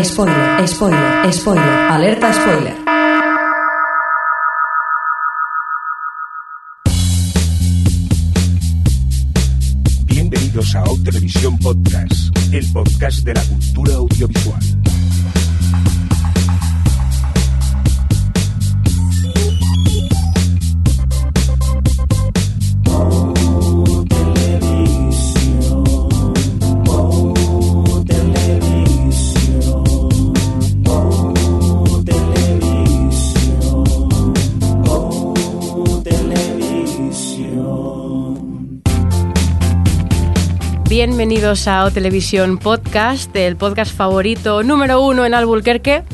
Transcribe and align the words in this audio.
Spoiler, 0.00 0.66
spoiler, 0.66 1.32
spoiler, 1.32 1.62
alerta 1.90 2.32
spoiler. 2.32 2.74
Bienvenidos 10.06 10.74
a 10.74 10.84
O 10.84 10.98
Televisión 10.98 11.58
Podcast, 11.58 12.34
el 12.52 12.72
podcast 12.72 13.18
de 13.24 13.34
la 13.34 13.42
cultura 13.42 13.94
audiovisual. 13.94 14.81
Bienvenidos 41.04 41.66
a 41.66 41.84
O 41.84 41.90
Televisión 41.90 42.58
Podcast, 42.58 43.34
el 43.34 43.56
podcast 43.56 43.92
favorito 43.92 44.62
número 44.62 45.04
uno 45.04 45.26
en 45.26 45.34
Albuquerque. 45.34 46.04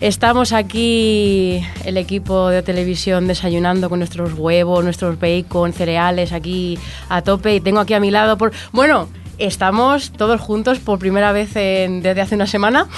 Estamos 0.00 0.52
aquí, 0.52 1.64
el 1.84 1.96
equipo 1.96 2.48
de 2.48 2.64
Televisión, 2.64 3.28
desayunando 3.28 3.88
con 3.88 4.00
nuestros 4.00 4.32
huevos, 4.36 4.82
nuestros 4.82 5.20
bacon, 5.20 5.72
cereales 5.72 6.32
aquí 6.32 6.76
a 7.08 7.22
tope. 7.22 7.54
Y 7.54 7.60
tengo 7.60 7.78
aquí 7.78 7.94
a 7.94 8.00
mi 8.00 8.10
lado, 8.10 8.36
por 8.36 8.50
bueno, 8.72 9.08
estamos 9.46 10.12
todos 10.12 10.40
juntos 10.40 10.78
por 10.78 10.98
primera 10.98 11.32
vez 11.32 11.54
en- 11.56 12.02
desde 12.02 12.20
hace 12.20 12.34
una 12.34 12.46
semana. 12.46 12.86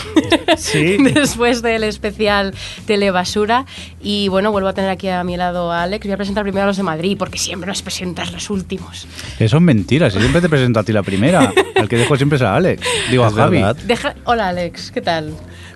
Sí. 0.57 0.97
Después 1.15 1.63
del 1.63 1.83
especial 1.85 2.55
Telebasura. 2.87 3.67
Y 4.01 4.29
bueno, 4.29 4.53
vuelvo 4.53 4.69
a 4.69 4.73
tener 4.73 4.91
aquí 4.91 5.09
a 5.09 5.25
mi 5.25 5.37
lado 5.37 5.73
a 5.73 5.83
Alex. 5.83 6.05
Voy 6.07 6.13
a 6.13 6.17
presentar 6.17 6.45
primero 6.45 6.65
a 6.65 6.67
los 6.69 6.77
de 6.77 6.83
Madrid, 6.85 7.17
porque 7.19 7.39
siempre 7.39 7.67
nos 7.67 7.83
presentas 7.83 8.31
los 8.33 8.51
últimos. 8.51 9.07
Eso 9.41 9.57
es 9.57 9.63
mentira, 9.63 10.11
si 10.11 10.19
siempre 10.21 10.41
te 10.41 10.49
presento 10.49 10.79
a 10.81 10.85
ti 10.85 10.93
la 10.93 11.03
primera. 11.03 11.53
El 11.75 11.89
que 11.89 11.97
dejo 11.97 12.17
siempre 12.17 12.37
es 12.37 12.43
a 12.43 12.55
Alex. 12.55 12.87
Digo, 13.11 13.25
a 13.25 13.31
Javi. 13.33 13.63
Deja- 13.87 14.15
Hola 14.25 14.49
Alex, 14.49 14.91
¿qué 14.93 15.01
tal? 15.01 15.33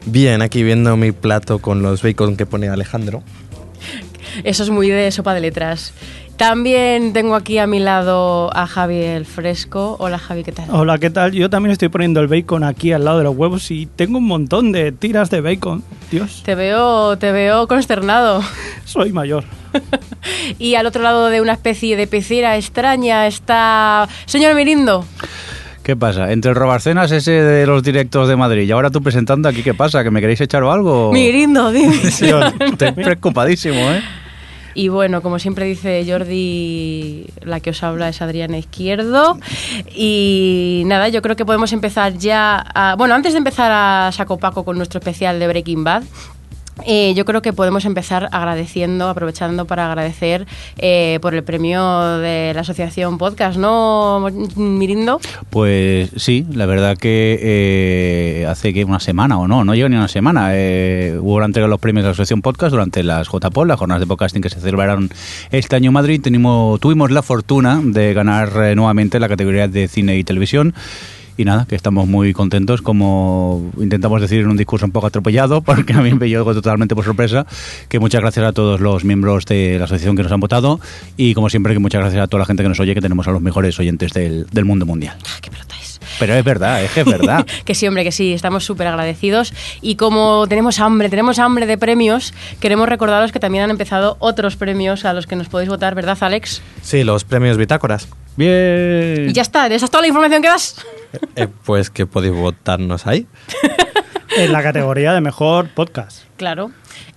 Bien, 0.07 0.43
aquí 0.43 0.63
viendo 0.63 0.97
mi 0.97 1.11
plato 1.13 1.59
con 1.59 1.83
los 1.83 2.03
bacon 2.03 2.37
que 2.37 2.47
pone 2.47 2.69
Alejandro. 2.69 3.23
Eso 4.45 4.63
es 4.63 4.71
muy 4.71 4.89
de 4.89 5.11
sopa 5.11 5.35
de 5.35 5.41
letras. 5.41 5.93
También 6.39 7.13
tengo 7.13 7.35
aquí 7.35 7.59
a 7.59 7.67
mi 7.67 7.81
lado 7.81 8.57
a 8.57 8.69
Javi 8.69 9.03
el 9.03 9.27
Fresco. 9.27 9.97
Hola 9.99 10.21
Javi, 10.21 10.45
¿qué 10.45 10.53
tal? 10.53 10.67
Hola, 10.71 10.99
¿qué 10.99 11.11
tal? 11.11 11.33
Yo 11.33 11.51
también 11.51 11.73
estoy 11.73 11.89
poniendo 11.89 12.21
el 12.21 12.29
bacon 12.29 12.63
aquí 12.63 12.93
al 12.93 13.05
lado 13.05 13.19
de 13.19 13.25
los 13.25 13.37
huevos 13.37 13.69
y 13.73 13.87
tengo 13.87 14.19
un 14.19 14.27
montón 14.29 14.71
de 14.71 14.93
tiras 14.93 15.31
de 15.31 15.41
bacon. 15.41 15.83
Dios, 16.13 16.45
Te 16.45 16.55
veo, 16.55 17.19
te 17.19 17.33
veo 17.33 17.67
consternado. 17.67 18.41
soy 18.85 19.13
mayor. 19.13 19.45
Y 20.59 20.75
al 20.77 20.87
otro 20.87 21.03
lado 21.03 21.29
de 21.29 21.41
una 21.41 21.53
especie 21.53 21.97
de 21.97 22.07
pecera 22.07 22.57
extraña 22.57 23.27
está... 23.27 24.09
Señor 24.27 24.55
Mirindo. 24.55 25.05
¿Qué 25.83 25.97
pasa? 25.97 26.33
Entre 26.33 26.51
el 26.51 26.57
robarcenas 26.57 27.11
ese 27.13 27.33
de 27.33 27.67
los 27.67 27.83
directos 27.83 28.29
de 28.29 28.37
Madrid 28.37 28.63
y 28.63 28.71
ahora 28.73 28.91
tú 28.91 29.03
presentando 29.03 29.49
aquí, 29.49 29.63
¿qué 29.63 29.75
pasa? 29.75 30.03
¿Que 30.05 30.11
me 30.11 30.21
queréis 30.21 30.41
echar 30.41 30.63
o 30.63 30.73
algo? 30.73 31.13
Mirindo, 31.13 31.73
dime. 31.73 31.97
Estoy 32.03 32.93
preocupadísimo, 32.93 33.77
¿eh? 33.77 34.03
Y 34.79 34.87
bueno, 34.91 35.23
como 35.23 35.41
siempre 35.41 35.65
dice 35.65 36.05
Jordi, 36.09 37.27
la 37.43 37.59
que 37.59 37.71
os 37.71 37.83
habla 37.83 38.09
es 38.11 38.23
Adriana 38.23 38.59
Izquierdo. 38.59 39.37
Y 39.93 40.83
nada, 40.87 41.09
yo 41.09 41.21
creo 41.21 41.35
que 41.35 41.45
podemos 41.45 41.73
empezar 41.73 42.17
ya. 42.17 42.65
a- 42.75 42.95
bueno, 42.97 43.17
antes 43.17 43.33
de 43.33 43.39
empezar 43.39 43.73
a 43.73 44.13
saco 44.13 44.39
paco 44.39 44.65
con 44.65 44.77
nuestro 44.77 45.01
especial 45.01 45.41
de 45.41 45.49
Breaking 45.49 45.83
Bad. 45.83 46.05
Eh, 46.87 47.15
yo 47.15 47.25
creo 47.25 47.43
que 47.43 47.53
podemos 47.53 47.85
empezar 47.85 48.29
agradeciendo, 48.33 49.09
aprovechando 49.09 49.67
para 49.67 49.87
agradecer 49.87 50.47
eh, 50.79 51.19
por 51.21 51.35
el 51.35 51.43
premio 51.43 52.19
de 52.19 52.53
la 52.55 52.61
Asociación 52.61 53.19
Podcast, 53.19 53.59
¿no, 53.59 54.27
Mirindo? 54.57 55.21
Pues 55.51 56.11
sí, 56.17 56.47
la 56.53 56.67
verdad 56.67 56.97
que 56.97 57.39
eh, 57.41 58.47
hace 58.49 58.85
una 58.85 59.01
semana 59.01 59.39
o 59.39 59.49
no, 59.49 59.65
no 59.65 59.75
llega 59.75 59.89
ni 59.89 59.97
una 59.97 60.09
semana, 60.09 60.51
eh, 60.53 61.19
hubo 61.21 61.41
la 61.41 61.47
entrega 61.47 61.67
de 61.67 61.71
los 61.71 61.81
premios 61.81 62.05
de 62.05 62.09
la 62.09 62.13
Asociación 62.13 62.43
Podcast 62.43 62.73
durante 62.73 63.03
las 63.03 63.29
JPOD, 63.29 63.67
las 63.67 63.79
jornadas 63.79 64.01
de 64.01 64.07
podcasting 64.07 64.43
que 64.43 64.51
se 64.51 64.61
celebraron 64.61 65.11
este 65.51 65.77
año 65.77 65.89
en 65.89 65.95
Madrid. 65.95 66.21
Tuvimos 66.23 67.11
la 67.11 67.23
fortuna 67.23 67.81
de 67.83 68.15
ganar 68.15 68.53
eh, 68.63 68.75
nuevamente 68.75 69.19
la 69.21 69.29
categoría 69.29 69.69
de 69.69 69.89
cine 69.89 70.17
y 70.19 70.25
televisión. 70.25 70.75
Y 71.39 71.45
nada, 71.45 71.67
que 71.67 71.77
estamos 71.77 72.07
muy 72.07 72.35
contentos, 72.35 72.83
como 72.83 73.71
intentamos 73.79 74.21
decir 74.21 74.41
en 74.41 74.49
un 74.49 74.57
discurso 74.57 74.85
un 74.85 74.93
poco 74.93 75.07
atropellado, 75.07 75.61
porque 75.63 75.95
a 75.95 76.03
mí 76.03 76.13
me 76.13 76.29
llegó 76.29 76.53
totalmente 76.53 76.95
por 76.95 77.05
sorpresa, 77.05 77.47
que 77.89 77.99
muchas 77.99 78.21
gracias 78.21 78.45
a 78.45 78.53
todos 78.53 78.81
los 78.81 79.05
miembros 79.05 79.47
de 79.47 79.79
la 79.79 79.85
asociación 79.85 80.17
que 80.17 80.25
nos 80.25 80.33
han 80.33 80.41
votado 80.41 80.81
y 81.17 81.35
como 81.35 81.49
siempre 81.49 81.73
que 81.73 81.79
muchas 81.79 82.01
gracias 82.01 82.25
a 82.25 82.27
toda 82.27 82.41
la 82.41 82.47
gente 82.47 82.63
que 82.65 82.69
nos 82.69 82.81
oye, 82.81 82.93
que 82.93 83.01
tenemos 83.01 83.27
a 83.29 83.31
los 83.31 83.41
mejores 83.41 83.79
oyentes 83.79 84.13
del, 84.13 84.47
del 84.51 84.65
mundo 84.65 84.85
mundial. 84.85 85.17
Ah, 85.25 85.39
¡Qué! 85.41 85.49
Pero 86.19 86.35
es 86.35 86.45
verdad, 86.45 86.83
es 86.83 86.91
que 86.91 87.01
es 87.01 87.07
verdad. 87.07 87.47
que 87.65 87.75
sí, 87.75 87.87
hombre, 87.87 88.05
que 88.05 88.13
sí, 88.13 88.33
estamos 88.33 88.65
súper 88.65 88.87
agradecidos. 88.87 89.53
Y 89.81 89.97
como 89.97 90.47
tenemos 90.49 90.81
hambre, 90.81 91.09
tenemos 91.09 91.39
hambre 91.39 91.67
de 91.67 91.79
premios, 91.79 92.35
queremos 92.61 92.89
recordaros 92.89 93.33
que 93.33 93.41
también 93.41 93.65
han 93.65 93.71
empezado 93.71 94.17
otros 94.21 94.57
premios 94.57 95.05
a 95.05 95.13
los 95.13 95.27
que 95.27 95.37
nos 95.37 95.49
podéis 95.49 95.69
votar, 95.69 95.95
¿verdad, 95.95 96.19
Alex? 96.21 96.63
Sí, 96.83 97.05
los 97.05 97.25
premios 97.25 97.57
bitácoras. 97.57 98.09
Bien. 98.37 99.29
Y 99.29 99.33
ya 99.33 99.43
está, 99.43 99.67
esa 99.67 99.85
es 99.85 99.91
toda 99.91 100.03
la 100.03 100.09
información 100.09 100.43
que 100.43 100.49
das. 100.49 100.77
Eh, 101.37 101.49
pues 101.65 101.91
que 101.91 102.07
podéis 102.07 102.35
votarnos 102.35 103.07
ahí. 103.07 103.27
En 104.39 104.53
la 104.53 104.63
categoría 104.63 105.13
de 105.13 105.21
mejor 105.21 105.69
podcast. 105.69 106.23
Claro. 106.37 106.71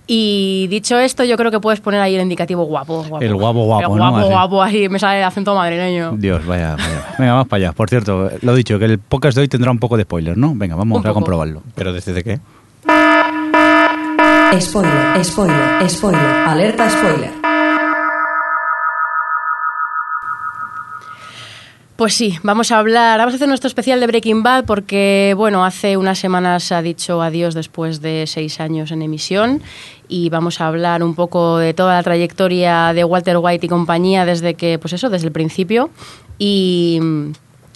Y 0.06 0.66
dicho 0.68 0.98
esto, 0.98 1.22
yo 1.24 1.36
creo 1.36 1.50
que 1.50 1.60
puedes 1.60 1.80
poner 1.80 2.00
ahí 2.00 2.14
el 2.16 2.22
indicativo 2.22 2.64
guapo. 2.64 3.04
guapo. 3.04 3.24
El 3.24 3.34
guapo, 3.34 3.64
guapo, 3.64 3.92
El 3.94 3.98
¿no? 3.98 4.10
guapo, 4.10 4.16
Así. 4.18 4.28
guapo, 4.30 4.62
ahí 4.62 4.88
me 4.88 4.98
sale 4.98 5.18
el 5.18 5.24
acento 5.24 5.54
madrileño. 5.54 6.12
Dios, 6.16 6.44
vaya, 6.44 6.76
vaya. 6.76 7.14
Venga, 7.18 7.32
vamos 7.32 7.48
para 7.48 7.64
allá. 7.66 7.72
Por 7.72 7.88
cierto, 7.88 8.30
lo 8.42 8.54
dicho, 8.54 8.78
que 8.78 8.86
el 8.86 8.98
podcast 8.98 9.36
de 9.36 9.42
hoy 9.42 9.48
tendrá 9.48 9.70
un 9.70 9.78
poco 9.78 9.96
de 9.96 10.02
spoiler, 10.02 10.36
¿no? 10.36 10.52
Venga, 10.54 10.74
vamos 10.74 10.96
Un 10.96 11.00
a 11.00 11.08
poco. 11.08 11.14
comprobarlo. 11.14 11.62
¿Pero 11.74 11.92
desde 11.92 12.22
qué? 12.24 12.40
Spoiler, 14.60 15.24
spoiler, 15.24 15.88
spoiler, 15.88 16.20
alerta 16.46 16.90
spoiler. 16.90 17.41
Pues 21.96 22.14
sí, 22.14 22.38
vamos 22.42 22.72
a 22.72 22.78
hablar, 22.78 23.18
vamos 23.18 23.34
a 23.34 23.36
hacer 23.36 23.48
nuestro 23.48 23.68
especial 23.68 24.00
de 24.00 24.06
Breaking 24.06 24.42
Bad 24.42 24.64
porque, 24.64 25.34
bueno, 25.36 25.64
hace 25.64 25.96
unas 25.96 26.18
semanas 26.18 26.72
ha 26.72 26.82
dicho 26.82 27.22
adiós 27.22 27.54
después 27.54 28.00
de 28.00 28.24
seis 28.26 28.60
años 28.60 28.90
en 28.90 29.02
emisión 29.02 29.62
y 30.08 30.28
vamos 30.30 30.60
a 30.60 30.66
hablar 30.66 31.02
un 31.04 31.14
poco 31.14 31.58
de 31.58 31.74
toda 31.74 31.94
la 31.94 32.02
trayectoria 32.02 32.92
de 32.92 33.04
Walter 33.04 33.36
White 33.38 33.66
y 33.66 33.68
compañía 33.68 34.24
desde 34.24 34.54
que, 34.54 34.78
pues 34.78 34.94
eso, 34.94 35.10
desde 35.10 35.26
el 35.26 35.32
principio 35.32 35.90
y... 36.38 37.00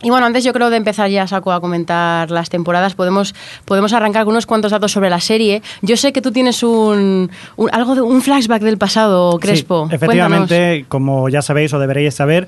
Y 0.03 0.11
bueno, 0.11 0.27
antes 0.27 0.45
yo 0.45 0.53
creo 0.53 0.69
de 0.69 0.77
empezar 0.77 1.09
ya 1.09 1.27
saco 1.27 1.53
a 1.53 1.61
comentar 1.61 2.31
las 2.31 2.51
temporadas, 2.51 2.95
podemos, 2.95 3.35
podemos 3.65 3.95
arrancar 3.95 4.25
con 4.25 4.35
unos 4.35 4.45
cuantos 4.45 4.71
datos 4.71 4.93
sobre 4.93 5.09
la 5.09 5.21
serie. 5.21 5.63
Yo 5.81 5.97
sé 5.97 6.13
que 6.13 6.21
tú 6.21 6.33
tienes 6.33 6.63
un, 6.63 7.31
un- 7.57 7.71
algo 7.73 7.95
de 7.95 8.03
un 8.03 8.21
flashback 8.21 8.61
del 8.61 8.77
pasado, 8.77 9.39
Crespo. 9.41 9.87
Sí, 9.89 9.95
efectivamente, 9.97 10.85
como 10.89 11.31
ya 11.31 11.41
sabéis 11.41 11.73
o 11.73 11.79
deberéis 11.79 12.13
saber, 12.15 12.47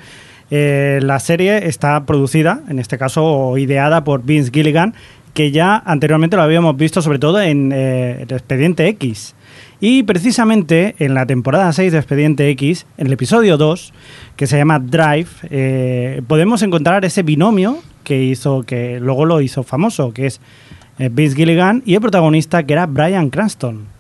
eh, 0.50 1.00
la 1.02 1.18
serie 1.20 1.68
está 1.68 2.04
producida, 2.06 2.62
en 2.68 2.78
este 2.78 2.98
caso 2.98 3.24
o 3.24 3.58
ideada 3.58 4.04
por 4.04 4.22
Vince 4.24 4.50
Gilligan, 4.52 4.94
que 5.34 5.50
ya 5.50 5.82
anteriormente 5.84 6.36
lo 6.36 6.42
habíamos 6.42 6.76
visto 6.76 7.02
sobre 7.02 7.18
todo 7.18 7.40
en 7.40 7.72
eh, 7.72 8.22
el 8.22 8.32
Expediente 8.32 8.88
X. 8.88 9.34
Y 9.80 10.02
precisamente 10.02 10.96
en 10.98 11.14
la 11.14 11.26
temporada 11.26 11.72
6 11.72 11.92
de 11.92 11.98
Expediente 11.98 12.48
X, 12.50 12.86
en 12.96 13.06
el 13.06 13.12
episodio 13.12 13.56
2, 13.56 13.92
que 14.36 14.46
se 14.46 14.56
llama 14.56 14.80
Drive, 14.80 15.28
eh, 15.50 16.22
podemos 16.26 16.62
encontrar 16.62 17.04
ese 17.04 17.22
binomio 17.22 17.78
que 18.02 18.24
hizo, 18.24 18.62
que 18.62 18.98
luego 19.00 19.26
lo 19.26 19.40
hizo 19.40 19.62
famoso, 19.62 20.12
que 20.12 20.26
es 20.26 20.40
Vince 20.98 21.36
Gilligan 21.36 21.82
y 21.86 21.94
el 21.94 22.00
protagonista 22.00 22.64
que 22.64 22.72
era 22.72 22.86
Brian 22.86 23.30
Cranston 23.30 23.98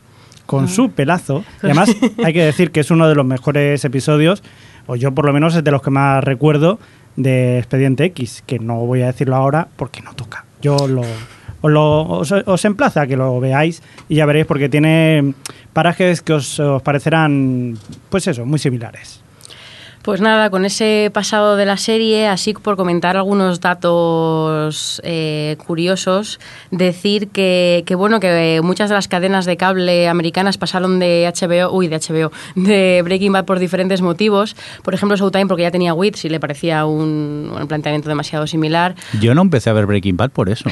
con 0.48 0.66
su 0.66 0.90
pelazo. 0.90 1.44
Y 1.62 1.66
además, 1.66 1.94
hay 2.24 2.32
que 2.32 2.42
decir 2.42 2.70
que 2.70 2.80
es 2.80 2.90
uno 2.90 3.06
de 3.06 3.14
los 3.14 3.26
mejores 3.26 3.84
episodios, 3.84 4.42
o 4.88 4.96
yo 4.96 5.12
por 5.14 5.24
lo 5.24 5.32
menos 5.32 5.54
es 5.54 5.62
de 5.62 5.70
los 5.70 5.80
que 5.82 5.90
más 5.90 6.24
recuerdo 6.24 6.80
de 7.14 7.58
Expediente 7.58 8.04
X, 8.06 8.42
que 8.44 8.58
no 8.58 8.84
voy 8.86 9.02
a 9.02 9.06
decirlo 9.06 9.36
ahora 9.36 9.68
porque 9.76 10.00
no 10.02 10.14
toca. 10.14 10.44
Yo 10.60 10.88
lo, 10.88 11.02
os, 11.60 11.70
lo- 11.70 12.02
os, 12.08 12.32
os 12.32 12.64
emplazo 12.64 13.00
a 13.00 13.06
que 13.06 13.16
lo 13.16 13.38
veáis 13.38 13.82
y 14.08 14.16
ya 14.16 14.26
veréis 14.26 14.46
porque 14.46 14.68
tiene 14.68 15.34
parajes 15.72 16.22
que 16.22 16.32
os, 16.32 16.58
os 16.58 16.82
parecerán, 16.82 17.76
pues 18.08 18.26
eso, 18.26 18.44
muy 18.44 18.58
similares. 18.58 19.22
Pues 20.08 20.22
nada, 20.22 20.48
con 20.48 20.64
ese 20.64 21.10
pasado 21.12 21.56
de 21.56 21.66
la 21.66 21.76
serie, 21.76 22.28
así 22.28 22.54
por 22.54 22.78
comentar 22.78 23.18
algunos 23.18 23.60
datos 23.60 25.02
eh, 25.04 25.58
curiosos, 25.66 26.40
decir 26.70 27.28
que, 27.28 27.82
que, 27.84 27.94
bueno 27.94 28.18
que 28.18 28.62
muchas 28.64 28.88
de 28.88 28.94
las 28.94 29.06
cadenas 29.06 29.44
de 29.44 29.58
cable 29.58 30.08
americanas 30.08 30.56
pasaron 30.56 30.98
de 30.98 31.30
HBO, 31.30 31.70
uy, 31.76 31.88
de 31.88 31.98
HBO, 31.98 32.32
de 32.54 33.02
Breaking 33.04 33.32
Bad 33.32 33.44
por 33.44 33.58
diferentes 33.58 34.00
motivos. 34.00 34.56
Por 34.82 34.94
ejemplo, 34.94 35.14
Showtime 35.14 35.44
porque 35.44 35.64
ya 35.64 35.70
tenía 35.70 35.92
Wits 35.92 36.24
y 36.24 36.30
le 36.30 36.40
parecía 36.40 36.86
un 36.86 37.66
planteamiento 37.68 38.08
demasiado 38.08 38.46
similar. 38.46 38.94
Yo 39.20 39.34
no 39.34 39.42
empecé 39.42 39.68
a 39.68 39.74
ver 39.74 39.84
Breaking 39.84 40.16
Bad 40.16 40.30
por 40.30 40.48
eso. 40.48 40.70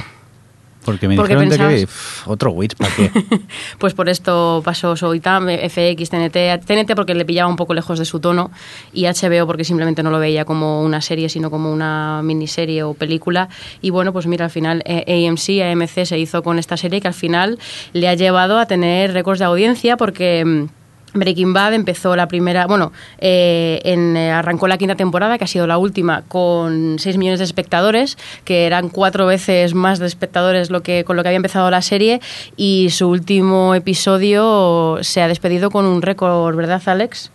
Porque 0.87 1.07
me 1.09 1.17
Porque 1.17 1.35
dijeron 1.35 1.51
de 1.51 1.57
que 1.59 1.63
pensabas- 1.63 1.87
"Pff, 1.87 2.29
otro 2.29 2.51
Witch, 2.53 2.75
¿para 2.77 2.95
qué? 2.95 3.11
Pues 3.79 3.93
por 3.93 4.09
esto 4.09 4.63
pasó 4.65 4.97
Soitam, 4.97 5.49
FX, 5.51 6.09
TNT, 6.09 6.65
TNT 6.65 6.95
porque 6.97 7.15
le 7.15 7.25
pillaba 7.27 7.51
un 7.51 7.57
poco 7.57 7.75
lejos 7.75 7.99
de 7.99 8.05
su 8.07 8.21
tono 8.21 8.51
y 8.95 9.05
HBO 9.07 9.47
porque 9.47 9.65
simplemente 9.65 10.03
no 10.03 10.11
lo 10.11 10.19
veía 10.19 10.45
como 10.47 10.83
una 10.83 11.01
serie, 11.03 11.29
sino 11.29 11.51
como 11.51 11.71
una 11.71 12.23
miniserie 12.23 12.83
o 12.85 12.95
película. 12.95 13.49
Y 13.83 13.91
bueno, 13.91 14.13
pues 14.15 14.27
mira, 14.27 14.47
al 14.47 14.51
final 14.51 14.83
eh, 14.87 15.27
AMC, 15.29 15.61
AMC 15.73 16.05
se 16.07 16.19
hizo 16.19 16.43
con 16.43 16.59
esta 16.59 16.77
serie 16.77 17.01
que 17.01 17.09
al 17.09 17.15
final 17.15 17.59
le 17.93 18.09
ha 18.09 18.15
llevado 18.15 18.59
a 18.59 18.67
tener 18.67 19.13
récords 19.13 19.41
de 19.41 19.45
audiencia 19.45 19.97
porque... 19.97 20.67
Breaking 21.15 21.53
Bad 21.53 21.75
empezó 21.75 22.17
la 22.17 22.29
primera, 22.29 22.67
bueno, 22.67 22.93
eh, 23.19 23.81
en, 23.85 24.17
eh, 24.17 24.33
arrancó 24.33 24.69
la 24.69 24.79
quinta 24.79 24.97
temporada, 24.97 25.39
que 25.39 25.45
ha 25.45 25.49
sido 25.49 25.67
la 25.67 25.79
última, 25.79 26.23
con 26.29 26.99
6 26.99 27.17
millones 27.17 27.39
de 27.39 27.45
espectadores, 27.45 28.19
que 28.45 28.67
eran 28.67 28.89
cuatro 28.89 29.27
veces 29.27 29.75
más 29.75 29.99
de 29.99 30.07
espectadores 30.07 30.71
lo 30.71 30.83
que, 30.83 31.05
con 31.05 31.17
lo 31.17 31.23
que 31.23 31.29
había 31.29 31.37
empezado 31.37 31.71
la 31.71 31.83
serie, 31.83 32.21
y 32.57 32.91
su 32.91 33.09
último 33.09 33.75
episodio 33.75 34.99
se 35.03 35.23
ha 35.23 35.29
despedido 35.29 35.71
con 35.71 35.87
un 35.87 36.03
récord, 36.03 36.55
¿verdad, 36.55 36.83
Alex? 36.87 37.31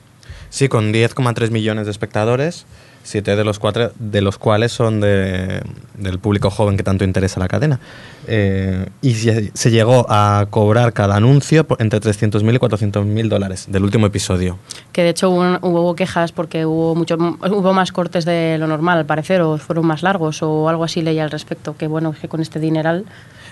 Sí, 0.50 0.68
con 0.68 0.94
10,3 0.94 1.50
millones 1.50 1.86
de 1.86 1.92
espectadores, 1.92 2.66
siete 3.04 3.36
de 3.36 3.44
los, 3.44 3.60
cuatro, 3.60 3.92
de 4.00 4.22
los 4.22 4.38
cuales 4.38 4.72
son 4.72 5.02
de- 5.02 5.62
del 5.98 6.20
público 6.20 6.50
joven 6.50 6.78
que 6.78 6.84
tanto 6.84 7.04
interesa 7.04 7.40
la 7.40 7.48
cadena. 7.48 7.80
Eh, 8.28 8.86
y 9.02 9.14
se, 9.16 9.52
se 9.54 9.72
llegó 9.72 10.06
a 10.10 10.46
cobrar 10.50 10.94
cada 10.94 11.16
anuncio 11.16 11.66
entre 11.80 12.00
300.000 12.00 12.56
y 12.56 12.60
400.000 12.60 13.28
dólares 13.30 13.66
del 13.70 13.84
último 13.84 14.06
episodio. 14.08 14.58
Que 14.92 15.04
de 15.04 15.10
hecho 15.10 15.30
hubo, 15.30 15.58
hubo 15.62 15.96
quejas 15.96 16.32
porque 16.32 16.66
hubo, 16.66 16.96
mucho, 16.96 17.16
hubo 17.18 17.74
más 17.74 17.92
cortes 17.92 18.26
de 18.26 18.58
lo 18.60 18.68
normal, 18.68 19.00
al 19.00 19.06
parecer, 19.06 19.42
o 19.42 19.58
fueron 19.58 19.86
más 19.88 20.04
largos, 20.04 20.42
o 20.44 20.70
algo 20.70 20.84
así 20.84 21.02
leía 21.02 21.24
al 21.24 21.32
respecto, 21.32 21.76
que 21.78 21.88
bueno, 21.88 22.14
que 22.20 22.28
con 22.28 22.42
este 22.42 22.60
dineral... 22.60 23.06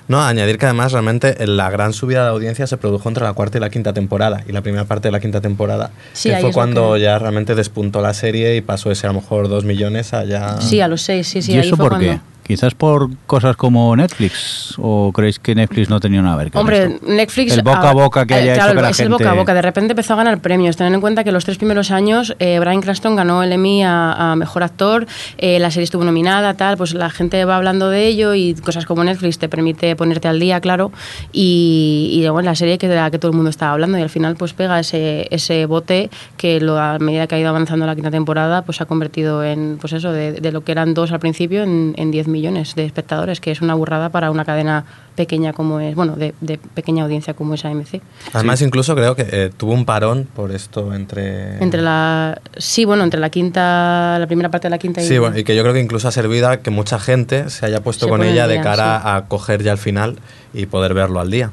No, 0.10 0.22
añadir 0.22 0.58
que 0.58 0.66
además 0.66 0.92
realmente 0.92 1.36
la 1.48 1.70
gran 1.70 1.94
subida 1.94 2.24
de 2.24 2.30
audiencia 2.32 2.66
se 2.68 2.76
produjo 2.78 3.08
entre 3.08 3.24
la 3.24 3.32
cuarta 3.34 3.60
y 3.60 3.62
la 3.62 3.70
quinta 3.70 3.94
temporada. 3.94 4.44
Y 4.48 4.52
la 4.52 4.62
primera 4.62 4.84
parte 4.84 5.08
de 5.08 5.12
la 5.14 5.20
quinta 5.22 5.40
temporada 5.40 5.92
Sí, 6.14 6.30
que 6.30 6.38
fue 6.38 6.52
cuando 6.52 6.96
que- 6.96 7.02
ya 7.02 7.18
realmente 7.20 7.54
despuntó 7.56 8.02
la 8.02 8.14
serie 8.14 8.56
y 8.58 8.62
pasó 8.62 8.92
ese 8.92 9.06
a 9.08 9.12
lo 9.14 9.22
mejor 9.22 9.48
dos 9.48 9.64
millones 9.66 10.14
a 10.14 10.26
ya... 10.26 10.60
Sí, 10.60 10.82
a 10.82 10.88
los 10.88 11.04
seis, 11.04 11.28
sí, 11.28 11.42
sí. 11.42 11.52
¿Y 11.54 11.56
ahí 11.60 11.68
eso 11.68 11.78
fue 11.78 11.90
por 11.90 12.00
qué? 12.00 12.06
cuando- 12.08 12.24
¿Quizás 12.50 12.74
por 12.74 13.16
cosas 13.28 13.56
como 13.56 13.96
Netflix? 13.96 14.74
¿O 14.80 15.12
creéis 15.14 15.38
que 15.38 15.54
Netflix 15.54 15.88
no 15.88 16.00
tenía 16.00 16.20
nada 16.24 16.36
que 16.36 16.44
ver 16.46 16.52
con 16.52 16.62
Hombre, 16.62 16.84
esto? 16.86 17.06
Netflix. 17.06 17.54
El 17.54 17.62
boca 17.62 17.92
a 17.92 17.94
boca 17.94 18.26
que 18.26 18.34
eh, 18.34 18.38
haya 18.38 18.54
claro, 18.56 18.70
hecho 18.70 18.76
que 18.78 18.82
la 18.82 18.90
es 18.90 18.98
gente... 18.98 19.04
el 19.04 19.12
boca 19.12 19.30
a 19.30 19.34
boca. 19.36 19.54
De 19.54 19.62
repente 19.62 19.92
empezó 19.92 20.14
a 20.14 20.16
ganar 20.16 20.42
premios. 20.42 20.76
Tened 20.76 20.96
en 20.96 21.00
cuenta 21.00 21.24
que 21.24 21.32
los 21.32 21.46
tres 21.46 21.58
primeros 21.58 21.92
años 21.92 22.36
eh, 22.40 22.58
Brian 22.60 22.82
Cranston 22.82 23.16
ganó 23.16 23.44
el 23.44 23.52
Emmy 23.52 23.84
a, 23.84 24.32
a 24.32 24.36
mejor 24.36 24.64
actor, 24.64 25.06
eh, 25.38 25.60
la 25.60 25.70
serie 25.70 25.84
estuvo 25.84 26.04
nominada, 26.04 26.56
tal. 26.56 26.76
Pues 26.76 26.96
la 26.96 27.12
gente 27.12 27.46
va 27.46 27.56
hablando 27.56 27.92
de 27.92 28.08
ello 28.08 28.34
y 28.34 28.56
cosas 28.56 28.88
como 28.88 29.04
Netflix 29.04 29.38
te 29.38 29.48
permite 29.48 29.96
ponerte 29.96 30.28
al 30.28 30.40
día, 30.40 30.60
claro. 30.60 30.92
Y, 31.32 32.10
y 32.14 32.28
bueno, 32.30 32.50
la 32.50 32.56
serie 32.56 32.80
que 32.80 32.88
de 32.88 32.96
la 32.96 33.12
que 33.12 33.20
todo 33.20 33.30
el 33.30 33.36
mundo 33.36 33.52
estaba 33.52 33.74
hablando 33.74 34.00
y 34.00 34.02
al 34.02 34.10
final 34.10 34.38
pues 34.38 34.54
pega 34.54 34.80
ese, 34.80 35.28
ese 35.30 35.68
bote 35.68 36.10
que 36.36 36.60
lo, 36.60 36.80
a 36.80 36.98
medida 36.98 37.28
que 37.28 37.36
ha 37.36 37.40
ido 37.40 37.50
avanzando 37.50 37.86
la 37.86 37.94
quinta 37.94 38.10
temporada 38.10 38.64
pues 38.64 38.78
se 38.78 38.84
ha 38.84 38.88
convertido 38.88 39.44
en 39.44 39.78
pues 39.80 39.94
eso 39.94 40.12
de, 40.12 40.32
de 40.32 40.52
lo 40.52 40.62
que 40.62 40.72
eran 40.72 40.96
dos 40.96 41.12
al 41.12 41.20
principio 41.20 41.62
en, 41.62 41.94
en 41.96 42.10
10 42.10 42.28
millones 42.28 42.39
de 42.42 42.86
espectadores 42.86 43.40
que 43.40 43.52
es 43.52 43.62
una 43.62 43.76
burrada 43.76 44.10
para 44.10 44.32
una 44.32 44.46
cadena 44.46 44.86
pequeña 45.16 45.54
como 45.54 45.80
es 45.80 45.96
bueno 45.96 46.16
de, 46.16 46.34
de 46.42 46.58
pequeña 46.58 47.04
audiencia 47.04 47.34
como 47.34 47.54
es 47.54 47.66
AMC 47.66 48.02
Además, 48.34 48.62
incluso 48.62 48.96
creo 48.96 49.16
que 49.16 49.28
eh, 49.30 49.52
tuvo 49.56 49.74
un 49.74 49.86
parón 49.86 50.28
por 50.36 50.52
esto 50.52 50.94
entre... 50.94 51.62
entre 51.62 51.82
la 51.82 52.42
sí 52.58 52.86
bueno 52.86 53.04
entre 53.04 53.20
la 53.20 53.30
quinta 53.30 54.18
la 54.20 54.28
primera 54.28 54.50
parte 54.50 54.68
de 54.68 54.72
la 54.72 54.78
quinta 54.78 55.02
y 55.02 55.08
Sí, 55.08 55.18
bueno, 55.18 55.38
y 55.38 55.44
que 55.44 55.56
yo 55.56 55.62
creo 55.64 55.74
que 55.74 55.82
incluso 55.82 56.08
ha 56.08 56.12
servido 56.12 56.50
a 56.50 56.58
que 56.58 56.70
mucha 56.70 57.00
gente 57.00 57.50
se 57.50 57.66
haya 57.66 57.82
puesto 57.82 58.06
Se 58.06 58.10
con 58.10 58.24
ella 58.24 58.44
al 58.44 58.50
de 58.50 58.56
día, 58.56 58.64
cara 58.64 59.02
sí. 59.02 59.08
a 59.08 59.26
coger 59.28 59.64
ya 59.64 59.72
el 59.72 59.78
final 59.78 60.18
y 60.54 60.66
poder 60.66 60.94
verlo 60.94 61.20
al 61.20 61.30
día. 61.30 61.52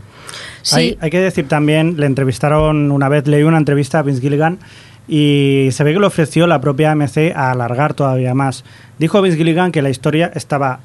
sí 0.62 0.76
Hay, 0.76 0.98
hay 1.00 1.10
que 1.10 1.20
decir 1.20 1.48
también, 1.48 1.96
le 1.98 2.06
entrevistaron 2.06 2.90
una 2.90 3.08
vez, 3.08 3.26
leí 3.26 3.42
una 3.42 3.58
entrevista 3.58 3.98
a 3.98 4.02
Vince 4.02 4.20
Gilligan 4.20 4.58
y 5.08 5.68
se 5.70 5.84
ve 5.84 5.92
que 5.92 6.00
le 6.00 6.06
ofreció 6.06 6.46
la 6.46 6.60
propia 6.60 6.92
AMC 6.92 7.32
a 7.34 7.52
alargar 7.52 7.94
todavía 7.94 8.34
más. 8.34 8.64
Dijo 8.98 9.20
Vince 9.20 9.36
Gilligan 9.36 9.72
que 9.72 9.82
la 9.82 9.90
historia 9.90 10.30
estaba 10.34 10.80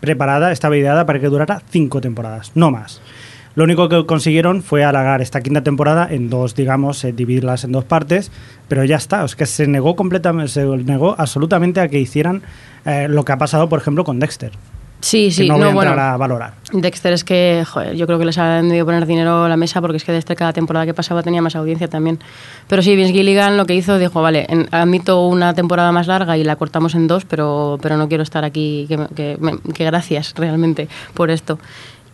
preparada, 0.00 0.52
estaba 0.52 0.76
ideada 0.76 1.06
para 1.06 1.20
que 1.20 1.28
durara 1.28 1.62
cinco 1.70 2.00
temporadas, 2.00 2.52
no 2.54 2.70
más. 2.70 3.00
Lo 3.54 3.64
único 3.64 3.88
que 3.88 4.04
consiguieron 4.04 4.62
fue 4.62 4.84
alargar 4.84 5.22
esta 5.22 5.40
quinta 5.40 5.62
temporada 5.62 6.06
en 6.10 6.28
dos, 6.28 6.54
digamos, 6.54 7.02
eh, 7.04 7.12
dividirlas 7.12 7.64
en 7.64 7.72
dos 7.72 7.84
partes, 7.84 8.30
pero 8.68 8.84
ya 8.84 8.96
está, 8.96 9.24
es 9.24 9.34
que 9.34 9.46
se 9.46 9.66
negó 9.66 9.96
completamente, 9.96 10.52
se 10.52 10.66
negó 10.66 11.14
absolutamente 11.18 11.80
a 11.80 11.88
que 11.88 11.98
hicieran 11.98 12.42
eh, 12.84 13.08
lo 13.08 13.24
que 13.24 13.32
ha 13.32 13.38
pasado, 13.38 13.70
por 13.70 13.80
ejemplo, 13.80 14.04
con 14.04 14.20
Dexter. 14.20 14.52
Sí 15.00 15.26
que 15.26 15.30
sí 15.32 15.48
no 15.48 15.54
voy 15.56 15.62
no, 15.64 15.68
a 15.70 15.72
bueno 15.74 15.90
entrar 15.92 16.14
a 16.14 16.16
valorar. 16.16 16.54
Dexter 16.72 17.12
es 17.12 17.22
que, 17.22 17.64
joder, 17.68 17.94
yo 17.94 18.06
creo 18.06 18.18
que 18.18 18.24
les 18.24 18.38
han 18.38 18.68
debido 18.68 18.84
poner 18.86 19.06
dinero 19.06 19.44
a 19.44 19.48
la 19.48 19.56
mesa 19.56 19.80
porque 19.80 19.98
es 19.98 20.04
que 20.04 20.12
Dexter 20.12 20.36
cada 20.36 20.52
temporada 20.52 20.84
que 20.86 20.94
pasaba 20.94 21.22
tenía 21.22 21.40
más 21.42 21.54
audiencia 21.54 21.88
también. 21.88 22.18
Pero 22.68 22.82
sí, 22.82 22.96
Vince 22.96 23.12
Gilligan 23.12 23.56
lo 23.56 23.66
que 23.66 23.74
hizo, 23.74 23.98
dijo, 23.98 24.20
vale, 24.22 24.46
en- 24.48 24.68
admito 24.72 25.26
una 25.26 25.54
temporada 25.54 25.92
más 25.92 26.06
larga 26.06 26.36
y 26.36 26.44
la 26.44 26.56
cortamos 26.56 26.94
en 26.94 27.06
dos, 27.06 27.24
pero, 27.24 27.78
pero 27.80 27.96
no 27.96 28.08
quiero 28.08 28.22
estar 28.22 28.44
aquí, 28.44 28.86
que, 28.88 29.36
que 29.74 29.84
gracias 29.84 30.34
realmente 30.36 30.88
por 31.14 31.30
esto. 31.30 31.58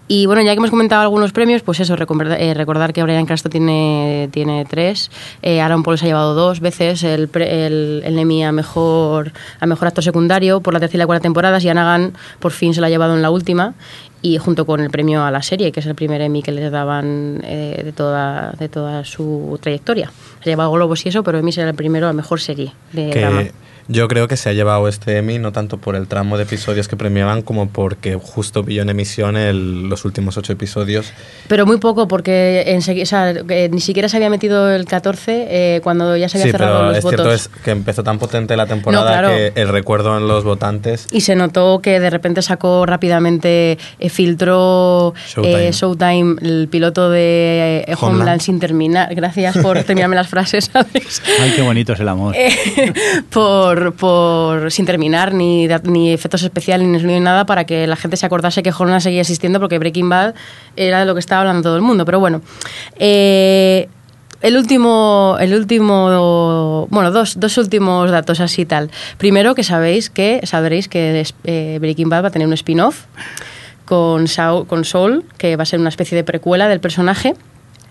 Y 0.09 0.27
bueno, 0.27 0.43
ya 0.43 0.53
que 0.53 0.59
hemos 0.59 0.71
comentado 0.71 1.01
algunos 1.03 1.33
premios, 1.33 1.63
pues 1.63 1.81
eso, 1.81 1.97
recordar, 1.97 2.41
eh, 2.41 2.55
recordar 2.55 2.93
que 2.93 3.03
Brian 3.03 3.25
Cranston 3.25 3.51
tiene, 3.51 4.29
tiene 4.33 4.67
tres, 4.69 5.11
eh, 5.43 5.61
Aaron 5.61 5.83
Paul 5.83 5.97
se 5.97 6.05
ha 6.05 6.09
llevado 6.09 6.35
dos 6.35 6.61
veces 6.61 7.03
el, 7.03 7.31
el, 7.35 8.03
el 8.05 8.19
Emmy 8.19 8.45
a 8.45 8.53
mejor, 8.53 9.33
a 9.61 9.67
mejor 9.67 9.89
actor 9.89 10.05
secundario 10.05 10.61
por 10.61 10.75
la 10.75 10.81
tercera 10.81 10.99
y 10.99 10.99
la 10.99 11.07
cuarta 11.07 11.23
temporadas 11.23 11.65
y 11.65 11.69
Anagan 11.69 12.13
por 12.41 12.53
fin 12.53 12.75
se 12.75 12.81
la 12.81 12.89
ha 12.89 12.91
llevado 12.91 13.15
en 13.15 13.23
la 13.23 13.31
última 13.31 13.75
y 14.23 14.39
junto 14.39 14.67
con 14.67 14.81
el 14.81 14.91
premio 14.91 15.25
a 15.25 15.31
la 15.31 15.43
serie, 15.43 15.73
que 15.73 15.81
es 15.81 15.87
el 15.87 15.95
primer 15.95 16.21
Emmy 16.21 16.43
que 16.43 16.53
les 16.53 16.71
daban 16.71 17.41
eh, 17.45 17.81
de, 17.85 17.93
toda, 17.93 18.53
de 18.53 18.69
toda 18.69 19.05
su 19.05 19.59
trayectoria. 19.61 20.11
Se 20.43 20.51
ha 20.51 20.53
llevado 20.53 20.73
Globos 20.73 21.05
y 21.05 21.09
eso, 21.09 21.23
pero 21.25 21.39
Emmy 21.39 21.53
será 21.53 21.71
el 21.71 21.77
primero 21.77 22.09
a 22.09 22.13
mejor 22.13 22.41
serie 22.41 22.73
de 22.93 23.11
drama. 23.11 23.45
Yo 23.89 24.09
creo 24.09 24.29
que 24.29 24.37
se 24.37 24.49
ha 24.49 24.53
llevado 24.53 24.87
este 24.89 25.19
Emmy 25.19 25.39
no 25.39 25.53
tanto 25.53 25.77
por 25.79 25.97
el 25.97 26.07
tramo 26.07 26.37
de 26.37 26.45
episodios 26.45 26.89
que 26.89 26.97
premiaban 26.97 27.43
como 27.43 27.69
porque 27.69 28.15
justo 28.15 28.65
pilló 28.65 28.83
en 28.83 28.91
emisión 28.91 29.37
el- 29.37 29.89
los 29.89 30.05
últimos 30.05 30.37
ocho 30.37 30.53
episodios. 30.53 31.13
Pero 31.49 31.67
muy 31.67 31.79
poco, 31.79 32.09
porque 32.09 32.65
enseguida, 32.69 33.03
o 33.03 33.07
sea, 33.07 33.33
ni 33.71 33.81
siquiera 33.81 34.09
se 34.09 34.17
había 34.17 34.31
metido 34.31 34.71
el 34.71 34.85
14 34.85 35.47
eh, 35.51 35.81
cuando 35.83 36.17
ya 36.17 36.29
se 36.29 36.39
había 36.39 36.47
Sí, 36.47 36.53
cerrado 36.53 36.75
pero 36.79 36.89
los 36.89 36.99
es 36.99 37.05
votos. 37.05 37.21
cierto 37.21 37.35
es 37.35 37.49
que 37.65 37.71
empezó 37.73 38.03
tan 38.05 38.19
potente 38.19 38.57
la 38.57 38.67
temporada 38.67 39.05
No, 39.05 39.11
claro. 39.11 39.29
que 39.29 39.53
el 39.61 39.69
recuerdo 39.69 40.17
en 40.17 40.29
los 40.29 40.45
votantes 40.45 41.07
Y 41.11 41.23
se 41.23 41.35
notó 41.35 41.81
que 41.81 41.99
de 42.01 42.11
repente 42.11 42.41
sacó 42.43 42.87
rápidamente, 42.87 43.79
eh, 43.99 44.09
filtró 44.09 45.15
Showtime. 45.29 45.69
eh, 45.69 45.73
Showtime, 45.73 46.37
el 46.43 46.69
piloto 46.69 47.11
de 47.11 47.85
eh, 47.87 47.95
Homeland. 48.01 48.21
Homeland. 48.21 48.41
sin 48.41 48.61
terminar. 48.61 49.15
Gracias 49.15 49.59
por 49.59 49.83
terminarme 49.85 50.17
las 50.17 50.29
frases, 50.29 50.71
Alex. 50.75 51.23
Ay, 51.41 51.53
qué 51.57 51.63
bonito 51.63 51.93
es 51.93 52.01
el 52.01 52.09
amor. 52.09 52.35
Eh, 52.37 52.51
por, 53.97 54.71
sin 54.71 54.87
terminar 54.87 55.35
ni, 55.35 55.69
ni 55.85 56.13
efectos 56.13 56.43
especiales 56.43 57.03
ni 57.05 57.21
nada 57.21 57.47
para 57.47 57.65
que 57.65 57.87
la 57.87 57.97
gente 57.97 58.17
se 58.17 58.27
acordase 58.27 58.63
que 58.63 58.73
Homeland 58.77 59.03
seguía 59.03 59.21
existiendo 59.21 59.61
porque 59.61 59.79
Breaking 59.79 60.09
Bad 60.09 60.35
era 60.77 61.01
de 61.01 61.07
lo 61.07 61.15
que 61.15 61.21
estaba 61.21 61.43
hablando 61.43 61.63
todo 61.63 61.77
el 61.77 61.83
mundo 61.83 62.05
pero 62.05 62.21
bueno 62.21 62.41
eh, 62.99 63.89
el 64.43 64.57
último, 64.57 65.37
el 65.41 65.55
último, 65.55 66.89
bueno, 66.91 67.13
dos, 67.13 67.39
dos 67.39 67.59
últimos 67.59 68.11
datos 68.11 68.41
así 68.41 68.67
tal. 68.67 68.91
Primero 69.17 69.55
que 69.55 69.63
sabéis 69.63 70.11
que, 70.11 70.41
sabréis 70.43 70.89
que 70.89 71.25
eh, 71.45 71.79
Breaking 71.81 72.09
Bad 72.09 72.25
va 72.25 72.29
a 72.29 72.31
tener 72.33 72.49
un 72.49 72.55
spin-off 72.55 73.05
con, 73.85 74.27
Saul, 74.27 74.67
con 74.67 74.85
Saul, 74.85 75.25
que 75.39 75.55
va 75.55 75.63
a 75.63 75.67
ser 75.67 75.79
una 75.79 75.91
especie 75.91 76.17
de 76.17 76.25
precuela 76.25 76.69
del 76.69 76.81
personaje. 76.81 77.35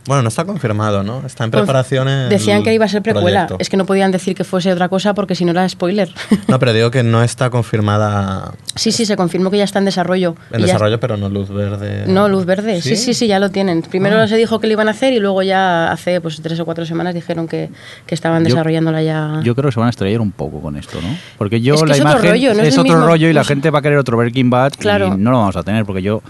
Bueno, 0.08 0.24
no 0.24 0.30
está 0.30 0.46
confirmado, 0.46 1.04
¿no? 1.04 1.24
Está 1.26 1.44
en 1.44 1.52
preparación 1.52 2.08
el 2.08 2.30
Decían 2.30 2.64
que 2.64 2.74
iba 2.74 2.86
a 2.86 2.88
ser 2.88 3.02
precuela. 3.04 3.46
proyecto. 3.46 3.58
Es 3.60 3.70
que 3.70 3.78
no 3.78 3.86
podían 3.86 4.12
decir 4.12 4.36
que 4.36 4.44
fuese 4.44 4.72
otra 4.74 4.90
cosa 4.90 5.14
porque 5.14 5.36
si 5.36 5.46
no 5.46 5.52
era 5.52 5.68
spoiler. 5.70 6.10
No, 6.48 6.58
pero 6.60 6.74
digo 6.74 6.90
que 6.92 7.04
no 7.04 7.24
está 7.24 7.50
confirmada 7.50 8.54
sí, 8.76 8.92
sí, 8.92 9.06
se 9.06 9.16
confirmó 9.16 9.52
que 9.52 9.58
ya 9.58 9.64
está 9.64 9.80
en 9.80 9.86
desarrollo. 9.86 10.36
en 10.52 10.60
Y 10.60 10.64
ya- 10.64 10.68
desarrollo, 10.68 11.00
pero 11.00 11.18
no 11.18 11.30
luz 11.30 11.50
verde. 11.50 12.06
No, 12.08 12.28
luz 12.28 12.46
verde. 12.46 12.82
Sí, 12.82 12.96
sí, 12.96 13.14
sí, 13.14 13.28
ya 13.28 13.40
lo 13.40 13.52
tienen. 13.52 13.82
Primero 13.84 14.20
Ah. 14.20 14.28
se 14.28 14.38
dijo 14.38 14.60
que 14.60 14.68
lo 14.68 14.74
iban 14.74 14.88
a 14.88 14.92
hacer 14.92 15.14
y 15.14 15.20
luego 15.20 15.44
ya 15.44 15.92
hace 15.92 16.20
pues 16.20 16.42
tres 16.42 16.60
o 16.60 16.66
cuatro 16.66 16.86
semanas 16.86 17.14
dijeron 17.14 17.48
que, 17.48 17.70
que 18.06 18.16
estaban 18.16 18.44
Yo- 18.44 18.50
desarrollándola 18.50 19.02
ya. 19.04 19.40
Yo 19.44 19.56
creo 19.56 19.70
que 19.70 19.74
se 19.74 19.80
van 19.80 19.88
a 19.88 19.92
estrellar 19.92 20.20
un 20.22 20.32
poco 20.32 20.62
con 20.62 20.76
esto, 20.78 21.00
¿no? 21.02 21.10
Porque 21.38 21.62
yo 21.62 21.76
Es 21.76 21.82
que 21.84 21.88
la 21.90 21.94
es 21.96 22.00
otro 22.02 22.12
imagen 22.14 22.30
rollo, 22.32 22.54
no 22.56 22.64
es 22.64 22.78
otro 22.78 22.84
mismo- 22.96 23.06
rollo 23.06 23.30
y 23.30 23.34
la 23.34 23.44
sé. 23.44 23.50
gente 23.50 23.70
va 23.70 23.80
a 23.80 23.82
querer 23.82 23.98
otro 24.00 24.18
Breaking 24.18 24.50
Bad 24.50 24.74
Claro. 24.78 25.08
y 25.16 25.18
no 25.18 25.32
lo 25.32 25.38
vamos 25.38 25.56
a 25.56 25.64
tener 25.64 25.86
porque 25.86 26.02
yo 26.02 26.22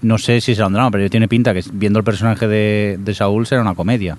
no 0.00 0.18
sé 0.18 0.40
si 0.40 0.54
será 0.54 0.66
un 0.66 0.72
drama, 0.72 0.90
pero 0.90 1.08
tiene 1.10 1.28
pinta 1.28 1.52
que 1.52 1.62
viendo 1.72 1.98
el 1.98 2.04
personaje 2.04 2.48
de, 2.48 2.98
de 2.98 3.14
Saúl 3.14 3.46
será 3.46 3.60
una 3.62 3.74
comedia. 3.74 4.16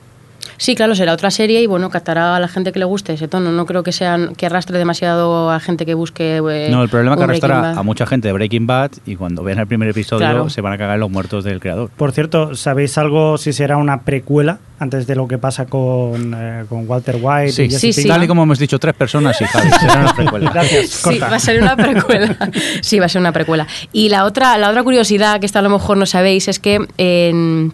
Sí, 0.58 0.76
claro, 0.76 0.96
será 0.96 1.14
otra 1.14 1.32
serie 1.32 1.62
y 1.62 1.68
bueno, 1.68 1.90
captará 1.90 2.36
a 2.36 2.40
la 2.40 2.48
gente 2.48 2.72
que 2.72 2.80
le 2.80 2.86
guste 2.86 3.14
ese 3.14 3.28
tono. 3.28 3.52
No 3.52 3.66
creo 3.66 3.84
que 3.84 3.92
sean 3.92 4.36
que 4.36 4.46
arrastre 4.46 4.78
demasiado 4.78 5.52
a 5.52 5.60
gente 5.60 5.86
que 5.86 5.94
busque. 5.94 6.38
eh, 6.38 6.68
No, 6.72 6.84
el 6.84 6.90
problema 6.90 7.16
es 7.16 7.18
que 7.18 7.24
un 7.24 7.28
Breaking 7.28 7.52
arrastra 7.52 7.70
Bad. 7.72 7.80
a 7.80 7.84
mucha 7.84 8.06
gente 8.06 8.28
de 8.28 8.34
Breaking 8.34 8.68
Bad 8.68 8.92
y 9.06 9.16
cuando 9.16 9.44
vean 9.44 9.60
el 9.60 9.68
primer 9.68 9.90
episodio 9.90 10.20
Claro. 10.20 10.50
se 10.50 10.62
van 10.62 10.74
a 10.74 10.78
cagar 10.78 11.00
los 11.00 11.10
muertos 11.10 11.44
del 11.44 11.60
creador. 11.60 11.90
Por 11.96 12.12
cierto, 12.12 12.56
¿sabéis 12.56 12.98
algo 12.98 13.38
si 13.38 13.52
será 13.54 13.78
una 13.78 14.02
precuela 14.02 14.60
antes 14.80 15.08
de 15.08 15.16
lo 15.16 15.28
que 15.28 15.38
pasa 15.38 15.66
con, 15.66 16.34
eh, 16.38 16.66
con 16.70 16.88
Walter 16.90 17.18
White? 17.22 17.52
Sí, 17.52 17.64
y 17.64 17.72
Sí, 17.72 17.94
sí. 17.94 18.08
Tal 18.08 18.24
y 18.24 18.28
como 18.28 18.44
hemos 18.44 18.60
dicho 18.60 18.80
tres 18.80 18.94
personas, 18.96 19.38
será 19.38 20.00
una 20.02 20.14
precuela. 20.16 20.50
Gracias, 20.54 20.90
Sí, 20.90 21.20
va 21.20 21.36
a 21.36 21.40
ser 21.40 21.62
una 21.62 21.76
precuela. 21.76 22.36
Sí, 22.82 23.00
va 23.00 23.06
a 23.06 23.10
ser 23.10 23.22
una 23.22 23.32
precuela. 23.32 23.66
Y 23.92 24.10
la 24.10 24.26
otra, 24.26 24.58
la 24.58 24.70
otra 24.70 24.84
curiosidad 24.84 25.40
que 25.40 25.46
esta 25.46 25.60
a 25.60 25.62
lo 25.62 25.70
mejor 25.70 25.98
no 25.98 26.06
sabéis 26.06 26.48
es 26.48 26.60
que 26.60 26.80
en, 26.98 27.74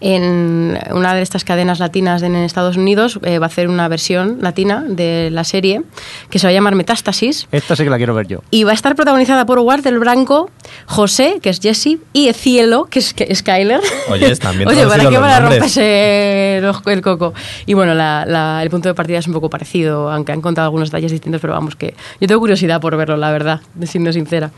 en 0.00 0.78
una 0.92 1.14
de 1.14 1.22
estas 1.22 1.44
cadenas 1.44 1.78
latinas 1.78 2.22
en 2.22 2.34
Estados 2.36 2.76
Unidos 2.76 3.18
eh, 3.22 3.38
va 3.38 3.46
a 3.46 3.48
hacer 3.48 3.68
una 3.68 3.88
versión 3.88 4.38
latina 4.40 4.84
de 4.86 5.28
la 5.32 5.44
serie 5.44 5.82
que 6.30 6.38
se 6.38 6.46
va 6.46 6.50
a 6.50 6.54
llamar 6.54 6.74
Metástasis. 6.74 7.48
Esta 7.52 7.76
sí 7.76 7.84
que 7.84 7.90
la 7.90 7.96
quiero 7.96 8.14
ver 8.14 8.26
yo. 8.28 8.38
Y 8.50 8.64
va 8.64 8.70
a 8.72 8.74
estar 8.74 8.94
protagonizada 8.94 9.46
por 9.46 9.58
Walter 9.60 9.98
Branco, 9.98 10.50
José, 10.86 11.38
que 11.42 11.50
es 11.50 11.60
Jesse, 11.60 11.98
y 12.12 12.32
Cielo, 12.32 12.86
que 12.90 12.98
es 13.00 13.14
que- 13.14 13.34
Skyler. 13.34 13.80
Oye, 14.10 14.26
bien 14.26 14.68
Oye, 14.68 14.86
¿para 14.86 14.98
qué 15.04 15.10
los 15.10 15.20
van 15.20 15.30
a 15.30 15.40
nombres. 15.40 15.60
romperse 15.60 16.58
el 16.86 17.02
coco? 17.02 17.34
Y 17.66 17.74
bueno, 17.74 17.94
la- 17.94 18.24
la- 18.26 18.62
el 18.62 18.70
punto 18.70 18.88
de 18.88 18.94
partida 18.94 19.18
es 19.18 19.26
un 19.26 19.32
poco 19.32 19.50
parecido, 19.50 20.10
aunque 20.10 20.32
han 20.32 20.40
contado 20.40 20.66
algunos 20.66 20.90
detalles 20.90 21.12
distintos, 21.12 21.40
pero 21.40 21.52
vamos, 21.52 21.76
que 21.76 21.94
yo 22.20 22.26
tengo 22.28 22.40
curiosidad 22.40 22.80
por 22.80 22.96
verlo, 22.96 23.16
la 23.16 23.30
verdad, 23.30 23.60
siendo 23.84 24.12
sincera. 24.12 24.50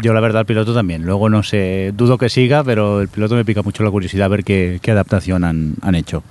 Yo 0.00 0.12
la 0.12 0.20
verdad 0.20 0.40
el 0.40 0.46
piloto 0.46 0.74
también. 0.74 1.04
Luego 1.04 1.28
no 1.28 1.42
sé, 1.42 1.92
dudo 1.94 2.18
que 2.18 2.28
siga, 2.28 2.62
pero 2.62 3.00
el 3.00 3.08
piloto 3.08 3.34
me 3.34 3.44
pica 3.44 3.62
mucho 3.62 3.82
la 3.82 3.90
curiosidad 3.90 4.26
a 4.26 4.28
ver 4.28 4.44
qué, 4.44 4.80
adaptación 4.88 5.44
han, 5.44 5.74
han 5.82 5.94
hecho. 5.94 6.22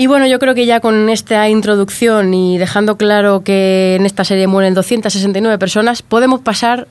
Y 0.00 0.06
bueno, 0.06 0.28
yo 0.28 0.38
creo 0.38 0.54
que 0.54 0.64
ya 0.64 0.78
con 0.78 1.08
esta 1.08 1.48
introducción 1.48 2.32
y 2.32 2.56
dejando 2.56 2.96
claro 2.96 3.42
que 3.42 3.96
en 3.98 4.06
esta 4.06 4.22
serie 4.22 4.46
mueren 4.46 4.72
269 4.72 5.58
personas, 5.58 6.02
podemos 6.02 6.40
pasar 6.40 6.86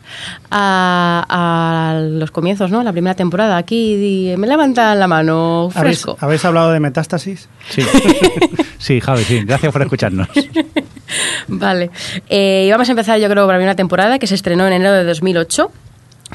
a, 0.51 1.25
a 1.29 2.01
los 2.01 2.31
comienzos, 2.31 2.69
¿no? 2.69 2.83
La 2.83 2.91
primera 2.91 3.15
temporada. 3.15 3.55
Aquí 3.55 4.35
me 4.37 4.45
levantan 4.45 4.99
la 4.99 5.07
mano 5.07 5.69
¿Habéis, 5.73 6.01
fresco. 6.01 6.17
habéis 6.19 6.43
hablado 6.43 6.73
de 6.73 6.81
Metástasis? 6.81 7.47
Sí, 7.69 7.81
sí 8.77 8.99
Javi, 8.99 9.23
sí. 9.23 9.41
Gracias 9.45 9.71
por 9.71 9.81
escucharnos. 9.83 10.27
Vale. 11.47 11.89
Eh, 12.27 12.65
y 12.67 12.71
vamos 12.71 12.89
a 12.89 12.91
empezar, 12.91 13.17
yo 13.21 13.29
creo, 13.29 13.45
por 13.45 13.53
la 13.53 13.59
primera 13.59 13.75
temporada, 13.75 14.19
que 14.19 14.27
se 14.27 14.35
estrenó 14.35 14.67
en 14.67 14.73
enero 14.73 14.91
de 14.91 15.05
2008 15.05 15.71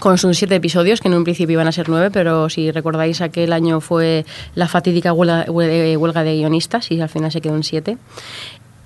con 0.01 0.17
sus 0.19 0.39
siete 0.39 0.55
episodios, 0.55 1.01
que 1.01 1.09
en 1.09 1.15
un 1.15 1.25
principio 1.25 1.55
iban 1.55 1.69
a 1.69 1.73
ser 1.73 1.89
nueve, 1.89 2.11
pero 2.11 2.49
si 2.49 2.71
recordáis 2.71 3.21
aquel 3.21 3.53
año 3.53 3.81
fue 3.81 4.25
la 4.55 4.67
fatídica 4.69 5.13
huelga, 5.13 5.45
hue- 5.47 5.97
huelga 5.97 6.25
de 6.25 6.37
guionistas 6.37 6.91
y 6.91 7.01
al 7.01 7.09
final 7.09 7.31
se 7.31 7.41
quedó 7.41 7.55
en 7.57 7.63
siete. 7.63 7.99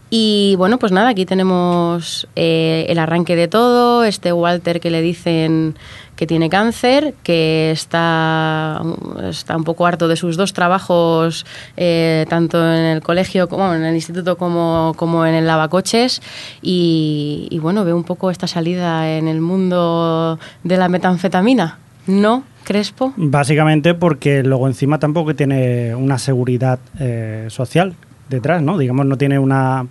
Y 0.08 0.54
bueno, 0.56 0.78
pues 0.78 0.92
nada, 0.92 1.08
aquí 1.08 1.26
tenemos 1.26 2.28
eh, 2.36 2.86
el 2.88 2.98
arranque 2.98 3.34
de 3.34 3.48
todo, 3.48 4.04
este 4.04 4.32
Walter 4.32 4.80
que 4.80 4.90
le 4.90 5.02
dicen 5.02 5.74
que 6.14 6.26
tiene 6.26 6.48
cáncer, 6.48 7.14
que 7.22 7.70
está, 7.72 8.80
está 9.28 9.56
un 9.56 9.64
poco 9.64 9.84
harto 9.84 10.08
de 10.08 10.16
sus 10.16 10.36
dos 10.36 10.52
trabajos, 10.52 11.44
eh, 11.76 12.24
tanto 12.28 12.58
en 12.58 12.84
el 12.84 13.02
colegio, 13.02 13.48
como 13.48 13.74
en 13.74 13.84
el 13.84 13.94
instituto, 13.94 14.38
como, 14.38 14.94
como 14.96 15.26
en 15.26 15.34
el 15.34 15.46
lavacoches, 15.46 16.22
y, 16.62 17.48
y 17.50 17.58
bueno, 17.58 17.84
ve 17.84 17.92
un 17.92 18.04
poco 18.04 18.30
esta 18.30 18.46
salida 18.46 19.10
en 19.18 19.28
el 19.28 19.40
mundo 19.40 20.38
de 20.64 20.76
la 20.78 20.88
metanfetamina, 20.88 21.78
¿no, 22.06 22.44
Crespo? 22.64 23.12
Básicamente 23.16 23.92
porque 23.94 24.42
luego 24.42 24.68
encima 24.68 24.98
tampoco 24.98 25.34
tiene 25.34 25.94
una 25.94 26.18
seguridad 26.18 26.78
eh, 26.98 27.46
social 27.50 27.94
detrás, 28.28 28.62
¿no? 28.62 28.78
Digamos, 28.78 29.06
no 29.06 29.16
tiene 29.18 29.38
una 29.38 29.86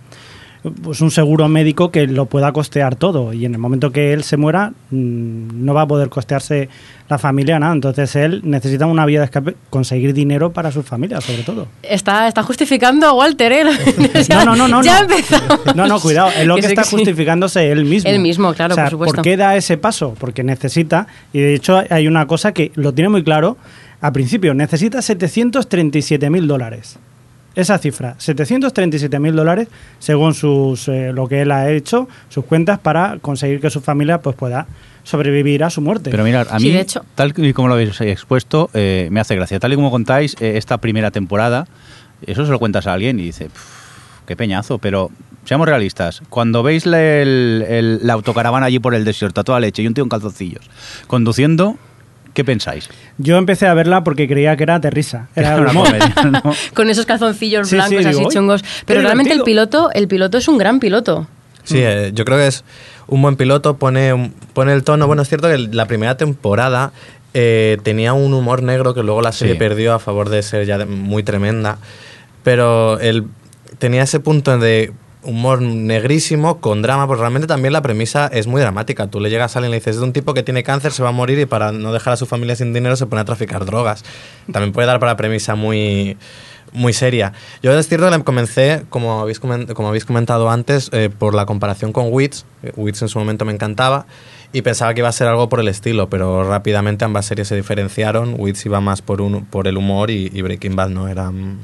pues 0.82 1.00
un 1.00 1.10
seguro 1.10 1.48
médico 1.48 1.90
que 1.90 2.06
lo 2.06 2.26
pueda 2.26 2.52
costear 2.52 2.96
todo 2.96 3.32
y 3.32 3.44
en 3.44 3.54
el 3.54 3.60
momento 3.60 3.92
que 3.92 4.12
él 4.12 4.24
se 4.24 4.36
muera 4.36 4.72
mm, 4.90 5.64
no 5.64 5.74
va 5.74 5.82
a 5.82 5.86
poder 5.86 6.08
costearse 6.08 6.68
la 7.08 7.18
familia 7.18 7.58
nada 7.58 7.72
entonces 7.72 8.16
él 8.16 8.40
necesita 8.44 8.86
una 8.86 9.06
vía 9.06 9.20
de 9.20 9.26
escape 9.26 9.56
conseguir 9.70 10.12
dinero 10.12 10.52
para 10.52 10.72
su 10.72 10.82
familia 10.82 11.20
sobre 11.20 11.42
todo 11.42 11.68
Está, 11.82 12.26
está 12.28 12.42
justificando 12.42 13.06
a 13.06 13.12
Walter, 13.12 13.52
¿eh? 13.52 13.64
no 14.30 14.44
no 14.44 14.56
no 14.56 14.68
no 14.68 14.82
ya 14.82 15.02
no. 15.02 15.14
empezamos. 15.14 15.76
no 15.76 15.86
no 15.86 16.00
cuidado 16.00 16.30
es 16.36 16.46
lo 16.46 16.56
que, 16.56 16.66
está 16.66 16.84
sí. 16.84 16.96
justificándose 16.96 17.70
él 17.70 17.84
mismo 17.84 18.10
Él 18.10 18.20
mismo, 18.20 18.52
claro, 18.54 18.72
O 18.72 18.76
sea, 18.76 18.84
por 18.84 18.90
supuesto. 18.90 19.14
¿por 19.16 19.24
qué 19.24 19.36
da 19.36 19.56
ese 19.56 19.76
paso? 19.76 20.14
porque 20.18 20.42
necesita 20.42 21.06
y 21.32 21.40
de 21.40 21.54
hecho 21.54 21.82
hay 21.88 22.08
una 22.08 22.26
cosa 22.26 22.52
que 22.52 22.72
lo 22.74 22.92
tiene 22.92 23.08
muy 23.08 23.22
claro 23.22 23.56
al 24.00 24.12
principio 24.12 24.54
necesita 24.54 25.00
737 25.00 26.28
mil 26.30 26.46
dólares 26.46 26.98
esa 27.56 27.78
cifra, 27.78 28.14
737 28.18 29.18
mil 29.18 29.34
dólares, 29.34 29.66
según 29.98 30.34
sus, 30.34 30.86
eh, 30.88 31.12
lo 31.12 31.26
que 31.26 31.40
él 31.42 31.50
ha 31.50 31.70
hecho, 31.70 32.06
sus 32.28 32.44
cuentas, 32.44 32.78
para 32.78 33.18
conseguir 33.20 33.60
que 33.60 33.70
su 33.70 33.80
familia 33.80 34.20
pues, 34.20 34.36
pueda 34.36 34.66
sobrevivir 35.02 35.64
a 35.64 35.70
su 35.70 35.80
muerte. 35.80 36.10
Pero 36.10 36.22
mirad, 36.22 36.46
a 36.50 36.58
Sí, 36.58 36.66
mí, 36.66 36.72
de 36.72 36.80
hecho. 36.80 37.04
tal 37.14 37.32
y 37.36 37.52
como 37.52 37.68
lo 37.68 37.74
habéis 37.74 38.00
expuesto, 38.00 38.70
eh, 38.74 39.08
me 39.10 39.20
hace 39.20 39.34
gracia. 39.34 39.58
Tal 39.58 39.72
y 39.72 39.76
como 39.76 39.90
contáis, 39.90 40.36
eh, 40.40 40.56
esta 40.56 40.78
primera 40.78 41.10
temporada, 41.10 41.66
eso 42.26 42.44
se 42.44 42.52
lo 42.52 42.58
cuentas 42.58 42.86
a 42.86 42.92
alguien 42.92 43.18
y 43.20 43.24
dice, 43.24 43.46
"Pff, 43.46 44.26
qué 44.26 44.36
peñazo, 44.36 44.78
pero 44.78 45.10
seamos 45.44 45.66
realistas. 45.68 46.22
Cuando 46.28 46.62
veis 46.62 46.86
la, 46.86 47.00
el- 47.00 47.64
el- 47.68 48.00
la 48.02 48.14
autocaravana 48.14 48.66
allí 48.66 48.80
por 48.80 48.94
el 48.94 49.04
desierto 49.04 49.40
a 49.40 49.44
toda 49.44 49.60
leche 49.60 49.82
y 49.82 49.86
un 49.86 49.94
tío 49.94 50.02
en 50.04 50.10
calzoncillos 50.10 50.68
conduciendo, 51.06 51.76
¿qué 52.36 52.44
pensáis? 52.44 52.88
Yo 53.18 53.36
empecé 53.38 53.66
a 53.66 53.74
verla 53.74 54.04
porque 54.04 54.28
creía 54.28 54.56
que 54.56 54.62
era 54.62 54.78
de 54.78 54.90
risa. 54.90 55.28
Era 55.34 55.56
una 55.56 55.70
humor. 55.72 55.86
comedia, 55.88 56.14
¿no? 56.44 56.52
con 56.74 56.88
esos 56.90 57.06
calzoncillos 57.06 57.66
Sí, 57.68 57.70
sí, 57.70 57.76
blancos 57.76 57.98
digo, 57.98 58.10
así 58.10 58.24
"Uy, 58.26 58.32
chungos. 58.32 58.64
Pero 58.84 59.00
realmente 59.00 59.32
el 59.32 59.38
divertido". 59.38 59.44
piloto, 59.80 59.90
el 59.94 60.06
piloto 60.06 60.38
es 60.38 60.46
un 60.46 60.58
gran 60.58 60.78
piloto. 60.78 61.26
Sí, 61.64 61.78
eh, 61.80 62.12
yo 62.14 62.24
creo 62.24 62.38
que 62.38 62.46
es 62.46 62.62
un 63.08 63.22
buen 63.22 63.34
piloto, 63.36 63.76
pone, 63.78 64.32
pone 64.52 64.72
el 64.74 64.84
tono. 64.84 65.06
Bueno, 65.08 65.22
es 65.22 65.28
cierto 65.28 65.48
que 65.48 65.56
la 65.58 65.86
primera 65.86 66.16
temporada 66.16 66.92
eh, 67.34 67.78
tenía 67.82 68.12
un 68.12 68.32
humor 68.34 68.62
negro 68.62 68.94
que 68.94 69.02
luego 69.02 69.20
la 69.22 69.32
serie 69.32 69.54
Sí. 69.54 69.58
perdió 69.58 69.94
a 69.94 69.98
favor 69.98 70.28
de 70.28 70.42
ser 70.42 70.64
ya 70.66 70.78
de- 70.78 70.86
muy 70.86 71.22
tremenda, 71.22 71.78
pero 72.44 73.00
él 73.00 73.24
tenía 73.78 74.02
ese 74.04 74.20
punto 74.20 74.56
de 74.58 74.92
humor 75.26 75.60
negrísimo 75.60 76.60
con 76.60 76.82
drama, 76.82 77.06
pues 77.06 77.20
realmente 77.20 77.46
también 77.46 77.72
la 77.72 77.82
premisa 77.82 78.28
es 78.28 78.46
muy 78.46 78.60
dramática. 78.60 79.08
Tú 79.08 79.20
le 79.20 79.28
llegas 79.28 79.56
a 79.56 79.58
alguien 79.58 79.70
y 79.70 79.72
le 79.72 79.80
dices, 79.80 79.96
es 79.96 80.02
un 80.02 80.12
tipo 80.12 80.32
que 80.34 80.42
tiene 80.42 80.62
cáncer, 80.62 80.92
se 80.92 81.02
va 81.02 81.10
a 81.10 81.12
morir 81.12 81.38
y 81.38 81.46
para 81.46 81.72
no 81.72 81.92
dejar 81.92 82.14
a 82.14 82.16
su 82.16 82.26
familia 82.26 82.56
sin 82.56 82.72
dinero 82.72 82.96
se 82.96 83.06
pone 83.06 83.22
a 83.22 83.24
traficar 83.24 83.64
drogas. 83.64 84.04
También 84.50 84.72
puede 84.72 84.86
dar 84.86 85.00
para 85.00 85.16
premisa 85.16 85.54
muy 85.54 86.16
muy 86.72 86.92
seria. 86.92 87.32
Yo 87.62 87.72
es 87.72 87.88
cierto 87.88 88.10
que 88.10 88.22
comencé, 88.22 88.84
como 88.88 89.20
habéis, 89.20 89.40
como 89.40 89.88
habéis 89.88 90.04
comentado 90.04 90.50
antes, 90.50 90.90
eh, 90.92 91.10
por 91.16 91.34
la 91.34 91.46
comparación 91.46 91.92
con 91.92 92.08
Wits. 92.10 92.44
Wits 92.76 93.02
en 93.02 93.08
su 93.08 93.18
momento 93.18 93.44
me 93.44 93.52
encantaba 93.52 94.06
y 94.52 94.62
pensaba 94.62 94.94
que 94.94 95.00
iba 95.00 95.08
a 95.08 95.12
ser 95.12 95.28
algo 95.28 95.48
por 95.48 95.60
el 95.60 95.68
estilo, 95.68 96.08
pero 96.08 96.48
rápidamente 96.48 97.04
ambas 97.04 97.26
series 97.26 97.48
se 97.48 97.56
diferenciaron. 97.56 98.36
Wits 98.38 98.66
iba 98.66 98.80
más 98.80 99.02
por, 99.02 99.20
un, 99.20 99.46
por 99.46 99.68
el 99.68 99.76
humor 99.76 100.10
y, 100.10 100.28
Breaking 100.40 100.76
Bad 100.76 100.90
no 100.90 101.08
era, 101.08 101.30
mm, 101.30 101.58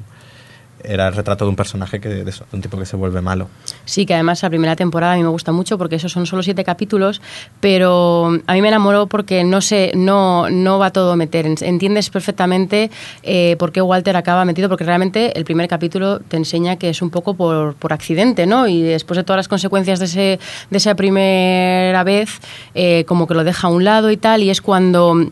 era 0.84 1.08
el 1.08 1.14
retrato 1.14 1.44
de 1.44 1.50
un 1.50 1.56
personaje 1.56 2.00
que 2.00 2.08
de 2.08 2.28
eso, 2.28 2.44
un 2.52 2.60
tipo 2.60 2.78
que 2.78 2.86
se 2.86 2.96
vuelve 2.96 3.20
malo. 3.20 3.48
Sí, 3.84 4.06
que 4.06 4.14
además 4.14 4.42
la 4.42 4.50
primera 4.50 4.76
temporada 4.76 5.14
a 5.14 5.16
mí 5.16 5.22
me 5.22 5.28
gusta 5.28 5.52
mucho 5.52 5.78
porque 5.78 5.96
esos 5.96 6.12
son 6.12 6.26
solo 6.26 6.42
siete 6.42 6.64
capítulos, 6.64 7.20
pero 7.60 8.38
a 8.46 8.52
mí 8.52 8.62
me 8.62 8.68
enamoró 8.68 9.06
porque 9.06 9.44
no 9.44 9.60
sé, 9.60 9.92
no, 9.94 10.50
no 10.50 10.78
va 10.78 10.90
todo 10.90 11.12
a 11.12 11.16
meter. 11.16 11.46
Entiendes 11.46 12.10
perfectamente 12.10 12.90
eh, 13.22 13.56
por 13.58 13.72
qué 13.72 13.82
Walter 13.82 14.16
acaba 14.16 14.44
metido, 14.44 14.68
porque 14.68 14.84
realmente 14.84 15.36
el 15.38 15.44
primer 15.44 15.68
capítulo 15.68 16.20
te 16.20 16.36
enseña 16.36 16.76
que 16.76 16.90
es 16.90 17.02
un 17.02 17.10
poco 17.10 17.34
por, 17.34 17.74
por 17.74 17.92
accidente, 17.92 18.46
¿no? 18.46 18.68
Y 18.68 18.82
después 18.82 19.16
de 19.16 19.24
todas 19.24 19.38
las 19.38 19.48
consecuencias 19.48 19.98
de, 19.98 20.04
ese, 20.06 20.40
de 20.70 20.76
esa 20.76 20.94
primera 20.94 22.04
vez, 22.04 22.40
eh, 22.74 23.04
como 23.06 23.26
que 23.26 23.34
lo 23.34 23.44
deja 23.44 23.68
a 23.68 23.70
un 23.70 23.84
lado 23.84 24.10
y 24.10 24.16
tal, 24.16 24.42
y 24.42 24.50
es 24.50 24.60
cuando 24.60 25.28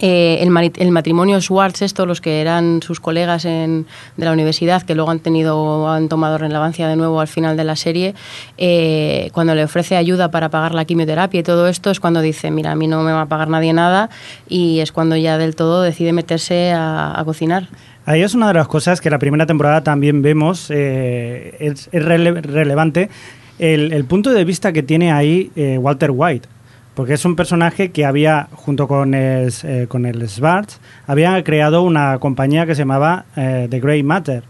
eh, 0.00 0.38
el, 0.40 0.72
el 0.76 0.90
matrimonio 0.90 1.40
Schwartz, 1.40 1.82
esto, 1.82 2.06
los 2.06 2.20
que 2.20 2.40
eran 2.40 2.80
sus 2.82 3.00
colegas 3.00 3.44
en, 3.44 3.86
de 4.16 4.24
la 4.24 4.32
universidad, 4.32 4.82
que 4.82 4.94
luego 4.94 5.10
han 5.10 5.20
tenido, 5.20 5.88
han 5.90 6.08
tomado 6.08 6.38
relevancia 6.38 6.88
de 6.88 6.96
nuevo 6.96 7.20
al 7.20 7.28
final 7.28 7.56
de 7.56 7.64
la 7.64 7.76
serie, 7.76 8.14
eh, 8.58 9.30
cuando 9.32 9.54
le 9.54 9.64
ofrece 9.64 9.96
ayuda 9.96 10.30
para 10.30 10.48
pagar 10.48 10.74
la 10.74 10.84
quimioterapia 10.84 11.40
y 11.40 11.42
todo 11.42 11.68
esto, 11.68 11.90
es 11.90 12.00
cuando 12.00 12.20
dice, 12.22 12.50
mira, 12.50 12.72
a 12.72 12.74
mí 12.74 12.86
no 12.86 13.02
me 13.02 13.12
va 13.12 13.22
a 13.22 13.26
pagar 13.26 13.48
nadie 13.48 13.72
nada, 13.72 14.10
y 14.48 14.80
es 14.80 14.90
cuando 14.90 15.16
ya 15.16 15.38
del 15.38 15.54
todo 15.54 15.82
decide 15.82 16.12
meterse 16.12 16.72
a, 16.74 17.20
cocinar. 17.24 17.68
Ahí 18.06 18.22
es 18.22 18.34
una 18.34 18.48
de 18.48 18.54
las 18.54 18.66
cosas 18.66 19.00
que 19.00 19.10
la 19.10 19.18
primera 19.18 19.44
temporada 19.44 19.82
también 19.82 20.22
vemos, 20.22 20.70
eh, 20.70 21.54
es, 21.60 21.88
es 21.92 22.02
rele- 22.02 22.40
relevante 22.40 23.10
el, 23.58 24.04
punto 24.06 24.30
de 24.30 24.44
vista 24.44 24.72
que 24.72 24.82
tiene 24.82 25.12
ahí 25.12 25.50
Walter 25.78 26.10
White, 26.10 26.48
porque 27.00 27.14
es 27.14 27.24
un 27.24 27.34
personaje 27.34 27.92
que 27.92 28.04
había, 28.04 28.48
junto 28.52 28.86
con 28.86 29.14
el, 29.14 29.50
eh, 29.62 29.86
con 29.88 30.04
el 30.04 30.28
Schwartz, 30.28 30.80
había 31.06 31.42
creado 31.42 31.82
una 31.82 32.18
compañía 32.18 32.66
que 32.66 32.74
se 32.74 32.82
llamaba 32.82 33.24
eh, 33.36 33.68
The 33.70 33.80
Grey 33.80 34.02
Matter 34.02 34.42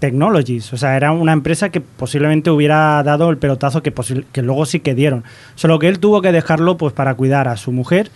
Technologies, 0.00 0.72
o 0.72 0.76
sea, 0.76 0.96
era 0.96 1.12
una 1.12 1.32
empresa 1.32 1.68
que 1.68 1.80
posiblemente 1.80 2.50
hubiera 2.50 3.00
dado 3.04 3.30
el 3.30 3.38
pelotazo 3.38 3.80
que, 3.80 3.94
que 4.32 4.42
luego 4.42 4.66
sí 4.66 4.80
que 4.80 4.96
dieron, 4.96 5.22
solo 5.54 5.78
que 5.78 5.86
él 5.86 6.00
tuvo 6.00 6.20
que 6.20 6.32
dejarlo 6.32 6.76
pues 6.78 6.92
para 6.92 7.14
cuidar 7.14 7.46
a 7.46 7.56
su 7.56 7.70
mujer 7.70 8.10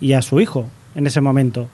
y 0.00 0.12
a 0.12 0.22
su 0.22 0.40
hijo 0.40 0.68
en 0.94 1.08
ese 1.08 1.20
momento. 1.20 1.68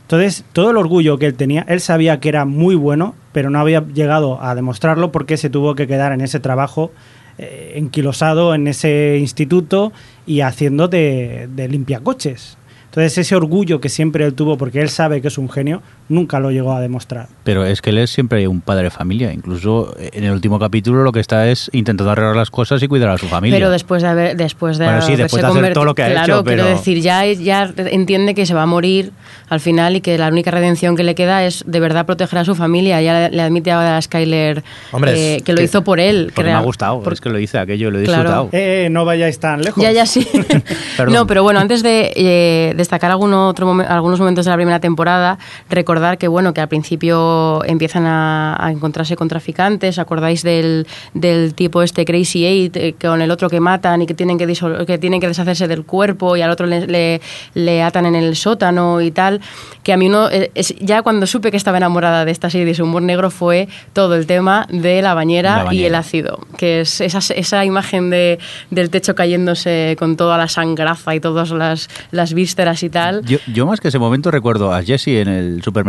Entonces, 0.00 0.46
todo 0.54 0.70
el 0.70 0.78
orgullo 0.78 1.18
que 1.18 1.26
él 1.26 1.34
tenía, 1.34 1.66
él 1.68 1.82
sabía 1.82 2.20
que 2.20 2.30
era 2.30 2.46
muy 2.46 2.74
bueno, 2.74 3.14
pero 3.32 3.50
no 3.50 3.58
había 3.58 3.84
llegado 3.86 4.42
a 4.42 4.54
demostrarlo 4.54 5.12
porque 5.12 5.36
se 5.36 5.50
tuvo 5.50 5.74
que 5.74 5.86
quedar 5.86 6.12
en 6.12 6.22
ese 6.22 6.40
trabajo 6.40 6.90
eh, 7.38 7.72
enquilosado 7.76 8.54
en 8.54 8.66
ese 8.66 9.18
instituto 9.20 9.92
y 10.26 10.40
haciendo 10.40 10.88
de, 10.88 11.48
de 11.54 11.68
limpiacoches. 11.68 12.56
Entonces, 12.86 13.18
ese 13.18 13.36
orgullo 13.36 13.80
que 13.80 13.90
siempre 13.90 14.24
él 14.24 14.32
tuvo, 14.32 14.56
porque 14.56 14.80
él 14.80 14.88
sabe 14.88 15.20
que 15.20 15.28
es 15.28 15.36
un 15.36 15.50
genio, 15.50 15.82
nunca 16.08 16.38
lo 16.40 16.50
llegó 16.50 16.72
a 16.72 16.80
demostrar. 16.80 17.26
Pero 17.44 17.64
es 17.64 17.82
que 17.82 17.90
él 17.90 17.98
es 17.98 18.10
siempre 18.10 18.46
un 18.48 18.60
padre 18.60 18.84
de 18.84 18.90
familia. 18.90 19.32
Incluso 19.32 19.94
en 19.98 20.24
el 20.24 20.32
último 20.32 20.58
capítulo 20.58 21.02
lo 21.02 21.12
que 21.12 21.20
está 21.20 21.48
es 21.48 21.68
intentando 21.72 22.10
arreglar 22.10 22.36
las 22.36 22.50
cosas 22.50 22.82
y 22.82 22.88
cuidar 22.88 23.10
a 23.10 23.18
su 23.18 23.26
familia. 23.26 23.56
Pero 23.58 23.70
después 23.70 24.02
de 24.02 24.08
haber, 24.08 24.36
después 24.36 24.78
de 24.78 24.84
Bueno, 24.84 25.00
sí, 25.02 25.06
haberse 25.08 25.22
después 25.24 25.42
de 25.42 25.48
hacer 25.48 25.62
converti- 25.62 25.74
todo 25.74 25.84
lo 25.84 25.94
que 25.94 26.02
ha 26.04 26.10
claro, 26.10 26.34
hecho, 26.34 26.44
quiero 26.44 26.62
pero- 26.64 26.76
decir, 26.76 27.00
ya, 27.00 27.24
ya 27.24 27.72
entiende 27.76 28.34
que 28.34 28.46
se 28.46 28.54
va 28.54 28.62
a 28.62 28.66
morir 28.66 29.12
al 29.48 29.60
final 29.60 29.96
y 29.96 30.00
que 30.00 30.16
la 30.18 30.28
única 30.28 30.50
redención 30.50 30.96
que 30.96 31.02
le 31.04 31.14
queda 31.14 31.44
es 31.44 31.64
de 31.66 31.80
verdad 31.80 32.06
proteger 32.06 32.38
a 32.40 32.44
su 32.44 32.54
familia. 32.54 33.00
Ya 33.02 33.28
le, 33.28 33.36
le 33.36 33.42
admite 33.42 33.70
ahora 33.72 33.96
a 33.96 34.02
Skyler 34.02 34.62
Hombre, 34.92 35.36
eh, 35.36 35.40
que 35.42 35.52
lo 35.52 35.58
que- 35.58 35.64
hizo 35.64 35.82
por 35.82 35.98
él. 36.00 36.26
que 36.28 36.34
Porque 36.36 36.50
me 36.50 36.56
ha 36.56 36.60
gustado. 36.60 37.00
por- 37.02 37.12
Es 37.12 37.20
que 37.20 37.30
lo 37.30 37.38
hice 37.38 37.58
aquello, 37.58 37.90
lo 37.90 37.98
he 38.00 38.04
Claro. 38.04 38.22
disfrutado. 38.22 38.48
Eh, 38.52 38.84
eh, 38.86 38.90
no 38.90 39.04
vayáis 39.04 39.38
tan 39.40 39.62
lejos. 39.62 39.82
Ya, 39.82 39.90
ya 39.92 40.06
sí. 40.06 40.26
No, 41.10 41.26
pero 41.26 41.42
bueno, 41.42 41.60
antes 41.60 41.82
de 41.82 42.12
eh, 42.16 42.74
destacar 42.76 43.10
alguno 43.10 43.48
otro 43.48 43.66
momen- 43.66 43.86
algunos 43.88 44.18
momentos 44.20 44.44
de 44.44 44.50
la 44.50 44.56
primera 44.56 44.80
temporada, 44.80 45.38
recordar 45.70 45.95
que 46.18 46.28
bueno 46.28 46.52
que 46.54 46.60
al 46.60 46.68
principio 46.68 47.64
empiezan 47.64 48.06
a, 48.06 48.56
a 48.64 48.70
encontrarse 48.70 49.16
con 49.16 49.28
traficantes. 49.28 49.98
¿Acordáis 49.98 50.42
del, 50.42 50.86
del 51.14 51.54
tipo 51.54 51.82
este 51.82 52.04
Crazy 52.04 52.44
Eight 52.44 52.76
eh, 52.76 52.94
con 53.00 53.22
el 53.22 53.30
otro 53.30 53.48
que 53.48 53.60
matan 53.60 54.02
y 54.02 54.06
que 54.06 54.14
tienen 54.14 54.36
que, 54.38 54.46
que 54.86 54.98
tienen 54.98 55.20
que 55.20 55.28
deshacerse 55.28 55.66
del 55.68 55.84
cuerpo 55.84 56.36
y 56.36 56.42
al 56.42 56.50
otro 56.50 56.66
le, 56.66 56.86
le- 56.86 57.20
le 57.54 57.82
atan 57.82 58.06
en 58.06 58.14
el 58.14 58.36
sótano 58.36 59.00
y 59.00 59.10
tal? 59.10 59.40
Que 59.82 59.92
a 59.92 59.96
mí 59.96 60.06
uno 60.08 60.28
eh, 60.30 60.50
es- 60.54 60.74
ya 60.80 61.02
cuando 61.02 61.26
supe 61.26 61.50
que 61.50 61.56
estaba 61.56 61.78
enamorada 61.78 62.24
de 62.24 62.30
esta 62.30 62.50
serie 62.50 62.66
de 62.66 62.74
su 62.74 62.84
humor 62.84 63.02
negro 63.02 63.30
fue 63.30 63.68
todo 63.92 64.14
el 64.14 64.26
tema 64.26 64.66
de 64.70 65.00
la 65.02 65.14
bañera, 65.14 65.56
La 65.56 65.62
y 65.62 65.66
bañera. 65.66 65.86
el 65.88 65.94
ácido, 65.94 66.38
que 66.58 66.80
es 66.82 67.00
esa, 67.00 67.18
esa 67.34 67.64
imagen 67.64 68.10
de, 68.10 68.38
del 68.70 68.90
techo 68.90 69.14
cayéndose 69.14 69.96
con 69.98 70.16
toda 70.16 70.36
la 70.38 70.48
sangraza 70.48 71.14
y 71.14 71.20
todas 71.20 71.50
las, 71.50 71.88
las 72.10 72.34
vísceras 72.34 72.82
y 72.82 72.90
tal. 72.90 73.24
Yo, 73.24 73.38
yo 73.52 73.66
más 73.66 73.80
que 73.80 73.88
ese 73.88 73.98
momento 73.98 74.30
recuerdo 74.30 74.72
a 74.72 74.82
Jesse 74.82 75.08
en 75.08 75.28
el 75.28 75.62
supermercado 75.62 75.85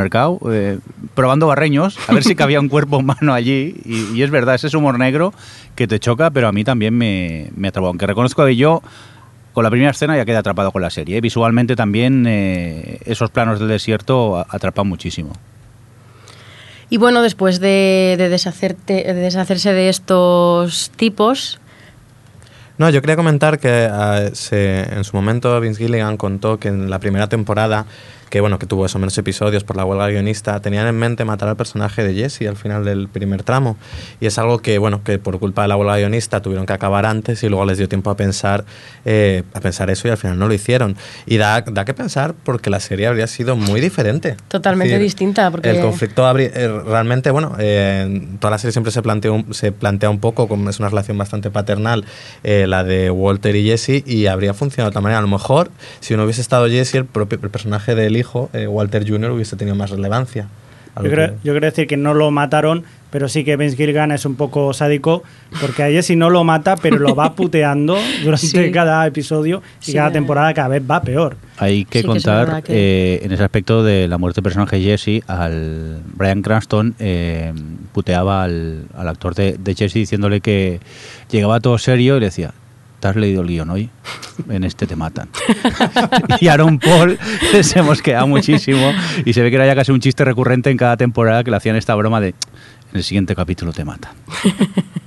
eh, 0.52 0.80
probando 1.16 1.48
barreños, 1.48 1.98
a 2.08 2.14
ver 2.14 2.24
si 2.24 2.36
cabía 2.36 2.60
un 2.60 2.70
cuerpo 2.70 2.98
humano 2.98 3.34
allí. 3.34 3.76
Y, 3.86 4.14
y 4.18 4.24
es 4.24 4.30
verdad, 4.30 4.56
ese 4.56 4.68
es 4.68 4.74
humor 4.74 4.98
negro 5.00 5.34
que 5.76 5.88
te 5.88 6.00
choca, 6.00 6.30
pero 6.32 6.48
a 6.48 6.52
mí 6.52 6.64
también 6.64 6.98
me, 6.98 7.50
me 7.56 7.68
atrapó. 7.70 7.88
Aunque 7.88 8.06
reconozco 8.08 8.46
que 8.46 8.56
yo 8.56 8.82
con 9.54 9.64
la 9.64 9.70
primera 9.72 9.90
escena 9.92 10.16
ya 10.16 10.24
quedé 10.26 10.38
atrapado 10.38 10.72
con 10.72 10.82
la 10.84 10.90
serie. 10.92 11.20
Visualmente 11.22 11.76
también 11.76 12.26
eh, 12.28 13.00
esos 13.06 13.32
planos 13.32 13.60
del 13.60 13.68
desierto 13.70 14.38
atrapan 14.50 14.88
muchísimo. 14.88 15.34
Y 16.90 16.98
bueno, 16.98 17.22
después 17.22 17.60
de, 17.60 18.16
de 18.18 18.32
deshacerte- 18.34 19.04
de 19.06 19.14
deshacerse 19.14 19.74
de 19.74 19.90
estos 19.90 20.90
tipos, 20.96 21.60
No, 22.78 22.90
yo 22.92 23.02
quería 23.02 23.16
comentar 23.16 23.58
que 23.60 23.90
se- 24.34 24.84
en 24.94 25.04
su 25.04 25.18
momento 25.18 25.60
Vince 25.60 25.84
Gilligan 25.84 26.16
contó 26.16 26.60
que 26.60 26.68
en 26.68 26.90
la 26.92 27.00
primera 27.00 27.28
temporada, 27.28 27.88
que 28.30 28.42
bueno, 28.42 28.60
que 28.60 28.66
tuvo 28.66 28.86
esos 28.86 29.00
menos 29.00 29.18
episodios 29.18 29.64
por 29.64 29.78
la 29.78 29.86
huelga 29.86 30.08
guionista, 30.10 30.60
tenían 30.60 30.88
en 30.88 30.98
mente 30.98 31.26
matar 31.26 31.50
al 31.50 31.56
personaje 31.56 32.04
de 32.04 32.14
Jesse 32.14 32.42
al 32.48 32.56
final 32.58 32.84
del 32.86 33.08
primer 33.08 33.44
tramo. 33.44 33.78
Y 34.20 34.26
es 34.26 34.38
algo 34.38 34.60
que, 34.60 34.78
bueno, 34.78 35.04
que 35.04 35.18
por 35.20 35.40
culpa 35.40 35.62
de 35.64 35.68
la 35.70 35.78
huelga 35.78 35.98
guionista 35.98 36.42
tuvieron 36.42 36.66
que 36.66 36.74
acabar 36.74 37.06
antes 37.06 37.42
y 37.44 37.50
luego 37.50 37.66
les 37.66 37.78
dio 37.78 37.88
tiempo 37.88 38.10
a 38.10 38.18
pensar, 38.18 38.66
eh, 39.06 39.44
a 39.54 39.60
pensar 39.62 39.90
eso 39.90 40.08
y 40.08 40.12
al 40.12 40.18
final 40.18 40.38
no 40.40 40.48
lo 40.48 40.54
hicieron. 40.54 40.96
Y 41.26 41.38
da, 41.38 41.62
da 41.62 41.86
que 41.86 41.94
pensar 41.94 42.34
porque 42.44 42.70
la 42.70 42.80
serie 42.80 43.08
habría 43.08 43.28
sido 43.28 43.56
muy 43.56 43.80
diferente. 43.82 44.36
Totalmente 44.48 44.96
Es 44.96 45.02
distinta, 45.02 45.50
porque- 45.52 45.70
El 45.70 45.82
conflicto 45.82 46.26
habría- 46.26 46.52
eh, 46.54 46.68
realmente, 46.86 47.32
bueno, 47.32 47.56
eh, 47.60 48.28
toda 48.40 48.52
la 48.52 48.58
serie 48.58 48.72
siempre 48.74 48.92
se 48.92 49.02
plantea 49.02 49.32
un, 49.32 49.54
se 49.54 49.72
plantea 49.72 50.10
un 50.10 50.20
poco, 50.20 50.48
como 50.48 50.70
es 50.70 50.80
una 50.80 50.90
relación 50.90 51.18
bastante 51.18 51.50
paternal, 51.52 52.06
eh, 52.44 52.66
la 52.68 52.84
de 52.84 53.10
Walter 53.12 53.56
y 53.56 53.64
Jesse, 53.66 54.04
y 54.06 54.26
habría 54.28 54.54
funcionado 54.54 54.88
de 54.90 54.92
otra 54.92 55.02
manera. 55.02 55.20
A 55.20 55.22
lo 55.22 55.28
mejor, 55.28 55.72
si 56.00 56.16
no 56.16 56.24
hubiese 56.24 56.42
estado 56.42 56.68
Jesse, 56.68 56.96
el, 56.96 57.06
propio, 57.06 57.40
el 57.42 57.50
personaje 57.50 57.96
del 57.96 58.17
hijo, 58.18 58.50
eh, 58.54 58.68
Walter 58.68 59.08
Jr., 59.08 59.32
hubiese 59.32 59.56
tenido 59.56 59.76
más 59.76 59.90
relevancia. 59.92 60.48
Yo 61.02 61.12
creo, 61.12 61.28
que- 61.28 61.34
yo 61.44 61.54
quiero 61.54 61.66
decir 61.68 61.86
que 61.86 61.96
no 61.96 62.16
lo 62.16 62.32
mataron, 62.32 62.84
pero 63.12 63.30
sí 63.30 63.44
que 63.44 63.56
Vince 63.56 63.78
Gilligan 63.78 64.12
es 64.12 64.26
un 64.26 64.36
poco 64.36 64.74
sádico, 64.74 65.22
porque 65.62 65.84
a 65.84 65.90
Jesse 65.90 66.16
no 66.18 66.32
lo 66.32 66.44
mata, 66.44 66.76
pero 66.76 66.98
lo 66.98 67.14
va 67.14 67.36
puteando 67.36 67.96
durante 68.24 68.48
Sí. 68.48 68.72
cada 68.72 69.06
episodio 69.06 69.62
y 69.80 69.86
Sí, 69.86 69.94
cada 69.94 70.12
temporada 70.12 70.52
cada 70.56 70.70
vez 70.70 70.82
va 70.90 71.02
peor. 71.04 71.38
Hay 71.60 71.86
que 71.86 72.00
Sí 72.00 72.04
que 72.04 72.18
es 72.18 72.24
contar 72.26 72.64
que- 72.64 72.74
eh, 72.74 73.20
en 73.24 73.32
ese 73.32 73.44
aspecto 73.44 73.84
de 73.84 74.08
la 74.08 74.18
muerte 74.18 74.38
del 74.42 74.44
personaje 74.46 74.82
Jesse, 74.82 75.22
al 75.28 76.00
Brian 76.16 76.42
Cranston 76.42 76.96
eh, 76.98 77.54
puteaba 77.94 78.44
al, 78.44 78.86
al 78.98 79.08
actor 79.08 79.36
de, 79.36 79.56
de 79.60 79.76
Jesse 79.76 79.94
diciéndole 79.94 80.42
que 80.42 80.80
llegaba 81.30 81.60
todo 81.60 81.78
serio 81.78 82.18
y 82.18 82.22
le 82.22 82.26
decía, 82.26 82.56
¿te 83.00 83.08
has 83.08 83.16
leído 83.16 83.42
el 83.42 83.48
guion 83.48 83.70
hoy? 83.70 83.90
En 84.50 84.64
este 84.64 84.86
te 84.88 84.96
matan. 84.96 85.30
y 86.40 86.48
Aaron 86.48 86.80
Paul 86.80 87.18
se 87.62 87.82
mosqueaba 87.82 88.26
muchísimo 88.26 88.92
y 89.26 89.34
se 89.34 89.42
ve 89.42 89.50
que 89.50 89.56
era 89.56 89.66
ya 89.66 89.76
casi 89.76 89.92
un 89.92 90.00
chiste 90.00 90.24
recurrente 90.26 90.70
en 90.70 90.78
cada 90.78 90.98
temporada 90.98 91.44
que 91.44 91.52
le 91.52 91.58
hacían 91.58 91.76
esta 91.76 91.96
broma 91.96 92.20
de, 92.22 92.30
en 92.30 92.36
el 92.96 93.04
siguiente 93.04 93.36
capítulo 93.36 93.74
te 93.74 93.84
matan. 93.86 94.12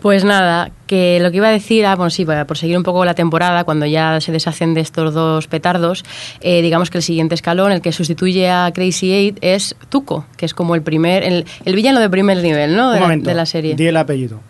Pues 0.00 0.24
nada, 0.24 0.72
que 0.88 1.20
lo 1.20 1.30
que 1.30 1.36
iba 1.36 1.46
a 1.46 1.52
decir, 1.52 1.86
ah, 1.86 1.94
bueno, 1.94 2.10
sí, 2.10 2.24
para- 2.24 2.44
por 2.44 2.58
seguir 2.58 2.76
un 2.76 2.82
poco 2.82 3.04
la 3.04 3.14
temporada, 3.14 3.62
cuando 3.62 3.86
ya 3.86 4.20
se 4.20 4.32
deshacen 4.32 4.74
de 4.74 4.80
estos 4.80 5.14
dos 5.14 5.46
petardos, 5.46 6.04
eh, 6.40 6.60
digamos 6.60 6.90
que 6.90 6.98
el 6.98 7.04
siguiente 7.04 7.36
escalón, 7.36 7.70
el 7.70 7.80
que 7.82 7.92
sustituye 7.92 8.50
a 8.50 8.68
Crazy 8.74 9.12
Eight, 9.12 9.38
es 9.42 9.76
Tuco, 9.90 10.26
que 10.36 10.44
es 10.44 10.54
como 10.54 10.74
el 10.74 10.82
primer, 10.82 11.22
el, 11.22 11.46
el 11.64 11.76
villano 11.76 12.00
de 12.00 12.10
primer 12.10 12.38
nivel, 12.38 12.74
¿no? 12.74 12.88
De, 12.90 12.96
Un 12.96 13.00
la, 13.00 13.00
momento, 13.02 13.28
de 13.28 13.36
la 13.36 13.46
serie. 13.46 13.76
di 13.76 13.86
el 13.86 13.96
apellido. 13.96 14.40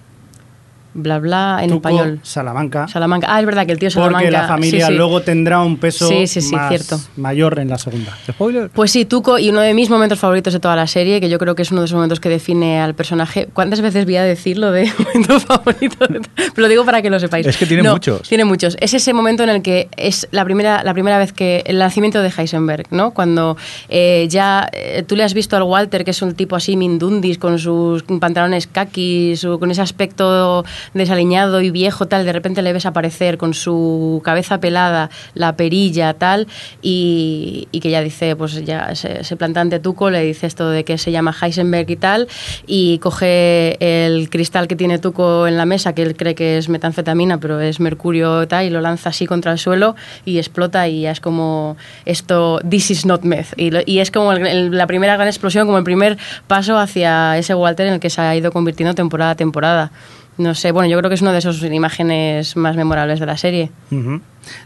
Bla, 0.94 1.18
bla, 1.18 1.60
en 1.62 1.70
Tuco 1.70 1.88
español. 1.88 2.20
Salamanca. 2.22 2.86
Salamanca. 2.88 3.26
Ah, 3.30 3.40
es 3.40 3.46
verdad 3.46 3.64
que 3.66 3.72
el 3.72 3.78
tío 3.78 3.90
Salamanca. 3.90 4.18
porque 4.18 4.30
la 4.30 4.46
familia 4.48 4.86
sí, 4.86 4.92
sí. 4.92 4.96
luego 4.98 5.22
tendrá 5.22 5.60
un 5.60 5.78
peso 5.78 6.06
Sí, 6.06 6.26
sí, 6.26 6.40
sí, 6.42 6.54
más 6.54 6.68
cierto. 6.68 7.00
mayor 7.16 7.58
en 7.58 7.68
la 7.70 7.78
segunda. 7.78 8.16
¿Spoiler? 8.30 8.68
Pues 8.70 8.90
sí, 8.90 9.04
Tuco, 9.06 9.38
y 9.38 9.48
uno 9.50 9.60
de 9.60 9.72
mis 9.74 9.88
momentos 9.88 10.18
favoritos 10.18 10.52
de 10.52 10.60
toda 10.60 10.76
la 10.76 10.86
serie, 10.86 11.20
que 11.20 11.28
yo 11.30 11.38
creo 11.38 11.54
que 11.54 11.62
es 11.62 11.70
uno 11.70 11.80
de 11.80 11.86
esos 11.86 11.94
momentos 11.94 12.20
que 12.20 12.28
define 12.28 12.80
al 12.80 12.94
personaje. 12.94 13.48
¿Cuántas 13.52 13.80
veces 13.80 14.04
voy 14.04 14.16
a 14.16 14.22
decirlo 14.24 14.70
de 14.70 14.90
momento 14.98 15.40
favorito? 15.40 16.06
de- 16.06 16.20
Lo 16.56 16.68
digo 16.68 16.84
para 16.84 17.00
que 17.00 17.08
lo 17.10 17.18
sepáis. 17.18 17.46
Es 17.46 17.56
que 17.56 17.66
tiene 17.66 17.82
No, 17.82 17.92
muchos. 17.92 18.28
Tiene 18.28 18.44
muchos. 18.44 18.76
Es 18.80 18.92
ese 18.94 19.12
momento 19.14 19.42
en 19.44 19.48
el 19.48 19.62
que 19.62 19.88
es 19.96 20.28
la 20.30 20.44
primera, 20.44 20.84
la 20.84 20.92
primera 20.92 21.18
vez 21.18 21.32
que. 21.32 21.62
El 21.66 21.78
nacimiento 21.78 22.20
de 22.22 22.30
Heisenberg, 22.36 22.86
¿no? 22.90 23.12
Cuando 23.12 23.56
eh, 23.88 24.26
ya 24.28 24.68
eh, 24.72 25.04
tú 25.06 25.16
le 25.16 25.24
has 25.24 25.32
visto 25.34 25.56
al 25.56 25.62
Walter, 25.62 26.04
que 26.04 26.10
es 26.10 26.20
un 26.22 26.34
tipo 26.34 26.56
así 26.56 26.76
mindundis, 26.76 27.38
con 27.38 27.58
sus 27.58 28.02
pantalones 28.02 28.66
kakis, 28.66 29.40
su- 29.40 29.58
con 29.58 29.70
ese 29.70 29.80
aspecto 29.80 30.64
desaliñado 30.94 31.60
y 31.60 31.70
viejo, 31.70 32.06
tal. 32.08 32.24
De 32.24 32.32
repente 32.32 32.62
le 32.62 32.72
ves 32.72 32.86
aparecer 32.86 33.38
con 33.38 33.54
su 33.54 34.20
cabeza 34.24 34.60
pelada, 34.60 35.10
la 35.34 35.56
perilla, 35.56 36.14
tal. 36.14 36.46
Y, 36.80 37.68
que 37.82 37.90
ya 37.90 38.00
dice, 38.02 38.36
pues 38.36 38.64
ya 38.64 38.94
se, 38.94 39.36
planta 39.36 39.60
ante 39.60 39.80
Tuco, 39.80 40.10
le 40.10 40.22
dice 40.22 40.46
esto 40.46 40.70
de 40.70 40.84
que 40.84 40.98
se 40.98 41.10
llama 41.10 41.34
Heisenberg 41.40 41.90
y 41.90 41.96
tal. 41.96 42.28
Y 42.66 42.98
coge 42.98 43.76
el 43.80 44.30
cristal 44.30 44.68
que 44.68 44.76
tiene 44.76 44.98
Tuco 44.98 45.46
en 45.46 45.56
la 45.56 45.66
mesa, 45.66 45.94
que 45.94 46.02
él 46.02 46.16
cree 46.16 46.34
que 46.34 46.58
es 46.58 46.68
metanfetamina, 46.68 47.38
pero 47.38 47.60
es 47.60 47.80
mercurio 47.80 48.46
tal, 48.46 48.66
y 48.66 48.70
lo 48.70 48.80
lanza 48.80 49.10
así 49.10 49.26
contra 49.26 49.52
el 49.52 49.58
suelo 49.58 49.96
y 50.24 50.38
explota 50.38 50.86
y 50.88 51.02
ya 51.02 51.10
es 51.10 51.20
como 51.20 51.76
esto, 52.04 52.60
this 52.68 52.90
is 52.90 53.06
not 53.06 53.22
meth. 53.22 53.48
Y, 53.56 53.70
lo- 53.70 53.80
y 53.84 53.98
es 53.98 54.10
como 54.10 54.32
el- 54.32 54.70
la 54.76 54.86
primera 54.86 55.14
gran 55.16 55.28
explosión, 55.28 55.66
como 55.66 55.78
el 55.78 55.84
primer 55.84 56.16
paso 56.46 56.78
hacia 56.78 57.36
ese 57.38 57.54
Walter 57.54 57.86
en 57.86 57.94
el 57.94 58.00
que 58.00 58.10
se 58.10 58.20
ha 58.20 58.34
ido 58.36 58.52
convirtiendo 58.52 58.94
temporada 58.94 59.32
a 59.32 59.34
temporada. 59.34 59.90
No 60.38 60.54
sé, 60.54 60.72
bueno, 60.72 60.88
yo 60.88 60.98
creo 60.98 61.10
que 61.10 61.14
es 61.14 61.22
una 61.22 61.32
de 61.32 61.38
esas 61.38 61.62
imágenes 61.62 62.56
más 62.56 62.74
memorables 62.76 63.20
de 63.20 63.26
la 63.26 63.36
serie. 63.36 63.70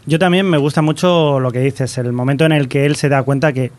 Yo 0.05 0.19
también 0.19 0.49
me 0.49 0.57
gusta 0.57 0.81
mucho 0.81 1.39
lo 1.39 1.51
que 1.51 1.59
dices, 1.59 1.97
el 1.97 2.13
momento 2.13 2.45
en 2.45 2.53
el 2.53 2.67
que 2.67 2.85
él 2.85 2.95
se 2.95 3.09
da 3.09 3.23
cuenta 3.23 3.51
que 3.51 3.71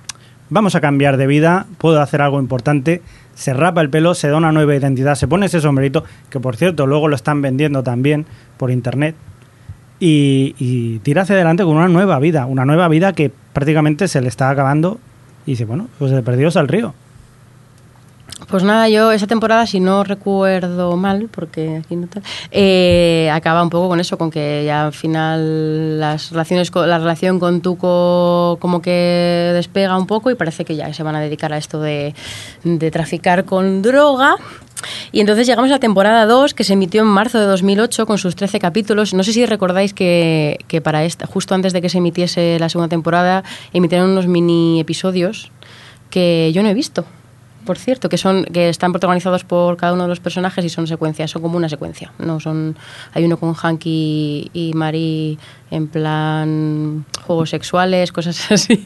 vamos 0.50 0.74
a 0.74 0.80
cambiar 0.80 1.16
de 1.16 1.26
vida, 1.26 1.66
puedo 1.78 2.00
hacer 2.00 2.20
algo 2.20 2.40
importante, 2.40 3.02
se 3.34 3.54
rapa 3.54 3.80
el 3.80 3.90
pelo, 3.90 4.14
se 4.14 4.28
da 4.28 4.36
una 4.36 4.52
nueva 4.52 4.74
identidad, 4.74 5.14
se 5.14 5.28
pone 5.28 5.46
ese 5.46 5.60
sombrerito, 5.60 6.04
que 6.30 6.40
por 6.40 6.56
cierto 6.56 6.86
luego 6.86 7.08
lo 7.08 7.16
están 7.16 7.40
vendiendo 7.40 7.82
también 7.82 8.26
por 8.56 8.70
internet, 8.70 9.14
y, 10.00 10.54
y 10.58 10.98
tira 11.00 11.22
hacia 11.22 11.34
adelante 11.34 11.64
con 11.64 11.76
una 11.76 11.88
nueva 11.88 12.18
vida, 12.18 12.46
una 12.46 12.64
nueva 12.64 12.88
vida 12.88 13.12
que 13.14 13.32
prácticamente 13.52 14.08
se 14.08 14.20
le 14.20 14.28
está 14.28 14.50
acabando 14.50 15.00
y 15.44 15.52
dice, 15.52 15.64
bueno, 15.64 15.88
pues 15.98 16.10
de 16.12 16.22
perdidos 16.22 16.56
al 16.56 16.68
río. 16.68 16.94
Pues 18.48 18.62
nada, 18.62 18.88
yo 18.88 19.12
esa 19.12 19.26
temporada, 19.26 19.66
si 19.66 19.78
no 19.78 20.04
recuerdo 20.04 20.96
mal, 20.96 21.28
porque 21.30 21.82
aquí 21.84 21.96
no 21.96 22.04
está, 22.04 22.22
eh, 22.50 23.28
acaba 23.30 23.62
un 23.62 23.68
poco 23.68 23.88
con 23.88 24.00
eso, 24.00 24.16
con 24.16 24.30
que 24.30 24.62
ya 24.64 24.86
al 24.86 24.94
final 24.94 26.00
las 26.00 26.30
relaciones, 26.30 26.70
la 26.74 26.98
relación 26.98 27.40
con 27.40 27.60
Tuco 27.60 28.56
como 28.58 28.80
que 28.80 29.50
despega 29.54 29.98
un 29.98 30.06
poco 30.06 30.30
y 30.30 30.34
parece 30.34 30.64
que 30.64 30.76
ya 30.76 30.94
se 30.94 31.02
van 31.02 31.16
a 31.16 31.20
dedicar 31.20 31.52
a 31.52 31.58
esto 31.58 31.80
de, 31.80 32.14
traficar 32.90 33.44
con 33.44 33.82
droga. 33.82 34.36
Y 35.12 35.20
entonces 35.20 35.46
llegamos 35.46 35.70
a 35.70 35.74
la 35.74 35.80
temporada 35.80 36.24
2, 36.24 36.54
que 36.54 36.64
se 36.64 36.74
emitió 36.74 37.02
en 37.02 37.08
marzo 37.08 37.38
de 37.40 37.46
2008 37.46 38.06
con 38.06 38.16
sus 38.16 38.36
13 38.36 38.60
capítulos. 38.60 39.12
No 39.12 39.24
sé 39.24 39.32
si 39.32 39.44
recordáis 39.44 39.92
que, 39.92 40.58
que 40.68 40.80
para 40.80 41.04
esta, 41.04 41.26
justo 41.26 41.54
antes 41.54 41.72
de 41.72 41.82
que 41.82 41.88
se 41.90 41.98
emitiese 41.98 42.58
la 42.60 42.68
segunda 42.68 42.88
temporada, 42.88 43.42
emitieron 43.74 44.10
unos 44.10 44.26
mini 44.26 44.80
episodios 44.80 45.50
que 46.08 46.50
yo 46.54 46.62
no 46.62 46.70
he 46.70 46.74
visto. 46.74 47.04
Por 47.64 47.76
cierto, 47.76 48.08
que 48.08 48.16
son 48.16 48.44
que 48.44 48.68
están 48.68 48.92
protagonizados 48.92 49.44
por 49.44 49.76
cada 49.76 49.92
uno 49.92 50.04
de 50.04 50.08
los 50.08 50.20
personajes 50.20 50.64
y 50.64 50.68
son 50.68 50.86
secuencias, 50.86 51.30
son 51.30 51.42
como 51.42 51.56
una 51.56 51.68
secuencia. 51.68 52.12
No 52.18 52.40
son 52.40 52.76
hay 53.12 53.24
uno 53.24 53.36
con 53.36 53.54
Hanky 53.54 54.50
y 54.52 54.72
Mari 54.74 55.38
en 55.70 55.88
plan 55.88 57.04
juegos 57.26 57.50
sexuales, 57.50 58.10
cosas 58.10 58.38
así. 58.50 58.84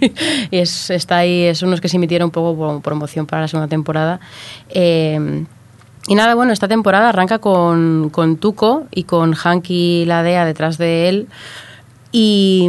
Y 0.51 0.59
es, 0.59 0.91
está 0.91 1.19
ahí, 1.19 1.43
es 1.43 1.63
unos 1.63 1.81
que 1.81 1.89
se 1.89 1.97
emitieron 1.97 2.27
un 2.27 2.33
poco 2.33 2.57
como 2.57 2.81
promoción 2.81 3.27
para 3.27 3.43
la 3.43 3.49
segunda 3.49 3.69
temporada. 3.69 4.19
Eh, 4.69 5.45
y 6.09 6.15
nada, 6.17 6.35
bueno, 6.35 6.53
esta 6.53 6.67
temporada 6.67 7.11
arranca 7.11 7.39
con, 7.39 8.11
con 8.11 8.37
Tuco 8.37 8.87
y 8.91 9.05
con 9.05 9.35
Hanky 9.35 10.05
la 10.07 10.23
Dea 10.23 10.45
detrás 10.45 10.77
de 10.77 11.09
él. 11.09 11.29
Y, 12.11 12.69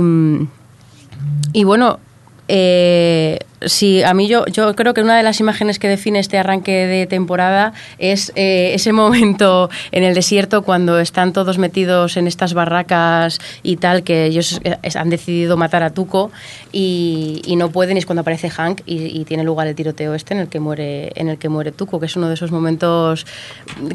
y 1.51 1.63
bueno, 1.63 1.99
eh, 2.47 3.39
sí, 3.65 4.03
a 4.03 4.13
mí 4.13 4.27
yo, 4.27 4.45
yo 4.47 4.75
creo 4.75 4.93
que 4.93 5.01
una 5.01 5.17
de 5.17 5.23
las 5.23 5.39
imágenes 5.39 5.79
que 5.79 5.87
define 5.87 6.19
este 6.19 6.37
arranque 6.37 6.71
de 6.87 7.07
temporada 7.07 7.73
es 7.97 8.31
eh, 8.35 8.71
ese 8.73 8.93
momento 8.93 9.69
en 9.91 10.03
el 10.03 10.13
desierto 10.13 10.61
cuando 10.61 10.99
están 10.99 11.33
todos 11.33 11.57
metidos 11.57 12.17
en 12.17 12.27
estas 12.27 12.53
barracas 12.53 13.39
y 13.63 13.77
tal, 13.77 14.03
que 14.03 14.25
ellos 14.25 14.59
eh, 14.63 14.77
han 14.95 15.09
decidido 15.09 15.57
matar 15.57 15.83
a 15.83 15.91
Tuco 15.91 16.31
y, 16.71 17.41
y 17.45 17.55
no 17.55 17.69
pueden, 17.69 17.97
y 17.97 17.99
es 17.99 18.05
cuando 18.05 18.21
aparece 18.21 18.49
Hank 18.49 18.81
y, 18.85 19.19
y 19.19 19.25
tiene 19.25 19.43
lugar 19.43 19.67
el 19.67 19.75
tiroteo 19.75 20.13
este 20.13 20.33
en 20.33 20.41
el 20.41 20.47
que 20.47 20.59
muere, 20.59 21.11
en 21.15 21.29
el 21.29 21.37
que 21.37 21.49
muere 21.49 21.71
Tuco, 21.71 21.99
que 21.99 22.05
es 22.07 22.15
uno 22.15 22.27
de 22.27 22.33
esos 22.33 22.51
momentos 22.51 23.25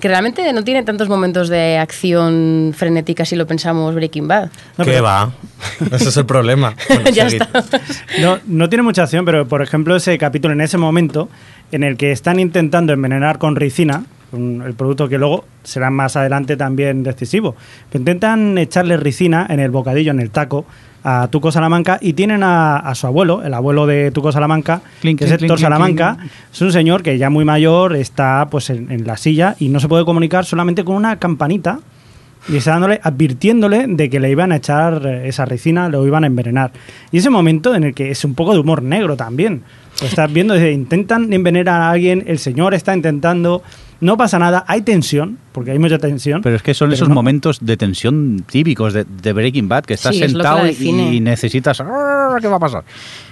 que 0.01 0.09
realmente 0.09 0.53
no 0.53 0.65
tiene 0.65 0.83
tantos 0.83 1.09
momentos 1.09 1.49
de 1.49 1.79
acción 1.79 2.75
frenética 2.77 3.25
si 3.25 3.37
lo 3.37 3.47
pensamos 3.47 3.95
Breaking 3.95 4.29
Bad. 4.29 4.51
No, 4.77 4.85
¿Qué 4.85 5.01
va? 5.01 5.33
Ese 5.93 6.09
es 6.09 6.17
el 6.17 6.27
problema. 6.27 6.75
Bueno, 6.89 7.11
ya 7.13 7.27
está. 7.27 7.49
No, 8.21 8.39
no 8.47 8.69
tiene 8.69 8.83
mucha 8.83 9.03
acción, 9.03 9.25
pero 9.25 9.47
por 9.47 9.58
ejemplo 9.63 9.97
ese 9.97 10.17
capítulo 10.19 10.53
en 10.55 10.61
ese 10.61 10.79
momento 10.79 11.29
en 11.73 11.83
el 11.85 11.97
que 11.97 12.13
están 12.13 12.41
intentando 12.41 12.93
envenenar 12.93 13.39
con 13.39 13.57
ricina, 13.57 14.05
un- 14.33 14.63
el 14.67 14.75
producto 14.75 15.09
que 15.09 15.19
luego 15.19 15.45
será 15.63 15.91
más 15.91 16.17
adelante 16.17 16.57
también 16.57 17.03
decisivo, 17.03 17.55
pero 17.91 18.01
intentan 18.03 18.57
echarle 18.59 18.97
ricina 18.97 19.47
en 19.49 19.61
el 19.61 19.71
bocadillo, 19.71 20.11
en 20.13 20.21
el 20.21 20.31
taco, 20.31 20.65
a 21.05 21.29
Tuco 21.29 21.53
Salamanca 21.53 21.99
y 22.03 22.13
tienen 22.15 22.43
a, 22.43 22.77
a 22.77 22.95
su 22.95 23.07
abuelo, 23.07 23.43
el 23.45 23.55
abuelo 23.55 23.87
de 23.87 24.11
Tuco 24.11 24.33
Salamanca, 24.33 24.83
Clink, 25.01 25.19
que 25.21 25.25
es 25.27 25.31
Héctor 25.31 25.49
clink, 25.57 25.61
Salamanca, 25.61 26.17
clink. 26.19 26.31
es 26.53 26.61
un 26.61 26.73
señor 26.73 27.03
que 27.05 27.17
ya 27.17 27.31
muy 27.31 27.45
mayor 27.45 27.95
está 27.97 28.49
pues 28.51 28.69
en, 28.71 28.91
en 28.91 29.07
la 29.07 29.17
silla 29.17 29.55
y 29.61 29.69
no 29.69 29.79
se 29.81 29.89
puede 29.89 30.05
comunicar 30.05 30.45
solamente 30.45 30.85
con 30.85 30.97
una 30.97 31.17
campanita 31.17 31.79
y 32.49 32.57
está 32.57 32.73
dándole, 32.73 33.01
advirtiéndole 33.03 33.87
de 33.89 34.09
que 34.11 34.21
le 34.21 34.31
iban 34.31 34.53
a 34.53 34.57
echar 34.57 35.03
eh, 35.07 35.29
esa 35.29 35.45
ricina, 35.45 35.89
lo 35.89 36.07
iban 36.07 36.25
a 36.25 36.27
envenenar. 36.27 36.73
Y 37.13 37.19
ese 37.19 37.31
momento 37.31 37.75
en 37.75 37.85
el 37.85 37.95
que 37.95 38.11
es 38.11 38.25
un 38.25 38.35
poco 38.35 38.53
de 38.55 38.59
humor 38.61 38.83
negro 38.83 39.17
también. 39.17 39.63
Lo 40.01 40.07
estás 40.07 40.33
viendo, 40.33 40.55
dice, 40.55 40.71
intentan 40.73 41.33
envenenar 41.33 41.81
a 41.83 41.91
alguien, 41.91 42.23
el 42.29 42.39
señor 42.39 42.73
está 42.73 42.95
intentando, 42.95 43.63
no 44.01 44.17
pasa 44.17 44.39
nada, 44.39 44.65
hay 44.69 44.83
tensión, 44.83 45.39
porque 45.51 45.73
hay 45.73 45.81
mucha 45.81 45.99
tensión. 45.99 46.41
Pero 46.41 46.55
es 46.55 46.63
que 46.63 46.73
son 46.73 46.93
esos 46.93 47.09
no- 47.09 47.17
momentos 47.17 47.59
de 47.61 47.77
tensión 47.77 48.45
típicos 48.49 48.93
de, 48.93 49.05
de 49.05 49.33
Breaking 49.33 49.69
Bad, 49.69 49.85
que 49.85 49.95
estás 49.95 50.15
Sí, 50.15 50.23
es 50.23 50.33
lo 50.35 50.39
que 50.39 50.73
sentado 50.73 51.13
y, 51.13 51.21
necesitas... 51.21 51.81
"Ah, 51.81 52.37
¿Qué 52.41 52.47
va 52.47 52.57
a 52.57 52.61
pasar? 52.61 52.85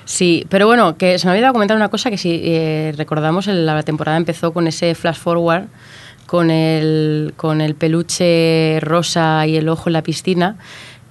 Sí, 0.04 0.44
pero 0.48 0.66
bueno, 0.66 0.96
que 0.96 1.18
se 1.20 1.26
me 1.26 1.30
ha 1.30 1.34
olvidado 1.34 1.52
comentar 1.52 1.76
una 1.76 1.88
cosa 1.88 2.10
que 2.10 2.18
si 2.18 2.40
eh, 2.42 2.92
recordamos, 2.96 3.46
el- 3.46 3.64
la 3.64 3.82
temporada 3.84 4.16
empezó 4.18 4.52
con 4.52 4.66
ese 4.66 4.96
flash 4.96 5.18
forward, 5.18 5.66
con 6.26 6.50
el, 6.50 7.32
con 7.36 7.60
el 7.60 7.74
peluche 7.74 8.78
rosa 8.80 9.46
y 9.46 9.56
el 9.56 9.68
ojo 9.68 9.88
en 9.88 9.94
la 9.94 10.02
piscina, 10.02 10.56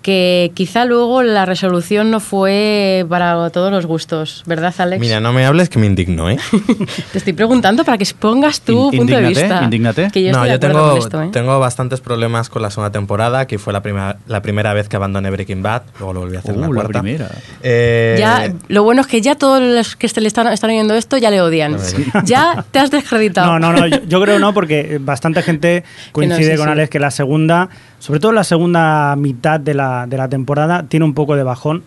que 0.05 0.51
quizá 0.53 0.85
luego 0.85 1.23
la 1.23 1.45
resolución 1.47 2.11
no 2.11 2.19
fue 2.19 3.03
para 3.09 3.49
todos 3.49 3.71
los 3.71 3.87
gustos, 3.87 4.43
¿verdad, 4.45 4.71
Alex? 4.77 4.99
Mira, 5.01 5.19
no 5.19 5.33
me 5.33 5.47
hables 5.47 5.67
que 5.67 5.79
me 5.79 5.87
indigno, 5.87 6.29
¿eh? 6.29 6.37
Te 7.11 7.17
estoy 7.17 7.33
preguntando 7.33 7.83
para 7.83 7.97
que 7.97 8.03
expongas 8.03 8.61
tu 8.61 8.91
In- 8.93 8.99
punto 8.99 9.15
de 9.15 9.21
vista. 9.29 9.61
indígnate. 9.63 10.11
Que 10.13 10.21
yo 10.21 10.31
no, 10.31 10.45
yo 10.45 10.59
tengo, 10.59 10.95
esto, 10.97 11.23
¿eh? 11.23 11.29
tengo 11.31 11.59
bastantes 11.59 12.01
problemas 12.01 12.49
con 12.49 12.61
la 12.61 12.69
segunda 12.69 12.91
temporada, 12.91 13.47
que 13.47 13.57
fue 13.57 13.73
la, 13.73 13.81
primera 13.81 14.17
la 14.27 14.43
primera 14.43 14.75
vez 14.75 14.87
que 14.89 14.95
abandoné 14.95 15.31
Breaking 15.31 15.63
Bad, 15.63 15.81
luego 15.97 16.13
lo 16.13 16.19
volví 16.19 16.35
a 16.35 16.39
hacer 16.39 16.53
en 16.53 16.59
Uh, 16.59 16.61
la 16.61 16.67
la 16.67 16.73
cuarta. 16.75 17.01
primera. 17.01 17.31
Eh, 17.63 18.15
Ya, 18.19 18.53
lo 18.67 18.83
bueno 18.83 19.01
es 19.01 19.07
que 19.07 19.21
ya 19.21 19.33
todos 19.33 19.59
los 19.59 19.95
que 19.95 20.07
le 20.21 20.27
están, 20.27 20.45
están 20.53 20.69
oyendo 20.69 20.93
esto 20.93 21.17
ya 21.17 21.31
le 21.31 21.41
odian. 21.41 21.77
Ya 22.25 22.63
te 22.69 22.77
has 22.77 22.91
descreditado. 22.91 23.53
No, 23.55 23.59
no, 23.59 23.73
no, 23.73 23.87
yo, 23.87 23.97
yo 24.07 24.21
creo 24.21 24.37
no, 24.37 24.53
porque 24.53 24.97
bastante 25.01 25.41
gente 25.41 25.83
coincide 26.11 26.51
sí, 26.51 26.57
con 26.57 26.67
sí. 26.67 26.71
Alex 26.73 26.89
que 26.91 26.99
la 26.99 27.09
segunda, 27.09 27.69
sobre 28.05 28.19
todo 28.19 28.31
la 28.31 28.43
segunda 28.43 29.15
mitad 29.15 29.59
de 29.59 29.73
la, 29.73 30.05
de 30.07 30.17
la 30.17 30.29
temporada, 30.29 30.83
tiene 30.87 31.05
un 31.05 31.13
poco 31.13 31.35
de 31.35 31.43
bajón. 31.43 31.83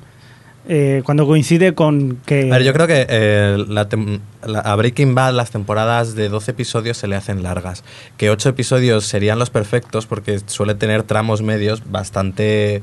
eh, 0.71 1.01
cuando 1.05 1.27
coincide 1.27 1.73
con 1.75 2.17
que... 2.27 2.51
A 2.53 2.57
ver, 2.57 2.63
yo 2.63 2.75
creo 2.75 2.87
que 2.87 3.07
eh, 3.09 3.65
la 3.69 3.89
la- 4.47 4.61
a 4.61 4.77
Breaking 4.77 5.15
Bad 5.15 5.33
las 5.33 5.51
temporadas 5.51 6.15
de 6.15 6.29
12 6.29 6.51
episodios 6.51 6.99
se 6.99 7.07
le 7.09 7.17
hacen 7.17 7.43
largas. 7.43 7.85
Que 8.19 8.29
8 8.29 8.51
episodios 8.51 9.07
serían 9.07 9.39
los 9.39 9.49
perfectos 9.49 10.05
porque 10.07 10.41
suele 10.45 10.75
tener 10.75 11.05
tramos 11.05 11.41
medios 11.41 11.91
bastante 11.91 12.83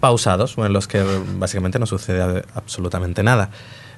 pausados, 0.00 0.56
en 0.58 0.72
los 0.72 0.88
que 0.88 1.00
básicamente 1.38 1.78
no 1.78 1.86
sucede 1.86 2.42
absolutamente 2.54 3.22
nada. 3.22 3.50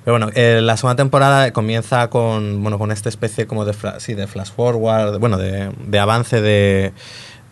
Pero 0.05 0.19
bueno, 0.19 0.31
eh, 0.35 0.61
la 0.63 0.77
segunda 0.77 0.97
temporada 0.97 1.51
comienza 1.53 2.11
con, 2.11 2.63
bueno, 2.63 2.79
con 2.79 2.93
esta 2.93 3.09
especie 3.09 3.47
como 3.47 3.65
de, 3.65 3.73
sí, 4.01 4.13
de 4.13 4.27
flash 4.27 4.51
forward, 4.55 5.19
bueno, 5.19 5.39
de, 5.39 5.71
de 5.87 5.99
avance 5.99 6.43
de, 6.43 6.93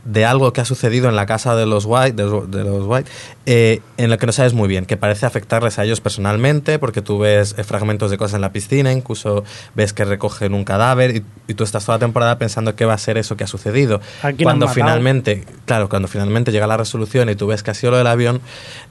de 0.04 0.24
algo 0.24 0.52
que 0.52 0.60
ha 0.60 0.64
sucedido 0.64 1.08
en 1.08 1.14
la 1.14 1.26
casa 1.26 1.54
de 1.54 1.64
los 1.64 1.84
White, 1.86 2.12
de 2.12 2.24
los, 2.24 2.50
de 2.50 2.64
los 2.64 2.86
White 2.86 3.08
eh, 3.46 3.80
en 3.98 4.10
lo 4.10 4.18
que 4.18 4.26
no 4.26 4.32
sabes 4.32 4.52
muy 4.52 4.66
bien, 4.68 4.84
que 4.84 4.96
parece 4.96 5.26
afectarles 5.26 5.78
a 5.78 5.84
ellos 5.84 6.00
personalmente, 6.00 6.78
porque 6.80 7.02
tú 7.02 7.18
ves 7.20 7.54
eh, 7.56 7.62
fragmentos 7.64 8.10
de 8.10 8.18
cosas 8.18 8.34
en 8.34 8.40
la 8.40 8.50
piscina, 8.52 8.90
incluso 8.92 9.44
ves 9.74 9.92
que 9.92 10.04
recogen 10.04 10.54
un 10.54 10.64
cadáver 10.64 11.14
y, 11.16 11.24
y 11.46 11.54
tú 11.54 11.62
estás 11.64 11.84
toda 11.86 11.98
la 11.98 12.00
temporada 12.00 12.36
pensando 12.38 12.74
qué 12.74 12.84
va 12.84 12.94
a 12.94 12.98
ser 12.98 13.16
eso 13.16 13.36
que 13.36 13.44
ha 13.44 13.46
sucedido. 13.46 14.00
¿A 14.22 14.32
quién 14.32 14.40
han 14.48 14.58
Cuando 14.58 14.68
finalmente, 14.68 15.44
claro, 15.66 15.88
cuando 15.88 16.08
finalmente 16.08 16.50
llega 16.50 16.66
la 16.66 16.76
resolución 16.76 17.28
y 17.30 17.36
tú 17.36 17.46
ves 17.46 17.62
que 17.62 17.70
ha 17.70 17.74
sido 17.74 17.92
lo 17.92 17.98
del 17.98 18.06
avión, 18.08 18.40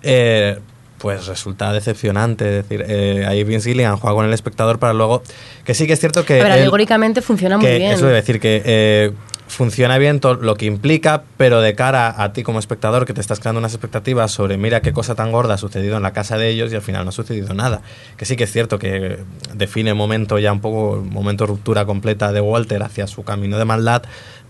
eh, 0.03 0.59
pues 0.97 1.25
resulta 1.25 1.73
decepcionante. 1.73 2.59
Es 2.59 2.63
decir, 2.69 2.85
eh, 2.87 3.25
ahí 3.27 3.43
Vince 3.43 3.69
Gilligan 3.71 3.97
juega 3.97 4.15
con 4.15 4.25
el 4.25 4.33
espectador 4.33 4.77
para 4.77 4.93
luego. 4.93 5.23
Que 5.65 5.73
sí 5.73 5.87
que 5.87 5.93
es 5.93 5.99
cierto 5.99 6.25
que. 6.25 6.39
Él- 6.39 6.45
alegóricamente 6.51 7.21
funciona 7.21 7.57
muy 7.57 7.65
que 7.65 7.77
bien. 7.79 7.91
Eso 7.93 8.05
debe 8.05 8.17
decir 8.17 8.39
que 8.39 8.61
eh, 8.63 9.11
funciona 9.51 9.97
bien 9.97 10.19
todo 10.19 10.35
lo 10.35 10.55
que 10.55 10.65
implica, 10.65 11.23
pero 11.37 11.61
de 11.61 11.75
cara 11.75 12.21
a 12.23 12.33
ti 12.33 12.41
como 12.41 12.59
espectador 12.59 13.05
que 13.05 13.13
te 13.13 13.21
estás 13.21 13.39
creando 13.39 13.59
unas 13.59 13.73
expectativas 13.73 14.31
sobre 14.31 14.57
mira 14.57 14.81
qué 14.81 14.93
cosa 14.93 15.13
tan 15.13 15.31
gorda 15.31 15.55
ha 15.55 15.57
sucedido 15.57 15.97
en 15.97 16.03
la 16.03 16.13
casa 16.13 16.37
de 16.37 16.49
ellos 16.49 16.71
y 16.71 16.75
al 16.75 16.81
final 16.81 17.03
no 17.03 17.09
ha 17.09 17.11
sucedido 17.11 17.53
nada. 17.53 17.81
Que 18.17 18.25
sí 18.25 18.35
que 18.35 18.45
es 18.45 18.51
cierto 18.51 18.79
que 18.79 19.19
define 19.53 19.93
momento 19.93 20.39
ya 20.39 20.53
un 20.53 20.61
poco, 20.61 21.03
momento 21.05 21.45
ruptura 21.45 21.85
completa 21.85 22.31
de 22.31 22.41
Walter 22.41 22.81
hacia 22.83 23.07
su 23.07 23.23
camino 23.23 23.57
de 23.57 23.65
maldad. 23.65 24.03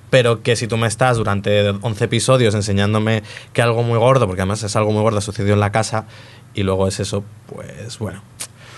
Pero 0.10 0.44
que 0.44 0.58
si 0.58 0.68
tú 0.68 0.76
me 0.76 0.88
estás 0.88 1.18
durante 1.18 1.70
11 1.70 2.04
episodios 2.04 2.54
enseñándome 2.54 3.24
que 3.54 3.62
algo 3.62 3.82
muy 3.82 3.98
gordo, 3.98 4.28
porque 4.28 4.42
además 4.42 4.62
es 4.62 4.76
algo 4.76 4.92
muy 4.92 5.02
gordo, 5.02 5.22
sucedió 5.22 5.54
en 5.54 5.62
la 5.62 5.72
casa, 5.72 6.06
y 6.54 6.64
luego 6.64 6.88
es 6.88 7.00
eso, 7.00 7.24
pues 7.48 7.98
bueno, 7.98 8.22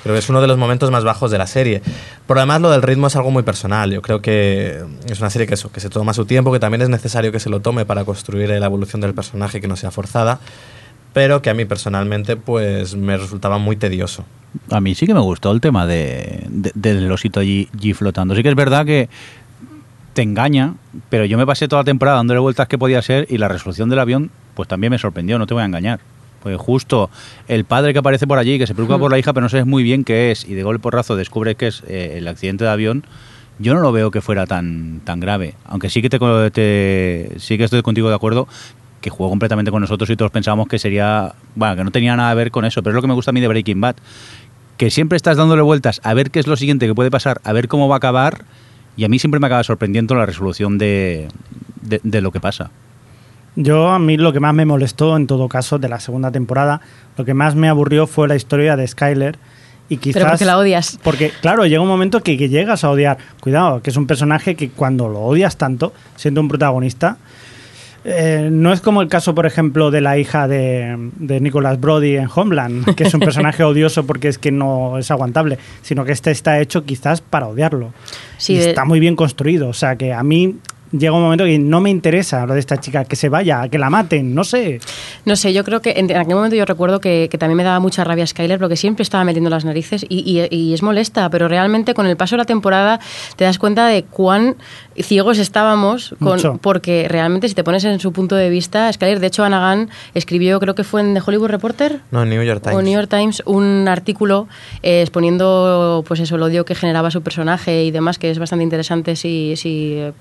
Creo 0.03 0.13
que 0.15 0.19
es 0.19 0.29
uno 0.29 0.41
de 0.41 0.47
los 0.47 0.57
momentos 0.57 0.91
más 0.91 1.03
bajos 1.03 1.31
de 1.31 1.37
la 1.37 1.47
serie. 1.47 1.81
Por 2.27 2.37
además, 2.37 2.59
lo 2.61 2.69
del 2.69 2.81
ritmo 2.81 3.07
es 3.07 3.15
algo 3.15 3.31
muy 3.31 3.43
personal. 3.43 3.91
Yo 3.91 4.01
creo 4.01 4.21
que 4.21 4.83
es 5.09 5.19
una 5.19 5.29
serie 5.29 5.47
que 5.47 5.53
eso, 5.53 5.71
que 5.71 5.79
se 5.79 5.89
toma 5.89 6.13
su 6.13 6.25
tiempo, 6.25 6.51
que 6.51 6.59
también 6.59 6.81
es 6.81 6.89
necesario 6.89 7.31
que 7.31 7.39
se 7.39 7.49
lo 7.49 7.61
tome 7.61 7.85
para 7.85 8.03
construir 8.05 8.49
la 8.49 8.65
evolución 8.65 8.99
del 9.01 9.13
personaje 9.13 9.61
que 9.61 9.67
no 9.69 9.75
sea 9.77 9.91
forzada, 9.91 10.39
pero 11.13 11.41
que 11.41 11.49
a 11.49 11.53
mí 11.53 11.63
personalmente 11.65 12.35
pues 12.35 12.95
me 12.95 13.15
resultaba 13.17 13.57
muy 13.59 13.75
tedioso. 13.77 14.25
A 14.69 14.81
mí 14.81 14.93
sí 14.93 15.07
que 15.07 15.13
me 15.13 15.19
gustó 15.21 15.51
el 15.51 15.61
tema 15.61 15.85
de, 15.87 16.43
de- 16.49 16.71
del 16.75 17.11
osito 17.11 17.39
allí, 17.39 17.69
allí 17.73 17.93
flotando. 17.93 18.35
Sí 18.35 18.43
que 18.43 18.49
es 18.49 18.55
verdad 18.55 18.85
que 18.85 19.09
te 20.13 20.21
engaña, 20.21 20.75
pero 21.09 21.25
yo 21.25 21.37
me 21.37 21.45
pasé 21.45 21.67
toda 21.67 21.81
la 21.81 21.85
temporada 21.85 22.17
dándole 22.17 22.39
vueltas 22.39 22.67
que 22.67 22.77
podía 22.77 23.01
ser 23.01 23.25
y 23.29 23.37
la 23.39 23.47
resolución 23.47 23.89
del 23.89 23.99
avión 23.99 24.31
pues 24.53 24.67
también 24.67 24.91
me 24.91 24.99
sorprendió, 24.99 25.39
no 25.39 25.47
te 25.47 25.53
voy 25.55 25.63
a 25.63 25.65
engañar. 25.65 25.99
Pues 26.43 26.57
justo 26.57 27.09
el 27.47 27.63
padre 27.65 27.93
que 27.93 27.99
aparece 27.99 28.27
por 28.27 28.37
allí, 28.37 28.59
que 28.59 28.67
se 28.67 28.75
preocupa 28.75 28.99
por 28.99 29.09
la 29.11 29.17
hija, 29.17 29.31
pero 29.33 29.43
no 29.45 29.49
sabes 29.49 29.65
muy 29.65 29.81
bien 29.81 30.03
qué 30.03 30.29
es, 30.31 30.43
y 30.45 30.53
de 30.53 30.61
golpe 30.63 30.83
porrazo 30.83 31.15
descubre 31.15 31.55
que 31.55 31.67
es 31.67 31.81
eh, 31.87 32.15
el 32.17 32.27
accidente 32.27 32.65
de 32.65 32.69
avión, 32.69 33.05
yo 33.59 33.73
no 33.73 33.79
lo 33.79 33.91
veo 33.91 34.11
que 34.11 34.19
fuera 34.21 34.45
tan, 34.45 34.99
tan 35.05 35.19
grave. 35.21 35.53
Aunque 35.65 35.89
sí 35.89 36.01
que 36.01 36.09
te, 36.09 36.19
te- 36.51 37.31
sí 37.39 37.57
que 37.57 37.63
estoy 37.63 37.81
contigo 37.81 38.09
de 38.09 38.15
acuerdo 38.15 38.47
que 38.99 39.09
jugó 39.09 39.29
completamente 39.29 39.71
con 39.71 39.81
nosotros 39.81 40.09
y 40.09 40.15
todos 40.15 40.31
pensábamos 40.31 40.67
que 40.67 40.79
sería, 40.79 41.33
bueno, 41.55 41.75
que 41.75 41.83
no 41.83 41.91
tenía 41.91 42.15
nada 42.15 42.31
que 42.31 42.35
ver 42.37 42.51
con 42.51 42.65
eso, 42.65 42.83
pero 42.83 42.91
es 42.91 42.95
lo 42.95 43.01
que 43.01 43.07
me 43.07 43.13
gusta 43.13 43.31
a 43.31 43.33
mí 43.33 43.41
de 43.41 43.47
Breaking 43.47 43.79
Bad, 43.81 43.95
que 44.77 44.89
siempre 44.89 45.15
estás 45.15 45.37
dándole 45.37 45.61
vueltas 45.61 46.01
a 46.03 46.13
ver 46.13 46.29
qué 46.31 46.39
es 46.39 46.47
lo 46.47 46.55
siguiente 46.57 46.87
que 46.87 46.95
puede 46.95 47.11
pasar, 47.11 47.39
a 47.43 47.53
ver 47.53 47.67
cómo 47.67 47.87
va 47.87 47.95
a 47.95 47.97
acabar 47.97 48.43
Y 48.97 49.05
a 49.05 49.09
mí 49.09 49.17
siempre 49.19 49.39
me 49.39 49.47
acaba 49.47 49.63
sorprendiendo 49.63 50.13
la 50.15 50.25
resolución 50.25 50.77
de, 50.77 51.27
de, 51.81 51.99
de 52.03 52.21
lo 52.21 52.31
que 52.31 52.39
pasa. 52.39 52.69
Yo, 53.55 53.89
a 53.89 53.99
mí 53.99 54.17
lo 54.17 54.33
que 54.33 54.39
más 54.39 54.53
me 54.53 54.65
molestó, 54.65 55.15
en 55.15 55.27
todo 55.27 55.47
caso, 55.47 55.77
de 55.79 55.87
la 55.89 55.99
segunda 55.99 56.31
temporada, 56.31 56.81
lo 57.17 57.25
que 57.25 57.33
más 57.33 57.55
me 57.55 57.69
aburrió 57.69 58.07
fue 58.07 58.27
la 58.27 58.35
historia 58.35 58.75
de 58.75 58.87
Skyler. 58.87 59.37
Y 59.89 59.97
quizás, 59.97 60.21
Pero 60.21 60.29
porque 60.31 60.45
la 60.45 60.57
odias. 60.57 60.97
Porque, 61.03 61.31
claro, 61.41 61.65
llega 61.65 61.81
un 61.81 61.87
momento 61.87 62.21
que, 62.23 62.37
que 62.37 62.49
llegas 62.49 62.83
a 62.83 62.89
odiar. 62.89 63.17
Cuidado, 63.41 63.81
que 63.81 63.89
es 63.91 63.97
un 63.97 64.07
personaje 64.07 64.55
que 64.55 64.69
cuando 64.69 65.07
lo 65.09 65.19
odias 65.19 65.57
tanto, 65.57 65.93
siendo 66.15 66.41
un 66.41 66.47
protagonista, 66.47 67.17
eh, 68.05 68.49
no 68.51 68.73
es 68.73 68.81
como 68.81 69.01
el 69.01 69.07
caso, 69.07 69.35
por 69.35 69.45
ejemplo, 69.45 69.91
de 69.91 70.01
la 70.01 70.17
hija 70.17 70.47
de, 70.47 71.09
de 71.17 71.39
Nicholas 71.39 71.79
Brody 71.79 72.17
en 72.17 72.27
Homeland, 72.33 72.95
que 72.95 73.03
es 73.03 73.13
un 73.13 73.19
personaje 73.19 73.63
odioso 73.63 74.05
porque 74.05 74.27
es 74.29 74.37
que 74.37 74.51
no 74.51 74.97
es 74.97 75.09
aguantable, 75.11 75.57
sino 75.83 76.03
que 76.05 76.11
este 76.11 76.31
está 76.31 76.59
hecho 76.59 76.83
quizás 76.85 77.21
para 77.21 77.47
odiarlo. 77.47 77.93
Sí, 78.37 78.53
y 78.53 78.57
de- 78.57 78.69
está 78.69 78.83
muy 78.85 78.99
bien 78.99 79.15
construido. 79.15 79.69
O 79.69 79.73
sea, 79.73 79.95
que 79.95 80.11
a 80.11 80.23
mí 80.23 80.55
llega 80.97 81.11
un 81.13 81.21
momento 81.23 81.43
que 81.43 81.57
no 81.59 81.81
me 81.81 81.89
interesa 81.89 82.45
lo 82.45 82.53
de 82.53 82.59
esta 82.59 82.79
chica, 82.79 83.03
que 83.03 83.15
se 83.15 83.27
vaya, 83.27 83.67
que 83.67 83.77
la 83.77 83.89
maten, 83.89 84.33
no 84.33 84.43
sé. 84.43 84.79
No 85.25 85.35
sé, 85.35 85.51
yo 85.51 85.63
creo 85.63 85.81
que 85.81 85.91
en, 85.97 86.09
en 86.09 86.17
aquel 86.17 86.35
momento 86.35 86.55
yo 86.55 86.65
recuerdo 86.65 86.99
que, 87.01 87.27
que 87.29 87.37
también 87.37 87.57
me 87.57 87.63
daba 87.63 87.79
mucha 87.79 88.03
rabia 88.03 88.25
Skyler 88.27 88.59
porque 88.59 88.75
siempre 88.75 89.01
estaba 89.03 89.23
metiendo 89.23 89.49
las 89.49 89.65
narices 89.65 90.05
y, 90.07 90.19
y- 90.49 90.55
y 90.55 90.73
es 90.73 90.83
molesta, 90.83 91.29
pero 91.29 91.47
realmente 91.47 91.93
con 91.93 92.05
el 92.05 92.15
paso 92.15 92.35
de 92.35 92.37
la 92.37 92.45
temporada 92.45 92.99
te 93.35 93.43
das 93.43 93.57
cuenta 93.57 93.87
de 93.87 94.03
cuán 94.03 94.55
ciegos 94.95 95.39
estábamos 95.39 96.15
con, 96.21 96.59
porque 96.59 97.07
realmente 97.09 97.49
si 97.49 97.55
te 97.55 97.63
pones 97.63 97.83
en 97.85 97.99
su 97.99 98.13
punto 98.13 98.35
de 98.35 98.49
vista, 98.49 98.91
Skyler, 98.93 99.19
de 99.19 99.27
hecho 99.27 99.43
Anagan 99.43 99.89
escribió, 100.13 100.59
creo 100.59 100.75
que 100.75 100.83
fue 100.83 101.01
en 101.01 101.15
The 101.15 101.21
Hollywood 101.25 101.49
Reporter, 101.49 101.99
No, 102.11 102.23
New 102.25 102.43
York 102.43 102.61
Times. 102.61 102.77
o 102.77 102.81
New 102.83 102.93
York 102.93 103.09
Times 103.09 103.41
un 103.45 103.87
artículo 103.87 104.47
eh, 104.83 105.01
exponiendo 105.01 106.03
pues 106.07 106.19
eso 106.19 106.35
el 106.35 106.43
odio 106.43 106.65
que 106.65 106.75
generaba 106.75 107.09
su 107.11 107.21
personaje 107.23 107.83
y 107.83 107.91
demás 107.91 108.19
que 108.19 108.29
es 108.29 108.37
bastante 108.39 108.63
interesante 108.63 109.15
si, 109.15 109.55
si 109.57 109.93
eh, 109.97 110.13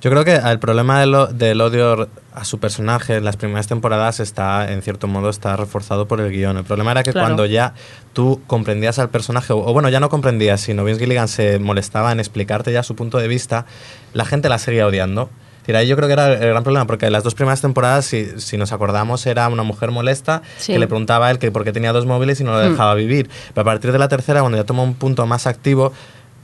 Yo 0.00 0.10
creo 0.10 0.24
que 0.24 0.36
el 0.36 0.58
problema 0.60 1.00
del, 1.00 1.60
odio 1.60 2.08
a 2.32 2.44
su 2.44 2.60
personaje 2.60 3.16
en 3.16 3.24
las 3.24 3.36
primeras 3.36 3.66
temporadas 3.66 4.20
está, 4.20 4.70
en 4.72 4.80
cierto 4.82 5.08
modo, 5.08 5.28
está 5.28 5.56
reforzado 5.56 6.06
por 6.06 6.20
el 6.20 6.30
guion. 6.30 6.56
El 6.56 6.62
problema 6.64 6.92
era 6.92 7.02
que 7.02 7.10
Claro. 7.10 7.26
cuando 7.26 7.46
ya 7.46 7.74
tú 8.12 8.40
comprendías 8.46 9.00
al 9.00 9.08
personaje, 9.10 9.52
o, 9.52 9.58
o 9.58 9.72
bueno, 9.72 9.88
ya 9.88 9.98
no 9.98 10.08
comprendías, 10.08 10.60
sino 10.60 10.84
Vince 10.84 11.00
Gilligan 11.00 11.26
se 11.26 11.58
molestaba 11.58 12.12
en 12.12 12.20
explicarte 12.20 12.72
ya 12.72 12.84
su 12.84 12.94
punto 12.94 13.18
de 13.18 13.26
vista, 13.26 13.66
la 14.12 14.24
gente 14.24 14.48
la 14.48 14.58
seguía 14.58 14.86
odiando. 14.86 15.30
Decir, 15.62 15.74
ahí 15.76 15.88
yo 15.88 15.96
creo 15.96 16.06
que 16.08 16.12
era 16.14 16.32
el 16.32 16.48
gran 16.48 16.62
problema, 16.62 16.86
porque 16.86 17.06
en 17.06 17.12
las 17.12 17.24
dos 17.24 17.34
primeras 17.34 17.60
temporadas, 17.60 18.06
si, 18.06 18.40
si 18.40 18.56
nos 18.56 18.70
acordamos, 18.72 19.26
era 19.26 19.48
una 19.48 19.64
mujer 19.64 19.90
molesta 19.90 20.42
Sí. 20.58 20.72
que 20.72 20.78
le 20.78 20.86
preguntaba 20.86 21.26
a 21.26 21.30
él 21.32 21.38
que 21.40 21.50
por 21.50 21.64
qué 21.64 21.72
tenía 21.72 21.92
dos 21.92 22.06
móviles 22.06 22.40
y 22.40 22.44
no 22.44 22.52
lo 22.52 22.64
Hmm. 22.64 22.70
dejaba 22.70 22.94
vivir. 22.94 23.28
Pero 23.52 23.62
a 23.62 23.64
partir 23.72 23.90
de 23.92 23.98
la 23.98 24.08
tercera, 24.08 24.40
cuando 24.40 24.56
ya 24.56 24.64
toma 24.64 24.82
un 24.84 24.94
punto 24.94 25.26
más 25.26 25.46
activo, 25.48 25.92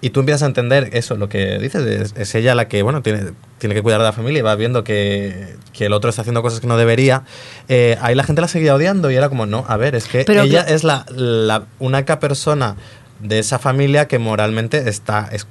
y 0.07 0.11
tú 0.11 0.21
empiezas 0.21 0.43
a 0.43 0.47
entender 0.47 0.91
eso, 0.93 1.17
lo 1.17 1.29
que 1.29 1.59
dices, 1.59 1.83
es, 1.87 2.15
es 2.17 2.35
ella 2.35 2.55
la 2.55 2.69
que, 2.69 2.83
bueno, 2.83 3.01
tiene, 3.03 3.33
tiene 3.59 3.75
que 3.75 3.83
cuidar 3.83 4.01
de 4.01 4.05
la 4.05 4.13
familia 4.13 4.41
y 4.41 4.43
va 4.43 4.55
viendo 4.55 4.85
que, 4.85 5.57
que 5.73 5.87
el 5.87 5.93
otro 5.93 6.11
está 6.11 6.23
haciendo 6.23 6.43
cosas 6.43 6.61
que 6.61 6.67
no 6.67 6.77
debería. 6.77 7.23
Eh, 7.69 7.97
ahí 8.03 8.15
la 8.15 8.23
gente 8.25 8.43
la 8.43 8.49
seguía 8.49 8.75
odiando 8.75 9.11
y 9.11 9.17
era 9.17 9.29
como, 9.29 9.47
no, 9.47 9.65
a 9.69 9.77
ver, 9.77 9.95
es 9.95 10.07
que 10.07 10.25
Pero 10.25 10.43
ella 10.43 10.61
es 10.75 10.85
la, 10.85 11.07
la 11.11 11.65
única 11.79 12.21
persona 12.21 12.77
de 13.21 13.39
esa 13.39 13.59
familia 13.59 14.07
que 14.07 14.19
moralmente 14.19 14.89
está, 14.89 15.29
es- 15.33 15.47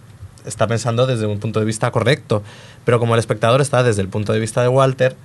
está 0.45 0.67
pensando 0.67 1.07
desde 1.07 1.25
un 1.25 1.39
punto 1.39 1.59
de 1.59 1.65
vista 1.65 1.89
correcto. 1.91 2.43
Pero 2.85 2.99
como 2.99 3.15
el 3.15 3.19
espectador 3.19 3.61
está 3.61 3.81
desde 3.81 4.01
el 4.01 4.09
punto 4.09 4.33
de 4.33 4.39
vista 4.39 4.61
de 4.61 4.67
Walter, 4.67 5.15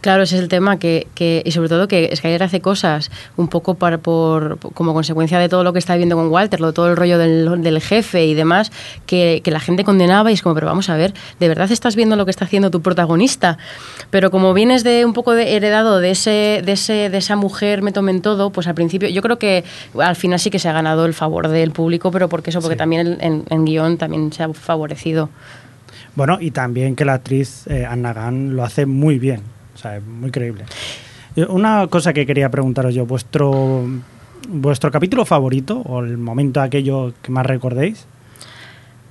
Claro, 0.00 0.22
ese 0.22 0.36
es 0.36 0.42
el 0.42 0.48
tema, 0.48 0.78
que, 0.78 1.06
que- 1.14 1.42
y 1.44 1.52
sobre 1.52 1.68
todo 1.68 1.88
que 1.88 2.14
Skyler 2.14 2.42
hace 2.42 2.60
cosas 2.60 3.10
un 3.36 3.48
poco 3.48 3.74
para, 3.74 3.98
por, 3.98 4.58
como 4.74 4.94
consecuencia 4.94 5.38
de 5.38 5.48
todo 5.48 5.64
lo 5.64 5.72
que 5.72 5.78
está 5.78 5.94
viviendo 5.94 6.16
con 6.16 6.28
Walter, 6.28 6.60
lo, 6.60 6.72
todo 6.72 6.88
el 6.88 6.96
rollo 6.96 7.18
del, 7.18 7.62
del 7.62 7.80
jefe 7.80 8.26
y 8.26 8.34
demás, 8.34 8.72
que, 9.06 9.40
que 9.44 9.50
la 9.50 9.60
gente 9.60 9.84
condenaba 9.84 10.30
y 10.30 10.34
es 10.34 10.42
como, 10.42 10.54
pero 10.54 10.66
vamos 10.66 10.88
a 10.88 10.96
ver, 10.96 11.12
¿de 11.40 11.48
verdad 11.48 11.70
estás 11.70 11.96
viendo 11.96 12.16
lo 12.16 12.24
que 12.24 12.30
está 12.30 12.44
haciendo 12.46 12.70
tu 12.70 12.80
protagonista? 12.82 13.58
Pero 14.10 14.30
como 14.30 14.54
vienes 14.54 14.84
de 14.84 15.04
un 15.04 15.12
poco 15.12 15.32
de, 15.32 15.56
heredado 15.56 15.98
de, 16.00 16.10
ese, 16.12 16.62
de, 16.64 16.72
ese, 16.72 17.10
de 17.10 17.18
esa 17.18 17.36
mujer 17.36 17.82
me 17.82 17.92
tomen 17.92 18.22
todo, 18.22 18.50
pues 18.50 18.66
al 18.66 18.74
principio 18.74 19.08
yo 19.08 19.22
creo 19.22 19.38
que 19.38 19.64
al 20.00 20.16
final 20.16 20.38
sí 20.38 20.50
que 20.50 20.58
se 20.58 20.68
ha 20.68 20.72
ganado 20.72 21.04
el 21.06 21.14
favor 21.14 21.48
del 21.48 21.70
público, 21.72 22.10
pero 22.10 22.28
porque 22.28 22.50
eso, 22.50 22.60
porque 22.60 22.76
también 22.76 23.06
en, 23.06 23.18
en- 23.20 23.44
en 23.50 23.64
guion 23.64 23.98
también 23.98 24.32
se 24.32 24.42
ha 24.42 24.52
favorecido. 24.52 25.28
Bueno, 26.14 26.38
y 26.40 26.50
también 26.50 26.96
que 26.96 27.04
la 27.04 27.14
actriz 27.14 27.66
eh, 27.66 27.84
Anna 27.84 28.14
Gunn 28.14 28.56
lo 28.56 28.64
hace 28.64 28.86
muy 28.86 29.18
bien. 29.18 29.42
O 29.76 29.78
sea, 29.78 29.98
es 29.98 30.04
muy 30.04 30.30
creíble. 30.30 30.64
Eh, 31.36 31.44
Una 31.46 31.86
cosa 31.88 32.14
que 32.14 32.24
quería 32.24 32.50
preguntaros 32.50 32.94
yo, 32.94 33.04
vuestro 33.04 33.84
vuestro 34.48 34.90
capítulo 34.90 35.26
favorito 35.26 35.82
o 35.84 36.00
el 36.00 36.16
momento 36.16 36.60
aquello 36.62 37.12
que 37.20 37.30
más 37.30 37.44
recordéis. 37.44 38.06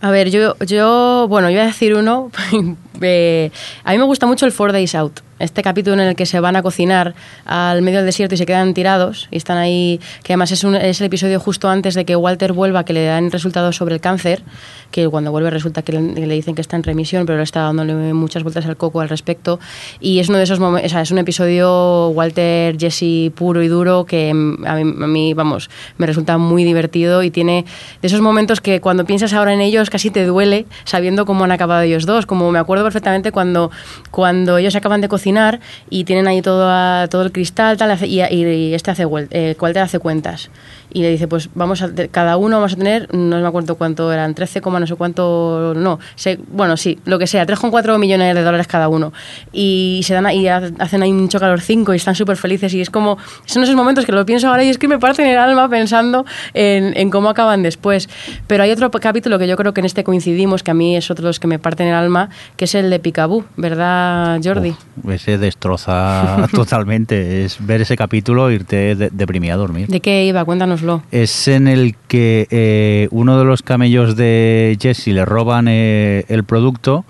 A 0.01 0.09
ver, 0.09 0.31
yo, 0.31 0.55
yo 0.59 1.27
bueno, 1.29 1.51
yo 1.51 1.61
a 1.61 1.65
decir 1.65 1.93
uno. 1.93 2.31
eh, 3.01 3.51
a 3.83 3.91
mí 3.91 3.97
me 3.97 4.03
gusta 4.03 4.25
mucho 4.25 4.45
el 4.45 4.51
Four 4.51 4.71
Days 4.71 4.95
Out. 4.95 5.21
Este 5.37 5.61
capítulo 5.63 6.01
en 6.01 6.07
el 6.07 6.15
que 6.15 6.25
se 6.25 6.39
van 6.39 6.55
a 6.55 6.63
cocinar 6.63 7.13
al 7.43 7.81
medio 7.81 7.97
del 7.97 8.05
desierto 8.05 8.35
y 8.35 8.37
se 8.37 8.45
quedan 8.45 8.73
tirados 8.73 9.27
y 9.31 9.35
están 9.35 9.57
ahí, 9.57 9.99
que 10.23 10.31
además 10.31 10.53
es, 10.53 10.63
el 10.63 11.05
episodio 11.05 11.41
justo 11.41 11.67
antes 11.67 11.93
de 11.93 12.05
que 12.05 12.15
Walter 12.15 12.53
vuelva, 12.53 12.85
que 12.85 12.93
le 12.93 13.03
dan 13.03 13.29
resultados 13.31 13.75
sobre 13.75 13.95
el 13.95 13.99
cáncer, 13.99 14.43
que 14.91 15.09
cuando 15.09 15.31
vuelve 15.31 15.49
resulta 15.49 15.81
que 15.81 15.91
le, 15.91 16.33
dicen 16.33 16.55
que 16.55 16.61
está 16.61 16.77
en 16.77 16.83
remisión, 16.83 17.25
pero 17.25 17.37
le 17.37 17.43
está 17.43 17.63
dándole 17.63 18.13
muchas 18.13 18.43
vueltas 18.43 18.65
al 18.65 18.77
coco 18.77 19.01
al 19.01 19.09
respecto. 19.09 19.59
Y 19.99 20.19
es 20.19 20.29
uno 20.29 20.37
de 20.37 20.45
esos 20.45 20.61
momentos, 20.61 20.89
sea, 20.89 21.01
es 21.01 21.11
un 21.11 21.17
episodio 21.17 22.07
Walter 22.11 22.77
Jesse 22.79 23.29
puro 23.35 23.61
y 23.61 23.67
duro 23.67 24.05
que 24.05 24.29
a 24.29 24.33
mí, 24.33 24.55
a 24.65 25.07
mí, 25.07 25.33
vamos, 25.33 25.69
me 25.97 26.05
resulta 26.05 26.37
muy 26.37 26.63
divertido 26.63 27.23
y 27.23 27.29
tiene 27.29 27.65
de 28.01 28.07
esos 28.07 28.21
momentos 28.21 28.61
que 28.61 28.79
cuando 28.79 29.03
piensas 29.03 29.33
ahora 29.33 29.53
en 29.53 29.59
ellos 29.59 29.89
casi 29.89 30.11
te 30.11 30.25
duele 30.25 30.65
sabiendo 30.85 31.25
cómo 31.25 31.43
han 31.43 31.51
acabado 31.51 31.81
ellos 31.81 32.05
dos. 32.05 32.25
Como 32.25 32.49
me 32.51 32.59
acuerdo 32.59 32.84
perfectamente 32.85 33.31
cuando, 33.31 33.71
cuando 34.11 34.57
ellos 34.57 34.75
acaban 34.75 35.01
de 35.01 35.09
cocinar 35.09 35.59
y 35.89 36.03
tienen 36.05 36.27
ahí 36.27 36.41
todo, 36.41 36.69
a- 36.69 37.07
todo 37.09 37.23
el 37.23 37.31
cristal 37.31 37.75
tal, 37.77 37.91
hace- 37.91 38.07
y, 38.07 38.21
y 38.21 38.73
este 38.73 38.91
hace, 38.91 39.03
eh, 39.31 39.55
Walter 39.59 39.81
hace 39.83 39.99
cuentas 39.99 40.49
y 40.93 41.01
le 41.01 41.09
dice, 41.09 41.27
pues 41.27 41.49
vamos 41.55 41.81
a, 41.81 41.89
cada 42.11 42.37
uno 42.37 42.57
vamos 42.57 42.73
a 42.73 42.75
tener, 42.75 43.13
no 43.13 43.39
me 43.39 43.47
acuerdo 43.47 43.75
cuánto 43.75 44.11
eran, 44.11 44.33
13, 44.35 44.61
coma 44.61 44.79
no 44.79 44.87
sé 44.87 44.95
cuánto, 44.95 45.73
no, 45.75 45.99
bueno, 46.49 46.77
sí, 46.77 46.99
lo 47.05 47.19
que 47.19 47.27
sea, 47.27 47.45
3,4 47.45 47.97
millones 47.99 48.35
de 48.35 48.43
dólares 48.43 48.67
cada 48.67 48.87
uno. 48.89 49.11
Y 49.51 50.01
se 50.03 50.13
dan 50.13 50.25
ha- 50.47 50.71
hacen 50.79 51.03
ahí 51.03 51.11
un 51.11 51.29
chocalor 51.29 51.61
5 51.61 51.93
y 51.93 51.97
están 51.97 52.15
súper 52.15 52.37
felices 52.37 52.73
y 52.73 52.81
es 52.81 52.89
como, 52.89 53.17
son 53.45 53.63
esos 53.63 53.75
momentos 53.75 54.05
que 54.05 54.11
lo 54.11 54.25
pienso 54.25 54.47
ahora 54.49 54.63
y 54.63 54.69
es 54.69 54.77
que 54.77 54.87
me 54.87 54.99
parten 54.99 55.27
el 55.27 55.37
alma 55.37 55.67
pensando 55.69 56.25
en, 56.53 56.95
en 56.97 57.09
cómo 57.09 57.29
acaban 57.29 57.63
después. 57.63 58.09
Pero 58.47 58.63
hay 58.63 58.71
otro 58.71 58.89
capítulo 58.91 59.37
que 59.39 59.47
yo 59.47 59.55
creo 59.57 59.73
que 59.73 59.81
en 59.81 59.85
este 59.85 60.03
coincidimos, 60.03 60.63
que 60.63 60.71
a 60.71 60.73
mí 60.73 60.95
es 60.95 61.09
otro 61.11 61.23
de 61.23 61.29
los 61.29 61.39
que 61.39 61.47
me 61.47 61.59
parten 61.59 61.87
el 61.87 61.95
alma, 61.95 62.29
que 62.57 62.65
es 62.65 62.75
el 62.75 62.89
de 62.89 62.99
Picaboo, 62.99 63.45
¿verdad, 63.57 64.39
Jordi? 64.43 64.75
Uf, 65.03 65.09
ese 65.11 65.37
destroza 65.37 66.47
totalmente. 66.53 67.43
Es 67.45 67.57
ver 67.65 67.81
ese 67.81 67.95
capítulo 67.95 68.49
e 68.49 68.55
irte 68.55 68.95
de- 68.95 69.09
deprimido 69.11 69.53
a 69.53 69.57
dormir. 69.57 69.87
¿De 69.87 69.99
qué 69.99 70.25
iba? 70.25 70.45
Cuéntanoslo. 70.85 71.03
Es 71.11 71.47
en 71.47 71.67
el 71.67 71.95
que 72.07 72.47
eh, 72.49 73.07
uno 73.11 73.37
de 73.39 73.45
los 73.45 73.61
camellos 73.61 74.15
de 74.15 74.77
Jesse 74.79 75.07
le 75.07 75.25
roban 75.25 75.67
eh, 75.67 76.25
el 76.27 76.43
producto 76.43 77.05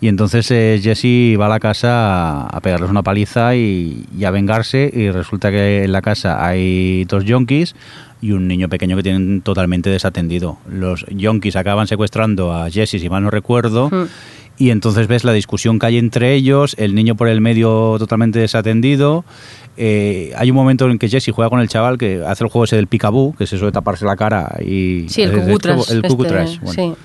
y 0.00 0.08
entonces 0.08 0.50
eh, 0.50 0.78
Jesse 0.82 1.38
va 1.40 1.46
a 1.46 1.48
la 1.48 1.60
casa 1.60 1.88
a, 1.90 2.46
a 2.48 2.60
pegarles 2.60 2.90
una 2.90 3.02
paliza 3.02 3.56
y, 3.56 4.04
y 4.16 4.24
a 4.24 4.30
vengarse 4.30 4.90
y 4.92 5.10
resulta 5.10 5.50
que 5.50 5.84
en 5.84 5.92
la 5.92 6.02
casa 6.02 6.46
hay 6.46 7.04
dos 7.06 7.24
yonkis 7.24 7.74
y 8.20 8.32
un 8.32 8.48
niño 8.48 8.68
pequeño 8.68 8.96
que 8.96 9.02
tienen 9.02 9.40
totalmente 9.42 9.90
desatendido. 9.90 10.58
Los 10.70 11.04
yonkis 11.08 11.56
acaban 11.56 11.86
secuestrando 11.86 12.52
a 12.54 12.70
Jesse, 12.70 13.00
si 13.00 13.08
mal 13.08 13.22
no 13.22 13.30
recuerdo, 13.30 13.88
Mm. 13.90 14.04
y 14.58 14.70
entonces 14.70 15.06
ves 15.06 15.22
la 15.24 15.32
discusión 15.32 15.78
que 15.78 15.86
hay 15.86 15.98
entre 15.98 16.34
ellos, 16.34 16.74
el 16.78 16.94
niño 16.94 17.14
por 17.14 17.28
el 17.28 17.40
medio 17.42 17.96
totalmente 17.98 18.38
desatendido. 18.38 19.24
Eh, 19.76 20.32
hay 20.36 20.50
un 20.50 20.56
momento 20.56 20.88
en 20.90 20.98
que 20.98 21.08
Jesse 21.08 21.30
juega 21.32 21.50
con 21.50 21.60
el 21.60 21.68
chaval 21.68 21.98
que 21.98 22.22
hace 22.26 22.44
el 22.44 22.50
juego 22.50 22.64
ese 22.64 22.76
del 22.76 22.86
picaboo, 22.86 23.34
que 23.36 23.44
es 23.44 23.52
eso 23.52 23.66
de 23.66 23.72
taparse 23.72 24.04
la 24.04 24.16
cara 24.16 24.56
y... 24.60 25.06
Sí, 25.08 25.22
el 25.22 25.30
hacer 25.30 25.40
esto, 25.40 25.52
cucutras. 25.52 25.90
El 25.90 25.96
este, 25.96 26.08
cucutras, 26.08 26.60
bueno. 26.60 26.72
sí. 26.72 27.00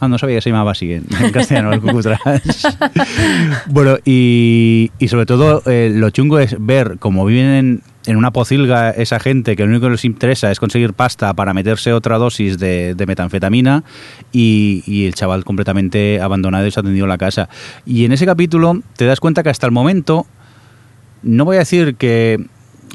Ah, 0.00 0.06
no 0.06 0.16
sabía 0.16 0.36
que 0.36 0.42
se 0.42 0.50
llamaba 0.50 0.70
así 0.72 0.92
en, 0.92 1.06
en 1.20 1.32
castellano, 1.32 1.72
el 1.72 1.80
cucutras. 1.80 2.20
bueno, 3.66 3.96
y, 4.04 4.92
y 4.98 5.08
sobre 5.08 5.26
todo 5.26 5.62
eh, 5.66 5.90
lo 5.92 6.10
chungo 6.10 6.38
es 6.38 6.54
ver 6.58 6.98
cómo 7.00 7.24
viven 7.24 7.46
en, 7.46 7.82
en 8.06 8.16
una 8.16 8.30
pocilga 8.30 8.90
esa 8.90 9.18
gente 9.18 9.56
que 9.56 9.64
lo 9.64 9.70
único 9.70 9.86
que 9.86 9.92
les 9.92 10.04
interesa 10.04 10.52
es 10.52 10.60
conseguir 10.60 10.92
pasta 10.92 11.34
para 11.34 11.52
meterse 11.52 11.92
otra 11.92 12.16
dosis 12.16 12.58
de, 12.58 12.94
de 12.94 13.06
metanfetamina 13.06 13.82
y, 14.30 14.84
y 14.86 15.06
el 15.06 15.14
chaval 15.14 15.44
completamente 15.44 16.20
abandonado 16.20 16.62
y 16.62 16.66
desatendido 16.66 17.06
en 17.06 17.10
la 17.10 17.18
casa. 17.18 17.48
Y 17.84 18.04
en 18.04 18.12
ese 18.12 18.24
capítulo 18.24 18.80
te 18.96 19.04
das 19.04 19.18
cuenta 19.18 19.42
que 19.42 19.50
hasta 19.50 19.66
el 19.66 19.72
momento, 19.72 20.26
no 21.22 21.44
voy 21.44 21.56
a 21.56 21.60
decir 21.60 21.96
que 21.96 22.38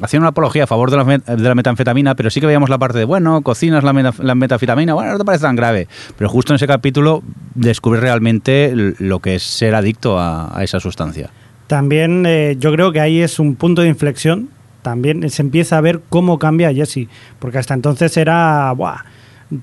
hacían 0.01 0.23
una 0.23 0.29
apología 0.29 0.63
a 0.63 0.67
favor 0.67 0.89
de 0.89 0.97
la, 0.97 1.03
de 1.36 1.43
la 1.49 1.55
metanfetamina, 1.55 2.15
pero 2.15 2.29
sí 2.29 2.39
que 2.39 2.47
veíamos 2.47 2.69
la 2.69 2.77
parte 2.77 2.97
de, 2.97 3.05
bueno, 3.05 3.41
cocinas 3.41 3.83
la, 3.83 3.93
meta- 3.93 4.13
la 4.23 4.36
metanfetamina, 4.36 4.93
bueno, 4.93 5.12
no 5.12 5.17
te 5.19 5.25
parece 5.25 5.43
tan 5.43 5.55
grave. 5.55 5.88
Pero 6.17 6.29
justo 6.29 6.51
en 6.53 6.55
ese 6.55 6.67
capítulo 6.67 7.21
descubres 7.55 8.01
realmente 8.01 8.73
lo 8.99 9.19
que 9.19 9.36
es 9.36 9.43
ser 9.43 9.75
adicto 9.75 10.19
a, 10.19 10.51
esa 10.63 10.79
sustancia. 10.79 11.29
También 11.67 12.25
eh, 12.25 12.55
yo 12.59 12.71
creo 12.71 12.91
que 12.91 12.99
ahí 12.99 13.21
es 13.21 13.39
un 13.39 13.55
punto 13.55 13.81
de 13.83 13.88
inflexión. 13.89 14.49
También 14.81 15.29
se 15.29 15.41
empieza 15.41 15.77
a 15.77 15.81
ver 15.81 16.01
cómo 16.09 16.39
cambia 16.39 16.73
Jesse. 16.73 17.07
Porque 17.39 17.57
hasta 17.57 17.73
entonces 17.73 18.17
era. 18.17 18.71
Buah, 18.73 18.97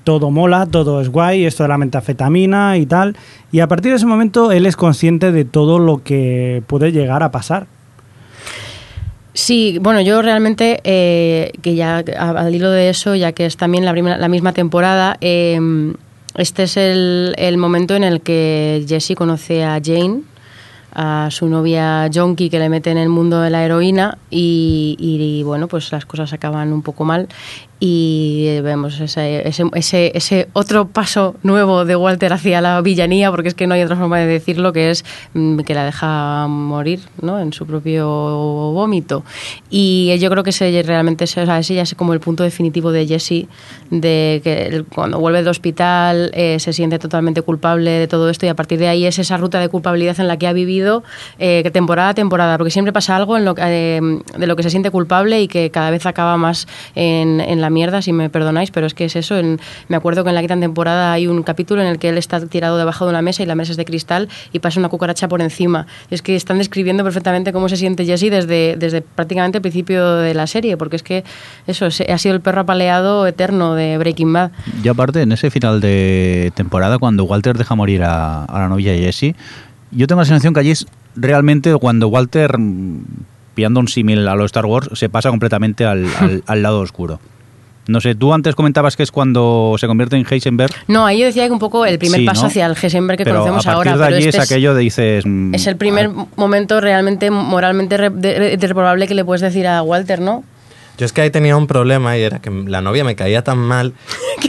todo 0.03 0.31
mola, 0.31 0.65
todo 0.65 0.99
es 0.99 1.09
guay, 1.09 1.45
esto 1.45 1.63
de 1.63 1.69
la 1.69 1.77
metafetamina 1.77 2.77
y 2.77 2.85
tal. 2.85 3.15
Y 3.51 3.59
a 3.59 3.67
partir 3.67 3.91
de 3.91 3.97
ese 3.97 4.07
momento 4.07 4.51
él 4.51 4.65
es 4.65 4.75
consciente 4.75 5.31
de 5.31 5.45
todo 5.45 5.77
lo 5.77 6.01
que 6.03 6.63
puede 6.67 6.91
llegar 6.91 7.21
a 7.21 7.31
pasar. 7.31 7.67
Sí, 9.33 9.77
bueno, 9.79 10.01
yo 10.01 10.21
realmente, 10.21 10.81
eh, 10.83 11.51
que 11.61 11.75
ya 11.75 12.03
al 12.17 12.53
hilo 12.53 12.69
de 12.69 12.89
eso, 12.89 13.15
ya 13.15 13.31
que 13.31 13.45
es 13.45 13.55
también 13.55 13.85
la, 13.85 13.93
la 13.93 14.27
misma 14.27 14.51
temporada, 14.51 15.17
eh, 15.21 15.57
este 16.35 16.63
es 16.63 16.77
el, 16.77 17.33
el, 17.37 17.57
momento 17.57 17.95
en 17.95 18.03
el 18.03 18.21
que 18.21 18.85
Jesse 18.87 19.15
conoce 19.15 19.63
a 19.63 19.79
Jane, 19.83 20.21
a 20.93 21.29
su 21.31 21.47
novia 21.47 22.09
Jonky 22.13 22.49
que 22.49 22.59
le 22.59 22.69
mete 22.69 22.91
en 22.91 22.97
el 22.97 23.09
mundo 23.09 23.41
de 23.41 23.49
la 23.49 23.63
heroína 23.63 24.17
y, 24.29 25.41
bueno, 25.45 25.67
pues 25.67 25.91
las 25.91 26.05
cosas 26.05 26.33
acaban 26.33 26.73
un 26.73 26.81
poco 26.81 27.05
mal 27.05 27.27
y 27.83 28.59
vemos 28.61 28.99
ese, 28.99 29.47
ese, 29.47 29.63
ese, 29.73 30.11
ese, 30.13 30.47
otro 30.53 30.89
paso 30.89 31.35
nuevo 31.41 31.83
de 31.83 31.95
Walter 31.95 32.31
hacia 32.31 32.61
la 32.61 32.79
villanía, 32.81 33.31
porque 33.31 33.47
es 33.47 33.55
que 33.55 33.65
no 33.65 33.73
hay 33.73 33.81
otra 33.81 33.95
forma 33.95 34.19
de 34.19 34.27
decirlo, 34.27 34.71
que 34.71 34.91
es 34.91 35.03
mm, 35.33 35.61
que 35.61 35.73
la 35.73 35.85
deja 35.85 36.45
morir 36.47 36.99
¿no? 37.23 37.39
en 37.39 37.51
su 37.53 37.65
propio 37.65 38.07
vómito. 38.07 39.23
Y 39.71 40.15
yo 40.19 40.29
creo 40.29 40.43
que 40.43 40.51
ese 40.51 40.83
realmente 40.83 41.23
o 41.23 41.27
sea, 41.27 41.57
ese 41.57 41.73
ya 41.73 41.81
es 41.81 41.95
como 41.95 42.13
el 42.13 42.19
punto 42.19 42.43
definitivo 42.43 42.91
de 42.91 43.07
Jesse, 43.07 43.47
de 43.89 44.41
que 44.43 44.85
cuando 44.93 45.19
vuelve 45.19 45.39
del 45.39 45.47
hospital 45.47 46.29
eh, 46.35 46.59
se 46.59 46.73
siente 46.73 46.99
totalmente 46.99 47.41
culpable 47.41 47.89
de 47.89 48.07
todo 48.07 48.29
esto 48.29 48.45
y 48.45 48.49
a 48.49 48.55
partir 48.55 48.77
de 48.77 48.89
ahí 48.89 49.07
es 49.07 49.17
esa 49.17 49.37
ruta 49.37 49.59
de 49.59 49.69
culpabilidad 49.69 50.19
en 50.19 50.27
la 50.27 50.37
que 50.37 50.45
ha 50.45 50.53
vivido 50.53 51.03
eh, 51.39 51.67
temporada 51.73 52.09
a 52.09 52.13
temporada, 52.13 52.59
porque 52.59 52.69
siempre 52.69 52.93
pasa 52.93 53.15
algo 53.15 53.37
en 53.37 53.45
lo, 53.45 53.55
eh, 53.57 53.99
de 54.37 54.45
lo 54.45 54.55
que 54.55 54.61
se 54.61 54.69
siente 54.69 54.91
culpable 54.91 55.41
y 55.41 55.47
que 55.47 55.71
cada 55.71 55.89
vez 55.89 56.05
acaba 56.05 56.37
más 56.37 56.67
en, 56.93 57.41
en 57.41 57.59
la 57.59 57.70
mierda, 57.71 58.01
si 58.01 58.13
me 58.13 58.29
perdonáis, 58.29 58.71
pero 58.71 58.85
es 58.85 58.93
que 58.93 59.05
es 59.05 59.15
eso. 59.15 59.37
En, 59.37 59.59
me 59.87 59.95
acuerdo 59.95 60.23
que 60.23 60.29
en 60.29 60.35
la 60.35 60.41
quinta 60.41 60.59
temporada 60.59 61.13
hay 61.13 61.27
un 61.27 61.43
capítulo 61.43 61.81
en 61.81 61.87
el 61.87 61.97
que 61.99 62.09
él 62.09 62.17
está 62.17 62.45
tirado 62.45 62.77
debajo 62.77 63.05
de 63.05 63.11
una 63.11 63.21
mesa 63.21 63.43
y 63.43 63.45
la 63.45 63.55
mesa 63.55 63.71
es 63.71 63.77
de 63.77 63.85
cristal 63.85 64.29
y 64.51 64.59
pasa 64.59 64.79
una 64.79 64.89
cucaracha 64.89 65.27
por 65.27 65.41
encima. 65.41 65.87
Es 66.09 66.21
que 66.21 66.35
están 66.35 66.57
describiendo 66.57 67.03
perfectamente 67.03 67.51
cómo 67.53 67.69
se 67.69 67.77
siente 67.77 68.05
Jesse 68.05 68.29
desde, 68.29 68.75
desde 68.77 69.01
prácticamente 69.01 69.57
el 69.57 69.61
principio 69.61 70.15
de 70.17 70.33
la 70.33 70.47
serie, 70.47 70.77
porque 70.77 70.95
es 70.97 71.03
que 71.03 71.23
eso 71.67 71.85
ha 71.87 72.17
sido 72.17 72.35
el 72.35 72.41
perro 72.41 72.61
apaleado 72.61 73.25
eterno 73.25 73.75
de 73.75 73.97
Breaking 73.97 74.33
Bad. 74.33 74.51
Y 74.83 74.87
aparte, 74.87 75.21
en 75.21 75.31
ese 75.31 75.49
final 75.49 75.81
de 75.81 76.51
temporada, 76.55 76.99
cuando 76.99 77.23
Walter 77.23 77.57
deja 77.57 77.75
morir 77.75 78.03
a, 78.03 78.43
a 78.43 78.59
la 78.59 78.67
novia 78.69 78.93
Jesse, 78.93 79.35
yo 79.91 80.07
tengo 80.07 80.21
la 80.21 80.25
sensación 80.25 80.53
que 80.53 80.59
allí 80.59 80.71
es 80.71 80.85
realmente 81.15 81.75
cuando 81.75 82.07
Walter 82.07 82.57
pillando 83.53 83.79
un 83.79 83.87
símil 83.87 84.27
a 84.27 84.35
los 84.35 84.45
Star 84.45 84.65
Wars, 84.65 84.89
se 84.93 85.09
pasa 85.09 85.29
completamente 85.29 85.85
al, 85.85 86.05
al, 86.19 86.43
al 86.47 86.61
lado 86.61 86.79
oscuro. 86.79 87.19
No 87.87 87.99
sé, 87.99 88.13
tú 88.15 88.33
antes 88.33 88.55
comentabas 88.55 88.95
que 88.95 89.03
es 89.03 89.11
cuando 89.11 89.75
se 89.79 89.87
convierte 89.87 90.15
en 90.15 90.25
Heisenberg. 90.29 90.71
No, 90.87 91.05
ahí 91.05 91.19
yo 91.19 91.25
decía 91.25 91.45
que 91.47 91.51
un 91.51 91.59
poco 91.59 91.85
el 91.85 91.97
primer 91.97 92.19
Sí, 92.19 92.25
paso 92.25 92.43
¿no? 92.43 92.47
hacia 92.47 92.65
el 92.67 92.75
Heisenberg 92.81 93.17
que 93.17 93.23
pero 93.23 93.37
conocemos 93.37 93.65
a 93.67 93.73
partir 93.73 93.91
ahora. 93.93 94.01
de 94.01 94.05
pero 94.05 94.15
allí 94.17 94.27
este 94.27 94.37
es 94.41 94.51
aquello 94.51 94.73
de 94.75 94.81
dices... 94.81 95.25
mm, 95.25 95.55
es 95.55 95.67
el 95.67 95.77
primer 95.77 96.11
ah, 96.15 96.25
momento 96.35 96.79
realmente 96.79 97.31
moralmente 97.31 97.97
reprobable 97.97 99.07
que 99.07 99.15
le 99.15 99.25
puedes 99.25 99.41
decir 99.41 99.67
a 99.67 99.81
Walter, 99.81 100.19
¿no? 100.19 100.43
Yo 100.97 101.05
es 101.05 101.13
que 101.13 101.21
ahí 101.21 101.31
tenía 101.31 101.57
un 101.57 101.65
problema 101.65 102.15
y 102.17 102.21
era 102.21 102.39
que 102.39 102.51
la 102.51 102.81
novia 102.81 103.03
me 103.03 103.15
caía 103.15 103.43
tan 103.43 103.57
mal 103.57 103.93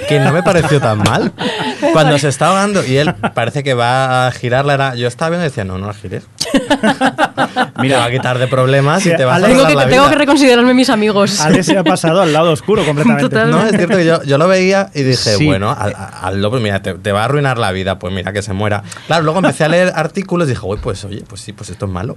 que 0.09 0.21
no 0.21 0.33
me 0.33 0.43
pareció 0.43 0.81
tan 0.81 0.99
mal. 0.99 1.33
Cuando 1.93 2.19
se 2.19 2.29
está 2.29 2.49
ahogando 2.49 2.85
y 2.85 2.97
él 2.97 3.15
parece 3.35 3.63
que 3.63 3.73
va 3.73 4.27
a 4.27 4.31
girarla, 4.33 4.75
era, 4.75 4.95
yo 4.95 5.09
estaba 5.09 5.31
viendo 5.31 5.47
y 5.47 5.49
decía, 5.49 5.65
no, 5.65 5.79
no 5.79 5.87
la 5.87 5.95
gires. 5.95 6.25
Mira, 7.81 7.99
va 7.99 8.05
a 8.07 8.11
quitar 8.11 8.39
de 8.39 8.47
problemas 8.47 9.03
Sí, 9.03 9.11
y 9.11 9.17
te 9.17 9.25
vas 9.25 9.35
a 9.35 9.37
Ale- 9.45 9.55
Tengo 9.55 9.67
que, 9.67 9.75
la 9.75 9.87
tengo 9.89 10.03
vida. 10.03 10.11
que 10.13 10.19
reconsiderarme 10.19 10.75
mis 10.75 10.91
amigos. 10.91 11.41
Ale 11.41 11.63
se 11.63 11.77
ha 11.77 11.85
pasado 11.85 12.21
al 12.23 12.33
lado 12.33 12.53
oscuro 12.53 12.85
completamente. 12.85 13.45
No, 13.47 13.65
es 13.65 13.71
cierto 13.77 13.97
que 13.97 14.05
yo, 14.05 14.23
yo 14.25 14.39
lo 14.39 14.49
veía 14.49 14.91
y 14.95 15.03
dije, 15.03 15.37
Sí. 15.37 15.47
bueno, 15.47 15.71
al- 15.77 15.95
al 15.97 16.41
lobo, 16.43 16.59
mira, 16.61 16.83
te, 16.83 16.95
te 16.95 17.13
va 17.13 17.23
a 17.23 17.25
arruinar 17.25 17.59
la 17.59 17.73
vida, 17.73 17.99
pues 17.99 18.13
mira, 18.15 18.33
que 18.33 18.43
se 18.43 18.53
muera. 18.53 18.83
Claro, 19.07 19.25
luego 19.25 19.39
empecé 19.41 19.65
a 19.65 19.69
leer 19.69 19.93
artículos 19.97 20.47
y 20.49 20.51
dije, 20.51 20.63
uy, 20.65 20.79
pues 20.83 21.05
oye, 21.05 21.23
pues 21.29 21.41
sí, 21.41 21.53
pues 21.53 21.71
esto 21.71 21.87
es 21.87 21.93
malo. 21.93 22.17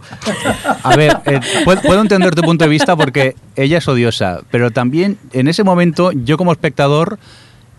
A 0.84 0.96
ver, 0.96 1.18
eh, 1.26 1.40
puedo, 1.64 1.82
puedo 1.82 2.02
entender 2.02 2.36
tu 2.36 2.42
punto 2.42 2.64
de 2.66 2.70
vista 2.70 2.96
porque 2.96 3.36
ella 3.56 3.78
es 3.80 3.88
odiosa, 3.88 4.40
pero 4.52 4.72
también 4.72 5.18
en 5.34 5.48
ese 5.48 5.64
momento 5.64 6.12
yo 6.14 6.38
como 6.38 6.52
espectador 6.52 7.18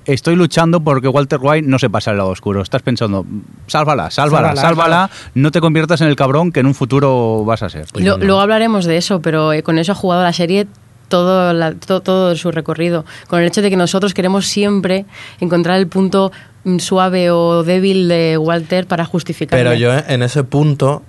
estoy 0.07 0.37
luchando 0.37 0.81
porque 0.81 1.09
Walter 1.09 1.39
White 1.43 1.67
no 1.69 1.79
se 1.79 1.91
pasa 1.91 2.11
al 2.13 2.17
lado 2.19 2.31
oscuro. 2.31 2.63
Estás 2.63 2.83
pensando, 2.83 3.27
sálvala, 3.67 4.11
sálvala, 4.11 4.49
Sálvala, 4.57 4.61
sálvala, 4.61 5.11
no 5.35 5.51
te 5.51 5.61
conviertas 5.61 6.01
en 6.01 6.09
el 6.09 6.17
cabrón 6.17 6.53
que 6.53 6.61
en 6.61 6.67
un 6.67 6.75
futuro 6.75 7.45
vas 7.45 7.63
a 7.63 7.69
ser. 7.69 7.87
Lo- 7.95 8.19
Luego 8.19 8.41
hablaremos 8.41 8.85
de 8.85 8.97
eso, 8.97 9.21
pero 9.21 9.53
eh, 9.53 9.63
con 9.63 9.79
eso 9.79 9.93
ha 9.93 9.97
jugado 9.97 10.23
la 10.23 10.33
serie 10.33 10.67
todo, 11.09 11.53
la- 11.53 11.75
to- 11.75 12.01
todo 12.01 12.35
su 12.37 12.51
recorrido. 12.51 13.05
Con 13.29 13.41
el 13.41 13.47
hecho 13.47 13.63
de 13.63 13.71
que 13.71 13.77
nosotros 13.77 14.15
queremos 14.15 14.47
siempre 14.47 15.05
encontrar 15.41 15.79
el 15.79 15.87
punto 15.87 16.33
mm, 16.65 16.79
suave 16.79 17.31
o 17.31 17.63
débil 17.63 18.09
de 18.09 18.39
Walter 18.39 18.87
para 18.87 19.05
justificarlo. 19.05 19.71
Pero 19.71 19.79
yo 19.79 19.93
en 20.09 20.23
ese 20.23 20.43
punto 20.45 21.03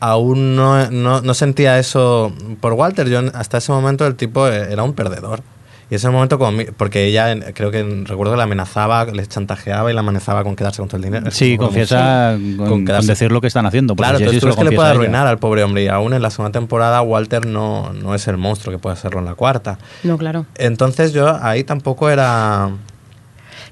aún 0.00 0.54
no, 0.54 0.90
no, 0.90 1.20
no 1.20 1.34
sentía 1.34 1.78
eso 1.78 2.32
por 2.60 2.74
Walter. 2.74 3.08
Yo 3.08 3.20
hasta 3.34 3.58
ese 3.58 3.72
momento 3.72 4.06
el 4.06 4.14
tipo 4.14 4.46
era 4.46 4.82
un 4.84 4.92
perdedor. 4.94 5.42
Y 5.90 5.94
ese 5.94 6.10
momento, 6.10 6.38
como 6.38 6.58
porque 6.76 7.06
ella 7.06 7.34
creo 7.54 7.70
que 7.70 7.82
recuerdo 8.04 8.32
que 8.34 8.36
la 8.36 8.44
amenazaba, 8.44 9.06
le 9.06 9.26
chantajeaba 9.26 9.90
y 9.90 9.94
la 9.94 10.00
amenazaba 10.00 10.44
con 10.44 10.54
quedarse 10.54 10.80
con 10.82 10.88
todo 10.88 10.98
el 10.98 11.04
dinero. 11.04 11.30
Sí, 11.30 11.56
confiesa 11.56 12.36
con, 12.58 12.66
Con 12.68 12.84
quedarse- 12.86 12.98
con 12.98 13.06
decir 13.06 13.32
lo 13.32 13.40
que 13.40 13.46
están 13.46 13.64
haciendo. 13.64 13.96
porque 13.96 14.04
Claro, 14.10 14.18
entonces 14.18 14.40
tú 14.42 14.48
es 14.50 14.56
que 14.56 14.64
le 14.64 14.72
puede 14.72 14.90
arruinar 14.90 15.26
al 15.26 15.38
pobre 15.38 15.64
hombre. 15.64 15.84
Y 15.84 15.88
aún 15.88 16.12
en 16.12 16.20
la 16.20 16.30
segunda 16.30 16.52
temporada, 16.52 17.00
Walter 17.00 17.46
no, 17.46 17.92
no 17.94 18.14
es 18.14 18.28
el 18.28 18.36
monstruo 18.36 18.72
que 18.74 18.78
puede 18.78 18.96
serlo 18.96 19.18
en 19.20 19.24
la 19.24 19.34
cuarta. 19.34 19.78
No, 20.04 20.18
claro. 20.18 20.44
Entonces 20.56 21.12
yo 21.14 21.38
ahí 21.42 21.64
tampoco 21.64 22.10
era... 22.10 22.68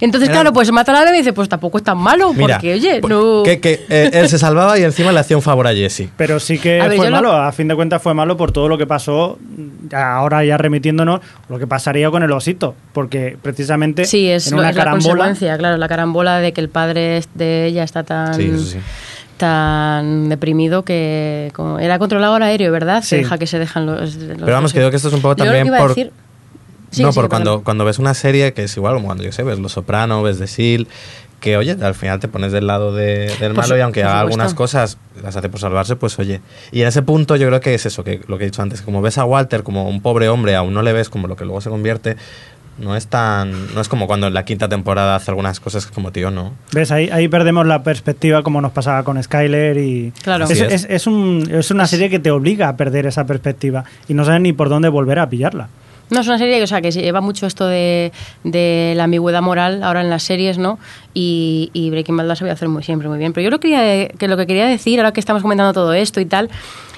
Entonces, 0.01 0.29
claro, 0.31 0.53
pues 0.53 0.71
mata 0.73 0.93
a 0.99 1.05
la 1.05 1.15
y 1.15 1.19
dice, 1.19 1.33
pues 1.33 1.49
tampoco 1.49 1.79
es 1.79 1.85
tan 1.85 1.99
malo, 1.99 2.33
Mira, 2.33 2.57
porque, 2.57 2.75
oye, 2.75 2.99
pues, 3.01 3.11
no... 3.11 3.43
que, 3.45 3.61
que, 3.61 3.85
eh, 3.89 4.11
él 4.13 4.29
se 4.29 4.39
salvaba 4.39 4.79
y 4.79 4.83
encima 4.83 5.13
le 5.13 5.21
hacía 5.21 5.37
un 5.37 5.43
favor 5.43 5.67
a 5.67 5.73
Jesse. 5.75 6.09
Pero 6.17 6.39
sí 6.41 6.59
que 6.59 6.81
A 6.81 6.89
ver, 6.89 6.97
fue 6.99 7.07
lo- 7.11 7.17
malo, 7.17 7.33
a 7.33 7.51
fin 7.53 7.69
de 7.69 7.75
cuentas 7.75 8.03
fue 8.03 8.13
malo 8.15 8.37
por 8.37 8.53
todo 8.53 8.69
lo 8.69 8.77
que 8.79 8.87
pasó, 8.87 9.39
ahora 9.93 10.45
ya 10.45 10.57
remitiéndonos, 10.59 11.21
lo 11.49 11.59
que 11.59 11.67
pasaría 11.67 12.11
con 12.11 12.23
el 12.23 12.33
osito, 12.33 12.75
porque 12.93 13.37
precisamente 13.41 14.05
Sí, 14.05 14.29
es, 14.29 14.49
en 14.49 14.55
lo- 14.55 14.59
una 14.61 14.71
es 14.71 14.77
la 14.77 14.85
carambola... 14.85 15.09
consecuencia, 15.25 15.57
claro, 15.59 15.77
la 15.77 15.89
carambola 15.89 16.39
de 16.39 16.53
que 16.53 16.61
el 16.61 16.69
padre 16.69 17.23
de 17.35 17.67
ella 17.67 17.83
está 17.85 18.03
tan... 18.03 18.35
Sí, 18.35 18.51
eso 18.55 18.65
sí. 18.65 18.79
tan 19.37 20.29
deprimido 20.29 20.83
que 20.83 21.51
como- 21.55 21.79
era 21.79 21.99
controlador 21.99 22.43
aéreo, 22.43 22.73
¿verdad? 22.73 23.03
Sí. 23.03 23.09
Se 23.11 23.17
deja 23.19 23.39
que 23.39 23.47
se 23.47 23.59
dejan 23.59 23.87
los, 23.87 24.15
los- 24.17 24.39
Pero 24.39 24.53
vamos, 24.53 24.73
que 24.73 24.79
digo 24.81 24.91
que 24.91 24.97
esto 24.97 25.09
es 25.09 25.15
un 25.15 25.21
poco 25.23 25.37
también 25.37 25.69
por... 25.69 25.91
decir- 25.95 26.11
Sí, 26.91 27.03
no, 27.03 27.13
sí, 27.13 27.17
perdón. 27.17 27.29
cuando, 27.31 27.63
cuando 27.65 27.85
ves 27.85 27.99
una 27.99 28.15
serie 28.15 28.53
que 28.53 28.65
es 28.65 28.77
igual, 28.77 28.95
como 28.95 29.07
cuando 29.07 29.25
yo 29.25 29.33
sé, 29.33 29.43
ves 29.43 29.59
Los 29.59 29.73
Soprano, 29.73 30.23
ves 30.23 30.39
The 30.39 30.47
Seal, 30.47 30.87
que 31.41 31.57
oye, 31.57 31.77
al 31.83 31.95
final 31.95 32.19
te 32.21 32.29
pones 32.29 32.53
del 32.53 32.67
lado 32.67 32.95
de- 32.95 33.31
del 33.41 33.53
malo 33.55 33.77
y 33.77 33.81
aunque 33.81 34.03
haga 34.03 34.21
algunas 34.21 34.55
cosas, 34.55 34.97
las 35.23 35.37
hace 35.37 35.49
por 35.49 35.61
salvarse, 35.61 35.95
pues 35.97 36.19
oye. 36.19 36.41
Y 36.73 36.81
en 36.83 36.89
ese 36.89 37.03
punto 37.03 37.37
yo 37.37 37.47
creo 37.49 37.61
que 37.61 37.75
es 37.75 37.85
eso, 37.87 38.05
que 38.05 38.21
lo 38.27 38.39
que 38.39 38.45
he 38.45 38.47
dicho 38.47 38.63
antes, 38.63 38.81
como 38.83 39.03
ves 39.03 39.19
a 39.19 39.25
Walter 39.25 39.63
como 39.63 39.89
un 39.89 40.01
pobre 40.01 40.29
hombre, 40.29 40.55
aún 40.57 40.73
no 40.73 40.83
le 40.83 40.93
ves 40.93 41.11
como 41.11 41.29
lo 41.29 41.37
que 41.37 41.45
luego 41.45 41.61
se 41.61 41.69
convierte, 41.69 42.17
no 42.79 42.95
es 42.95 43.07
tan. 43.07 43.75
No 43.75 43.81
es 43.81 43.89
como 43.89 44.07
cuando 44.07 44.27
en 44.27 44.35
la 44.35 44.45
quinta 44.45 44.69
temporada 44.69 45.17
hace 45.17 45.31
algunas 45.31 45.61
cosas 45.61 45.87
que 45.87 45.95
como 45.95 46.13
tío, 46.13 46.31
no. 46.31 46.53
¿Ves? 46.73 46.91
Ahí, 46.91 47.09
ahí 47.11 47.27
perdemos 47.29 47.67
la 47.67 47.83
perspectiva 47.83 48.43
como 48.43 48.61
nos 48.61 48.73
pasaba 48.73 49.03
con 49.03 49.23
Skyler 49.23 49.79
y... 49.79 50.13
Claro. 50.23 50.45
Es. 50.45 50.61
es- 50.61 50.87
es 50.89 51.07
un- 51.07 51.49
es 51.51 51.71
una 51.71 51.87
serie 51.87 52.11
que 52.11 52.19
te 52.19 52.31
obliga 52.31 52.69
a 52.69 52.77
perder 52.77 53.07
esa 53.07 53.25
perspectiva 53.27 53.85
y 54.09 54.15
no 54.15 54.25
sabes 54.27 54.41
ni 54.43 54.53
por 54.53 54.69
dónde 54.69 54.89
volver 54.91 55.19
a 55.19 55.29
pillarla. 55.31 55.69
No, 56.09 56.21
es 56.21 56.27
una 56.29 56.39
serie 56.39 56.59
que, 56.59 56.63
o 56.65 56.67
sea, 56.67 56.81
que 56.81 56.93
se 56.93 57.03
lleva 57.03 57.21
mucho 57.21 57.47
esto 57.47 57.67
de, 57.67 58.13
de 58.45 58.95
la 58.97 59.05
ambigüedad 59.05 59.43
moral 59.43 59.83
ahora 59.83 60.03
en 60.03 60.11
las 60.11 60.23
series, 60.23 60.57
¿no? 60.57 60.79
Y, 61.15 61.71
y 61.73 61.91
Breaking 61.91 62.17
Bad 62.17 62.27
lo 62.27 62.37
sabía 62.37 62.53
hacer 62.53 62.69
muy 62.69 62.85
siempre 62.85 63.09
muy 63.09 63.19
bien. 63.19 63.33
Pero 63.33 63.45
yo 63.45 63.51
lo 63.51 63.59
quería, 63.59 64.09
que 64.09 64.29
lo 64.29 64.37
que 64.37 64.47
quería 64.47 64.67
decir, 64.67 65.01
ahora 65.01 65.13
que 65.13 65.21
estamos 65.21 65.43
comentando 65.43 65.73
todo 65.73 65.93
esto 65.95 66.21
y 66.21 66.27
tal, 66.27 66.49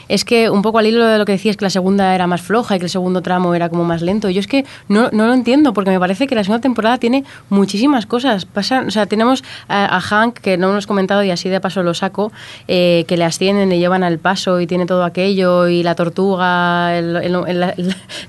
es 0.08 0.24
que 0.24 0.50
un 0.50 0.62
poco 0.62 0.78
al 0.78 0.86
hilo 0.86 1.04
de 1.06 1.18
lo 1.18 1.24
que 1.24 1.32
decías 1.32 1.56
que 1.56 1.64
la 1.64 1.70
segunda 1.70 2.14
era 2.14 2.26
más 2.26 2.40
floja 2.42 2.76
y 2.76 2.78
que 2.78 2.86
el 2.86 2.90
segundo 2.90 3.22
tramo 3.22 3.54
era 3.54 3.68
como 3.68 3.84
más 3.84 4.02
lento. 4.02 4.28
Yo 4.30 4.40
es 4.40 4.46
que 4.46 4.64
no, 4.88 5.10
no 5.12 5.26
lo 5.26 5.34
entiendo 5.34 5.72
porque 5.72 5.90
me 5.90 6.00
parece 6.00 6.26
que 6.26 6.34
la 6.34 6.44
segunda 6.44 6.60
temporada 6.62 6.98
tiene 6.98 7.24
muchísimas 7.50 8.06
cosas. 8.06 8.44
Pasan, 8.44 8.88
o 8.88 8.90
sea, 8.90 9.06
tenemos 9.06 9.44
a, 9.68 10.00
Hank, 10.00 10.38
que 10.38 10.56
no 10.56 10.70
hemos 10.70 10.86
comentado 10.86 11.22
y 11.24 11.30
así 11.30 11.48
de 11.48 11.60
paso 11.60 11.82
lo 11.82 11.94
saco, 11.94 12.32
eh, 12.68 13.04
que 13.08 13.16
le 13.16 13.24
ascienden, 13.24 13.68
le 13.68 13.78
llevan 13.78 14.02
al 14.02 14.18
paso 14.18 14.60
y 14.60 14.66
tiene 14.66 14.86
todo 14.86 15.04
aquello 15.04 15.68
y 15.68 15.82
la 15.82 15.94
tortuga, 15.94 16.96
el- 16.98 17.74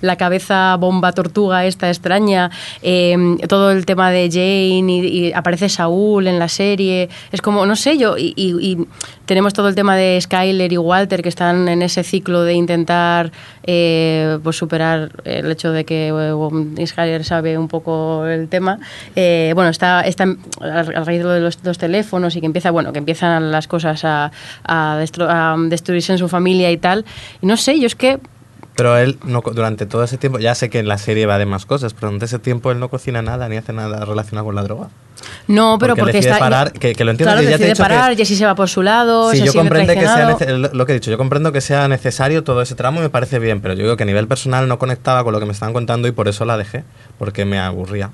la, 0.01 0.15
cabeza 0.17 0.75
bomba 0.77 1.11
tortuga 1.13 1.65
esta 1.65 1.87
extraña, 1.89 2.51
eh, 2.81 3.15
todo 3.47 3.71
el 3.71 3.85
tema 3.85 4.11
de 4.11 4.29
Jane 4.29 4.91
y, 4.97 5.27
y 5.27 5.33
aparece 5.33 5.69
Saúl 5.69 6.27
en 6.27 6.39
la 6.39 6.47
serie. 6.49 7.09
Es 7.31 7.41
como, 7.41 7.65
no 7.65 7.75
sé, 7.75 7.97
yo, 7.97 8.17
y, 8.17 8.33
y- 8.35 8.55
y 8.71 8.77
tenemos 9.29 9.53
todo 9.53 9.67
el 9.67 9.75
tema 9.75 9.95
de 9.95 10.19
Skyler 10.19 10.73
y 10.73 10.77
Walter 10.79 11.21
que 11.21 11.29
están 11.29 11.69
en 11.69 11.83
ese 11.83 12.01
ciclo 12.01 12.41
de 12.41 12.55
intentar 12.55 13.31
eh, 13.61 14.39
pues 14.41 14.55
superar 14.57 15.11
el 15.23 15.51
hecho 15.51 15.71
de 15.71 15.85
que 15.85 16.07
eh, 16.07 16.87
Skyler 16.87 17.23
sabe 17.23 17.55
un 17.55 17.67
poco 17.67 18.25
el 18.25 18.47
tema. 18.49 18.79
Eh, 19.15 19.51
bueno, 19.53 19.69
está, 19.69 20.01
está 20.01 20.23
a 20.61 20.81
raíz 20.81 21.23
de 21.23 21.39
los 21.41 21.61
dos 21.61 21.77
teléfonos 21.77 22.35
y 22.35 22.39
que 22.39 22.47
empieza, 22.47 22.71
bueno, 22.71 22.91
que 22.91 22.97
empiezan 22.97 23.51
las 23.51 23.67
cosas 23.67 24.03
a, 24.03 24.31
a, 24.63 24.97
destru- 24.99 25.27
a 25.29 25.55
destruirse 25.69 26.11
en 26.13 26.17
su 26.17 26.27
familia 26.27 26.71
y 26.71 26.77
tal. 26.77 27.05
Y 27.39 27.45
no 27.45 27.55
sé, 27.55 27.79
yo 27.79 27.85
es 27.85 27.93
que 27.95 28.17
Pero 28.79 28.97
él, 28.97 29.19
no, 29.25 29.41
durante 29.53 29.85
todo 29.85 30.05
ese 30.05 30.17
tiempo, 30.17 30.39
ya 30.39 30.55
sé 30.55 30.69
que 30.69 30.79
en 30.79 30.87
la 30.87 30.97
serie 30.97 31.25
va 31.25 31.37
de 31.37 31.45
más 31.45 31.65
cosas, 31.65 31.93
pero 31.93 32.07
durante 32.07 32.25
ese 32.25 32.39
tiempo 32.39 32.71
él 32.71 32.79
no 32.79 32.87
cocina 32.89 33.21
nada 33.21 33.49
ni 33.49 33.57
hace 33.57 33.73
nada 33.73 34.05
relacionado 34.05 34.45
con 34.45 34.55
la 34.55 34.63
droga. 34.63 34.87
No, 35.47 35.77
pero 35.77 35.95
Porque 35.95 36.01
porque, 36.03 36.17
decide 36.19 36.31
está. 36.31 36.39
parar, 36.39 36.71
que- 36.71 36.95
que 36.95 37.03
lo 37.03 37.11
entiendo, 37.11 37.33
Claro, 37.33 37.41
que 37.45 37.51
ya 37.51 37.57
te 37.57 37.63
he 37.63 37.67
decide 37.67 37.73
dicho 37.73 37.83
que- 37.83 37.89
parar, 37.89 38.15
Jesse 38.15 38.37
se 38.37 38.45
va 38.45 38.55
por 38.55 38.69
su 38.69 38.81
lado, 38.81 39.31
Sí, 39.31 39.39
se 39.39 39.45
yo 39.47 39.53
comprendo 39.53 39.93
que 39.93 39.99
sea 39.99 40.37
lo 40.71 40.85
que 40.85 40.91
he 40.93 40.95
dicho, 40.95 41.11
yo 41.11 41.17
comprendo 41.17 41.51
que 41.51 41.59
sea 41.59 41.89
necesario 41.89 42.43
todo 42.45 42.61
ese 42.61 42.75
tramo 42.75 42.99
y 42.99 43.03
me 43.03 43.09
parece 43.09 43.37
bien, 43.39 43.59
pero 43.59 43.73
yo 43.73 43.83
digo 43.83 43.97
que 43.97 44.03
a 44.03 44.05
nivel 44.05 44.27
personal 44.29 44.69
no 44.69 44.79
conectaba 44.79 45.25
con 45.25 45.33
lo 45.33 45.39
que 45.41 45.45
me 45.45 45.51
estaban 45.51 45.73
contando 45.73 46.07
y 46.07 46.13
por 46.13 46.29
eso 46.29 46.45
la 46.45 46.55
dejé, 46.55 46.85
porque 47.17 47.43
me 47.43 47.59
aburría. 47.59 48.11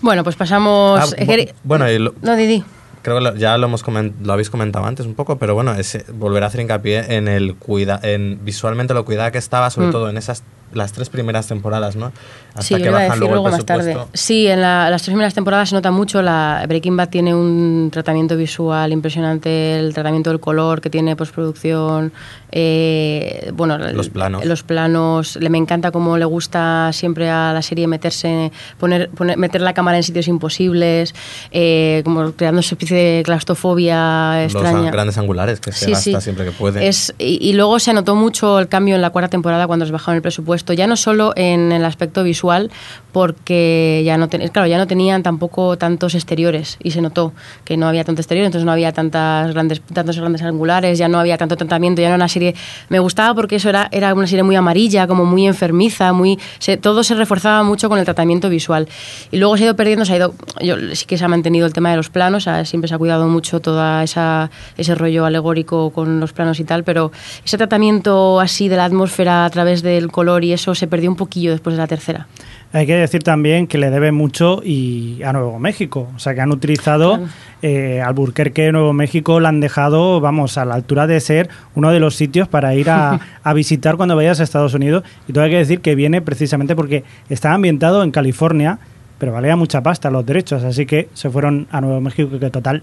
Bueno, 0.00 0.22
pues 0.22 0.36
pasamos. 0.36 1.00
Ah, 1.00 1.06
eh, 1.18 1.52
bueno, 1.64 1.90
y 1.90 1.98
lo- 1.98 2.14
No, 2.22 2.36
Didi. 2.36 2.62
Creo 3.02 3.16
que 3.18 3.24
lo- 3.24 3.34
ya 3.36 3.56
lo 3.58 3.66
hemos 3.66 3.82
lo 4.22 4.32
habéis 4.32 4.50
comentado 4.50 4.84
antes 4.84 5.06
un 5.06 5.14
poco, 5.14 5.38
pero 5.38 5.54
bueno, 5.54 5.74
es 5.74 6.04
volver 6.12 6.42
a 6.42 6.46
hacer 6.46 6.60
hincapié 6.60 7.16
en 7.16 7.28
el 7.28 7.56
cuida, 7.56 7.98
en 8.02 8.40
visualmente 8.44 8.94
lo 8.94 9.04
cuidada 9.04 9.30
que 9.30 9.38
estaba, 9.38 9.70
sobre 9.70 9.88
Mm. 9.88 9.92
todo 9.92 10.10
en 10.10 10.16
esas 10.16 10.42
las 10.72 10.92
tres 10.92 11.08
primeras 11.08 11.46
temporadas, 11.48 11.96
¿no? 11.96 12.12
Hasta 12.50 12.62
Sí, 12.62 12.74
yo 12.74 12.82
que 12.82 12.88
a 12.88 12.92
bajan 12.92 13.08
decir 13.08 13.18
luego 13.20 13.34
el 13.34 13.40
luego 13.42 13.56
más 13.56 13.64
tarde. 13.66 13.96
Sí, 14.14 14.46
en 14.46 14.60
la- 14.60 14.90
las 14.90 15.02
tres 15.02 15.12
primeras 15.12 15.34
temporadas 15.34 15.68
se 15.68 15.74
nota 15.74 15.90
mucho. 15.90 16.22
La 16.22 16.64
Breaking 16.68 16.96
Bad 16.96 17.08
tiene 17.08 17.34
un 17.34 17.88
tratamiento 17.92 18.36
visual 18.36 18.92
impresionante, 18.92 19.78
el 19.78 19.94
tratamiento 19.94 20.30
del 20.30 20.40
color 20.40 20.80
que 20.80 20.90
tiene 20.90 21.16
postproducción, 21.16 22.12
eh, 22.52 23.50
bueno, 23.54 23.78
Los 23.78 24.08
planos. 24.10 24.44
los 24.44 24.62
planos. 24.62 25.36
Le 25.36 25.48
me 25.50 25.58
encanta 25.58 25.90
cómo 25.90 26.16
le 26.18 26.24
gusta 26.24 26.90
siempre 26.92 27.30
a 27.30 27.52
la 27.52 27.62
serie 27.62 27.86
meterse, 27.86 28.50
poner, 28.78 29.08
poner- 29.10 29.36
meter 29.36 29.60
la 29.60 29.72
cámara 29.74 29.96
en 29.96 30.02
sitios 30.02 30.28
imposibles, 30.28 31.14
eh, 31.52 32.02
como 32.04 32.32
creando 32.32 32.58
una 32.58 32.66
especie 32.66 32.96
de 32.96 33.22
claustrofobia 33.24 34.44
extraña. 34.44 34.78
an- 34.78 34.90
grandes 34.90 35.18
angulares 35.18 35.60
que 35.60 35.72
se 35.72 35.86
Sí, 35.86 35.90
gasta 35.92 36.20
sí. 36.20 36.24
siempre 36.24 36.44
que 36.44 36.52
puede. 36.52 36.86
Es, 36.86 37.14
y, 37.18 37.38
y 37.48 37.52
luego 37.54 37.78
se 37.78 37.92
notó 37.92 38.14
mucho 38.14 38.58
el 38.58 38.68
cambio 38.68 38.94
en 38.96 39.02
la 39.02 39.10
cuarta 39.10 39.28
temporada 39.28 39.66
cuando 39.66 39.86
se 39.86 39.92
bajaron 39.92 40.16
el 40.16 40.22
presupuesto, 40.22 40.59
ya 40.66 40.86
no 40.86 40.96
solo 40.96 41.32
en 41.36 41.72
el 41.72 41.84
aspecto 41.84 42.22
visual, 42.22 42.70
porque 43.12 44.02
ya 44.04 44.16
no, 44.16 44.28
ten- 44.28 44.46
claro, 44.48 44.68
ya 44.68 44.78
no 44.78 44.86
tenían 44.86 45.22
tampoco 45.22 45.76
tantos 45.76 46.14
exteriores 46.14 46.76
y 46.82 46.92
se 46.92 47.00
notó 47.00 47.32
que 47.64 47.76
no 47.76 47.88
había 47.88 48.04
tanto 48.04 48.20
exterior, 48.20 48.46
entonces 48.46 48.64
no 48.64 48.72
había 48.72 48.92
tantas 48.92 49.52
grandes, 49.52 49.80
tantos 49.92 50.18
grandes 50.18 50.42
angulares, 50.42 50.98
ya 50.98 51.08
no 51.08 51.18
había 51.18 51.36
tanto 51.36 51.56
tratamiento, 51.56 52.00
ya 52.00 52.08
no 52.08 52.14
era 52.14 52.16
una 52.16 52.28
serie... 52.28 52.54
Me 52.88 52.98
gustaba 52.98 53.34
porque 53.34 53.56
eso 53.56 53.68
era, 53.68 53.88
era 53.90 54.14
una 54.14 54.26
serie 54.26 54.42
muy 54.42 54.56
amarilla, 54.56 55.06
como 55.06 55.24
muy 55.24 55.46
enfermiza, 55.46 56.12
muy 56.12 56.38
se- 56.58 56.76
todo 56.76 57.02
se 57.02 57.14
reforzaba 57.14 57.62
mucho 57.62 57.88
con 57.88 57.98
el 57.98 58.04
tratamiento 58.04 58.48
visual. 58.48 58.88
Y 59.30 59.38
luego 59.38 59.56
se 59.56 59.64
ha 59.64 59.66
ido 59.66 59.76
perdiendo, 59.76 60.04
se 60.04 60.12
ha 60.12 60.16
ido... 60.16 60.34
Yo, 60.60 60.76
sí 60.94 61.06
que 61.06 61.18
se 61.18 61.24
ha 61.24 61.28
mantenido 61.28 61.66
el 61.66 61.72
tema 61.72 61.90
de 61.90 61.96
los 61.96 62.10
planos, 62.10 62.46
ah, 62.48 62.64
siempre 62.64 62.88
se 62.88 62.94
ha 62.94 62.98
cuidado 62.98 63.26
mucho 63.28 63.60
esa 64.02 64.50
ese 64.76 64.94
rollo 64.94 65.24
alegórico 65.24 65.90
con 65.90 66.20
los 66.20 66.32
planos 66.32 66.60
y 66.60 66.64
tal, 66.64 66.84
pero 66.84 67.12
ese 67.44 67.58
tratamiento 67.58 68.40
así 68.40 68.68
de 68.68 68.76
la 68.76 68.84
atmósfera 68.84 69.44
a 69.44 69.50
través 69.50 69.82
del 69.82 70.10
color 70.10 70.44
y 70.44 70.49
eso 70.52 70.74
se 70.74 70.86
perdió 70.86 71.10
un 71.10 71.16
poquillo 71.16 71.50
después 71.52 71.74
de 71.74 71.78
la 71.82 71.86
tercera. 71.86 72.26
Hay 72.72 72.86
que 72.86 72.94
decir 72.94 73.22
también 73.22 73.66
que 73.66 73.78
le 73.78 73.90
debe 73.90 74.12
mucho 74.12 74.60
y 74.64 75.22
a 75.24 75.32
Nuevo 75.32 75.58
México. 75.58 76.08
O 76.14 76.18
sea, 76.20 76.34
que 76.34 76.40
han 76.40 76.52
utilizado 76.52 77.16
Claro. 77.16 77.32
eh, 77.62 78.00
Alburquerque, 78.00 78.70
Nuevo 78.70 78.92
México, 78.92 79.40
la 79.40 79.48
han 79.48 79.60
dejado, 79.60 80.20
vamos, 80.20 80.56
a 80.56 80.64
la 80.64 80.74
altura 80.74 81.06
de 81.08 81.18
ser 81.20 81.48
uno 81.74 81.90
de 81.90 81.98
los 81.98 82.14
sitios 82.14 82.46
para 82.46 82.74
ir 82.76 82.88
a, 82.90 83.18
a 83.42 83.52
visitar 83.54 83.96
cuando 83.96 84.14
vayas 84.14 84.38
a 84.40 84.44
Estados 84.44 84.74
Unidos. 84.74 85.02
Y 85.26 85.32
todo 85.32 85.44
hay 85.44 85.50
que 85.50 85.56
decir 85.56 85.80
que 85.80 85.94
viene 85.96 86.22
precisamente 86.22 86.76
porque 86.76 87.02
está 87.28 87.52
ambientado 87.52 88.02
en 88.04 88.12
California, 88.12 88.78
pero 89.20 89.32
valía 89.32 89.54
mucha 89.54 89.82
pasta 89.82 90.10
los 90.10 90.24
derechos. 90.24 90.64
Así 90.64 90.86
que 90.86 91.10
se 91.12 91.28
fueron 91.28 91.68
a 91.70 91.82
Nuevo 91.82 92.00
México, 92.00 92.38
que 92.40 92.48
total, 92.48 92.82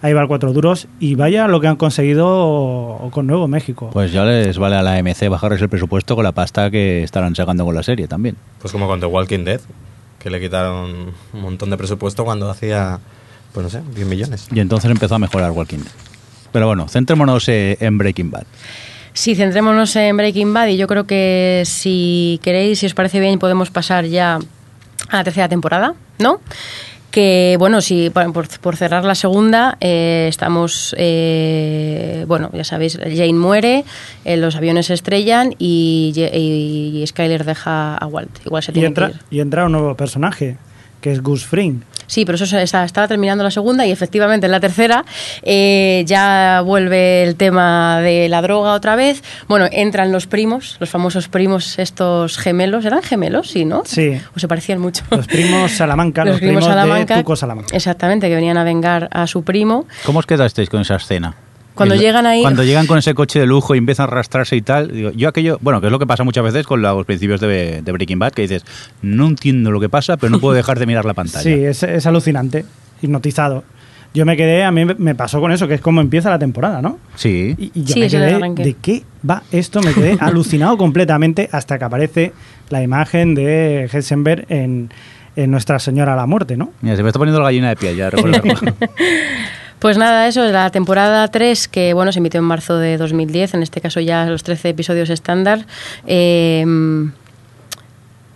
ahí 0.00 0.12
va 0.12 0.22
el 0.22 0.28
cuatro 0.28 0.52
duros. 0.52 0.86
Y 1.00 1.16
vaya 1.16 1.48
lo 1.48 1.60
que 1.60 1.66
han 1.66 1.74
conseguido 1.74 3.10
con 3.10 3.26
Nuevo 3.26 3.48
México. 3.48 3.90
Pues 3.92 4.12
ya 4.12 4.24
les 4.24 4.56
vale 4.56 4.76
a 4.76 4.82
la 4.82 4.94
AMC 4.94 5.28
bajarles 5.28 5.60
el 5.60 5.68
presupuesto 5.68 6.14
con 6.14 6.22
la 6.22 6.30
pasta 6.30 6.70
que 6.70 7.02
estarán 7.02 7.34
sacando 7.34 7.64
con 7.64 7.74
la 7.74 7.82
serie 7.82 8.06
también. 8.06 8.36
Pues 8.60 8.72
como 8.72 8.86
con 8.86 9.00
The 9.00 9.06
Walking 9.06 9.44
Dead, 9.44 9.60
que 10.20 10.30
le 10.30 10.40
quitaron 10.40 11.12
un 11.32 11.40
montón 11.40 11.70
de 11.70 11.76
presupuesto 11.76 12.24
cuando 12.24 12.48
hacía, 12.48 13.00
pues 13.52 13.64
no 13.64 13.70
sé, 13.70 13.82
10 13.96 14.06
millones. 14.06 14.48
Y 14.54 14.60
entonces 14.60 14.88
empezó 14.88 15.16
a 15.16 15.18
mejorar 15.18 15.50
Walking 15.50 15.78
Dead. 15.78 15.92
Pero 16.52 16.68
bueno, 16.68 16.86
centrémonos 16.88 17.48
eh, 17.48 17.78
en 17.80 17.98
Breaking 17.98 18.30
Bad. 18.30 18.44
Sí, 19.12 19.34
centrémonos 19.34 19.96
en 19.96 20.16
Breaking 20.16 20.54
Bad 20.54 20.68
y 20.68 20.76
yo 20.76 20.86
creo 20.86 21.04
que 21.04 21.64
si 21.66 22.38
queréis, 22.44 22.78
si 22.78 22.86
os 22.86 22.94
parece 22.94 23.18
bien, 23.18 23.40
podemos 23.40 23.70
pasar 23.70 24.04
ya 24.04 24.38
a 25.10 25.16
la 25.18 25.24
tercera 25.24 25.48
temporada, 25.48 25.94
¿no? 26.18 26.40
Que 27.10 27.54
bueno, 27.60 27.80
si 27.80 28.10
por, 28.10 28.32
por- 28.60 28.76
cerrar 28.76 29.04
la 29.04 29.14
segunda, 29.14 29.76
eh, 29.80 30.26
estamos, 30.28 30.96
eh, 30.98 32.24
bueno, 32.26 32.50
ya 32.52 32.64
sabéis, 32.64 32.98
Jane 32.98 33.32
muere, 33.34 33.84
eh, 34.24 34.36
los 34.36 34.56
aviones 34.56 34.86
se 34.86 34.94
estrellan 34.94 35.54
y, 35.58 36.12
y 36.32 37.06
Skyler 37.06 37.44
deja 37.44 37.96
a 37.96 38.06
Walt. 38.08 38.44
Igual 38.44 38.62
se 38.64 38.72
Y 38.72 38.74
tiene 38.74 38.88
entra, 38.88 39.08
que 39.10 39.14
ir. 39.14 39.20
y 39.30 39.40
entra 39.40 39.64
un 39.66 39.72
nuevo 39.72 39.94
personaje, 39.94 40.56
que 41.04 41.12
es 41.12 41.22
Gus 41.22 41.44
Fring. 41.44 41.82
Sí, 42.06 42.24
pero 42.24 42.36
eso 42.42 42.58
estaba 42.58 43.08
terminando 43.08 43.44
la 43.44 43.50
segunda 43.50 43.84
y 43.86 43.90
efectivamente 43.90 44.46
en 44.46 44.52
la 44.52 44.60
tercera 44.60 45.04
eh, 45.42 46.02
ya 46.06 46.62
vuelve 46.64 47.24
el 47.24 47.36
tema 47.36 48.00
de 48.00 48.30
la 48.30 48.40
droga 48.40 48.72
otra 48.72 48.96
vez. 48.96 49.22
Bueno, 49.46 49.68
entran 49.70 50.12
los 50.12 50.26
primos, 50.26 50.78
los 50.80 50.88
famosos 50.88 51.28
primos 51.28 51.78
estos 51.78 52.38
gemelos. 52.38 52.86
¿Eran 52.86 53.02
gemelos? 53.02 53.50
Sí, 53.50 53.66
¿no? 53.66 53.82
Sí. 53.84 54.18
O 54.34 54.40
se 54.40 54.48
parecían 54.48 54.78
mucho. 54.78 55.04
Los 55.10 55.26
primos 55.26 55.72
Salamanca, 55.72 56.24
los, 56.24 56.40
primos, 56.40 56.64
de 56.64 57.16
Tuco 57.16 57.36
Salamanca. 57.36 57.76
Exactamente, 57.76 58.30
que 58.30 58.34
venían 58.34 58.56
a 58.56 58.64
vengar 58.64 59.10
a 59.12 59.26
su 59.26 59.44
primo. 59.44 59.84
¿Cómo 60.06 60.20
os 60.20 60.26
quedasteis 60.26 60.70
con 60.70 60.80
esa 60.80 60.96
escena? 60.96 61.34
Cuando 61.74 61.94
El- 61.96 62.00
llegan 62.00 62.24
ahí- 62.26 62.42
Cuando 62.42 62.62
llegan 62.62 62.86
con 62.86 62.98
ese 62.98 63.14
coche 63.14 63.40
de 63.40 63.46
lujo 63.46 63.74
y 63.74 63.78
empiezan 63.78 64.04
a 64.04 64.12
arrastrarse 64.12 64.54
y 64.56 64.62
tal. 64.62 64.92
digo, 64.92 65.10
yo 65.10 65.28
aquello, 65.28 65.58
bueno, 65.60 65.80
que 65.80 65.86
es 65.88 65.92
lo 65.92 65.98
que 65.98 66.06
pasa 66.06 66.22
muchas 66.24 66.44
veces 66.44 66.64
con 66.66 66.80
los 66.82 67.04
principios 67.04 67.40
de, 67.40 67.82
de 67.82 67.92
Breaking 67.92 68.18
Bad, 68.18 68.32
que 68.32 68.42
dices, 68.42 68.64
no 69.02 69.26
entiendo 69.26 69.70
lo 69.72 69.80
que 69.80 69.88
pasa, 69.88 70.16
pero 70.16 70.30
no 70.30 70.38
puedo 70.40 70.54
dejar 70.54 70.78
de 70.78 70.86
mirar 70.86 71.04
la 71.04 71.14
pantalla. 71.14 71.42
Sí, 71.42 71.52
es, 71.64 71.82
es 71.82 72.06
alucinante, 72.06 72.64
hipnotizado. 73.02 73.64
Yo 74.14 74.24
me 74.24 74.36
quedé, 74.36 74.62
a 74.62 74.70
mí 74.70 74.84
me- 74.84 75.14
pasó 75.16 75.40
con 75.40 75.50
eso, 75.50 75.66
que 75.66 75.74
es 75.74 75.80
como 75.80 76.00
empieza 76.00 76.30
la 76.30 76.38
temporada, 76.38 76.80
¿no? 76.80 76.98
Sí. 77.16 77.56
Y, 77.58 77.72
y 77.74 77.82
yo 77.82 77.94
Sí, 77.94 78.00
me 78.00 78.08
quedé. 78.08 78.38
¿de 78.62 78.74
qué 78.80 79.02
va 79.28 79.42
esto? 79.50 79.80
Me 79.82 79.92
quedé 79.92 80.16
alucinado 80.20 80.76
completamente 80.78 81.48
hasta 81.50 81.76
que 81.80 81.84
aparece 81.84 82.32
la 82.70 82.80
imagen 82.84 83.34
de 83.34 83.90
Heisenberg 83.92 84.46
en, 84.50 84.90
en 85.34 85.50
Nuestra 85.50 85.80
Señora 85.80 86.14
la 86.14 86.26
Muerte, 86.26 86.56
¿no? 86.56 86.70
Mira, 86.80 86.94
se 86.94 87.02
me 87.02 87.08
está 87.08 87.18
poniendo 87.18 87.40
la 87.40 87.46
gallina 87.46 87.70
de 87.70 87.74
pie 87.76 87.96
ya. 87.96 88.10
Pues 89.78 89.98
nada, 89.98 90.26
eso 90.28 90.44
es 90.44 90.52
la 90.52 90.70
temporada 90.70 91.28
3, 91.28 91.68
que 91.68 91.92
bueno, 91.94 92.10
se 92.12 92.18
emitió 92.18 92.38
en 92.38 92.46
marzo 92.46 92.78
de 92.78 92.96
2010, 92.96 93.54
en 93.54 93.62
este 93.62 93.80
caso 93.80 94.00
ya 94.00 94.24
los 94.26 94.42
13 94.42 94.70
episodios 94.70 95.10
estándar. 95.10 95.66
Eh, 96.06 96.64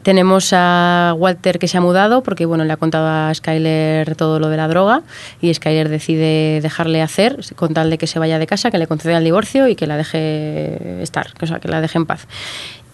tenemos 0.08 0.54
a 0.54 1.14
Walter 1.18 1.58
que 1.58 1.68
se 1.68 1.76
ha 1.76 1.82
mudado 1.82 2.22
porque 2.22 2.46
bueno, 2.46 2.64
le 2.64 2.72
ha 2.72 2.78
contado 2.78 3.06
a 3.06 3.34
Skyler 3.34 4.16
todo 4.16 4.38
lo 4.38 4.48
de 4.48 4.56
la 4.56 4.66
droga 4.66 5.02
y 5.42 5.52
Skyler 5.52 5.90
decide 5.90 6.60
dejarle 6.62 7.02
hacer 7.02 7.40
con 7.56 7.74
tal 7.74 7.90
de 7.90 7.98
que 7.98 8.06
se 8.06 8.18
vaya 8.18 8.38
de 8.38 8.46
casa, 8.46 8.70
que 8.70 8.78
le 8.78 8.86
conceda 8.86 9.18
el 9.18 9.24
divorcio 9.24 9.68
y 9.68 9.76
que 9.76 9.86
la 9.86 9.98
deje 9.98 11.02
estar, 11.02 11.26
o 11.42 11.46
sea, 11.46 11.58
que 11.58 11.68
la 11.68 11.82
deje 11.82 11.98
en 11.98 12.06
paz. 12.06 12.26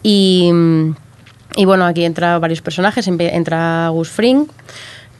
Y, 0.02 0.50
y 1.54 1.64
bueno, 1.64 1.84
aquí 1.84 2.04
entra 2.04 2.38
varios 2.40 2.62
personajes, 2.62 3.06
entra 3.06 3.90
Gus 3.90 4.08
Fring, 4.08 4.48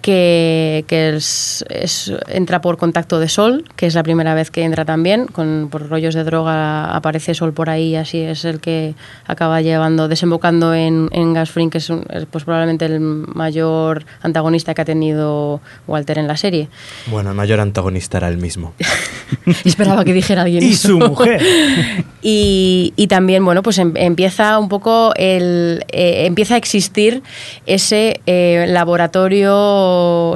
que, 0.04 0.84
que 0.86 1.16
es, 1.16 1.64
es- 1.70 2.12
entra 2.28 2.60
por 2.60 2.76
contacto 2.76 3.18
de 3.18 3.26
Sol, 3.30 3.64
que 3.74 3.86
es 3.86 3.94
la 3.94 4.02
primera 4.02 4.34
vez 4.34 4.50
que 4.50 4.62
entra 4.62 4.84
también, 4.84 5.24
con, 5.26 5.68
por 5.70 5.88
rollos 5.88 6.14
de 6.14 6.24
droga 6.24 6.94
aparece 6.94 7.32
Sol 7.32 7.54
por 7.54 7.70
ahí, 7.70 7.96
así 7.96 8.18
es 8.18 8.44
el 8.44 8.60
que 8.60 8.94
acaba 9.26 9.62
llevando, 9.62 10.06
desembocando 10.06 10.74
en, 10.74 11.08
en 11.12 11.32
Gas 11.32 11.50
Fring, 11.50 11.70
que 11.70 11.78
es, 11.78 11.88
un- 11.88 12.04
es, 12.10 12.26
pues 12.26 12.44
probablemente 12.44 12.84
el 12.84 13.00
mayor 13.00 14.04
antagonista 14.20 14.74
que 14.74 14.82
ha 14.82 14.84
tenido 14.84 15.62
Walter 15.86 16.18
en 16.18 16.28
la 16.28 16.36
serie. 16.36 16.68
Bueno, 17.06 17.30
el 17.30 17.36
mayor 17.36 17.60
antagonista 17.60 18.18
era 18.18 18.28
el 18.28 18.36
mismo. 18.36 18.74
Esperaba 19.64 20.04
que 20.04 20.12
dijera 20.12 20.42
alguien 20.42 20.62
Y 20.64 20.72
eso. 20.72 20.88
su 20.88 20.98
mujer. 20.98 21.40
Y, 22.26 22.94
y 22.96 23.06
también, 23.08 23.44
bueno, 23.44 23.62
pues 23.62 23.76
em- 23.76 23.92
empieza 23.96 24.58
un 24.58 24.70
poco 24.70 25.12
el. 25.14 25.84
eh, 25.92 26.24
empieza 26.24 26.54
a 26.54 26.56
existir 26.56 27.22
ese 27.66 28.22
eh, 28.24 28.64
laboratorio, 28.66 29.52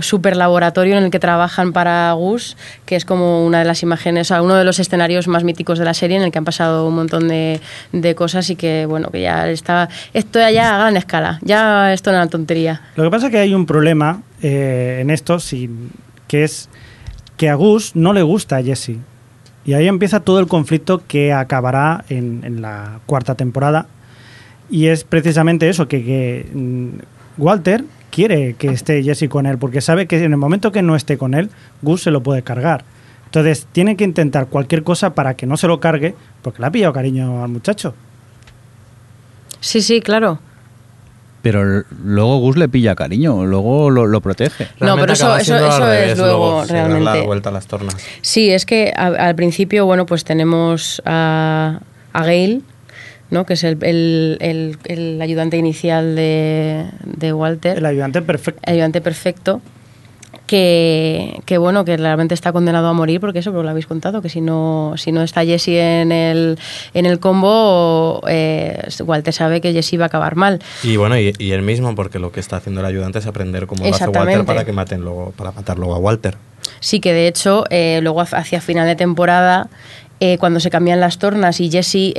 super 0.02 0.36
laboratorio 0.36 0.96
en 0.96 1.04
el 1.04 1.10
que 1.10 1.18
trabajan 1.18 1.72
para 1.72 2.12
Gus, 2.12 2.56
que 2.86 2.96
es 2.96 3.04
como 3.04 3.44
una 3.44 3.60
de 3.60 3.64
las 3.64 3.82
imágenes, 3.82 4.28
o 4.28 4.28
sea, 4.28 4.42
uno 4.42 4.54
de 4.54 4.64
los 4.64 4.78
escenarios 4.78 5.28
más 5.28 5.44
míticos 5.44 5.78
de 5.78 5.84
la 5.84 5.94
serie 5.94 6.16
en 6.16 6.22
el 6.22 6.30
que 6.30 6.38
han 6.38 6.44
pasado 6.44 6.86
un 6.86 6.94
montón 6.94 7.28
de, 7.28 7.60
cosas 8.16 8.48
y 8.50 8.56
que, 8.56 8.86
bueno, 8.86 9.10
que 9.10 9.20
ya 9.20 9.48
está. 9.48 9.88
Esto 10.14 10.38
ya 10.38 10.74
a 10.74 10.78
gran 10.78 10.96
escala, 10.96 11.38
ya 11.42 11.92
esto 11.92 12.10
no 12.10 12.18
es 12.18 12.22
una 12.22 12.30
tontería. 12.30 12.80
Lo 12.96 13.04
que 13.04 13.10
pasa 13.10 13.26
es 13.26 13.32
que 13.32 13.38
hay 13.38 13.54
un 13.54 13.66
problema 13.66 14.22
eh, 14.42 14.98
en 15.00 15.10
esto, 15.10 15.38
sí, 15.38 15.70
que 16.26 16.44
es 16.44 16.68
que 17.36 17.48
a 17.48 17.54
Gus 17.54 17.94
no 17.94 18.12
le 18.12 18.22
gusta 18.22 18.56
a 18.56 18.62
Jesse. 18.62 18.96
Y 19.64 19.74
ahí 19.74 19.86
empieza 19.86 20.20
todo 20.20 20.40
el 20.40 20.46
conflicto 20.46 21.02
que 21.06 21.32
acabará 21.32 22.04
en, 22.08 22.62
la 22.62 23.00
cuarta 23.06 23.34
temporada. 23.34 23.86
Y 24.70 24.86
es 24.86 25.04
precisamente 25.04 25.68
eso, 25.68 25.88
que, 25.88 26.04
que, 26.04 26.46
mm, 26.52 26.88
Walter 27.38 27.84
quiere 28.18 28.54
que 28.54 28.66
esté 28.68 29.00
Jesse 29.04 29.28
con 29.28 29.46
él, 29.46 29.58
porque 29.58 29.80
sabe 29.80 30.08
que 30.08 30.16
en 30.24 30.32
el 30.32 30.38
momento 30.38 30.72
que 30.72 30.82
no 30.82 30.96
esté 30.96 31.16
con 31.16 31.34
él, 31.34 31.50
Gus 31.82 32.02
se 32.02 32.10
lo 32.10 32.20
puede 32.20 32.42
cargar. 32.42 32.82
Entonces 33.26 33.68
tiene 33.70 33.96
que 33.96 34.02
intentar 34.02 34.48
cualquier 34.48 34.82
cosa 34.82 35.14
para 35.14 35.34
que 35.34 35.46
no 35.46 35.56
se 35.56 35.68
lo 35.68 35.78
cargue, 35.78 36.16
porque 36.42 36.60
le 36.60 36.66
ha 36.66 36.70
pillado 36.72 36.92
cariño 36.92 37.44
al 37.44 37.48
muchacho. 37.50 37.94
Sí, 39.60 39.82
sí, 39.82 40.00
claro. 40.00 40.40
Pero 41.42 41.84
luego 42.04 42.38
Gus 42.40 42.56
le 42.56 42.68
pilla 42.68 42.96
cariño, 42.96 43.46
luego 43.46 43.88
lo, 43.90 44.06
lo 44.06 44.20
protege. 44.20 44.66
No, 44.80 44.96
pero 44.96 45.12
eso- 45.12 45.36
eso- 45.36 45.54
eso 45.54 45.68
es 45.68 45.78
revés, 45.78 46.18
luego, 46.18 46.64
se 46.64 46.74
da 46.74 46.82
la 46.82 46.88
realmente. 46.88 47.24
vuelta 47.26 47.50
a 47.50 47.52
las 47.52 47.68
tornas. 47.68 47.96
Sí, 48.22 48.50
es 48.50 48.66
que 48.66 48.92
a- 48.96 49.06
al 49.28 49.36
principio, 49.36 49.86
bueno, 49.86 50.06
pues 50.06 50.24
tenemos 50.24 51.00
a, 51.04 51.80
a 52.12 52.24
Gail, 52.24 52.64
¿no? 53.30 53.44
que 53.46 53.54
es 53.54 53.64
el, 53.64 53.78
el- 53.82 54.36
el- 54.40 54.78
el 54.84 55.20
ayudante 55.22 55.56
inicial 55.56 56.16
de, 56.16 56.86
de 57.04 57.32
Walter, 57.32 57.78
El 57.78 57.86
ayudante 57.86 58.22
perfecto. 58.22 58.60
el 58.64 58.72
ayudante 58.74 59.00
perfecto, 59.00 59.60
que, 60.46 61.40
que, 61.44 61.58
bueno, 61.58 61.84
que 61.84 61.96
realmente 61.98 62.32
está 62.34 62.52
condenado 62.52 62.88
a 62.88 62.92
morir, 62.94 63.20
porque 63.20 63.40
eso, 63.40 63.50
pero 63.50 63.62
lo 63.62 63.68
habéis 63.68 63.86
contado, 63.86 64.22
que 64.22 64.28
si 64.30 64.40
no, 64.40 64.94
si 64.96 65.12
no 65.12 65.22
está 65.22 65.44
Jesse 65.44 65.68
en 65.68 66.10
el, 66.12 66.58
en 66.94 67.04
el 67.06 67.18
combo, 67.20 68.22
eh, 68.28 68.80
Walter 69.04 69.34
sabe 69.34 69.60
que 69.60 69.72
Jesse 69.74 69.98
va 70.00 70.04
a 70.04 70.06
acabar 70.06 70.36
mal. 70.36 70.60
Y 70.82 70.96
bueno, 70.96 71.18
y, 71.18 71.34
y 71.38 71.50
él 71.52 71.60
mismo, 71.62 71.94
porque 71.94 72.18
lo 72.18 72.32
que 72.32 72.40
está 72.40 72.56
haciendo 72.56 72.80
el 72.80 72.86
ayudante 72.86 73.18
es 73.18 73.26
aprender 73.26 73.66
cómo 73.66 73.84
lo 73.86 73.94
hace. 73.94 74.06
Walter 74.08 74.44
para 74.46 74.64
que 74.64 74.72
maten 74.72 75.02
luego, 75.02 75.32
para 75.36 75.52
matar 75.52 75.78
luego 75.78 75.94
a 75.94 75.98
Walter. 75.98 76.36
Sí, 76.80 77.00
que 77.00 77.12
de 77.12 77.28
hecho, 77.28 77.64
eh, 77.70 78.00
luego 78.02 78.20
hacia- 78.22 78.38
hacia 78.38 78.60
final 78.62 78.86
de 78.86 78.96
temporada, 78.96 79.68
eh, 80.20 80.38
cuando 80.38 80.60
se 80.60 80.70
cambian 80.70 80.98
las 81.00 81.18
tornas 81.18 81.60
y 81.60 81.70
Jesse. 81.70 82.12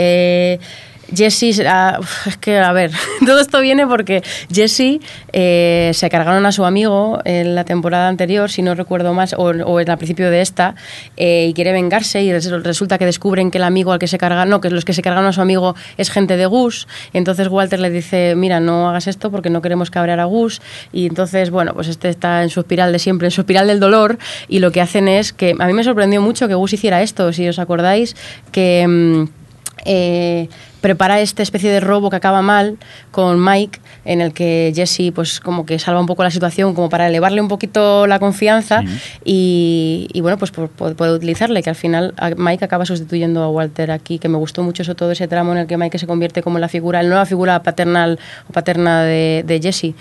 Jesse, 1.15 1.61
uf, 1.99 2.27
es 2.27 2.37
que, 2.37 2.57
a 2.59 2.71
ver, 2.71 2.91
todo 3.25 3.39
esto 3.39 3.59
viene 3.61 3.87
porque 3.87 4.21
Jesse 4.51 4.99
eh, 5.33 5.91
se 5.93 6.09
cargaron 6.09 6.45
a 6.45 6.51
su 6.51 6.65
amigo 6.65 7.19
en 7.25 7.55
la 7.55 7.63
temporada 7.63 8.07
anterior, 8.07 8.49
si 8.51 8.61
no 8.61 8.75
recuerdo 8.75 9.13
más, 9.13 9.33
o, 9.37 9.51
en 9.51 9.89
el 9.89 9.97
principio 9.97 10.29
de 10.29 10.41
esta, 10.41 10.75
eh, 11.17 11.47
y 11.49 11.53
quiere 11.53 11.71
vengarse 11.71 12.21
y 12.23 12.31
res- 12.31 12.49
resulta 12.63 12.97
que 12.97 13.05
descubren 13.05 13.51
que 13.51 13.57
el 13.57 13.63
amigo 13.63 13.91
al 13.91 13.99
que 13.99 14.07
se 14.07 14.17
cargan, 14.17 14.49
no, 14.49 14.61
que 14.61 14.69
los 14.69 14.85
que 14.85 14.93
se 14.93 15.01
cargaron 15.01 15.27
a 15.27 15.33
su 15.33 15.41
amigo 15.41 15.75
es 15.97 16.09
gente 16.11 16.37
de 16.37 16.45
Gus, 16.45 16.87
entonces 17.13 17.47
Walter 17.47 17.79
le 17.79 17.89
dice, 17.89 18.33
mira, 18.35 18.59
no 18.59 18.89
hagas 18.89 19.07
esto 19.07 19.31
porque 19.31 19.49
no 19.49 19.61
queremos 19.61 19.89
cabrear 19.91 20.19
a 20.19 20.25
Gus, 20.25 20.61
y 20.93 21.07
entonces, 21.07 21.49
bueno, 21.49 21.73
pues 21.73 21.87
este 21.87 22.09
está 22.09 22.43
en 22.43 22.49
su 22.49 22.59
espiral 22.61 22.91
de 22.91 22.99
siempre, 22.99 23.27
en 23.27 23.31
su 23.31 23.41
espiral 23.41 23.67
del 23.67 23.79
dolor, 23.79 24.17
y 24.47 24.59
lo 24.59 24.71
que 24.71 24.81
hacen 24.81 25.07
es 25.07 25.33
que, 25.33 25.55
a 25.57 25.65
mí 25.67 25.73
me 25.73 25.83
sorprendió 25.83 26.21
mucho 26.21 26.47
que 26.47 26.53
Gus 26.55 26.73
hiciera 26.73 27.01
esto, 27.01 27.33
si 27.33 27.47
os 27.47 27.59
acordáis, 27.59 28.15
que... 28.51 28.85
mm, 28.87 29.38
eh, 29.85 30.49
prepara 30.81 31.19
esta 31.19 31.43
especie 31.43 31.69
de 31.71 31.79
robo 31.79 32.09
que 32.09 32.15
acaba 32.15 32.41
mal 32.41 32.77
con 33.11 33.43
Mike, 33.43 33.79
en 34.05 34.21
el 34.21 34.33
que 34.33 34.71
Jesse 34.75 35.11
pues 35.13 35.39
como 35.39 35.65
que 35.65 35.77
salva 35.79 35.99
un 35.99 36.05
poco 36.05 36.23
la 36.23 36.31
situación 36.31 36.73
como 36.73 36.89
para 36.89 37.07
elevarle 37.07 37.41
un 37.41 37.47
poquito 37.47 38.07
la 38.07 38.19
confianza 38.19 38.83
y, 39.25 40.07
y, 40.13 40.21
bueno 40.21 40.37
pues 40.37 40.51
puede 40.51 41.13
utilizarle, 41.13 41.61
que 41.61 41.69
al 41.69 41.75
final 41.75 42.13
Mike 42.37 42.63
acaba 42.63 42.85
sustituyendo 42.85 43.43
a 43.43 43.49
Walter 43.49 43.91
aquí, 43.91 44.19
que 44.19 44.29
me 44.29 44.37
gustó 44.37 44.63
mucho 44.63 44.83
eso 44.83 44.95
todo 44.95 45.11
ese 45.11 45.27
tramo 45.27 45.51
en 45.51 45.59
el 45.59 45.67
que 45.67 45.77
Mike 45.77 45.99
se 45.99 46.07
convierte 46.07 46.41
como 46.41 46.59
la 46.59 46.69
figura, 46.69 47.03
la 47.03 47.09
nueva 47.09 47.25
figura 47.25 47.61
paternal 47.61 48.19
o 48.49 48.53
paterna 48.53 49.03
de, 49.03 49.43
de 49.45 49.59
Jesse. 49.61 49.93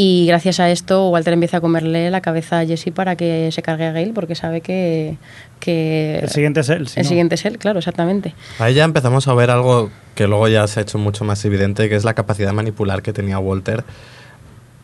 Y 0.00 0.26
gracias 0.28 0.60
a 0.60 0.70
esto 0.70 1.08
Walter 1.08 1.32
empieza 1.32 1.56
a 1.56 1.60
comerle 1.60 2.08
la 2.12 2.20
cabeza 2.20 2.60
a 2.60 2.64
Jesse 2.64 2.92
para 2.94 3.16
que 3.16 3.50
se 3.50 3.62
cargue 3.62 3.84
a 3.84 3.90
Gale 3.90 4.12
porque 4.14 4.36
sabe 4.36 4.60
que... 4.60 5.16
que 5.58 6.20
El 6.22 6.28
siguiente 6.28 6.60
es 6.60 6.68
él. 6.68 6.86
si 6.86 7.00
el 7.00 7.04
no. 7.04 7.08
siguiente 7.08 7.34
es 7.34 7.44
él, 7.44 7.58
claro, 7.58 7.80
exactamente. 7.80 8.32
Ahí 8.60 8.74
ya 8.74 8.84
empezamos 8.84 9.26
a 9.26 9.34
ver 9.34 9.50
algo 9.50 9.90
que 10.14 10.28
luego 10.28 10.46
ya 10.46 10.64
se 10.68 10.78
ha 10.78 10.82
hecho 10.84 10.98
mucho 10.98 11.24
más 11.24 11.44
evidente, 11.44 11.88
que 11.88 11.96
es 11.96 12.04
la 12.04 12.14
capacidad 12.14 12.52
manipular 12.52 13.02
que 13.02 13.12
tenía 13.12 13.40
Walter, 13.40 13.82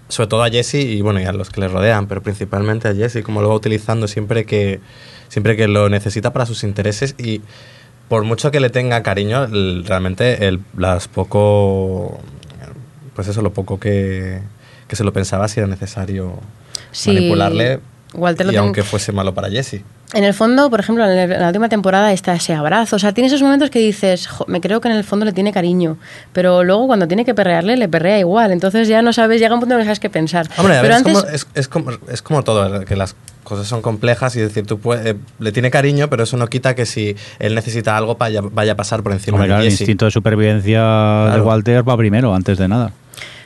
sobre 0.09 0.27
todo 0.29 0.43
a 0.43 0.51
Jesse 0.51 0.75
y 0.83 1.01
bueno, 1.01 1.21
y 1.21 1.25
a 1.27 1.33
los 1.33 1.49
que 1.49 1.61
le 1.61 1.69
rodean, 1.69 2.09
pero 2.09 2.21
principalmente 2.21 2.89
a 2.89 2.95
Jesse, 2.95 3.23
como 3.23 3.41
lo 3.41 3.51
va 3.51 3.55
utilizando 3.55 4.09
siempre 4.09 4.45
que, 4.47 4.81
siempre 5.29 5.55
que 5.55 5.69
lo 5.69 5.89
necesita 5.91 6.33
para 6.33 6.45
sus 6.45 6.65
intereses 6.65 7.15
y 7.19 7.41
por 8.09 8.25
mucho 8.25 8.51
que 8.51 8.59
le 8.59 8.69
tenga 8.69 9.05
cariño, 9.05 9.45
el- 9.45 9.85
realmente 9.87 10.49
el, 10.49 10.59
las 10.77 11.07
poco, 11.07 12.19
pues 13.15 13.29
eso, 13.29 13.43
lo 13.43 13.53
poco 13.53 13.79
que, 13.79 14.41
que 14.89 14.97
se 14.97 15.05
lo 15.05 15.13
pensaba 15.13 15.49
si 15.49 15.61
era 15.61 15.67
necesario 15.69 16.35
Sí, 16.93 17.11
manipularle 17.11 17.81
Walter 18.15 18.47
lo 18.47 18.53
y 18.53 18.57
aunque 18.57 18.83
fuese 18.85 19.11
malo 19.13 19.35
para 19.35 19.49
Jesse. 19.51 19.83
En 20.13 20.23
el 20.23 20.33
fondo, 20.35 20.71
por 20.71 20.79
ejemplo, 20.79 21.05
en, 21.11 21.19
el- 21.19 21.33
en 21.33 21.41
la 21.41 21.49
última 21.49 21.69
temporada 21.69 22.13
está 22.13 22.35
ese 22.35 22.55
abrazo. 22.55 22.95
O 22.95 22.99
sea, 23.01 23.11
tiene 23.13 23.27
esos 23.27 23.43
momentos 23.43 23.71
que 23.71 23.81
dices, 23.81 24.29
"Jo, 24.29 24.45
me 24.47 24.61
creo 24.61 24.81
que 24.81 24.87
en 24.89 24.95
el 24.95 25.03
fondo 25.03 25.25
le 25.25 25.33
tiene 25.33 25.53
cariño. 25.53 25.97
Pero 26.33 26.63
luego 26.63 26.87
cuando 26.87 27.09
tiene 27.09 27.25
que 27.25 27.35
perrearle, 27.35 27.77
le 27.77 27.89
perrea 27.89 28.21
igual. 28.21 28.53
Entonces 28.53 28.87
ya 28.87 29.03
no 29.03 29.13
sabes, 29.13 29.41
llega 29.41 29.53
un 29.55 29.59
punto 29.61 29.75
en 29.75 29.81
el 29.81 29.85
que 29.85 29.89
sabes 29.89 29.99
qué 30.01 30.11
pensar. 30.11 30.47
Hombre, 30.57 30.77
a 30.77 30.83
ver, 30.83 30.91
pero 30.93 30.95
es, 30.95 30.99
antes, 31.01 31.15
como, 31.25 31.35
es, 31.35 31.47
es 31.55 31.69
como, 31.69 31.91
es 32.13 32.23
como 32.23 32.45
todo, 32.45 32.85
que 32.85 32.95
las 32.95 33.17
cosas 33.43 33.67
son 33.67 33.83
complejas 33.83 34.37
y 34.37 34.41
decir, 34.41 34.65
tú 34.65 34.79
puedes, 34.79 35.05
eh, 35.05 35.17
le 35.41 35.51
tiene 35.51 35.73
cariño, 35.73 36.09
pero 36.09 36.23
eso 36.23 36.37
no 36.37 36.47
quita 36.47 36.77
que 36.77 36.87
si 36.87 37.17
él 37.41 37.57
necesita 37.57 37.97
algo 37.97 38.15
vaya, 38.15 38.41
vaya 38.43 38.73
a 38.73 38.77
pasar 38.77 39.03
por 39.03 39.11
encima 39.13 39.35
Hombre, 39.37 39.49
de 39.49 39.55
claro, 39.55 39.65
el 39.65 39.71
instinto 39.71 40.05
de 40.05 40.13
supervivencia 40.13 40.79
de 40.81 41.29
Claro. 41.31 41.45
Walter 41.47 41.89
va 41.89 41.97
primero, 41.97 42.33
antes 42.35 42.57
de 42.59 42.69
nada. 42.69 42.93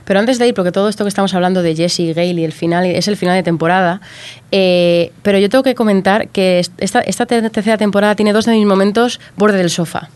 Pero 0.09 0.21
antes 0.21 0.39
de 0.39 0.49
ir, 0.49 0.55
porque 0.55 0.73
todo 0.73 0.89
esto 0.89 1.05
que 1.05 1.09
estamos 1.11 1.35
hablando 1.35 1.61
de 1.63 1.77
Jesse 1.77 2.01
y 2.01 2.13
Gale 2.15 2.33
y 2.41 2.45
el 2.45 2.53
final 2.53 2.87
es 2.87 3.09
el 3.09 3.19
final 3.19 3.37
de 3.37 3.43
temporada, 3.43 4.01
eh, 4.51 5.13
pero 5.23 5.39
yo 5.39 5.51
tengo 5.51 5.63
que 5.63 5.75
comentar 5.75 6.29
que 6.29 6.61
est- 6.61 6.73
esta, 6.79 7.01
esta 7.03 7.27
te- 7.27 7.51
tercera 7.51 7.77
temporada 7.77 8.15
tiene 8.15 8.33
dos 8.33 8.47
de 8.47 8.53
mis 8.53 8.65
momentos 8.65 9.21
borde 9.37 9.59
del 9.59 9.69
sofá. 9.69 10.09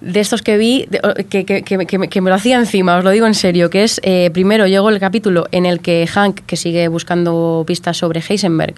De 0.00 0.20
estos 0.20 0.42
que 0.42 0.58
vi, 0.58 0.86
de- 0.90 1.00
que, 1.30 1.44
que- 1.46 1.62
que 1.62 1.78
me- 1.98 2.08
que 2.08 2.20
lo 2.20 2.34
hacía 2.34 2.56
encima, 2.58 2.96
os 2.98 3.04
lo 3.04 3.10
digo 3.10 3.26
en 3.26 3.32
serio, 3.34 3.70
que 3.70 3.82
es, 3.82 3.98
eh, 4.04 4.30
primero 4.32 4.66
llegó 4.66 4.90
el 4.90 5.00
capítulo 5.00 5.46
en 5.52 5.64
el 5.64 5.80
que 5.80 6.06
Hank, 6.06 6.40
que 6.46 6.56
sigue 6.56 6.86
buscando 6.88 7.64
pistas 7.66 7.96
sobre 7.96 8.20
Heisenberg, 8.20 8.74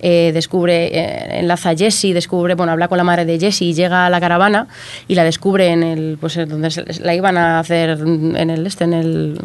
eh, 0.00 0.30
descubre, 0.32 0.86
eh, 0.86 1.40
enlaza 1.40 1.70
a 1.70 1.76
Jesse, 1.76 2.14
descubre, 2.14 2.54
bueno, 2.54 2.72
habla 2.72 2.88
con 2.88 2.96
la 2.96 3.04
madre 3.04 3.26
de 3.26 3.38
Jesse 3.38 3.62
y 3.62 3.74
llega 3.74 4.06
a 4.06 4.10
la 4.10 4.18
caravana 4.18 4.66
y 5.08 5.14
la 5.14 5.24
descubre 5.24 5.66
en 5.68 5.82
el, 5.82 6.16
pues 6.18 6.36
donde 6.48 6.70
se- 6.70 6.84
la 7.02 7.14
iban 7.14 7.36
a 7.36 7.58
hacer 7.58 7.90
en 8.00 8.50
el 8.50 8.66
este, 8.66 8.84
en 8.84 8.92
el... 8.94 9.38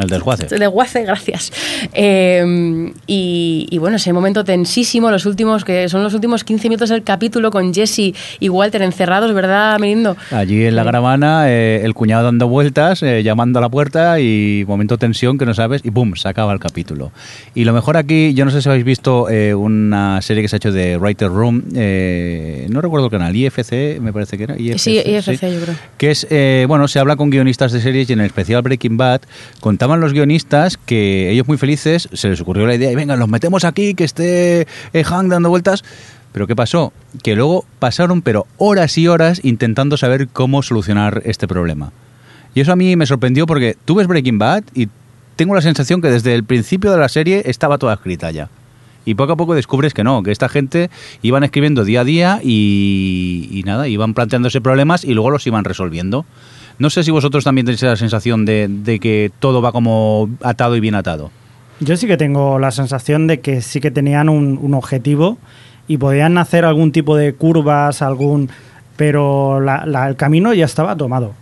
El 0.00 0.08
desguace. 0.08 0.46
El 0.52 0.58
desguace, 0.60 1.02
gracias. 1.04 1.52
Eh, 1.94 2.92
y, 3.06 3.66
y 3.70 3.78
bueno, 3.78 3.96
ese 3.96 4.12
momento 4.12 4.44
tensísimo, 4.44 5.10
los 5.10 5.26
últimos, 5.26 5.64
que 5.64 5.88
son 5.88 6.02
los 6.02 6.14
últimos 6.14 6.44
15 6.44 6.68
minutos 6.68 6.88
del 6.88 7.02
capítulo 7.04 7.50
con 7.50 7.72
Jesse 7.72 8.12
y 8.40 8.48
Walter 8.48 8.82
encerrados, 8.82 9.32
¿verdad, 9.32 9.78
Mirindo? 10.00 10.16
Allí 10.30 10.64
en 10.64 10.76
la 10.76 10.84
caravana, 10.84 11.50
eh, 11.50 11.82
el 11.84 11.94
cuñado 11.94 12.24
dando 12.24 12.48
vueltas, 12.48 13.02
eh, 13.02 13.22
llamando 13.22 13.58
a 13.58 13.62
la 13.62 13.68
puerta 13.68 14.20
y 14.20 14.64
momento 14.66 14.98
tensión 14.98 15.38
que 15.38 15.46
no 15.46 15.54
sabes 15.54 15.82
y 15.84 15.90
¡pum! 15.90 16.14
se 16.14 16.28
acaba 16.28 16.52
el 16.52 16.60
capítulo. 16.60 17.12
Y 17.54 17.64
lo 17.64 17.72
mejor 17.72 17.96
aquí, 17.96 18.34
yo 18.34 18.44
no 18.44 18.50
sé 18.50 18.62
si 18.62 18.68
habéis 18.68 18.84
visto 18.84 19.28
eh, 19.28 19.54
una 19.54 20.20
serie 20.22 20.42
que 20.42 20.48
se 20.48 20.56
ha 20.56 20.58
hecho 20.58 20.72
de 20.72 20.96
Writer 20.96 21.28
Room, 21.28 21.64
eh, 21.74 22.66
no 22.70 22.80
recuerdo 22.80 23.06
el 23.06 23.10
canal, 23.10 23.34
IFC 23.34 24.00
me 24.00 24.12
parece 24.12 24.36
que 24.36 24.44
era. 24.44 24.58
IFC, 24.58 24.78
Sí, 24.78 24.98
IFC, 24.98 25.40
yo 25.52 25.60
creo. 25.60 25.74
Que 25.98 26.10
es, 26.10 26.26
eh, 26.30 26.64
bueno, 26.68 26.88
se 26.88 26.98
habla 26.98 27.16
con 27.16 27.30
guionistas 27.30 27.72
de 27.72 27.80
series 27.80 28.08
y 28.10 28.12
en 28.12 28.20
el 28.20 28.26
especial 28.26 28.62
Breaking 28.62 28.96
Bad 28.96 29.22
contaban 29.60 30.00
los 30.00 30.12
guionistas 30.12 30.76
que 30.76 31.30
ellos 31.30 31.46
muy 31.46 31.58
felices 31.58 32.08
se 32.12 32.28
les 32.28 32.40
ocurrió 32.40 32.66
la 32.66 32.74
idea 32.74 32.90
y 32.90 32.94
venga, 32.94 33.16
los 33.16 33.28
metemos 33.28 33.64
aquí, 33.64 33.94
que 33.94 34.04
esté 34.04 34.66
eh, 34.92 35.04
Hank 35.04 35.28
dando 35.28 35.48
vueltas. 35.48 35.84
Pero 36.32 36.46
¿qué 36.46 36.54
pasó? 36.54 36.92
Que 37.22 37.34
luego 37.34 37.64
pasaron 37.78 38.22
pero 38.22 38.46
horas 38.58 38.96
y 38.98 39.08
horas 39.08 39.40
intentando 39.42 39.96
saber 39.96 40.28
cómo 40.28 40.62
solucionar 40.62 41.22
este 41.24 41.48
problema. 41.48 41.92
Y 42.54 42.60
eso 42.60 42.72
a 42.72 42.76
mí 42.76 42.96
me 42.96 43.06
sorprendió 43.06 43.46
porque 43.46 43.76
tú 43.84 43.96
ves 43.96 44.06
Breaking 44.06 44.38
Bad 44.38 44.64
y 44.74 44.88
tengo 45.36 45.54
la 45.54 45.62
sensación 45.62 46.02
que 46.02 46.08
desde 46.08 46.34
el 46.34 46.44
principio 46.44 46.90
de 46.90 46.98
la 46.98 47.08
serie 47.08 47.42
estaba 47.46 47.78
toda 47.78 47.94
escrita 47.94 48.30
ya. 48.30 48.48
Y 49.06 49.14
poco 49.14 49.32
a 49.32 49.36
poco 49.36 49.54
descubres 49.54 49.94
que 49.94 50.04
no, 50.04 50.22
que 50.22 50.30
esta 50.30 50.48
gente 50.48 50.90
iban 51.22 51.42
escribiendo 51.42 51.84
día 51.84 52.02
a 52.02 52.04
día 52.04 52.40
y, 52.42 53.48
y 53.50 53.62
nada, 53.62 53.88
iban 53.88 54.14
planteándose 54.14 54.60
problemas 54.60 55.04
y 55.04 55.14
luego 55.14 55.30
los 55.30 55.46
iban 55.46 55.64
resolviendo. 55.64 56.26
No 56.78 56.90
sé 56.90 57.02
si 57.02 57.10
vosotros 57.10 57.44
también 57.44 57.66
tenéis 57.66 57.82
la 57.82 57.96
sensación 57.96 58.44
de, 58.44 58.98
que 59.00 59.30
todo 59.38 59.62
va 59.62 59.72
como 59.72 60.28
atado 60.42 60.76
y 60.76 60.80
bien 60.80 60.94
atado. 60.94 61.30
Yo 61.80 61.96
sí 61.96 62.06
que 62.06 62.16
tengo 62.16 62.58
la 62.58 62.70
sensación 62.70 63.26
de 63.26 63.40
que 63.40 63.62
sí 63.62 63.80
que 63.80 63.90
tenían 63.90 64.28
un 64.28 64.74
objetivo 64.74 65.38
y 65.90 65.98
podían 65.98 66.38
hacer 66.38 66.64
algún 66.64 66.92
tipo 66.92 67.16
de 67.16 67.34
curvas, 67.34 68.00
algún 68.00 68.48
pero 68.94 69.58
la- 69.60 69.84
la- 69.86 70.06
el 70.06 70.14
camino 70.14 70.54
ya 70.54 70.64
estaba 70.64 70.94
tomado. 70.96 71.32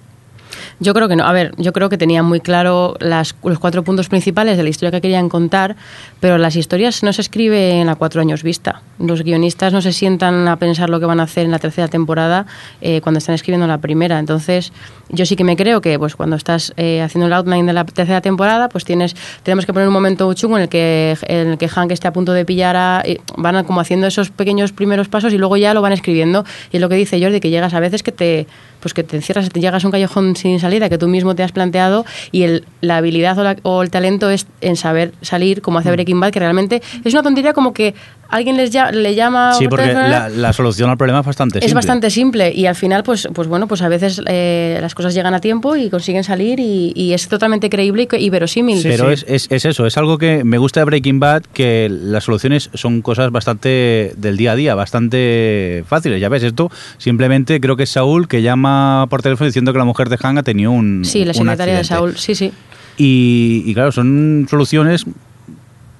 Yo 0.80 0.94
creo 0.94 1.08
que 1.08 1.16
no. 1.16 1.24
A 1.24 1.32
ver, 1.32 1.52
yo 1.56 1.72
creo 1.72 1.88
que 1.88 1.98
tenían 1.98 2.24
muy 2.24 2.40
claro 2.40 2.96
las, 3.00 3.34
los 3.42 3.58
cuatro 3.58 3.82
puntos 3.84 4.08
principales 4.08 4.56
de 4.56 4.62
la 4.62 4.68
historia 4.68 4.90
que 4.90 5.00
querían 5.00 5.28
contar, 5.28 5.76
pero 6.20 6.38
las 6.38 6.56
historias 6.56 7.02
no 7.02 7.12
se 7.12 7.20
escriben 7.22 7.88
a 7.88 7.94
cuatro 7.96 8.20
años 8.20 8.42
vista. 8.42 8.82
Los 8.98 9.22
guionistas 9.22 9.72
no 9.72 9.80
se 9.82 9.92
sientan 9.92 10.48
a 10.48 10.56
pensar 10.56 10.90
lo 10.90 11.00
que 11.00 11.06
van 11.06 11.20
a 11.20 11.24
hacer 11.24 11.44
en 11.44 11.50
la 11.50 11.58
tercera 11.58 11.88
temporada 11.88 12.46
eh, 12.80 13.00
cuando 13.00 13.18
están 13.18 13.34
escribiendo 13.34 13.66
la 13.66 13.78
primera. 13.78 14.18
Entonces, 14.18 14.72
yo 15.10 15.24
sí 15.26 15.36
que 15.36 15.44
me 15.44 15.56
creo 15.56 15.80
que 15.80 15.98
pues 15.98 16.16
cuando 16.16 16.36
estás 16.36 16.72
eh, 16.76 17.00
haciendo 17.02 17.26
el 17.26 17.32
outline 17.32 17.66
de 17.66 17.72
la 17.72 17.84
tercera 17.84 18.20
temporada, 18.20 18.68
pues 18.68 18.84
tienes 18.84 19.14
tenemos 19.42 19.64
que 19.66 19.72
poner 19.72 19.88
un 19.88 19.94
momento 19.94 20.32
chungo 20.34 20.56
en 20.56 20.64
el 20.64 20.68
que, 20.68 21.16
en 21.22 21.48
el 21.52 21.58
que 21.58 21.68
Hank 21.68 21.92
esté 21.92 22.08
a 22.08 22.12
punto 22.12 22.32
de 22.32 22.44
pillar 22.44 22.76
a... 22.76 23.02
y 23.06 23.18
van 23.36 23.56
a- 23.56 23.64
como 23.64 23.80
haciendo 23.80 24.06
esos 24.06 24.30
pequeños 24.30 24.72
primeros 24.72 25.08
pasos 25.08 25.32
y 25.32 25.38
luego 25.38 25.56
ya 25.56 25.74
lo 25.74 25.82
van 25.82 25.92
escribiendo. 25.92 26.44
Y 26.72 26.76
es 26.76 26.80
lo 26.80 26.88
que 26.88 26.96
dice 26.96 27.20
Jordi, 27.22 27.40
que 27.40 27.50
llegas 27.50 27.74
a 27.74 27.80
veces 27.80 28.02
que 28.02 28.12
te 28.12 28.46
pues 28.80 28.94
que 28.94 29.02
te 29.02 29.16
encierras, 29.16 29.48
te 29.48 29.60
llegas 29.60 29.84
a 29.84 29.88
un 29.88 29.92
callejón 29.92 30.36
sin 30.36 30.60
salida 30.60 30.88
que 30.88 30.98
tú 30.98 31.08
mismo 31.08 31.34
te 31.34 31.42
has 31.42 31.52
planteado 31.52 32.04
y 32.32 32.42
el, 32.44 32.64
la 32.80 32.98
habilidad 32.98 33.38
o, 33.38 33.42
la- 33.44 33.56
o 33.62 33.82
el 33.82 33.90
talento 33.90 34.30
es 34.30 34.46
en 34.60 34.76
saber 34.76 35.12
salir, 35.22 35.60
como 35.62 35.78
Mm. 35.78 35.80
hace 35.80 35.90
Breaking 35.92 36.20
Bad, 36.20 36.30
que 36.32 36.38
realmente 36.40 36.82
es 37.04 37.12
una 37.12 37.22
tontería 37.22 37.52
como 37.52 37.72
que 37.72 37.94
alguien 38.28 38.56
les 38.56 38.70
ya- 38.70 38.90
le 38.92 39.14
llama 39.14 39.52
Sí, 39.54 39.68
por 39.68 39.78
porque 39.78 39.94
la, 39.94 40.28
la 40.28 40.52
solución 40.52 40.90
al 40.90 40.96
problema 40.96 41.20
es 41.20 41.26
bastante 41.26 41.58
es 41.58 41.64
simple. 41.64 41.74
bastante 41.74 42.10
simple 42.10 42.52
y 42.54 42.66
al 42.66 42.74
final, 42.74 43.02
pues, 43.02 43.28
pues 43.34 43.48
bueno, 43.48 43.66
pues 43.66 43.82
a 43.82 43.88
veces 43.88 44.20
eh, 44.26 44.78
las 44.80 44.94
cosas 44.94 45.14
llegan 45.14 45.34
a 45.34 45.40
tiempo 45.40 45.76
y 45.76 45.88
consiguen 45.90 46.24
salir 46.24 46.60
y, 46.60 46.92
y 46.94 47.12
es 47.14 47.26
totalmente 47.28 47.70
creíble 47.70 48.06
y, 48.18 48.30
verosímil. 48.30 48.78
Sí, 48.82 48.88
Pero 48.88 49.06
sí. 49.16 49.24
Es, 49.26 49.46
es, 49.46 49.46
es 49.50 49.64
eso, 49.64 49.86
es 49.86 49.96
algo 49.96 50.18
que 50.18 50.44
me 50.44 50.58
gusta 50.58 50.80
de 50.80 50.84
Breaking 50.84 51.20
Bad, 51.20 51.42
que 51.52 51.88
las 51.90 52.24
soluciones 52.24 52.70
son 52.74 53.02
cosas 53.02 53.30
bastante 53.30 54.12
del 54.16 54.36
día 54.36 54.52
a 54.52 54.56
día, 54.56 54.74
bastante 54.74 55.84
fáciles. 55.88 56.20
Ya 56.20 56.28
ves, 56.28 56.42
esto 56.42 56.70
simplemente 56.98 57.60
creo 57.60 57.76
que 57.76 57.84
es 57.84 57.90
Saúl 57.90 58.28
que 58.28 58.42
llama 58.42 59.06
por 59.08 59.22
teléfono 59.22 59.46
diciendo 59.46 59.72
que 59.72 59.78
la 59.78 59.84
mujer 59.84 60.08
de 60.08 60.18
Han 60.22 60.38
ha 60.38 60.42
tenido 60.42 60.70
un 60.70 61.04
Sí, 61.04 61.24
la 61.24 61.32
secretaria 61.34 61.76
de. 61.78 61.84
Saúl, 61.84 62.16
sí, 62.16 62.34
sí. 62.34 62.52
Y, 62.96 63.62
y 63.64 63.74
claro, 63.74 63.92
son 63.92 64.46
soluciones 64.50 65.04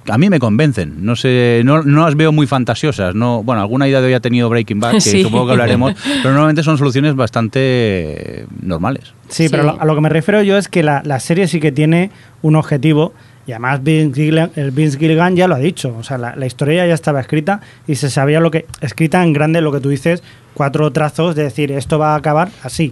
a 0.07 0.17
mí 0.17 0.29
me 0.29 0.39
convencen. 0.39 1.05
No 1.05 1.15
sé, 1.15 1.61
no, 1.65 1.83
no 1.83 2.05
las 2.05 2.15
veo 2.15 2.31
muy 2.31 2.47
fantasiosas. 2.47 3.13
No, 3.15 3.43
bueno, 3.43 3.61
alguna 3.61 3.87
idea 3.87 4.01
de 4.01 4.07
hoy 4.07 4.13
ha 4.13 4.19
tenido 4.19 4.49
Breaking 4.49 4.79
Bad, 4.79 4.91
que 4.93 5.01
Sí. 5.01 5.23
supongo 5.23 5.47
que 5.47 5.51
hablaremos, 5.53 5.93
pero 6.23 6.31
normalmente 6.33 6.63
son 6.63 6.77
soluciones 6.77 7.15
bastante 7.15 8.45
normales. 8.61 9.13
Sí, 9.29 9.43
Sí. 9.43 9.49
pero 9.49 9.63
lo- 9.63 9.81
a 9.81 9.85
lo 9.85 9.95
que 9.95 10.01
me 10.01 10.09
refiero 10.09 10.41
yo 10.41 10.57
es 10.57 10.67
que 10.67 10.83
la, 10.83 11.01
la 11.05 11.19
serie 11.19 11.47
sí 11.47 11.59
que 11.59 11.71
tiene 11.71 12.11
un 12.41 12.55
objetivo 12.55 13.13
y 13.47 13.51
además 13.51 13.83
Vince 13.83 14.13
Gilligan, 14.21 14.51
el 14.55 14.71
Vince 14.71 14.97
Gilligan 14.99 15.35
ya 15.35 15.47
lo 15.47 15.55
ha 15.55 15.59
dicho, 15.59 15.95
o 15.97 16.03
sea, 16.03 16.17
la, 16.17 16.35
la 16.35 16.45
historia 16.45 16.85
ya 16.85 16.93
estaba 16.93 17.19
escrita 17.19 17.61
y 17.87 17.95
se 17.95 18.09
sabía 18.09 18.39
lo 18.39 18.51
que 18.51 18.65
escrita 18.81 19.23
en 19.23 19.33
grande 19.33 19.61
lo 19.61 19.71
que 19.71 19.79
tú 19.79 19.89
dices, 19.89 20.21
cuatro 20.53 20.91
trazos 20.91 21.35
de 21.35 21.43
decir 21.43 21.71
esto 21.71 21.97
va 21.99 22.13
a 22.13 22.17
acabar 22.17 22.49
así. 22.63 22.91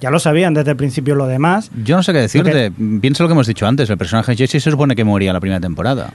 Ya 0.00 0.10
lo 0.12 0.20
sabían 0.20 0.54
desde 0.54 0.70
el 0.70 0.76
principio 0.76 1.16
lo 1.16 1.26
demás. 1.26 1.72
Yo 1.84 1.96
no 1.96 2.04
sé 2.04 2.12
qué 2.12 2.20
decirte. 2.20 2.70
Piensa 3.00 3.24
lo 3.24 3.28
que 3.28 3.32
hemos 3.32 3.48
dicho 3.48 3.66
antes. 3.66 3.90
El 3.90 3.98
personaje 3.98 4.30
de 4.30 4.36
Jesse 4.46 4.62
se 4.62 4.70
supone 4.70 4.94
que 4.94 5.02
moría 5.02 5.32
la 5.32 5.40
primera 5.40 5.58
temporada. 5.58 6.12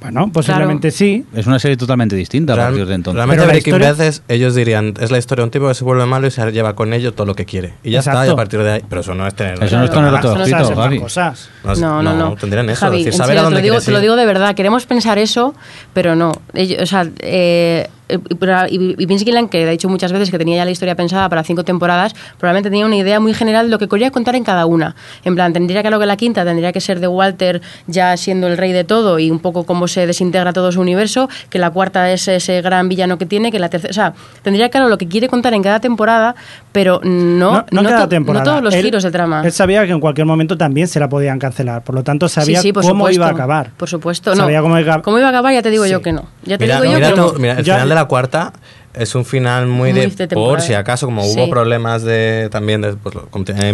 Bueno, 0.00 0.30
posiblemente 0.32 0.90
sí. 0.90 1.24
Es 1.34 1.46
una 1.46 1.58
serie 1.58 1.76
totalmente 1.76 2.14
distinta 2.14 2.52
a 2.52 2.56
partir 2.56 2.86
de 2.86 2.94
entonces. 2.94 3.16
Realmente 3.16 3.40
Pero 3.42 3.46
la 3.46 3.52
Breaking 3.54 3.74
historia- 3.74 3.92
Bad 3.92 4.00
es- 4.06 4.22
ellos 4.28 4.54
dirían, 4.54 4.94
es 5.00 5.10
la 5.10 5.18
historia 5.18 5.42
de 5.42 5.44
un 5.46 5.50
tipo 5.50 5.66
que 5.68 5.74
se 5.74 5.84
vuelve 5.84 6.06
malo 6.06 6.26
y 6.26 6.30
se 6.30 6.52
lleva 6.52 6.74
con 6.76 6.92
ello 6.92 7.12
todo 7.14 7.26
lo 7.26 7.34
que 7.34 7.44
quiere. 7.44 7.74
Y 7.82 7.90
ya 7.90 8.00
está, 8.00 8.12
y 8.12 8.14
Exacto. 8.14 8.32
a 8.32 8.36
partir 8.36 8.62
de 8.62 8.70
ahí... 8.72 8.82
Pero 8.88 9.00
eso 9.00 9.14
no 9.14 9.26
es 9.26 9.34
tener... 9.34 9.62
Eso 9.62 9.78
no 9.78 9.84
es 9.84 9.90
tenerlo 9.90 10.20
todo 10.20 10.32
Eso 10.42 10.50
no 10.56 10.58
escrito, 10.62 10.80
Gaby. 10.80 10.98
cosas. 11.00 11.48
es- 11.72 11.78
No, 11.80 12.02
no, 12.02 12.14
no. 12.14 12.36
tendrían 12.36 12.68
eso. 12.70 12.80
Javi, 12.80 12.98
decir, 12.98 13.14
saber 13.14 13.28
serio, 13.36 13.40
a 13.40 13.42
te, 13.42 13.44
dónde 13.46 13.60
lo 13.60 13.62
digo, 13.74 13.80
te 13.84 13.90
lo 13.90 14.00
digo 14.00 14.16
de 14.16 14.26
verdad. 14.26 14.54
Queremos 14.54 14.86
pensar 14.86 15.18
eso, 15.18 15.54
pero 15.92 16.14
no. 16.14 16.32
Ellos- 16.54 16.82
o 16.82 16.86
sea, 16.86 17.08
eh, 17.20 17.88
y, 18.08 19.02
y 19.02 19.06
Vince 19.06 19.24
que 19.24 19.64
ha 19.66 19.70
dicho 19.70 19.88
muchas 19.88 20.12
veces 20.12 20.30
que 20.30 20.38
tenía 20.38 20.56
ya 20.56 20.64
la 20.64 20.70
historia 20.70 20.94
pensada 20.94 21.28
para 21.28 21.42
cinco 21.44 21.64
temporadas, 21.64 22.14
probablemente 22.38 22.70
tenía 22.70 22.86
una 22.86 22.96
idea 22.96 23.20
muy 23.20 23.34
general 23.34 23.66
de 23.66 23.70
lo 23.72 23.78
que 23.78 23.88
quería 23.88 24.10
contar 24.10 24.36
en 24.36 24.44
cada 24.44 24.66
una. 24.66 24.94
En 25.24 25.34
plan, 25.34 25.52
tendría 25.52 25.82
que 25.82 25.90
lo 25.90 25.98
que 25.98 26.06
la 26.06 26.16
quinta 26.16 26.44
tendría 26.44 26.72
que 26.72 26.80
ser 26.80 27.00
de 27.00 27.08
Walter 27.08 27.60
ya 27.86 28.16
siendo 28.16 28.46
el 28.46 28.56
rey 28.56 28.72
de 28.72 28.84
todo 28.84 29.18
y 29.18 29.30
un 29.30 29.38
poco 29.40 29.64
cómo 29.64 29.88
se 29.88 30.06
desintegra 30.06 30.52
todo 30.52 30.70
su 30.72 30.80
universo, 30.80 31.28
que 31.50 31.58
la 31.58 31.70
cuarta 31.70 32.10
es 32.12 32.28
ese 32.28 32.62
gran 32.62 32.88
villano 32.88 33.18
que 33.18 33.26
tiene, 33.26 33.50
que 33.50 33.58
la 33.58 33.68
tercera... 33.68 33.90
O 33.90 33.94
sea, 33.94 34.14
tendría 34.42 34.68
claro 34.68 34.88
lo 34.88 34.98
que 34.98 35.08
quiere 35.08 35.28
contar 35.28 35.54
en 35.54 35.62
cada 35.62 35.80
temporada, 35.80 36.34
pero 36.72 37.00
no, 37.02 37.64
no, 37.70 37.82
no 37.82 37.82
cada 37.82 38.02
to- 38.02 38.08
temporada. 38.08 38.44
no 38.44 38.50
todos 38.50 38.62
los 38.64 38.74
Él- 38.74 38.84
giros 38.84 39.02
de 39.02 39.10
trama. 39.10 39.42
Él 39.44 39.52
sabía 39.52 39.84
que 39.86 39.92
en 39.92 40.00
cualquier 40.00 40.26
momento 40.26 40.56
también 40.56 40.86
se 40.88 41.00
la 41.00 41.08
podían 41.08 41.38
cancelar, 41.38 41.82
por 41.82 41.94
lo 41.94 42.02
tanto 42.04 42.28
sabía 42.28 42.60
Sí, 42.60 42.68
sí, 42.68 42.72
por 42.72 42.82
cómo 42.82 43.04
supuesto. 43.04 43.14
iba 43.20 43.26
a 43.26 43.30
acabar. 43.30 43.70
Por 43.76 43.88
supuesto, 43.88 44.30
no. 44.34 44.42
Sabía 44.42 44.60
cómo 44.60 44.78
iba 44.78 44.94
a- 44.94 45.02
iba 45.18 45.26
a 45.26 45.28
acabar, 45.30 45.52
ya 45.52 45.62
te 45.62 45.70
digo 45.70 45.86
yo 45.86 45.98
Sí. 45.98 46.04
que 46.04 46.12
no. 46.12 46.24
Ya 46.46 46.56
te 46.58 46.64
Mira, 46.64 46.80
digo 46.80 46.92
yo 46.92 46.98
mira 46.98 47.10
que 47.10 47.16
no. 47.16 47.32
mira, 47.34 47.52
el 47.58 47.64
Ya- 47.64 47.74
final 47.74 47.88
de 47.90 47.94
la 47.96 48.04
cuarta 48.06 48.52
es 48.94 49.14
un 49.14 49.24
final 49.26 49.66
muy, 49.66 49.92
Muy 49.92 50.00
de, 50.08 50.26
de 50.26 50.28
por 50.34 50.60
si 50.62 50.72
acaso 50.72 51.04
como 51.06 51.22
Sí. 51.22 51.32
hubo 51.34 51.50
problemas 51.50 52.02
de 52.02 52.48
también 52.50 52.80
de, 52.80 52.94
pues, 52.94 53.14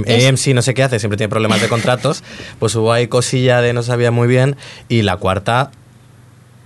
Es- 0.06 0.26
AMC 0.26 0.54
no 0.54 0.62
sé 0.62 0.74
qué 0.74 0.82
hace 0.82 0.98
siempre 0.98 1.16
tiene 1.16 1.28
problemas 1.28 1.60
de 1.60 1.68
contratos 1.68 2.24
pues 2.58 2.74
hubo 2.74 2.92
ahí 2.92 3.06
cosilla 3.06 3.60
de 3.60 3.72
no 3.72 3.82
sabía 3.84 4.10
muy 4.10 4.26
bien 4.26 4.56
y 4.88 5.02
la 5.02 5.16
cuarta 5.18 5.70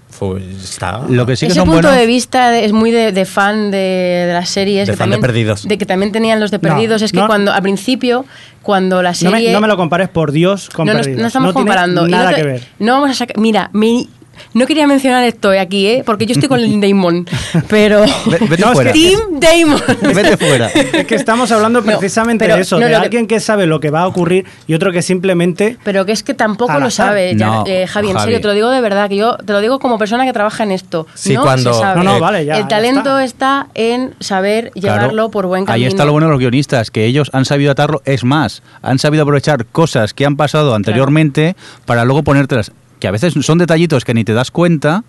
fue 0.09 0.41
está 0.43 1.03
Lo 1.11 1.27
que 1.27 1.37
sí 1.37 1.45
que 1.47 1.53
Ese 1.53 1.61
son 1.61 1.69
punto 1.69 1.83
buenos. 1.89 2.01
de 2.01 2.07
vista 2.07 2.57
es 2.59 2.73
muy 2.73 2.91
de, 2.91 3.13
de 3.13 3.25
fan 3.27 3.71
de, 3.71 4.25
de 4.29 4.33
las 4.33 4.49
series. 4.49 4.87
De 4.87 4.93
que 4.95 4.97
fan 4.97 5.11
de 5.11 5.17
también, 5.17 5.21
Perdidos. 5.21 5.69
De 5.69 5.77
que 5.77 5.85
también 5.85 6.11
tenían 6.13 6.41
los 6.41 6.51
de 6.51 6.57
No, 6.57 6.63
Perdidos. 6.63 7.03
es 7.03 7.13
que 7.13 7.19
no. 7.19 7.27
cuando 7.27 7.53
al 7.53 7.61
principio, 7.61 8.25
cuando 8.63 9.03
la 9.03 9.11
No 9.21 9.31
me, 9.31 9.37
serie... 9.39 9.53
no 9.53 9.61
me 9.61 9.69
lo 9.69 9.77
compares 9.77 10.09
por 10.09 10.33
Dios 10.33 10.71
con 10.71 10.87
no, 10.87 10.95
no, 10.95 11.01
Perdidos. 11.01 11.21
no 11.21 11.27
estamos 11.27 11.53
comparando. 11.53 12.09
Nada 12.09 12.31
no 12.31 12.37
que 12.37 12.43
ver. 12.45 12.63
No 12.79 12.95
vamos 12.95 13.11
a 13.11 13.15
sacar... 13.15 13.37
Mira, 13.37 13.69
mi- 13.75 14.09
no 14.55 14.67
quería 14.67 14.87
mencionar 14.87 15.25
esto 15.25 15.51
aquí, 15.51 15.87
¿eh? 15.87 16.03
Porque 16.05 16.27
yo 16.27 16.33
estoy 16.33 16.49
con 16.49 16.61
el 16.61 16.81
Damon. 16.81 17.27
Pero... 17.69 18.03
Ve- 18.27 18.39
Vete 18.49 18.63
No, 18.63 18.69
es 18.69 18.73
fuera. 18.75 18.93
Team 18.93 19.21
Damon. 19.41 19.83
Vete 20.15 20.37
fuera. 20.37 20.67
Es 20.69 21.07
que 21.07 21.15
estamos 21.15 21.51
hablando 21.53 21.81
No, 21.87 21.87
precisamente 21.87 22.45
pero 22.45 22.57
de 22.57 22.63
eso, 22.63 22.79
no, 22.79 22.87
de 22.87 22.91
que- 22.93 22.97
alguien 22.97 23.27
que 23.27 23.41
sabe 23.41 23.67
lo 23.67 23.81
que 23.81 23.91
va 23.91 24.01
a 24.03 24.07
ocurrir 24.07 24.45
y 24.67 24.75
otro 24.75 24.93
que 24.93 25.03
simplemente... 25.03 25.77
Pero 25.85 26.05
que 26.07 26.13
es 26.13 26.23
que 26.23 26.35
tampoco 26.35 26.79
lo 26.79 26.91
sabe, 26.91 27.35
ya, 27.37 27.47
No, 27.47 27.65
eh, 27.67 27.87
Javi, 27.87 28.09
en 28.09 28.15
Javi. 28.15 28.25
serio, 28.25 28.41
te 28.41 28.47
lo 28.49 28.55
digo 28.55 28.71
de 28.71 28.81
verdad, 28.81 29.09
que 29.09 29.17
yo 29.17 29.37
te 29.37 29.53
lo 29.53 29.61
digo 29.61 29.79
como 29.79 29.99
persona 29.99 30.25
que 30.25 30.33
trabaja 30.33 30.63
en 30.65 30.73
esto. 30.73 31.07
Sí, 31.15 31.35
no 31.35 31.43
cuando- 31.43 31.73
se 31.75 31.81
sabe. 31.81 32.03
No, 32.05 32.15
no, 32.15 32.21
vale, 32.21 32.45
ya, 32.45 32.57
El 32.57 32.63
ya 32.63 32.69
talento 32.69 33.19
está. 33.19 33.67
está. 33.67 33.67
en 33.75 34.15
saber 34.21 34.71
Claro, 34.73 35.01
llevarlo 35.03 35.31
por 35.31 35.47
buen 35.47 35.65
camino. 35.65 35.75
Ahí 35.75 35.85
está 35.89 36.05
lo 36.05 36.13
bueno 36.13 36.27
de 36.27 36.33
los 36.33 36.41
guionistas, 36.41 36.91
que 36.91 37.05
ellos 37.05 37.31
han 37.33 37.45
sabido 37.45 37.73
atarlo. 37.73 38.03
Es 38.05 38.25
más, 38.25 38.63
han 38.83 38.99
sabido 38.99 39.23
aprovechar 39.23 39.67
cosas 39.67 40.15
que 40.15 40.25
han 40.27 40.37
pasado 40.37 40.75
anteriormente 40.75 41.57
para 41.85 42.05
luego 42.05 42.23
ponértelas. 42.23 42.73
Que 43.01 43.09
a 43.09 43.11
veces 43.11 43.35
son 43.41 43.59
detallitos 43.59 44.05
que 44.05 44.15
ni 44.15 44.25
te 44.25 44.33
das 44.33 44.51
cuenta, 44.51 45.05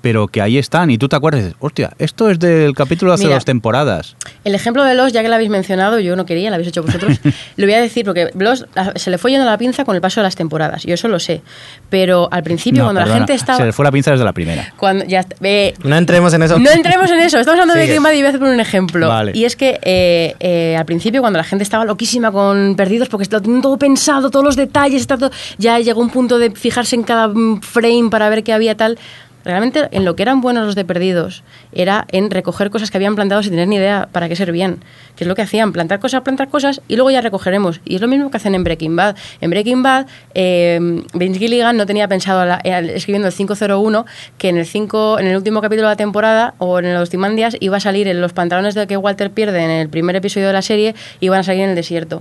pero 0.00 0.28
que 0.28 0.40
ahí 0.42 0.58
están. 0.58 0.90
Y 0.90 0.98
tú 0.98 1.08
te 1.08 1.16
acuerdas 1.16 1.40
y 1.40 1.44
dices, 1.44 1.58
hostia, 1.60 1.90
esto 1.98 2.30
es 2.30 2.38
del 2.38 2.74
capítulo 2.74 3.10
de 3.10 3.14
hace 3.16 3.24
Mira. 3.24 3.36
dos 3.36 3.44
temporadas. 3.44 4.16
El 4.44 4.54
ejemplo 4.54 4.84
de 4.84 4.94
Los, 4.94 5.12
ya 5.12 5.22
que 5.22 5.28
lo 5.28 5.34
habéis 5.34 5.50
mencionado, 5.50 6.00
yo 6.00 6.16
no 6.16 6.26
quería, 6.26 6.50
lo 6.50 6.54
habéis 6.54 6.68
hecho 6.68 6.82
vosotros, 6.82 7.18
lo 7.56 7.66
voy 7.66 7.74
a 7.74 7.80
decir 7.80 8.04
porque 8.04 8.30
Los 8.34 8.66
se 8.96 9.10
le 9.10 9.18
fue 9.18 9.30
yendo 9.30 9.46
la 9.46 9.58
pinza 9.58 9.84
con 9.84 9.94
el 9.94 10.00
paso 10.00 10.20
de 10.20 10.24
las 10.24 10.36
temporadas, 10.36 10.84
yo 10.84 10.94
eso 10.94 11.08
lo 11.08 11.18
sé. 11.18 11.42
Pero 11.90 12.28
al 12.30 12.42
principio, 12.42 12.80
No, 12.82 12.86
cuando 12.86 13.00
perdona, 13.00 13.14
la 13.20 13.26
gente 13.26 13.34
estaba. 13.34 13.58
Se 13.58 13.64
le 13.64 13.72
fue 13.72 13.84
la 13.84 13.92
pinza 13.92 14.10
desde 14.10 14.24
la 14.24 14.32
primera. 14.32 14.72
Cuando, 14.76 15.04
ya, 15.04 15.24
eh, 15.42 15.74
no 15.82 15.96
entremos 15.96 16.32
en 16.34 16.42
eso 16.42 16.58
No 16.58 16.70
entremos 16.70 17.10
en 17.10 17.20
eso, 17.20 17.38
estamos 17.38 17.60
hablando 17.60 17.74
de 17.74 17.98
Bad 17.98 18.12
y 18.12 18.16
voy 18.18 18.26
a 18.26 18.28
hacer 18.28 18.42
un 18.42 18.60
ejemplo. 18.60 19.08
Vale. 19.08 19.32
Y 19.34 19.44
es 19.44 19.56
que 19.56 19.78
eh, 19.82 20.34
eh, 20.40 20.76
al 20.76 20.84
principio, 20.84 21.20
cuando 21.20 21.38
la 21.38 21.44
gente 21.44 21.62
estaba 21.62 21.84
loquísima 21.84 22.30
con 22.30 22.76
Perdidos, 22.76 23.08
porque 23.08 23.26
lo 23.30 23.40
todo 23.40 23.76
pensado, 23.78 24.30
todos 24.30 24.44
los 24.44 24.56
detalles, 24.56 25.00
está 25.00 25.16
todo- 25.16 25.30
ya 25.58 25.78
llegó 25.78 26.00
un 26.00 26.10
punto 26.10 26.38
de 26.38 26.50
fijarse 26.50 26.96
en 26.96 27.02
cada 27.02 27.28
mm, 27.28 27.60
frame 27.60 28.08
para 28.10 28.28
ver 28.28 28.42
qué 28.44 28.52
había 28.52 28.76
tal. 28.76 28.98
Realmente, 29.44 29.88
en 29.92 30.04
lo 30.04 30.14
que 30.16 30.22
eran 30.22 30.40
buenos 30.40 30.66
los 30.66 30.74
de 30.74 30.84
Perdidos, 30.84 31.42
era 31.72 32.06
en 32.10 32.30
recoger 32.30 32.70
cosas 32.70 32.90
que 32.90 32.98
habían 32.98 33.14
plantado 33.14 33.42
sin 33.42 33.52
tener 33.52 33.68
ni 33.68 33.76
idea 33.76 34.08
para 34.12 34.28
qué 34.28 34.36
servían. 34.36 34.78
Que 35.16 35.24
es 35.24 35.28
lo 35.28 35.34
que 35.34 35.42
hacían, 35.42 35.72
plantar 35.72 36.00
cosas, 36.00 36.20
plantar 36.22 36.48
cosas, 36.48 36.82
y 36.88 36.96
luego 36.96 37.10
ya 37.10 37.20
recogeremos. 37.20 37.80
Y 37.84 37.94
es 37.94 38.00
lo 38.00 38.08
mismo 38.08 38.30
que 38.30 38.36
hacen 38.36 38.54
en 38.54 38.64
Breaking 38.64 38.94
Bad. 38.96 39.16
En 39.40 39.50
Breaking 39.50 39.82
Bad, 39.82 40.06
eh, 40.34 40.78
Vince 41.14 41.38
Gilligan 41.38 41.76
no 41.76 41.86
tenía 41.86 42.08
pensado, 42.08 42.44
la- 42.44 42.60
eh, 42.62 42.92
escribiendo 42.94 43.28
el 43.28 43.34
501, 43.34 44.04
que 44.36 44.48
en 44.50 44.58
el, 44.58 44.66
5, 44.66 45.18
en 45.18 45.28
el 45.28 45.36
último 45.36 45.60
capítulo 45.62 45.88
de 45.88 45.92
la 45.92 45.96
temporada, 45.96 46.54
o 46.58 46.78
en 46.80 46.92
los 46.92 47.08
Timandias, 47.08 47.56
iba 47.60 47.78
a 47.78 47.80
salir 47.80 48.06
en 48.08 48.20
los 48.20 48.32
pantalones 48.32 48.74
de 48.74 48.86
que 48.86 48.96
Walter 48.96 49.30
pierde 49.30 49.62
en 49.64 49.70
el 49.70 49.88
primer 49.88 50.14
episodio 50.16 50.48
de 50.48 50.52
la 50.52 50.62
serie, 50.62 50.94
iban 51.20 51.40
a 51.40 51.42
salir 51.42 51.62
en 51.62 51.70
el 51.70 51.76
desierto. 51.76 52.18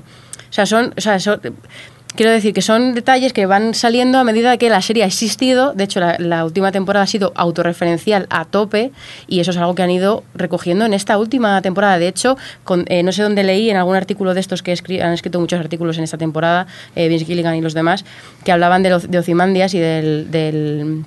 O 0.50 0.54
sea, 0.54 0.66
son... 0.66 0.94
O 0.98 1.02
sea, 1.02 1.20
son 1.20 1.42
Quiero 2.16 2.32
decir 2.32 2.52
que 2.54 2.64
son 2.64 2.96
detalles 2.96 3.32
que 3.32 3.46
van 3.46 3.76
saliendo 3.76 4.18
a 4.18 4.24
medida 4.24 4.58
que 4.58 4.70
la 4.70 4.82
serie 4.82 5.04
ha 5.04 5.06
existido. 5.06 5.74
De 5.74 5.84
hecho, 5.84 6.00
la, 6.00 6.46
última 6.46 6.72
temporada 6.72 7.04
ha 7.04 7.08
sido 7.08 7.32
autorreferencial 7.36 8.26
a 8.32 8.46
tope 8.46 8.92
y 9.28 9.40
eso 9.40 9.52
es 9.52 9.58
algo 9.58 9.76
que 9.76 9.84
han 9.84 9.92
ido 9.92 10.24
recogiendo 10.34 10.86
en 10.86 10.94
esta 10.94 11.20
última 11.20 11.62
temporada. 11.62 12.00
De 12.00 12.08
hecho, 12.08 12.36
con- 12.64 12.86
eh, 12.88 13.04
no 13.04 13.12
sé 13.12 13.22
dónde 13.22 13.44
leí 13.44 13.70
en 13.70 13.78
algún 13.78 13.96
artículo 13.96 14.34
de 14.34 14.40
estos 14.40 14.64
que 14.64 14.74
escri- 14.74 15.00
han 15.02 15.14
escrito 15.14 15.40
muchos 15.40 15.60
artículos 15.60 15.98
en 16.00 16.06
esta 16.06 16.18
temporada, 16.18 16.66
eh, 16.96 17.08
Vince 17.08 17.26
Gilligan 17.26 17.56
y 17.56 17.62
los 17.62 17.76
demás, 17.76 18.04
que 18.44 18.52
hablaban 18.52 18.82
de, 18.82 18.90
los- 18.90 19.12
de 19.12 19.20
Ozymandias 19.20 19.76
y 19.76 19.80
del 19.80 21.04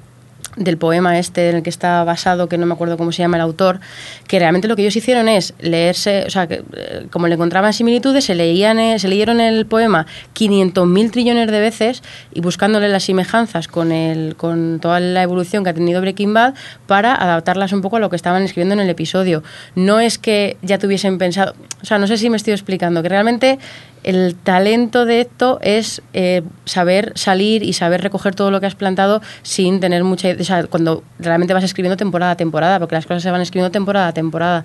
del 0.56 0.76
poema 0.78 1.18
este 1.18 1.50
en 1.50 1.56
el 1.56 1.62
que 1.62 1.70
está 1.70 2.02
basado, 2.04 2.48
que 2.48 2.58
no 2.58 2.66
me 2.66 2.74
acuerdo 2.74 2.96
cómo 2.96 3.12
se 3.12 3.22
llama 3.22 3.36
el 3.36 3.42
autor, 3.42 3.80
que 4.26 4.38
realmente 4.38 4.68
lo 4.68 4.76
que 4.76 4.82
ellos 4.82 4.96
hicieron 4.96 5.28
es 5.28 5.54
leerse, 5.60 6.24
o 6.26 6.30
sea, 6.30 6.46
que, 6.46 6.62
eh, 6.76 7.06
como 7.10 7.28
le 7.28 7.34
encontraban 7.34 7.72
similitudes, 7.72 8.24
se, 8.24 8.34
leían, 8.34 8.78
eh, 8.78 8.98
se 8.98 9.08
leyeron 9.08 9.40
el 9.40 9.66
poema 9.66 10.06
500.000 10.34 11.10
trillones 11.10 11.50
de 11.50 11.60
veces 11.60 12.02
y 12.32 12.40
buscándole 12.40 12.88
las 12.88 13.04
semejanzas 13.04 13.68
con, 13.68 13.92
el, 13.92 14.36
con 14.36 14.80
toda 14.80 15.00
la 15.00 15.22
evolución 15.22 15.64
que 15.64 15.70
ha 15.70 15.74
tenido 15.74 16.00
Breaking 16.00 16.34
Bad 16.34 16.54
para 16.86 17.14
adaptarlas 17.14 17.72
un 17.72 17.80
poco 17.80 17.96
a 17.96 18.00
lo 18.00 18.10
que 18.10 18.16
estaban 18.16 18.42
escribiendo 18.42 18.74
en 18.74 18.80
el 18.80 18.90
episodio. 18.90 19.42
No 19.74 20.00
es 20.00 20.18
que 20.18 20.56
ya 20.62 20.78
tuviesen 20.78 21.18
pensado, 21.18 21.54
o 21.82 21.84
sea, 21.84 21.98
no 21.98 22.06
sé 22.06 22.16
si 22.16 22.28
me 22.28 22.36
estoy 22.36 22.52
explicando, 22.52 23.02
que 23.02 23.08
realmente 23.08 23.58
el 24.02 24.34
talento 24.34 25.04
de 25.04 25.20
esto 25.20 25.58
es 25.62 26.02
eh, 26.12 26.42
saber 26.64 27.12
salir 27.16 27.62
y 27.62 27.72
saber 27.72 28.00
recoger 28.00 28.34
todo 28.34 28.50
lo 28.50 28.60
que 28.60 28.66
has 28.66 28.74
plantado 28.74 29.20
sin 29.42 29.80
tener 29.80 30.04
mucha... 30.04 30.30
O 30.38 30.44
sea, 30.44 30.64
cuando 30.64 31.02
realmente 31.18 31.54
vas 31.54 31.64
escribiendo 31.64 31.96
temporada 31.96 32.32
a 32.32 32.36
temporada, 32.36 32.78
porque 32.78 32.94
las 32.94 33.06
cosas 33.06 33.22
se 33.22 33.30
van 33.30 33.40
escribiendo 33.40 33.70
temporada 33.70 34.08
a 34.08 34.12
temporada. 34.12 34.64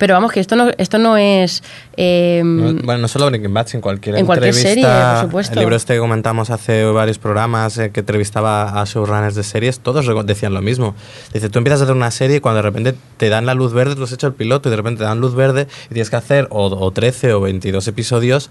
Pero 0.00 0.14
vamos, 0.14 0.32
que 0.32 0.40
esto 0.40 0.56
no, 0.56 0.70
esto 0.78 0.98
no 0.98 1.16
es... 1.18 1.62
eh, 1.98 2.40
No- 2.42 2.72
bueno, 2.84 3.02
no 3.02 3.06
solo 3.08 3.26
Breaking 3.26 3.52
Bad, 3.52 3.66
en 3.74 3.80
cualquier 3.82 4.16
En 4.16 4.24
cualquier 4.26 4.54
entrevista. 4.54 4.82
serie, 4.90 5.12
por 5.20 5.28
supuesto. 5.28 5.52
El 5.52 5.58
libro 5.60 5.76
este 5.76 5.92
que 5.94 6.00
comentamos 6.00 6.48
hace 6.48 6.84
varios 6.86 7.18
programas 7.18 7.76
eh, 7.76 7.90
que 7.90 8.00
entrevistaba 8.00 8.80
a 8.80 8.84
showrunners 8.86 9.34
de 9.34 9.42
series, 9.42 9.80
todos 9.80 10.06
decían 10.26 10.54
lo 10.54 10.62
mismo. 10.62 10.94
Dice, 11.34 11.50
tú 11.50 11.58
empiezas 11.58 11.82
a 11.82 11.84
hacer 11.84 11.94
una 11.94 12.10
serie 12.10 12.38
y 12.38 12.40
cuando 12.40 12.56
de 12.56 12.62
repente 12.62 12.94
te 13.18 13.28
dan 13.28 13.44
la 13.44 13.52
luz 13.52 13.74
verde, 13.74 13.94
tú 13.94 14.04
has 14.04 14.12
hecho 14.12 14.26
el 14.26 14.32
piloto 14.32 14.68
y 14.68 14.70
de 14.70 14.76
repente 14.76 14.98
te 15.00 15.04
dan 15.04 15.20
luz 15.20 15.34
verde 15.34 15.68
y 15.86 15.88
tienes 15.94 16.08
que 16.08 16.16
hacer 16.16 16.46
o, 16.50 16.64
o 16.66 16.90
13 16.90 17.34
o 17.34 17.40
22 17.42 17.86
episodios 17.86 18.48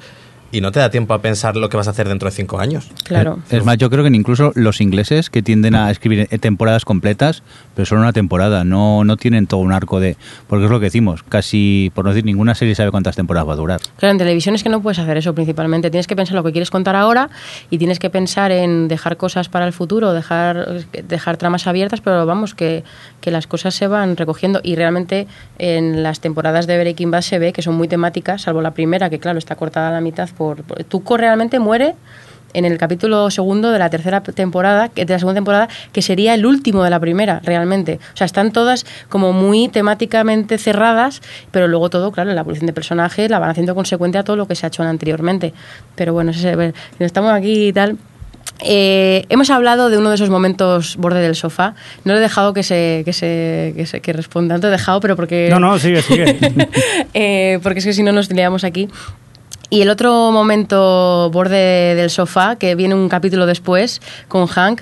y 0.51 0.61
no 0.61 0.71
te 0.71 0.79
da 0.79 0.89
tiempo 0.89 1.13
a 1.13 1.21
pensar 1.21 1.55
lo 1.55 1.69
que 1.69 1.77
vas 1.77 1.87
a 1.87 1.91
hacer 1.91 2.07
dentro 2.07 2.29
de 2.29 2.35
5 2.35 2.59
años. 2.59 2.89
claro. 3.03 3.39
Es 3.49 3.63
más, 3.63 3.77
yo 3.77 3.89
creo 3.89 4.03
que 4.03 4.09
incluso 4.09 4.51
los 4.55 4.81
ingleses 4.81 5.29
que 5.29 5.41
tienden 5.41 5.75
a 5.75 5.91
escribir 5.91 6.27
eh, 6.31 6.39
temporadas 6.39 6.85
completas, 6.85 7.43
pero 7.75 7.85
solo 7.85 8.01
una 8.01 8.13
temporada, 8.13 8.63
no, 8.63 9.03
no 9.03 9.17
tienen 9.17 9.47
todo 9.47 9.59
un 9.61 9.71
arco 9.71 9.99
de... 9.99 10.17
Porque 10.47 10.65
es 10.65 10.71
lo 10.71 10.79
que 10.79 10.85
decimos, 10.85 11.23
casi, 11.23 11.91
por 11.93 12.05
no 12.05 12.11
decir, 12.11 12.25
ninguna 12.25 12.55
serie 12.55 12.75
sabe 12.75 12.91
cuántas 12.91 13.15
temporadas 13.15 13.47
va 13.47 13.53
a 13.53 13.57
durar. 13.57 13.81
Claro, 13.97 14.11
en 14.11 14.17
televisión 14.17 14.55
es 14.55 14.63
que 14.63 14.69
no 14.69 14.81
puedes 14.81 14.99
hacer 14.99 15.17
eso 15.17 15.33
principalmente. 15.33 15.89
Tienes 15.89 16.07
que 16.07 16.15
pensar 16.15 16.35
lo 16.35 16.43
que 16.43 16.51
quieres 16.51 16.71
contar 16.71 16.95
ahora 16.95 17.29
y 17.69 17.77
tienes 17.77 17.99
que 17.99 18.09
pensar 18.09 18.51
en 18.51 18.87
dejar 18.87 19.17
cosas 19.17 19.49
para 19.49 19.65
el 19.65 19.73
futuro, 19.73 20.13
dejar, 20.13 20.85
dejar 21.07 21.37
tramas 21.37 21.67
abiertas, 21.67 22.01
pero 22.01 22.25
vamos, 22.25 22.55
que, 22.55 22.83
que 23.21 23.31
las 23.31 23.47
cosas 23.47 23.75
se 23.75 23.87
van 23.87 24.17
recogiendo. 24.17 24.61
Y 24.63 24.75
realmente 24.75 25.27
en 25.57 26.03
las 26.03 26.19
temporadas 26.19 26.67
de 26.67 26.79
Breaking 26.79 27.11
Bad 27.11 27.21
se 27.21 27.39
ve 27.39 27.53
que 27.53 27.61
son 27.61 27.75
muy 27.75 27.87
temáticas, 27.87 28.43
salvo 28.43 28.61
la 28.61 28.71
primera, 28.71 29.09
que 29.09 29.19
claro, 29.19 29.39
está 29.39 29.55
cortada 29.55 29.89
a 29.89 29.91
la 29.91 30.01
mitad 30.01 30.29
por... 30.39 30.63
por- 30.63 30.83
Tuco 30.85 31.17
realmente 31.17 31.59
muere 31.59 31.93
en 32.53 32.65
el 32.65 32.79
capítulo 32.79 33.29
segundo 33.29 33.69
de 33.71 33.77
la 33.77 33.91
tercera 33.91 34.23
temporada, 34.23 34.89
de 34.95 35.05
la 35.05 35.19
segunda 35.19 35.35
temporada, 35.35 35.69
que 35.91 36.01
sería 36.01 36.33
el 36.33 36.47
último 36.47 36.83
de 36.83 36.89
la 36.89 36.99
primera, 36.99 37.41
realmente. 37.43 37.99
O 38.11 38.17
sea, 38.17 38.25
están 38.25 38.51
todas 38.51 38.87
como 39.07 39.33
muy 39.33 39.67
temáticamente 39.67 40.57
cerradas, 40.57 41.21
pero 41.51 41.67
luego 41.67 41.91
todo, 41.91 42.11
claro, 42.11 42.33
la 42.33 42.41
evolución 42.41 42.65
de 42.65 42.73
personaje 42.73 43.29
la 43.29 43.37
van 43.37 43.51
haciendo 43.51 43.75
consecuente 43.75 44.17
a 44.17 44.23
todo 44.23 44.35
lo 44.35 44.47
que 44.47 44.55
se 44.55 44.65
ha 44.65 44.69
hecho 44.69 44.81
anteriormente. 44.81 45.53
Pero 45.95 46.13
bueno, 46.13 46.31
estamos 46.99 47.31
aquí 47.31 47.67
y 47.67 47.73
tal. 47.73 47.97
Eh, 48.61 49.25
hemos 49.29 49.51
hablado 49.51 49.89
de 49.91 49.99
uno 49.99 50.09
de 50.09 50.15
esos 50.15 50.31
momentos 50.31 50.97
borde 50.97 51.21
del 51.21 51.35
sofá. 51.35 51.75
No 52.03 52.13
le 52.13 52.19
he 52.19 52.21
dejado 52.21 52.53
que 52.55 52.63
se, 52.63 53.03
que 53.05 53.13
se, 53.13 53.73
que 53.77 53.85
se- 53.85 54.01
que 54.01 54.11
responda. 54.11 54.55
No 54.55 54.59
te 54.61 54.67
he 54.67 54.71
dejado, 54.71 54.99
pero 55.01 55.15
porque 55.15 55.49
No, 55.51 55.59
no, 55.59 55.77
sigue, 55.77 56.01
sigue. 56.01 56.35
eh, 57.13 57.59
porque 57.61 57.77
es 57.79 57.85
que 57.85 57.93
si 57.93 58.01
no 58.01 58.11
nos 58.11 58.31
liamos 58.31 58.63
aquí. 58.63 58.89
Y 59.69 59.81
el 59.81 59.89
otro 59.89 60.31
momento 60.31 61.29
borde 61.31 61.93
del 61.95 62.09
sofá, 62.09 62.55
que 62.55 62.75
viene 62.75 62.95
un 62.95 63.07
capítulo 63.09 63.45
después, 63.45 64.01
con 64.27 64.47
Hank, 64.47 64.81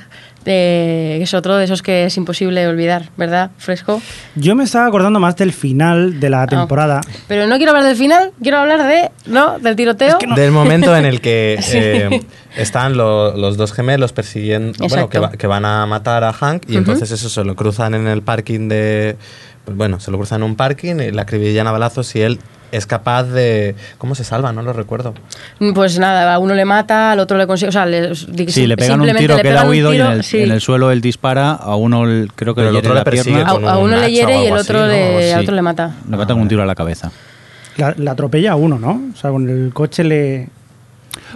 eh, 0.49 1.15
que 1.17 1.23
es 1.23 1.33
otro 1.33 1.57
de 1.57 1.65
esos 1.65 1.81
que 1.81 2.05
es 2.05 2.15
imposible 2.15 2.65
olvidar, 2.69 3.09
¿verdad, 3.17 3.51
Fresco? 3.57 4.01
Yo 4.35 4.55
me 4.55 4.63
estaba 4.63 4.85
acordando 4.85 5.19
más 5.19 5.35
del 5.35 5.51
final 5.51 6.21
de 6.21 6.29
la 6.29 6.43
Ah. 6.43 6.47
temporada. 6.47 7.01
Pero 7.27 7.47
no 7.47 7.57
quiero 7.57 7.71
hablar 7.73 7.85
del 7.85 7.97
final, 7.97 8.31
quiero 8.41 8.59
hablar 8.59 8.81
de, 8.87 9.11
¿no? 9.25 9.59
Del 9.59 9.75
tiroteo. 9.75 10.17
Del 10.37 10.51
momento 10.51 10.95
en 10.95 11.03
el 11.03 11.19
que 11.19 11.59
eh, 11.73 12.21
están 12.55 12.95
lo- 12.95 13.35
los 13.35 13.57
dos 13.57 13.73
gemelos 13.73 14.13
persiguiendo, 14.13 14.71
bueno, 14.79 14.85
Exacto. 14.85 15.09
que, 15.09 15.19
va- 15.19 15.31
que 15.33 15.47
van 15.47 15.65
a 15.65 15.85
matar 15.85 16.23
a 16.23 16.31
Hank 16.31 16.63
y 16.69 16.77
entonces 16.77 17.11
eso 17.11 17.27
se 17.27 17.43
lo 17.43 17.57
cruzan 17.57 17.93
en 17.93 18.07
el 18.07 18.21
parking 18.21 18.69
de, 18.69 19.17
pues 19.65 19.75
bueno, 19.75 19.99
se 19.99 20.11
lo 20.11 20.17
cruzan 20.17 20.43
en 20.43 20.49
un 20.51 20.55
parking 20.55 20.95
y 21.01 21.11
la 21.11 21.23
acribillan 21.23 21.67
a 21.67 21.73
balazos 21.73 22.15
y 22.15 22.21
él 22.21 22.39
es 22.71 22.85
capaz 22.85 23.23
de, 23.23 23.75
¿cómo 23.97 24.15
se 24.15 24.23
salva? 24.23 24.51
No 24.53 24.61
lo 24.61 24.73
recuerdo. 24.73 25.13
Pues 25.73 25.99
nada, 25.99 26.33
a 26.33 26.39
uno 26.39 26.53
le 26.53 26.65
mata, 26.65 27.11
al 27.11 27.19
otro 27.19 27.37
le 27.37 27.47
consigue. 27.47 27.69
O 27.69 27.71
sea, 27.71 27.85
le, 27.85 28.13
Sí, 28.15 28.67
le 28.67 28.75
pegan 28.77 28.99
un 29.01 29.07
simplemente 29.07 29.19
tiro, 29.19 29.35
le 29.37 29.41
queda 29.41 29.69
huido 29.69 29.93
y 29.93 29.97
en 29.97 30.01
tiro, 30.03 30.11
el, 30.13 30.23
sí. 30.23 30.39
en 30.41 30.51
el 30.51 30.61
suelo 30.61 30.91
él 30.91 31.01
dispara, 31.01 31.51
a 31.51 31.75
uno 31.75 32.03
el- 32.05 32.31
creo 32.35 32.53
que 32.55 32.59
Pero 32.61 32.69
el 32.69 32.73
le 32.73 32.79
otro 32.79 32.89
hiere 32.89 32.93
le 32.95 32.99
la 32.99 33.03
persigue 33.05 33.35
pierna, 33.35 33.51
a, 33.71 33.77
uno 33.77 33.97
le 33.97 34.11
hiere 34.11 34.43
y 34.43 34.47
el 34.47 34.53
otro, 34.57 34.79
así, 34.79 34.87
¿no? 34.87 34.91
le, 34.91 35.33
al 35.33 35.39
Sí. 35.39 35.43
otro 35.45 35.55
le 35.55 35.61
mata. 35.61 35.91
le 36.09 36.17
matan 36.17 36.35
con 36.35 36.41
un 36.43 36.47
tiro 36.47 36.61
a 36.61 36.65
la 36.65 36.75
cabeza. 36.75 37.11
La, 37.77 37.93
la 37.97 38.11
atropella 38.11 38.53
a 38.53 38.55
uno, 38.55 38.79
¿no? 38.79 39.01
O 39.13 39.17
sea, 39.17 39.29
con 39.31 39.47
el 39.49 39.71
coche 39.73 40.03
le... 40.03 40.49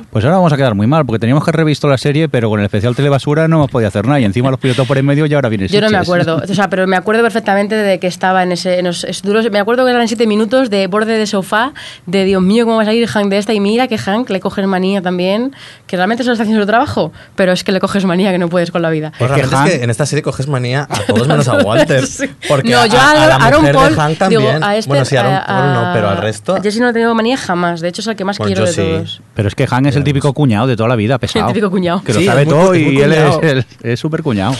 Pues 0.10 0.26
ahora 0.26 0.38
vamos 0.38 0.52
a 0.54 0.58
quedar 0.58 0.76
muy 0.76 0.88
mal, 0.88 1.06
porque 1.06 1.20
teníamos 1.20 1.44
que 1.44 1.52
haber 1.52 1.58
revisto 1.60 1.88
la 1.88 1.98
serie, 1.98 2.28
pero 2.30 2.50
con 2.50 2.60
el 2.60 2.66
especial 2.66 2.96
Telebasura 2.96 3.48
no 3.48 3.58
hemos 3.58 3.72
podido 3.72 3.88
hacer 3.88 4.06
nada. 4.06 4.20
Y 4.20 4.26
encima 4.26 4.50
los 4.52 4.60
pilotos 4.60 4.88
por 4.88 4.98
en 4.98 5.06
medio 5.06 5.26
y 5.26 5.34
ahora 5.34 5.50
viene 5.50 5.68
Yo 5.68 5.82
no 5.82 5.90
me 5.90 5.98
acuerdo, 5.98 6.42
o 6.48 6.54
sea, 6.54 6.70
pero 6.70 6.88
me 6.88 6.96
acuerdo 6.98 7.22
perfectamente 7.24 7.76
de 7.76 8.00
que 8.00 8.08
estaba 8.08 8.44
en 8.44 8.52
ese. 8.52 8.80
en 8.80 8.86
los- 8.86 9.04
es 9.04 9.22
duro- 9.22 9.42
me 9.52 9.60
acuerdo 9.60 9.86
que 9.86 9.92
eran 9.92 10.08
siete 10.08 10.28
minutos 10.28 10.70
de 10.70 10.88
borde 10.88 11.18
de 11.18 11.26
sofá, 11.28 11.74
de 12.06 12.26
Dios 12.26 12.42
mío, 12.42 12.66
¿cómo 12.66 12.78
va 12.78 12.84
a 12.84 12.86
salir 12.86 13.08
Hank 13.08 13.30
de 13.30 13.38
esta? 13.38 13.54
Y 13.54 13.60
mira 13.60 13.88
que 13.88 13.98
Hank 13.98 14.30
le 14.30 14.40
coges 14.40 14.66
manía 14.68 15.02
también, 15.02 15.54
que 15.88 15.96
realmente 15.98 16.24
solo 16.24 16.34
está 16.34 16.44
haciendo 16.44 16.64
su 16.64 16.68
trabajo, 16.68 17.12
pero 17.36 17.52
es 17.52 17.64
que 17.64 17.72
le 17.72 17.80
coges 17.80 18.06
manía 18.06 18.32
que 18.32 18.38
no 18.38 18.50
puedes 18.50 18.72
con 18.72 18.82
la 18.82 18.90
vida. 18.90 19.12
Pues 19.18 19.30
Es 19.32 19.36
que 19.36 19.42
realmente 19.44 19.70
es 19.72 19.76
Hank- 19.76 19.78
que 19.80 19.84
en 19.84 19.90
esta 19.90 20.06
serie 20.06 20.24
coges 20.24 20.48
manía 20.48 20.88
a 20.90 21.00
todos 21.08 21.28
menos 21.28 21.48
a 21.48 21.58
Walter. 21.58 22.06
Sí. 22.08 22.30
Porque 22.48 22.70
No, 22.72 22.80
a, 22.80 22.86
yo 22.88 22.98
a- 23.00 23.12
a 23.12 23.28
la 23.28 23.36
Aaron 23.38 23.62
mujer 23.62 23.76
Paul, 23.76 23.90
de 23.90 24.02
Hank 24.02 24.10
digo, 24.30 24.42
también. 24.42 24.64
a 24.64 24.76
este- 24.76 24.90
bueno, 24.90 25.06
sí, 25.06 25.16
Aaron 25.16 25.34
a- 25.34 25.46
Paul 25.46 25.74
no, 25.74 25.90
pero 25.94 26.10
al 26.10 26.18
a- 26.18 26.22
resto... 26.22 26.56
a 26.56 26.62
Jesse 26.62 26.80
no 26.80 26.88
le 26.88 26.94
tengo 26.94 27.14
manía 27.16 27.38
jamás, 27.38 27.82
de 27.82 27.88
hecho 27.90 28.02
es 28.02 28.08
el 28.08 28.16
que 28.16 28.26
más 28.26 28.38
Bueno, 28.38 28.48
quiero 28.56 28.62
yo 28.66 28.68
de 28.68 28.74
sí. 28.74 28.82
todos. 28.82 29.22
Pero 29.34 29.48
es 29.48 29.56
que 29.56 29.68
Han 29.72 29.86
es 29.92 29.96
el 29.98 30.04
típico 30.04 30.34
cuñado 30.34 30.68
de 30.68 30.76
toda 30.76 30.90
la 30.90 30.96
vida, 30.96 31.18
pesado. 31.20 31.48
El 31.48 31.54
típico 31.54 31.70
cuñado. 31.70 32.02
Que 32.04 32.14
lo 32.14 32.20
Sí, 32.20 32.26
sabe 32.26 32.46
muy 32.46 32.54
todo 32.54 32.76
y 32.76 32.86
muy 32.86 33.02
él 33.02 33.66
es 33.84 34.00
súper 34.00 34.24
cuñado. 34.24 34.54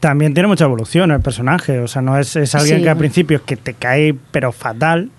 También 0.00 0.32
tiene 0.34 0.46
mucha 0.48 0.64
evolución 0.64 1.10
el 1.10 1.20
personaje. 1.20 1.78
O 1.80 1.88
sea, 1.88 2.02
no 2.02 2.18
es, 2.18 2.34
es 2.36 2.54
alguien 2.54 2.78
Sí. 2.78 2.82
que 2.84 2.90
al 2.90 2.96
principio 2.96 3.36
es 3.38 3.42
que 3.42 3.56
te 3.56 3.74
cae, 3.74 4.14
pero 4.30 4.52
fatal. 4.52 5.10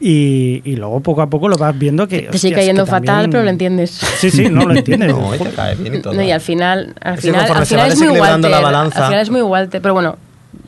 Y, 0.00 0.60
y 0.64 0.76
luego 0.76 1.00
poco 1.00 1.22
a 1.22 1.30
poco 1.30 1.48
lo 1.48 1.56
vas 1.56 1.78
viendo 1.78 2.06
que. 2.08 2.22
Te 2.22 2.36
sigue 2.38 2.54
cayendo 2.56 2.84
fatal, 2.84 3.04
también- 3.06 3.30
pero 3.30 3.44
lo 3.44 3.50
entiendes. 3.50 3.90
Sí, 4.18 4.30
sí, 4.30 4.48
no 4.50 4.66
lo 4.66 4.74
entiendes. 4.76 5.08
No, 5.14 5.34
y 5.34 5.38
te 5.38 5.50
cae 5.50 5.74
bien 5.76 5.94
y 5.94 6.02
todo. 6.02 6.12
No, 6.14 6.22
y 6.22 6.30
al 6.30 6.40
final, 6.40 6.94
al 7.00 7.18
final, 7.18 7.50
al 7.50 7.64
final 7.66 7.88
es 7.92 7.98
muy 7.98 8.08
Walter. 8.18 8.50
la 8.50 8.60
balanza- 8.60 8.98
Al 9.02 9.06
final 9.06 9.20
es 9.22 9.30
muy 9.30 9.42
Walter, 9.42 9.80
pero 9.80 9.94
bueno, 9.94 10.16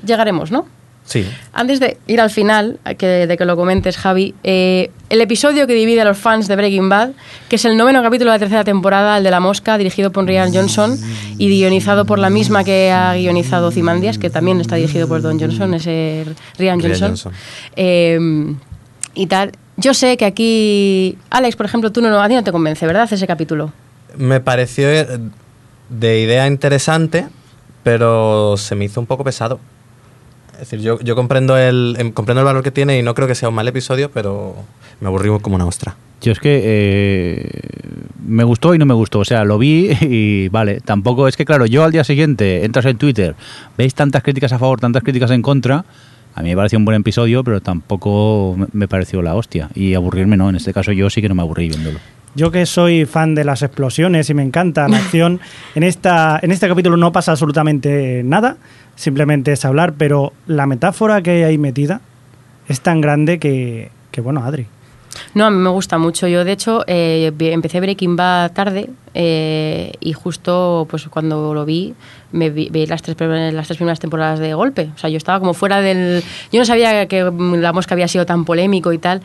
llegaremos, 0.05 0.51
¿no? 0.53 0.67
Sí. 1.07 1.25
Antes 1.53 1.79
de 1.79 1.99
ir 2.09 2.21
al 2.21 2.31
final, 2.31 2.81
que, 2.99 3.07
de 3.07 3.37
que 3.37 3.45
lo 3.45 3.55
comentes, 3.57 3.97
Javi, 3.97 4.35
eh, 4.43 4.91
el 5.09 5.21
episodio 5.21 5.69
que 5.69 5.73
divide 5.75 6.01
a 6.01 6.05
los 6.05 6.19
fans 6.19 6.49
de 6.49 6.57
Breaking 6.57 6.89
Bad, 6.89 7.11
que 7.49 7.55
es 7.57 7.65
el 7.65 7.77
noveno 7.77 8.03
capítulo 8.03 8.33
de 8.33 8.37
la 8.37 8.39
tercera 8.41 8.65
temporada, 8.65 9.17
el 9.19 9.23
de 9.23 9.31
la 9.31 9.39
mosca, 9.39 9.79
dirigido 9.79 10.11
por 10.11 10.27
Ryan 10.27 10.53
Johnson 10.53 10.99
y 11.39 11.49
guionizado 11.49 12.07
por 12.07 12.19
la 12.19 12.29
misma 12.29 12.65
que 12.65 12.91
ha 12.91 13.15
guionizado 13.15 13.71
Zimandias, 13.71 14.19
que 14.19 14.31
también 14.31 14.61
está 14.61 14.75
dirigido 14.77 15.07
por 15.07 15.23
Don 15.23 15.39
Johnson, 15.39 15.75
ese 15.75 16.25
Ryan 16.59 16.81
Ryan 16.81 17.01
Johnson. 17.01 17.33
Eh, 17.77 18.55
y 19.15 19.27
tal. 19.29 19.53
Yo 19.77 19.95
sé 19.95 20.17
que 20.17 20.25
aquí, 20.25 21.17
Alex, 21.31 21.55
por 21.55 21.67
ejemplo, 21.67 21.93
tú 21.93 22.01
no, 22.01 22.11
no- 22.11 22.21
a 22.21 22.29
ti 22.29 22.35
no 22.35 22.43
te 22.43 22.51
convence, 22.51 22.85
¿verdad? 22.87 23.09
Ese 23.13 23.27
capítulo. 23.27 23.73
Me 24.17 24.41
pareció 24.41 24.89
eh, 24.91 25.07
de 25.89 26.21
idea 26.21 26.47
interesante, 26.49 27.27
pero 27.83 28.57
se 28.57 28.75
me 28.75 28.87
hizo 28.87 28.99
un 29.01 29.07
poco 29.07 29.23
pesado. 29.23 29.61
Es 30.61 30.71
decir, 30.71 30.81
yo, 30.81 30.99
yo 31.01 31.15
comprendo, 31.15 31.57
el, 31.57 31.97
em, 31.99 32.13
comprendo 32.13 32.41
el 32.41 32.47
valor 32.47 32.63
que 32.63 32.71
tiene 32.71 32.99
y 32.99 33.03
no 33.03 33.15
creo 33.15 33.29
que 33.29 33.35
sea 33.35 33.49
un 33.49 33.55
mal 33.55 33.69
episodio, 33.69 34.11
pero 34.11 34.55
me 35.01 35.09
aburrí 35.09 35.29
como 35.41 35.57
una 35.57 35.67
ostra. 35.67 35.97
Yo 36.23 36.33
es 36.33 36.41
que 36.41 36.61
eh, 36.65 37.51
me 38.27 38.45
gustó 38.45 38.75
y 38.75 38.79
no 38.79 38.87
me 38.87 38.95
gustó. 38.95 39.21
O 39.21 39.25
sea, 39.25 39.45
lo 39.45 39.59
vi 39.59 39.91
y 40.01 40.49
vale. 40.49 40.81
Tampoco 40.81 41.29
es 41.29 41.37
que, 41.37 41.45
claro, 41.45 41.67
yo 41.67 41.85
al 41.85 41.93
día 41.93 42.05
siguiente 42.05 42.65
entras 42.65 42.87
en 42.87 42.97
Twitter, 42.99 43.35
veis 43.77 43.95
tantas 43.95 44.23
críticas 44.23 44.53
a 44.53 44.59
favor, 44.59 44.81
tantas 44.81 45.03
críticas 45.03 45.31
en 45.31 45.43
contra. 45.43 45.85
A 46.35 46.43
mí 46.43 46.51
me 46.51 46.57
pareció 46.57 46.79
un 46.79 46.85
buen 46.85 47.01
episodio, 47.01 47.43
pero 47.45 47.61
tampoco 47.63 48.55
me- 48.59 48.67
me 48.73 48.89
pareció 48.89 49.23
la 49.23 49.35
hostia. 49.35 49.71
Y 49.75 49.95
aburrirme 49.95 50.37
no, 50.37 50.49
en 50.51 50.57
este 50.57 50.73
caso 50.73 50.93
yo 50.93 51.09
sí 51.11 51.23
que 51.23 51.29
no 51.29 51.35
me 51.35 51.43
aburrí 51.43 51.69
viéndolo. 51.69 51.99
Yo 52.35 52.51
que 52.51 52.67
soy 52.67 53.07
fan 53.07 53.35
de 53.35 53.45
las 53.45 53.63
explosiones 53.63 54.29
y 54.29 54.35
me 54.35 54.43
encanta 54.43 54.87
la 54.89 54.99
acción, 54.99 55.41
en, 55.75 55.83
esta, 55.83 56.39
en 56.43 56.53
este 56.53 56.69
capítulo 56.69 56.99
no 56.99 57.11
pasa 57.11 57.31
absolutamente 57.33 58.21
nada, 58.23 58.59
simplemente 58.97 59.53
es 59.53 59.65
hablar, 59.65 59.95
pero 59.97 60.33
la 60.47 60.67
metáfora 60.67 61.23
que 61.23 61.31
hay 61.31 61.43
ahí 61.45 61.59
metida 61.59 62.01
es 62.69 62.81
tan 62.81 63.01
grande 63.01 63.39
que, 63.39 63.91
que 64.11 64.21
bueno, 64.21 64.43
Adri. 64.45 64.67
No, 65.35 65.45
a 65.47 65.51
mí 65.51 65.57
me 65.59 65.71
gusta 65.71 65.99
mucho. 65.99 66.27
Yo, 66.27 66.45
de 66.45 66.53
hecho, 66.53 66.85
eh, 66.87 67.33
empecé 67.39 67.81
Breaking 67.81 68.17
Bad 68.17 68.53
tarde 68.53 68.91
eh, 69.19 69.93
y 70.01 70.13
justo 70.13 70.87
pues 70.91 71.09
cuando 71.09 71.55
lo 71.55 71.65
vi, 71.65 71.95
me 72.33 72.51
vi, 72.51 72.69
vi 72.71 72.85
las, 72.85 73.01
tres, 73.01 73.17
las 73.19 73.67
tres 73.67 73.79
primeras 73.79 73.99
temporadas 73.99 74.39
de 74.39 74.53
golpe. 74.53 74.91
O 74.95 74.99
sea, 74.99 75.09
yo 75.09 75.17
estaba 75.17 75.41
como 75.41 75.55
fuera 75.55 75.81
del... 75.81 76.23
Yo 76.53 76.59
no 76.59 76.67
sabía 76.67 77.07
que 77.09 77.23
La 77.23 77.73
Mosca 77.73 77.95
había 77.95 78.09
sido 78.09 78.27
tan 78.27 78.45
polémico 78.45 78.93
y 78.93 78.99
tal. 78.99 79.23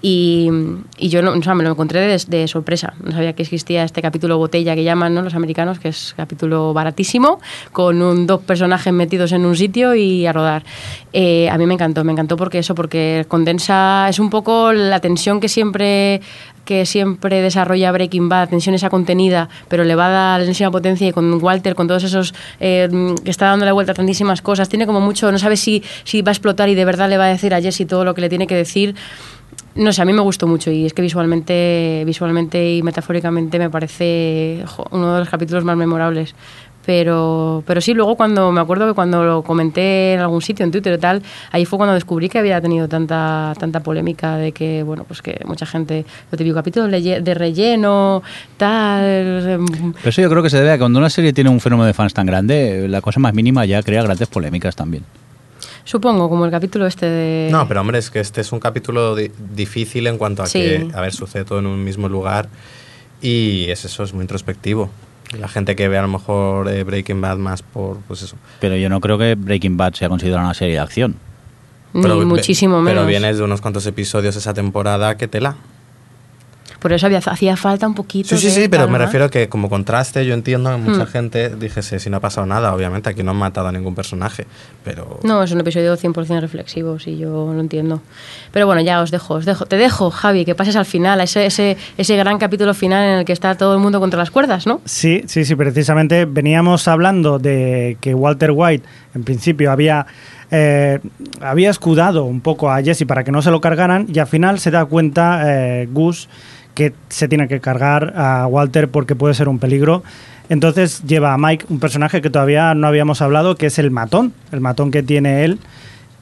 Y, 0.00 0.50
y 0.98 1.08
yo 1.08 1.20
no, 1.20 1.32
o 1.32 1.42
sea, 1.42 1.54
me 1.54 1.62
lo 1.62 1.70
encontré 1.70 2.00
de, 2.00 2.22
de 2.26 2.48
sorpresa. 2.48 2.94
No 3.02 3.12
sabía 3.12 3.34
que 3.34 3.42
existía 3.42 3.84
este 3.84 4.00
capítulo 4.00 4.38
botella 4.38 4.74
que 4.74 4.84
llaman 4.84 5.14
¿no? 5.14 5.20
los 5.20 5.34
americanos, 5.34 5.78
que 5.78 5.88
es 5.88 6.14
capítulo 6.16 6.72
baratísimo, 6.72 7.38
con 7.72 8.00
un, 8.00 8.26
dos 8.26 8.42
personajes 8.42 8.92
metidos 8.94 9.32
en 9.32 9.44
un 9.44 9.56
sitio 9.56 9.94
y 9.94 10.24
a 10.26 10.32
rodar. 10.32 10.64
Eh, 11.12 11.50
a 11.50 11.58
mí 11.58 11.66
me 11.66 11.74
encantó, 11.74 12.02
me 12.02 12.12
encantó 12.12 12.36
porque 12.36 12.60
eso, 12.60 12.74
porque 12.74 13.26
condensa, 13.28 14.06
es 14.08 14.18
un 14.18 14.30
poco 14.30 14.72
la 14.72 15.00
tensión 15.00 15.40
que 15.40 15.48
siempre 15.48 16.20
que 16.64 16.86
siempre 16.86 17.40
desarrolla 17.42 17.92
Breaking 17.92 18.28
Bad, 18.28 18.48
tensión 18.50 18.74
esa 18.74 18.90
contenida, 18.90 19.48
pero 19.68 19.82
elevada 19.82 20.34
a 20.34 20.38
la 20.38 20.44
enésima 20.44 20.70
potencia 20.70 21.08
y 21.08 21.12
con 21.12 21.42
Walter, 21.42 21.74
con 21.74 21.88
todos 21.88 22.04
esos 22.04 22.34
eh, 22.60 22.88
que 23.24 23.30
está 23.30 23.46
dándole 23.46 23.72
vuelta 23.72 23.92
a 23.92 23.94
tantísimas 23.94 24.42
cosas, 24.42 24.68
tiene 24.68 24.86
como 24.86 25.00
mucho, 25.00 25.30
no 25.30 25.38
sabe 25.38 25.56
si, 25.56 25.82
si 26.04 26.22
va 26.22 26.30
a 26.30 26.32
explotar 26.32 26.68
y 26.68 26.74
de 26.74 26.84
verdad 26.84 27.08
le 27.08 27.18
va 27.18 27.24
a 27.24 27.28
decir 27.28 27.54
a 27.54 27.60
Jesse 27.60 27.86
todo 27.86 28.04
lo 28.04 28.14
que 28.14 28.20
le 28.20 28.28
tiene 28.28 28.46
que 28.46 28.54
decir. 28.54 28.94
No 29.76 29.92
sé, 29.92 30.02
a 30.02 30.04
mí 30.04 30.12
me 30.12 30.20
gustó 30.20 30.46
mucho 30.46 30.70
y 30.70 30.86
es 30.86 30.94
que 30.94 31.02
visualmente, 31.02 32.04
visualmente 32.06 32.74
y 32.74 32.82
metafóricamente 32.82 33.58
me 33.58 33.70
parece 33.70 34.64
uno 34.90 35.14
de 35.14 35.20
los 35.20 35.28
capítulos 35.28 35.64
más 35.64 35.76
memorables. 35.76 36.34
Pero, 36.86 37.62
pero 37.66 37.80
sí, 37.80 37.94
luego 37.94 38.14
cuando 38.14 38.52
me 38.52 38.60
acuerdo 38.60 38.86
que 38.86 38.92
cuando 38.92 39.24
lo 39.24 39.42
comenté 39.42 40.12
en 40.14 40.20
algún 40.20 40.42
sitio, 40.42 40.64
en 40.64 40.70
Twitter 40.70 40.94
y 40.94 40.98
tal, 40.98 41.22
ahí 41.50 41.64
fue 41.64 41.78
cuando 41.78 41.94
descubrí 41.94 42.28
que 42.28 42.38
había 42.38 42.60
tenido 42.60 42.88
tanta, 42.88 43.54
tanta 43.58 43.80
polémica 43.80 44.36
de 44.36 44.52
que, 44.52 44.82
bueno, 44.82 45.04
pues 45.04 45.22
que 45.22 45.40
mucha 45.46 45.64
gente, 45.64 46.04
lo 46.30 46.36
típico 46.36 46.54
capítulo 46.54 46.86
de 46.88 47.34
relleno, 47.34 48.22
tal. 48.58 49.04
em, 49.04 49.92
Pero 49.94 50.08
eso 50.10 50.20
yo 50.20 50.28
creo 50.28 50.42
que 50.42 50.50
se 50.50 50.58
debe 50.58 50.70
a 50.70 50.74
que 50.74 50.80
cuando 50.80 50.98
una 50.98 51.08
serie 51.10 51.32
tiene 51.32 51.48
un 51.50 51.60
fenómeno 51.60 51.86
de 51.86 51.94
fans 51.94 52.12
tan 52.12 52.26
grande, 52.26 52.86
la 52.88 53.00
cosa 53.00 53.18
más 53.20 53.32
mínima 53.34 53.64
ya 53.64 53.82
crea 53.82 54.02
grandes 54.02 54.28
polémicas 54.28 54.76
también. 54.76 55.04
Supongo, 55.84 56.28
como 56.30 56.44
el 56.44 56.50
capítulo 56.50 56.86
este 56.86 57.06
de. 57.06 57.48
No, 57.50 57.66
pero 57.68 57.80
hombre, 57.82 57.98
es 57.98 58.10
que 58.10 58.20
este 58.20 58.40
es 58.40 58.52
un 58.52 58.60
capítulo 58.60 59.14
di- 59.14 59.30
difícil 59.54 60.06
en 60.06 60.16
cuanto 60.18 60.42
a 60.42 60.46
Sí. 60.46 60.58
que, 60.60 60.88
a 60.94 61.00
ver, 61.00 61.12
sucede 61.12 61.44
todo 61.44 61.58
en 61.58 61.66
un 61.66 61.82
mismo 61.84 62.08
lugar 62.08 62.48
y 63.20 63.66
es 63.70 63.84
eso, 63.84 64.02
es 64.02 64.12
muy 64.14 64.22
introspectivo. 64.22 64.90
Y 65.34 65.38
La 65.38 65.48
gente 65.48 65.76
que 65.76 65.88
ve 65.88 65.98
a 65.98 66.02
lo 66.02 66.08
mejor 66.08 66.68
eh, 66.68 66.84
Breaking 66.84 67.20
Bad 67.20 67.38
más 67.38 67.62
por, 67.62 67.98
pues 68.08 68.22
eso. 68.22 68.36
Pero 68.60 68.76
yo 68.76 68.88
no 68.88 69.00
creo 69.00 69.18
que 69.18 69.34
Breaking 69.34 69.76
Bad 69.76 69.94
sea 69.94 70.08
considerada 70.08 70.44
una 70.44 70.54
serie 70.54 70.74
de 70.74 70.80
acción. 70.80 71.16
Ni 71.92 72.24
muchísimo 72.24 72.80
menos. 72.80 73.02
Pero 73.02 73.06
vienes 73.06 73.38
de 73.38 73.44
unos 73.44 73.60
cuantos 73.60 73.86
episodios 73.86 74.34
esa 74.34 74.52
temporada 74.52 75.16
que 75.16 75.28
tela. 75.28 75.56
Por 76.84 76.92
eso 76.92 77.06
había, 77.06 77.16
hacía 77.24 77.56
falta 77.56 77.86
un 77.86 77.94
poquito. 77.94 78.28
Sí, 78.28 78.36
sí, 78.36 78.48
de 78.48 78.52
sí, 78.64 78.68
pero 78.68 78.86
me 78.88 78.98
refiero 78.98 79.30
que 79.30 79.48
como 79.48 79.70
contraste, 79.70 80.26
yo 80.26 80.34
entiendo 80.34 80.68
que 80.70 80.76
mucha 80.76 81.04
Hmm. 81.04 81.06
gente 81.06 81.56
dijese, 81.56 81.98
si 81.98 82.10
no 82.10 82.18
ha 82.18 82.20
pasado 82.20 82.46
nada, 82.46 82.74
obviamente 82.74 83.08
aquí 83.08 83.22
no 83.22 83.30
han 83.30 83.38
matado 83.38 83.68
a 83.68 83.72
ningún 83.72 83.94
personaje, 83.94 84.44
pero... 84.84 85.18
No, 85.22 85.42
es 85.42 85.50
un 85.52 85.60
episodio 85.60 85.96
100% 85.96 86.42
reflexivo, 86.42 86.98
sí, 86.98 87.16
yo 87.16 87.50
lo 87.54 87.58
entiendo. 87.58 88.02
Pero 88.52 88.66
bueno, 88.66 88.82
ya 88.82 89.00
os 89.00 89.10
dejo, 89.10 89.32
os 89.32 89.46
dejo. 89.46 89.64
Te 89.64 89.76
dejo, 89.78 90.10
Javi, 90.10 90.44
que 90.44 90.54
pases 90.54 90.76
al 90.76 90.84
final, 90.84 91.20
a 91.20 91.24
ese, 91.24 91.46
ese, 91.46 91.78
ese 91.96 92.16
gran 92.18 92.36
capítulo 92.36 92.74
final 92.74 93.02
en 93.02 93.18
el 93.20 93.24
que 93.24 93.32
está 93.32 93.54
todo 93.54 93.72
el 93.72 93.80
mundo 93.80 93.98
contra 93.98 94.18
las 94.18 94.30
cuerdas, 94.30 94.66
¿no? 94.66 94.82
Sí, 94.84 95.22
sí, 95.26 95.46
sí, 95.46 95.54
precisamente 95.54 96.26
veníamos 96.26 96.86
hablando 96.86 97.38
de 97.38 97.96
que 98.02 98.12
Walter 98.14 98.50
White 98.54 98.84
en 99.14 99.24
principio 99.24 99.72
había, 99.72 100.04
eh, 100.50 100.98
había 101.40 101.70
escudado 101.70 102.24
un 102.24 102.42
poco 102.42 102.70
a 102.70 102.82
Jesse 102.82 103.06
para 103.06 103.24
que 103.24 103.32
no 103.32 103.40
se 103.40 103.50
lo 103.50 103.62
cargaran 103.62 104.06
y 104.12 104.18
al 104.18 104.26
final 104.26 104.58
se 104.58 104.70
da 104.70 104.84
cuenta 104.84 105.40
eh, 105.46 105.88
Gus 105.90 106.28
que 106.74 106.92
se 107.08 107.28
tiene 107.28 107.48
que 107.48 107.60
cargar 107.60 108.12
a 108.16 108.46
Walter 108.46 108.88
porque 108.88 109.14
puede 109.14 109.34
ser 109.34 109.48
un 109.48 109.58
peligro. 109.58 110.02
Entonces 110.48 111.02
lleva 111.04 111.32
a 111.32 111.38
Mike, 111.38 111.66
un 111.70 111.80
personaje 111.80 112.20
que 112.20 112.30
todavía 112.30 112.74
no 112.74 112.86
habíamos 112.86 113.22
hablado, 113.22 113.56
que 113.56 113.66
es 113.66 113.78
el 113.78 113.90
matón, 113.90 114.34
el 114.52 114.60
matón 114.60 114.90
que 114.90 115.02
tiene 115.02 115.44
él, 115.44 115.58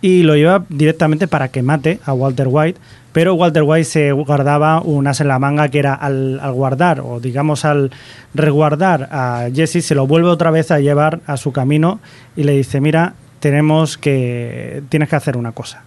y 0.01 0.23
lo 0.23 0.37
lleva 0.37 0.65
directamente 0.69 1.27
para 1.29 1.49
que 1.49 1.63
mate 1.63 1.99
a 2.05 2.13
Walter 2.13 2.47
White. 2.49 2.81
Pero 3.13 3.35
Walter 3.35 3.63
White 3.63 3.85
se 3.85 4.13
guardaba 4.13 4.81
un 4.81 5.07
as 5.07 5.21
en 5.21 5.29
la 5.29 5.39
manga 5.39 5.69
que 5.69 5.79
era 5.79 5.95
al, 5.95 6.41
al 6.41 6.53
guardar, 6.53 7.01
o 7.01 7.21
digamos 7.21 7.65
al 7.65 7.91
resguardar 8.33 9.09
a 9.13 9.49
Jesse, 9.53 9.85
se 9.85 9.95
lo 9.95 10.07
vuelve 10.07 10.29
otra 10.29 10.51
vez 10.51 10.71
a 10.71 10.81
llevar 10.81 11.21
a 11.27 11.37
su 11.37 11.53
camino 11.53 12.01
y 12.37 12.45
le 12.45 12.53
dice, 12.53 12.81
mira, 12.81 13.15
tenemos 13.41 13.99
que, 13.99 14.83
tienes 14.89 15.09
que 15.09 15.17
hacer 15.17 15.37
una 15.37 15.53
cosa. 15.53 15.83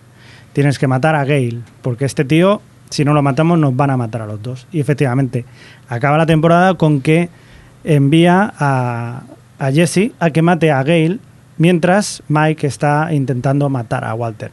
Tienes 0.51 0.77
que 0.77 0.87
matar 0.87 1.15
a 1.15 1.23
Gale, 1.23 1.61
porque 1.81 2.05
este 2.05 2.25
tío, 2.25 2.61
si 2.95 3.05
no 3.05 3.13
lo 3.13 3.21
matamos, 3.21 3.57
nos 3.59 3.75
van 3.75 3.89
a 3.91 3.97
matar 3.97 4.21
a 4.21 4.25
los 4.25 4.41
dos. 4.41 4.67
Y 4.71 4.79
efectivamente, 4.79 5.45
acaba 5.89 6.17
la 6.17 6.25
temporada 6.25 6.73
con 6.75 7.01
que 7.01 7.29
envía 7.83 8.53
a, 8.57 9.21
a 9.59 9.71
Jesse 9.71 10.11
a 10.19 10.29
que 10.31 10.41
mate 10.41 10.71
a 10.71 10.81
Gale, 10.83 11.19
mientras 11.57 12.23
Mike 12.27 12.65
está 12.67 13.13
intentando 13.13 13.69
matar 13.69 14.03
a 14.05 14.13
Walter. 14.13 14.51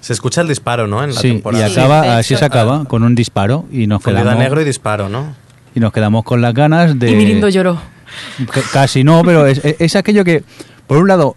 Se 0.00 0.12
escucha 0.12 0.40
el 0.42 0.48
disparo, 0.48 0.86
¿no? 0.86 1.02
En 1.02 1.14
la 1.14 1.20
Sí, 1.20 1.28
y 1.28 1.32
temporada. 1.32 1.68
Sí, 1.68 1.80
acaba, 1.80 2.02
de 2.02 2.08
así 2.10 2.36
se 2.36 2.44
acaba, 2.44 2.84
con 2.84 3.02
un 3.02 3.14
disparo 3.14 3.64
y 3.72 3.86
nos 3.86 4.02
quedamos, 4.02 4.36
negro 4.36 4.60
y 4.60 4.64
disparo, 4.64 5.08
¿no? 5.08 5.34
y 5.74 5.80
nos 5.80 5.92
quedamos 5.92 6.24
con 6.24 6.40
las 6.40 6.54
ganas 6.54 6.98
de... 6.98 7.10
Y 7.10 7.16
Mirindo 7.16 7.48
lloró. 7.50 7.78
Casi 8.72 9.04
no, 9.04 9.22
pero 9.24 9.46
es, 9.46 9.62
es- 9.64 9.76
es 9.80 9.96
aquello 9.96 10.24
que, 10.24 10.42
por 10.86 10.96
un 10.98 11.06
lado, 11.08 11.36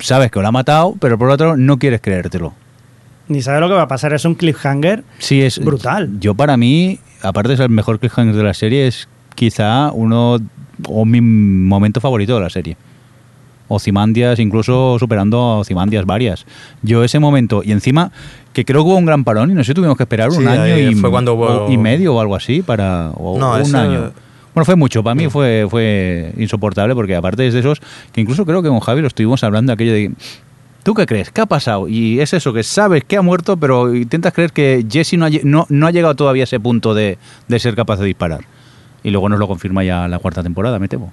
sabes 0.00 0.30
que 0.32 0.40
lo 0.40 0.48
ha 0.48 0.50
matado, 0.52 0.94
pero 0.98 1.16
por 1.18 1.30
otro 1.30 1.56
no 1.56 1.78
quieres 1.78 2.00
creértelo. 2.00 2.52
Ni 3.28 3.40
sabe 3.42 3.60
lo 3.60 3.68
que 3.68 3.74
va 3.74 3.82
a 3.82 3.88
pasar, 3.88 4.12
es 4.12 4.24
un 4.24 4.34
cliffhanger. 4.34 5.02
Sí, 5.18 5.40
es 5.40 5.58
Brutal. 5.58 6.18
Yo 6.20 6.34
para 6.34 6.56
mí, 6.56 6.98
aparte 7.22 7.50
de 7.50 7.56
ser 7.56 7.64
el 7.64 7.70
mejor 7.72 7.98
cliffhanger 7.98 8.34
de 8.34 8.42
la 8.42 8.54
serie, 8.54 8.86
es 8.86 9.08
quizá 9.34 9.90
uno 9.92 10.38
o 10.88 11.04
mi 11.04 11.20
momento 11.20 12.00
favorito 12.00 12.34
de 12.34 12.40
la 12.40 12.50
serie. 12.50 12.76
Ozymandias, 13.68 14.38
incluso 14.40 14.98
superando 14.98 15.38
a 15.38 15.58
Ozymandias 15.60 16.04
varias. 16.04 16.44
Yo 16.82 17.02
ese 17.02 17.18
momento, 17.18 17.62
y 17.64 17.72
encima, 17.72 18.12
que 18.52 18.64
creo 18.66 18.82
que 18.84 18.90
hubo 18.90 18.96
un 18.98 19.06
gran 19.06 19.24
parón, 19.24 19.50
y 19.50 19.54
no 19.54 19.64
sé 19.64 19.68
si 19.68 19.74
tuvimos 19.74 19.96
que 19.96 20.02
esperar 20.02 20.30
un 20.30 20.46
año 20.46 20.78
y, 20.78 20.94
fue 20.94 21.10
cuando 21.10 21.34
hubo- 21.34 21.64
o- 21.66 21.70
y 21.72 21.78
medio 21.78 22.14
o 22.14 22.20
algo 22.20 22.36
así 22.36 22.60
para 22.62 23.10
o 23.14 23.38
No, 23.38 23.54
un 23.54 23.60
ese- 23.62 23.76
año. 23.76 24.12
Bueno, 24.52 24.66
fue 24.66 24.76
mucho, 24.76 25.02
para 25.02 25.14
mí 25.16 25.26
Mm. 25.26 25.30
fue, 25.30 25.66
fue 25.68 26.32
insoportable 26.36 26.94
porque 26.94 27.16
aparte 27.16 27.44
es 27.46 27.54
de 27.54 27.60
esos 27.60 27.80
que 28.12 28.20
incluso 28.20 28.44
creo 28.46 28.62
que 28.62 28.68
con 28.68 28.78
Javi 28.80 29.00
lo 29.00 29.08
estuvimos 29.08 29.42
hablando 29.42 29.72
aquello 29.72 29.92
de 29.94 30.12
¿Tú 30.84 30.92
qué 30.92 31.06
crees? 31.06 31.30
¿Qué 31.30 31.40
ha 31.40 31.46
pasado? 31.46 31.88
Y 31.88 32.20
es 32.20 32.34
eso, 32.34 32.52
que 32.52 32.62
sabes 32.62 33.04
que 33.04 33.16
ha 33.16 33.22
muerto, 33.22 33.56
pero 33.56 33.94
intentas 33.94 34.34
creer 34.34 34.52
que 34.52 34.86
Jesse 34.88 35.14
no 35.14 35.24
ha, 35.24 35.30
no, 35.42 35.66
no 35.70 35.86
ha 35.86 35.90
llegado 35.90 36.14
todavía 36.14 36.42
a 36.42 36.44
ese 36.44 36.60
punto 36.60 36.92
de, 36.92 37.16
de 37.48 37.58
ser 37.58 37.74
capaz 37.74 37.96
de 37.96 38.04
disparar. 38.04 38.44
Y 39.02 39.10
luego 39.10 39.30
nos 39.30 39.38
lo 39.38 39.48
confirma 39.48 39.82
ya 39.82 40.06
la 40.08 40.18
cuarta 40.18 40.42
temporada, 40.42 40.78
me 40.78 40.86
temo. 40.88 41.10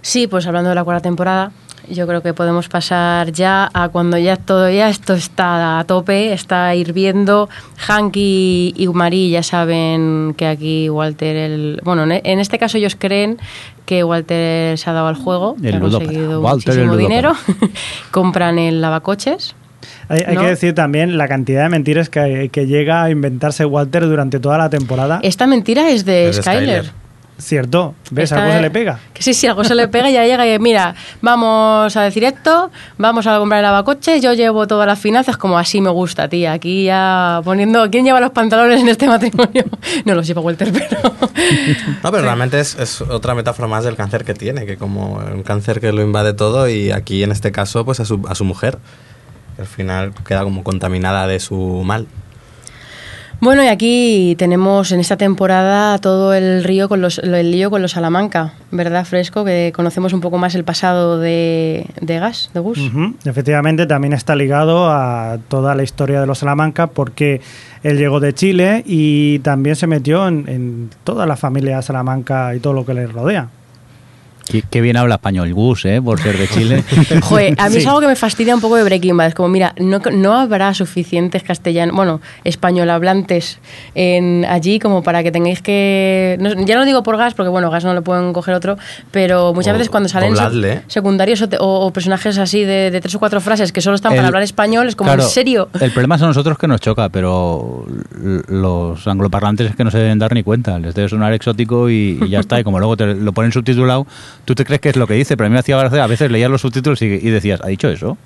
Sí, 0.00 0.26
pues 0.28 0.46
hablando 0.46 0.70
de 0.70 0.74
la 0.74 0.82
cuarta 0.84 1.02
temporada, 1.02 1.52
yo 1.90 2.06
creo 2.06 2.22
que 2.22 2.32
podemos 2.32 2.68
pasar 2.68 3.32
ya 3.32 3.68
a 3.74 3.90
cuando 3.90 4.16
ya 4.16 4.36
todo 4.36 4.70
ya 4.70 4.88
esto 4.88 5.12
está 5.12 5.78
a 5.78 5.84
tope, 5.84 6.32
está 6.32 6.74
hirviendo. 6.74 7.50
Hank 7.76 8.16
y, 8.16 8.72
y 8.76 8.88
Marie 8.88 9.30
ya 9.30 9.42
saben 9.42 10.34
que 10.38 10.46
aquí 10.46 10.88
Walter, 10.88 11.36
el, 11.36 11.80
bueno, 11.84 12.04
en, 12.04 12.12
en 12.24 12.40
este 12.40 12.58
caso 12.58 12.78
ellos 12.78 12.96
creen 12.98 13.38
que 13.86 14.04
Walter 14.04 14.76
se 14.76 14.90
ha 14.90 14.92
dado 14.92 15.06
al 15.06 15.14
juego, 15.14 15.56
que 15.60 15.68
El 15.70 15.76
ha 15.76 15.80
conseguido 15.80 16.40
Walter 16.42 16.74
muchísimo 16.74 16.96
dinero, 16.96 17.32
compran 18.10 18.58
el 18.58 18.82
lavacoches. 18.82 19.54
Hay, 20.08 20.20
hay 20.26 20.34
¿No? 20.34 20.42
que 20.42 20.48
decir 20.48 20.74
también 20.74 21.16
la 21.16 21.28
cantidad 21.28 21.62
de 21.62 21.68
mentiras 21.68 22.10
que, 22.10 22.50
que 22.52 22.66
llega 22.66 23.04
a 23.04 23.10
inventarse 23.10 23.64
Walter 23.64 24.06
durante 24.06 24.40
toda 24.40 24.58
la 24.58 24.68
temporada. 24.68 25.20
Esta 25.22 25.46
mentira 25.46 25.88
es 25.90 26.04
de 26.04 26.28
Es 26.28 26.36
de 26.36 26.42
Skyler. 26.42 26.84
Skyler. 26.84 27.05
Cierto, 27.38 27.94
¿ves? 28.10 28.32
Esta- 28.32 28.42
Algo 28.44 28.54
se 28.56 28.62
le 28.62 28.70
pega. 28.70 28.98
Que 29.12 29.22
sí, 29.22 29.34
sí, 29.34 29.46
algo 29.46 29.62
se 29.62 29.74
le 29.74 29.88
pega 29.88 30.08
y 30.08 30.14
ya 30.14 30.24
llega 30.24 30.46
y 30.46 30.58
mira, 30.58 30.94
vamos 31.20 31.94
a 31.94 32.02
decir 32.02 32.24
esto, 32.24 32.70
vamos 32.96 33.26
a 33.26 33.38
comprar 33.38 33.58
el 33.58 33.64
lavacoches, 33.64 34.22
yo 34.22 34.32
llevo 34.32 34.66
todas 34.66 34.86
las 34.86 34.98
finanzas 34.98 35.36
como 35.36 35.58
así 35.58 35.82
me 35.82 35.90
gusta, 35.90 36.28
tía. 36.28 36.52
Aquí 36.52 36.84
ya 36.84 37.42
poniendo, 37.44 37.90
¿quién 37.90 38.06
lleva 38.06 38.20
los 38.20 38.30
pantalones 38.30 38.80
en 38.80 38.88
este 38.88 39.06
matrimonio? 39.06 39.64
No 40.06 40.14
los 40.14 40.26
lleva 40.26 40.40
Walter, 40.40 40.72
pero... 40.72 41.12
No, 42.02 42.10
pero 42.10 42.22
realmente 42.22 42.58
es, 42.58 42.74
es 42.78 43.00
otra 43.02 43.34
metáfora 43.34 43.68
más 43.68 43.84
del 43.84 43.96
cáncer 43.96 44.24
que 44.24 44.32
tiene, 44.34 44.64
que 44.64 44.76
como 44.78 45.16
un 45.16 45.42
cáncer 45.42 45.80
que 45.80 45.92
lo 45.92 46.00
invade 46.02 46.32
todo 46.32 46.68
y 46.68 46.90
aquí 46.90 47.22
en 47.22 47.32
este 47.32 47.52
caso 47.52 47.84
pues 47.84 48.00
a 48.00 48.04
su, 48.06 48.24
a 48.28 48.34
su 48.34 48.44
mujer. 48.44 48.78
Al 49.58 49.66
final 49.66 50.12
queda 50.26 50.42
como 50.42 50.62
contaminada 50.64 51.26
de 51.26 51.38
su 51.40 51.82
mal. 51.84 52.06
Bueno, 53.40 53.62
y 53.62 53.68
aquí 53.68 54.34
tenemos 54.38 54.92
en 54.92 55.00
esta 55.00 55.16
temporada 55.16 55.98
todo 55.98 56.32
el 56.32 56.64
río 56.64 56.88
con 56.88 57.02
los, 57.02 57.18
el 57.18 57.50
lío 57.50 57.70
con 57.70 57.82
los 57.82 57.92
Salamanca, 57.92 58.54
¿verdad, 58.70 59.04
Fresco? 59.04 59.44
Que 59.44 59.72
conocemos 59.74 60.14
un 60.14 60.20
poco 60.20 60.38
más 60.38 60.54
el 60.54 60.64
pasado 60.64 61.20
de, 61.20 61.86
Gas, 62.00 62.50
de 62.54 62.60
Gus. 62.60 62.80
Efectivamente, 63.24 63.86
también 63.86 64.14
está 64.14 64.34
ligado 64.34 64.90
a 64.90 65.38
toda 65.48 65.74
la 65.74 65.82
historia 65.82 66.20
de 66.20 66.26
los 66.26 66.38
Salamanca 66.38 66.86
porque 66.86 67.42
él 67.82 67.98
llegó 67.98 68.20
de 68.20 68.32
Chile 68.32 68.82
y 68.86 69.38
también 69.40 69.76
se 69.76 69.86
metió 69.86 70.26
en, 70.26 70.48
en 70.48 70.90
toda 71.04 71.26
la 71.26 71.36
familia 71.36 71.82
Salamanca 71.82 72.54
y 72.54 72.60
todo 72.60 72.72
lo 72.72 72.86
que 72.86 72.94
le 72.94 73.06
rodea. 73.06 73.48
Qué, 74.48 74.62
qué 74.70 74.80
bien 74.80 74.96
habla 74.96 75.16
español 75.16 75.52
Gus, 75.52 75.84
¿eh? 75.86 76.00
Por 76.00 76.20
ser 76.20 76.38
de 76.38 76.46
Chile. 76.48 76.84
Joder, 77.22 77.54
a 77.58 77.68
mí 77.68 77.76
es 77.78 77.86
algo 77.86 78.00
que 78.00 78.06
me 78.06 78.14
fastidia 78.16 78.54
un 78.54 78.60
poco 78.60 78.76
de 78.76 78.84
Breaking 78.84 79.16
Bad. 79.16 79.28
Es 79.28 79.34
como, 79.34 79.48
mira, 79.48 79.74
no, 79.78 79.98
no 80.12 80.34
habrá 80.34 80.72
suficientes 80.72 81.42
castellanos, 81.42 81.94
bueno, 81.96 82.20
español 82.44 82.88
hablantes 82.90 83.58
en, 83.96 84.44
allí 84.48 84.78
como 84.78 85.02
para 85.02 85.22
que 85.24 85.32
tengáis 85.32 85.62
que. 85.62 86.36
no- 86.40 86.54
ya 86.64 86.76
no 86.76 86.84
digo 86.84 87.02
por 87.02 87.16
gas, 87.16 87.34
porque 87.34 87.48
bueno, 87.50 87.70
gas 87.70 87.84
no 87.84 87.92
lo 87.94 88.02
pueden 88.02 88.32
coger 88.32 88.54
otro, 88.54 88.76
pero 89.10 89.52
muchas 89.52 89.70
O 89.74 89.78
veces 89.78 89.90
cuando 89.90 90.08
salen 90.08 90.30
secundarios 90.86 91.42
o, 91.42 91.48
te- 91.48 91.58
o- 91.58 91.80
o 91.86 91.92
personajes 91.92 92.38
así 92.38 92.64
de, 92.64 92.90
de 92.92 93.00
tres 93.00 93.14
o 93.16 93.18
cuatro 93.18 93.40
frases 93.40 93.72
que 93.72 93.80
solo 93.80 93.96
están 93.96 94.12
El- 94.12 94.18
para 94.18 94.28
hablar 94.28 94.42
español, 94.44 94.86
es 94.88 94.94
como, 94.96 95.08
Claro, 95.08 95.24
¿en 95.24 95.28
serio? 95.28 95.68
El 95.80 95.90
problema 95.90 96.18
son 96.18 96.28
nosotros 96.28 96.56
que 96.56 96.68
nos 96.68 96.80
choca, 96.80 97.08
pero 97.08 97.84
los 98.48 99.06
angloparlantes 99.06 99.70
es 99.70 99.76
que 99.76 99.84
no 99.84 99.90
se 99.90 99.98
deben 99.98 100.18
dar 100.18 100.32
ni 100.34 100.42
cuenta. 100.42 100.78
Les 100.78 100.94
debe 100.94 101.08
sonar 101.08 101.32
exótico 101.32 101.90
y, 101.90 102.18
y 102.22 102.28
ya 102.28 102.40
está. 102.40 102.60
Y 102.60 102.64
como 102.64 102.78
luego 102.78 102.96
te 102.96 103.06
lo 103.14 103.32
ponen 103.32 103.52
subtitulado, 103.52 104.06
tú 104.44 104.54
te 104.54 104.64
crees 104.64 104.80
que 104.80 104.88
es 104.90 104.96
lo 104.96 105.06
que 105.06 105.14
dice, 105.14 105.36
pero 105.36 105.46
a 105.46 105.48
mí 105.50 105.54
me 105.54 105.60
hacía 105.60 105.76
gracia. 105.78 106.04
A 106.04 106.06
veces 106.06 106.30
leías 106.30 106.50
los 106.50 106.60
subtítulos 106.60 107.00
y, 107.02 107.06
y 107.06 107.30
decías, 107.30 107.60
¿ha 107.62 107.68
dicho 107.68 107.88
eso? 107.88 108.16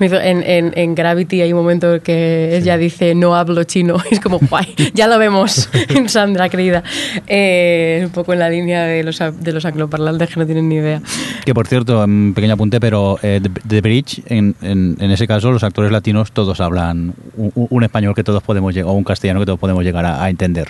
En, 0.00 0.42
en- 0.44 0.72
en 0.76 0.94
Gravity 0.94 1.42
hay 1.42 1.52
un 1.52 1.58
momento 1.58 2.02
que 2.02 2.56
ella 2.56 2.78
dice 2.78 3.14
no 3.14 3.34
hablo 3.36 3.64
chino. 3.64 3.96
Es 4.10 4.18
como, 4.18 4.38
guay, 4.38 4.74
ya 4.94 5.06
lo 5.08 5.18
vemos 5.18 5.68
en 5.90 6.08
Sandra, 6.08 6.48
querida. 6.48 6.82
Eh, 7.26 8.00
un 8.06 8.10
poco 8.10 8.32
en 8.32 8.38
la 8.38 8.48
línea 8.48 8.84
de 8.84 9.02
los, 9.04 9.18
de 9.18 9.52
los 9.52 9.66
angloparlantes 9.66 10.30
que 10.30 10.40
no 10.40 10.46
tienen 10.46 10.70
ni 10.70 10.76
idea. 10.76 11.02
Que 11.44 11.52
por 11.52 11.66
cierto, 11.66 12.02
un 12.02 12.32
pequeño 12.34 12.54
apunte, 12.54 12.80
pero 12.80 13.18
eh, 13.22 13.42
The, 13.68 13.80
Bridge, 13.82 14.22
en, 14.26 14.54
en- 14.62 14.96
en 15.00 15.10
ese 15.10 15.26
caso, 15.26 15.52
los 15.52 15.62
actores 15.62 15.92
latinos 15.92 16.32
todos 16.32 16.60
hablan 16.62 17.12
un, 17.36 17.52
un 17.54 17.84
español 17.84 18.14
que 18.14 18.24
todos 18.24 18.42
podemos 18.42 18.72
llegar, 18.74 18.88
o 18.90 18.92
un 18.94 19.04
castellano 19.04 19.40
que 19.40 19.46
todos 19.46 19.58
podemos 19.58 19.84
llegar 19.84 20.06
a, 20.06 20.24
a 20.24 20.30
entender. 20.30 20.68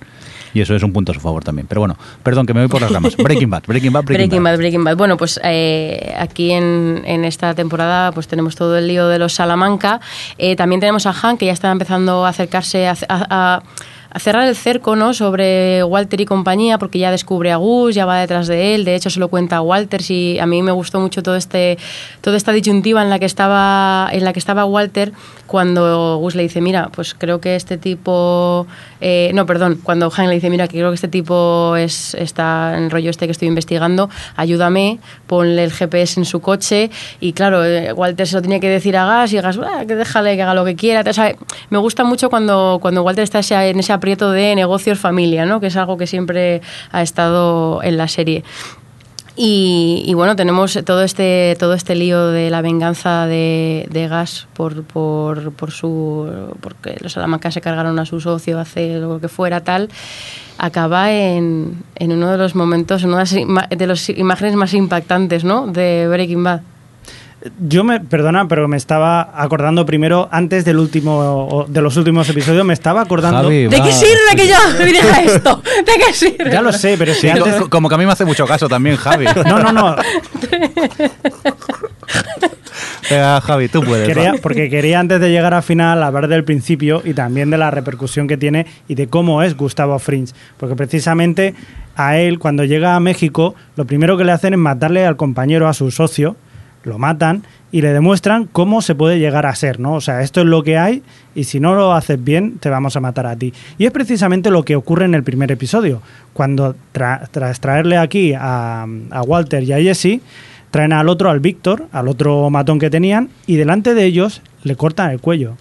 Y 0.55 0.61
eso 0.61 0.75
es 0.75 0.83
un 0.83 0.93
punto 0.93 1.13
a 1.13 1.15
su 1.15 1.21
favor 1.21 1.45
también. 1.45 1.67
Pero 1.69 1.81
bueno, 1.81 1.97
perdón, 2.23 2.47
que 2.47 2.55
me 2.55 2.61
voy 2.61 2.69
por 2.69 2.81
las 2.81 2.91
ramas. 2.91 3.17
Breaking 3.17 3.51
Bad, 3.51 3.63
Breaking 3.67 3.93
Bad, 3.93 4.05
Breaking, 4.05 4.29
Breaking 4.29 4.43
Bad. 4.45 4.53
Bad, 4.53 4.59
Breaking 4.59 4.85
Bad. 4.85 4.97
Bueno, 4.97 5.17
pues 5.17 5.41
eh, 5.45 6.15
aquí 6.19 6.53
en, 6.53 7.03
en 7.05 7.25
esta 7.25 7.55
temporada 7.55 8.13
pues 8.13 8.29
tenemos 8.29 8.57
todo 8.57 8.77
el 8.79 8.89
lío 8.89 9.09
de 9.09 9.19
los 9.19 9.35
Salamanca. 9.35 10.01
Eh, 10.39 10.57
también 10.57 10.81
tenemos 10.81 11.07
a 11.07 11.15
Han, 11.23 11.37
que 11.39 11.47
ya 11.47 11.53
está 11.53 11.71
empezando 11.71 12.25
a 12.25 12.31
acercarse 12.31 12.87
a, 12.89 12.93
a- 13.09 13.27
a- 13.57 13.63
a 14.11 14.19
cerrar 14.19 14.49
el 14.49 14.57
cerco 14.57 14.97
¿no? 14.97 15.13
sobre 15.15 15.85
Walter 15.85 16.21
y 16.21 16.25
compañía, 16.25 16.79
porque 16.79 16.99
ya 16.99 17.11
descubre 17.11 17.53
a 17.53 17.57
Gus, 17.57 17.95
ya 17.95 18.07
va 18.07 18.19
detrás 18.19 18.47
de 18.47 18.75
él. 18.75 18.85
De 18.85 18.95
hecho, 18.95 19.11
se 19.11 19.21
lo 19.21 19.29
cuenta 19.29 19.57
a 19.57 19.61
Walter. 19.61 20.03
Si, 20.03 20.39
a 20.39 20.47
mí 20.47 20.63
me 20.63 20.73
gustó 20.73 21.01
mucho 21.01 21.23
todo 21.23 21.37
este, 21.37 21.79
toda 22.21 22.37
esta 22.37 22.53
disyuntiva 22.53 23.03
en 23.03 23.11
la 23.11 23.19
que 23.19 23.27
estaba, 23.27 24.09
en 24.13 24.25
la 24.25 24.33
que 24.33 24.39
estaba 24.39 24.65
Walter 24.65 25.13
cuando 25.47 26.19
Gus 26.19 26.35
le 26.35 26.43
dice, 26.43 26.61
mira, 26.61 26.91
pues 26.95 27.15
creo 27.15 27.41
que 27.41 27.57
este 27.57 27.79
tipo... 27.79 28.67
eh, 29.01 29.31
no, 29.35 29.47
perdón, 29.47 29.81
cuando 29.83 30.13
Han 30.15 30.29
le 30.29 30.35
dice, 30.35 30.51
mira, 30.51 30.69
que 30.69 30.77
creo 30.77 30.91
que 30.91 30.97
este 30.97 31.09
tipo 31.09 31.75
es, 31.77 32.15
está 32.15 32.77
en 32.77 32.85
el 32.85 32.91
rollo 32.91 33.09
este 33.11 33.27
que 33.27 33.33
estoy 33.33 33.49
investigando, 33.49 34.11
ayúdame, 34.37 34.99
ponle 35.27 35.65
el 35.65 35.73
GPS 35.73 36.21
en 36.21 36.27
su 36.27 36.41
coche. 36.41 36.91
Y 37.19 37.33
claro, 37.33 37.65
eh, 37.65 37.93
Walter 37.95 38.27
se 38.29 38.37
lo 38.37 38.43
tenía 38.43 38.61
que 38.61 38.69
decir 38.69 38.97
a 38.97 39.07
Gas 39.07 39.33
y 39.33 39.41
Gas, 39.41 39.59
"Ah, 39.59 39.85
que 39.87 39.95
déjale 39.95 40.37
que 40.37 40.43
haga 40.43 40.55
lo 40.55 40.67
que 40.67 40.77
quiera. 40.77 41.09
O 41.09 41.13
sea, 41.15 41.35
me 41.71 41.79
gusta 41.79 42.05
mucho 42.05 42.29
cuando, 42.29 42.79
cuando 42.83 43.03
Walter 43.03 43.25
está 43.25 43.41
en 43.41 43.81
ese 43.81 43.93
aprieto 43.99 44.31
de 44.31 44.55
negocios 44.55 44.99
familia, 44.99 45.45
¿no? 45.45 45.61
que 45.61 45.69
es 45.69 45.77
algo 45.77 45.97
que 45.97 46.07
siempre 46.07 46.63
ha 46.91 47.03
estado 47.03 47.83
en 47.83 47.97
la 47.97 48.09
serie. 48.09 48.45
Y, 49.41 50.03
y 50.05 50.15
bueno, 50.15 50.35
tenemos 50.35 50.77
todo 50.85 51.05
este, 51.05 51.57
todo 51.61 51.75
este 51.75 51.95
lío 51.95 52.27
de 52.27 52.51
la 52.51 52.61
venganza 52.61 53.27
de, 53.27 53.87
de 53.89 54.09
Gas 54.09 54.49
por, 54.53 54.83
por, 54.83 55.53
por 55.53 55.71
su. 55.71 56.29
porque 56.61 56.97
los 57.01 57.13
Salamanca 57.13 57.53
se 57.53 57.61
cargaron 57.61 58.01
a 58.01 58.05
su 58.05 58.21
socio 58.21 58.59
hace 58.59 58.99
lo 58.99 59.21
que 59.21 59.29
fuera, 59.29 59.63
tal. 59.63 59.91
Acaba 60.59 61.13
en, 61.13 61.85
en 61.95 62.13
uno 62.13 62.33
de 62.33 62.39
los 62.39 62.57
momentos, 62.57 63.05
en 63.05 63.11
una 63.11 63.23
de 63.23 63.87
las 63.87 64.09
imágenes 64.09 64.57
más 64.57 64.75
impactantes, 64.75 65.45
¿no? 65.45 65.69
De 65.69 66.09
Breaking 66.09 66.43
Bad. 66.43 66.63
Yo 67.61 67.85
me, 67.85 68.01
perdona, 68.01 68.49
pero 68.49 68.69
me 68.69 68.77
estaba 68.77 69.31
acordando 69.35 69.85
primero, 69.87 70.29
antes 70.33 70.65
del 70.65 70.79
último, 70.79 71.67
de 71.69 71.81
los 71.83 71.97
últimos 71.97 72.29
episodios, 72.29 72.65
me 72.65 72.75
estaba 72.75 73.01
acordando. 73.03 73.43
Javi, 73.45 73.65
¿De 73.69 73.81
qué 73.83 73.93
sirve 73.93 74.37
que 74.37 74.49
yo 74.49 74.57
diga 74.85 75.23
esto? 75.23 75.63
¿De 75.87 75.93
qué 76.07 76.13
sirve? 76.13 76.51
Ya 76.51 76.63
lo 76.63 76.73
sé, 76.73 76.97
pero 76.99 77.15
si 77.15 77.21
Sí, 77.23 77.29
antes. 77.31 77.55
co- 77.57 77.71
como 77.71 77.89
que 77.89 77.95
a 77.95 77.99
mí 77.99 78.07
me 78.07 78.13
hace 78.13 78.25
mucho 78.25 78.47
caso 78.47 78.69
también, 78.69 78.97
Javi. 78.97 79.27
No, 79.47 79.59
no, 79.61 79.73
no. 79.73 79.97
Venga, 83.11 83.41
Javi, 83.41 83.69
tú 83.69 83.83
puedes. 83.83 84.07
Quería, 84.07 84.35
porque 84.43 84.69
quería 84.69 85.01
antes 85.01 85.21
de 85.21 85.31
llegar 85.31 85.55
al 85.55 85.63
final 85.63 86.03
hablar 86.03 86.29
del 86.29 86.45
principio 86.45 87.01
y 87.05 87.15
también 87.15 87.51
de 87.51 87.59
la 87.59 87.71
repercusión 87.71 88.29
que 88.29 88.37
tiene 88.37 88.67
y 88.87 88.95
de 88.95 89.09
cómo 89.09 89.43
es 89.43 89.57
Gustavo 89.57 89.99
Fringe. 89.99 90.35
Porque 90.59 90.77
precisamente 90.77 91.55
a 91.97 92.19
él, 92.19 92.39
cuando 92.39 92.65
llega 92.65 92.95
a 92.97 93.01
México, 93.01 93.55
lo 93.77 93.87
primero 93.87 94.17
que 94.17 94.25
le 94.25 94.33
hacen 94.33 94.53
es 94.53 94.59
matarle 94.59 95.07
al 95.07 95.17
compañero, 95.17 95.69
a 95.69 95.75
su 95.75 95.91
socio, 95.91 96.37
lo 96.89 96.99
matan 96.99 97.45
y 97.71 97.83
le 97.83 97.93
demuestran 97.93 98.47
cómo 98.51 98.81
se 98.83 98.95
puede 98.95 99.19
llegar 99.19 99.47
a 99.47 99.55
ser, 99.55 99.79
¿no? 99.79 99.93
O 99.95 100.01
sea, 100.01 100.23
esto 100.23 100.41
es 100.41 100.47
lo 100.47 100.63
que 100.63 100.79
hay 100.79 101.03
y 101.35 101.45
si 101.45 101.61
no 101.61 101.75
lo 101.75 101.93
haces 101.93 102.23
bien, 102.23 102.59
te 102.59 102.71
vamos 102.71 102.97
a 102.97 103.01
matar 103.01 103.27
a 103.27 103.37
ti. 103.37 103.53
Y 103.79 103.85
es 103.87 103.93
precisamente 103.93 104.51
lo 104.51 104.65
que 104.65 104.75
ocurre 104.75 105.05
en 105.05 105.15
el 105.15 105.23
primer 105.23 105.53
episodio, 105.53 106.03
cuando 106.33 106.75
tra- 106.95 107.29
tras 107.31 107.61
traerle 107.61 107.97
aquí 107.99 108.33
a, 108.35 108.87
a 109.11 109.23
Walter 109.23 109.63
y 109.63 109.73
a 109.73 109.79
Jesse, 109.79 110.21
traen 110.71 110.93
al 110.93 111.09
otro, 111.09 111.31
al 111.31 111.41
Víctor, 111.41 111.87
al 111.93 112.09
otro 112.09 112.51
matón 112.51 112.79
que 112.79 112.91
tenían, 112.91 113.29
y 113.47 113.57
delante 113.57 113.95
de 113.95 114.05
ellos 114.05 114.43
le 114.65 114.75
cortan 114.77 115.11
el 115.11 115.21
cuello. 115.21 115.55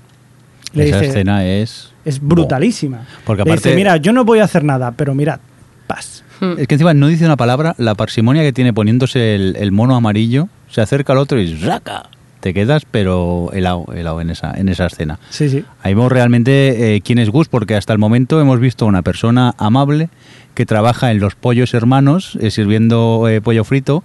Le 0.73 0.89
Esa 0.89 0.97
dice, 0.99 1.09
escena 1.09 1.45
es. 1.45 1.93
es 2.05 2.19
brutalísima. 2.21 3.05
Porque 3.25 3.43
Le 3.43 3.51
aparte- 3.51 3.69
dice, 3.69 3.75
mira, 3.75 3.97
yo 3.97 4.11
no 4.13 4.25
voy 4.25 4.39
a 4.39 4.43
hacer 4.45 4.63
nada, 4.63 4.91
pero 4.91 5.13
mirad, 5.15 5.39
paz. 5.87 6.23
Es 6.57 6.67
que 6.67 6.75
encima 6.75 6.93
no 6.93 7.07
dice 7.07 7.25
una 7.25 7.35
palabra, 7.37 7.73
la 7.79 7.95
parsimonia 7.95 8.43
que 8.43 8.53
tiene 8.53 8.71
poniéndose 8.73 9.33
el, 9.33 9.55
el 9.57 9.71
mono 9.71 9.95
amarillo, 9.95 10.49
se 10.69 10.81
acerca 10.81 11.13
al 11.13 11.19
otro 11.19 11.39
y 11.39 11.55
¡raca! 11.55 12.09
Te 12.39 12.53
quedas, 12.53 12.83
pero 12.89 13.49
helado, 13.51 13.87
helado 13.93 14.21
en 14.21 14.29
esa, 14.29 14.51
en 14.55 14.69
esa 14.69 14.85
escena. 14.85 15.19
Sí, 15.29 15.49
sí. 15.49 15.65
Ahí 15.81 15.95
vemos 15.95 16.11
realmente 16.11 16.95
eh, 16.95 17.01
quién 17.01 17.17
es 17.17 17.29
Gus, 17.29 17.47
porque 17.47 17.75
hasta 17.75 17.93
el 17.93 17.99
momento 17.99 18.39
hemos 18.39 18.59
visto 18.59 18.85
una 18.85 19.01
persona 19.01 19.55
amable 19.57 20.09
que 20.53 20.65
trabaja 20.65 21.11
en 21.11 21.19
los 21.19 21.35
pollos 21.35 21.73
hermanos, 21.73 22.37
eh, 22.39 22.51
sirviendo 22.51 23.27
eh, 23.27 23.41
pollo 23.41 23.63
frito, 23.63 24.03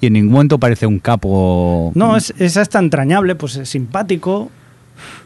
y 0.00 0.06
en 0.06 0.12
ningún 0.12 0.32
momento 0.32 0.58
parece 0.58 0.86
un 0.86 1.00
capo. 1.00 1.90
No, 1.94 2.16
es, 2.16 2.32
es 2.38 2.56
hasta 2.56 2.78
entrañable, 2.78 3.34
pues 3.34 3.56
es 3.56 3.68
simpático. 3.68 4.50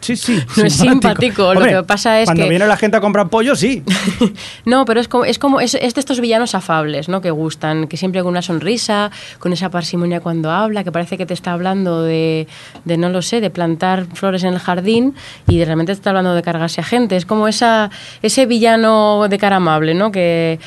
Sí, 0.01 0.17
sí. 0.17 0.43
No 0.57 0.65
es 0.65 0.73
simpático, 0.75 1.53
lo 1.55 1.61
que 1.61 1.83
pasa 1.83 2.21
es 2.21 2.27
cuando 2.27 2.45
que- 2.45 2.51
viene 2.51 2.67
la 2.67 2.77
gente 2.77 2.97
a 2.97 3.01
comprar 3.01 3.29
pollo, 3.29 3.55
sí. 3.57 3.83
No, 4.65 4.85
pero 4.85 5.01
es 5.01 5.09
como, 5.09 5.25
es 5.25 5.39
como 5.39 5.61
es, 5.61 5.75
es 5.75 5.95
de 5.95 6.01
estos 6.01 6.21
villanos 6.21 6.55
afables, 6.55 7.09
¿no? 7.09 7.21
Que 7.21 7.31
gustan, 7.31 7.87
que 7.89 7.97
siempre 7.97 8.21
con 8.23 8.31
una 8.31 8.43
sonrisa, 8.43 9.11
con 9.39 9.53
esa 9.53 9.71
parsimonia 9.71 10.21
cuando 10.21 10.51
habla, 10.51 10.85
que 10.85 10.93
parece 10.93 11.19
que 11.19 11.27
te 11.27 11.35
está 11.35 11.53
hablando 11.53 12.03
de, 12.03 12.47
de 12.85 12.97
no 12.97 13.09
lo 13.09 13.23
sé, 13.23 13.41
de 13.41 13.51
plantar 13.51 14.07
flores 14.15 14.45
en 14.45 14.55
el 14.55 14.59
jardín 14.61 15.15
y 15.47 15.59
de 15.59 15.65
realmente 15.65 15.93
te 15.93 15.99
está 15.99 16.11
hablando 16.11 16.35
de 16.35 16.43
cargarse 16.43 16.81
a 16.81 16.85
gente. 16.85 17.17
Es 17.17 17.27
como 17.27 17.49
esa, 17.49 17.91
ese 18.23 18.47
villano 18.47 19.27
de 19.29 19.39
cara 19.39 19.57
amable, 19.57 19.95
¿no? 19.95 20.11
Que, 20.11 20.59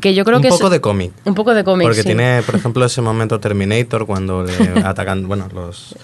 que 0.00 0.14
yo 0.14 0.24
creo 0.24 0.38
un 0.38 0.42
que 0.42 0.48
poco 0.48 0.66
es 0.66 0.70
de 0.72 0.80
cómic. 0.80 1.12
un 1.24 1.34
poco 1.34 1.54
de 1.54 1.64
cómic. 1.64 1.86
Porque 1.86 2.02
sí. 2.02 2.06
tiene, 2.08 2.42
por 2.44 2.54
ejemplo, 2.56 2.84
ese 2.84 3.00
momento 3.02 3.38
Terminator 3.40 4.06
cuando 4.06 4.44
le 4.44 4.54
atacan, 4.84 5.26
bueno, 5.28 5.48
los 5.54 5.94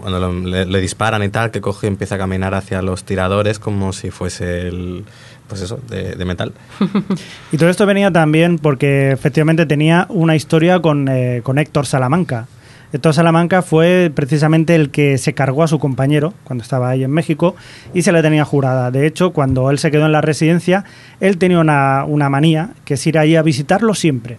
cuando 0.00 0.18
lo- 0.20 0.32
le, 0.40 0.66
le 0.66 0.80
disparan 0.80 1.22
y 1.22 1.28
tal, 1.28 1.50
que 1.50 1.60
coge 1.60 1.86
y 1.86 1.88
empieza 1.88 2.14
a 2.16 2.18
caminar 2.18 2.54
hacia 2.54 2.82
los 2.82 3.04
tiradores 3.04 3.58
como 3.58 3.92
si 3.92 4.10
fuese 4.10 4.68
el, 4.68 5.04
pues 5.48 5.60
eso, 5.62 5.78
de, 5.88 6.14
de 6.14 6.24
metal. 6.24 6.52
Y 7.52 7.56
todo 7.56 7.68
esto 7.68 7.84
venía 7.86 8.10
también 8.10 8.58
porque 8.58 9.10
efectivamente 9.12 9.66
tenía 9.66 10.06
una 10.08 10.36
historia 10.36 10.80
con, 10.80 11.08
eh, 11.08 11.40
con 11.42 11.58
Héctor 11.58 11.86
Salamanca. 11.86 12.46
Héctor 12.92 13.14
Salamanca 13.14 13.62
fue 13.62 14.10
precisamente 14.14 14.74
el 14.74 14.90
que 14.90 15.16
se 15.18 15.32
cargó 15.32 15.62
a 15.62 15.68
su 15.68 15.78
compañero 15.78 16.34
cuando 16.44 16.62
estaba 16.62 16.88
ahí 16.90 17.04
en 17.04 17.10
México 17.12 17.54
y 17.94 18.02
se 18.02 18.10
le 18.12 18.20
tenía 18.22 18.44
jurada. 18.44 18.90
De 18.90 19.06
hecho, 19.06 19.32
cuando 19.32 19.70
él 19.70 19.78
se 19.78 19.90
quedó 19.92 20.06
en 20.06 20.12
la 20.12 20.20
residencia, 20.20 20.84
él 21.20 21.38
tenía 21.38 21.60
una, 21.60 22.04
una 22.04 22.28
manía, 22.28 22.70
que 22.84 22.94
es 22.94 23.06
ir 23.06 23.16
ahí 23.18 23.36
a 23.36 23.42
visitarlo 23.42 23.94
siempre. 23.94 24.38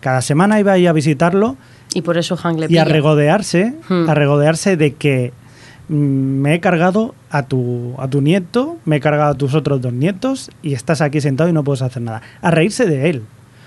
Cada 0.00 0.22
semana 0.22 0.58
iba 0.58 0.72
ahí 0.72 0.86
a 0.86 0.94
visitarlo 0.94 1.56
Y 1.92 2.00
por 2.00 2.16
eso 2.16 2.36
Hank 2.38 2.58
le 2.58 2.66
y 2.70 2.78
a 2.78 2.84
regodearse, 2.84 3.74
Hmm. 3.88 4.08
a 4.08 4.14
regodearse 4.14 4.78
de 4.78 4.94
que 4.94 5.32
mm, 5.88 5.94
me 5.94 6.54
he 6.54 6.60
cargado 6.60 7.14
a 7.30 7.42
tu, 7.42 7.94
a 7.98 8.08
tu 8.08 8.22
nieto, 8.22 8.78
me 8.86 8.96
he 8.96 9.00
cargado 9.00 9.32
a 9.32 9.34
tus 9.34 9.54
otros 9.54 9.82
dos 9.82 9.92
nietos 9.92 10.50
y 10.62 10.72
estás 10.72 11.02
aquí 11.02 11.20
sentado 11.20 11.50
y 11.50 11.52
no 11.52 11.64
puedes 11.64 11.82
hacer 11.82 12.00
nada. 12.00 12.22
A 12.40 12.50
reírse 12.50 12.86
de 12.86 13.10
él. 13.10 13.22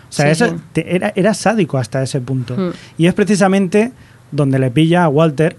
O 0.10 0.12
sea, 0.16 0.26
Sí, 0.26 0.32
eso 0.44 0.48
sí. 0.48 0.56
te- 0.74 0.96
era, 0.96 1.12
era 1.16 1.34
sádico 1.36 1.78
hasta 1.78 2.02
ese 2.02 2.20
punto. 2.20 2.56
Hmm. 2.58 2.72
Y 2.98 3.06
es 3.06 3.14
precisamente 3.14 3.92
donde 4.34 4.60
le 4.60 4.70
pilla 4.72 5.06
a 5.06 5.10
Walter. 5.10 5.56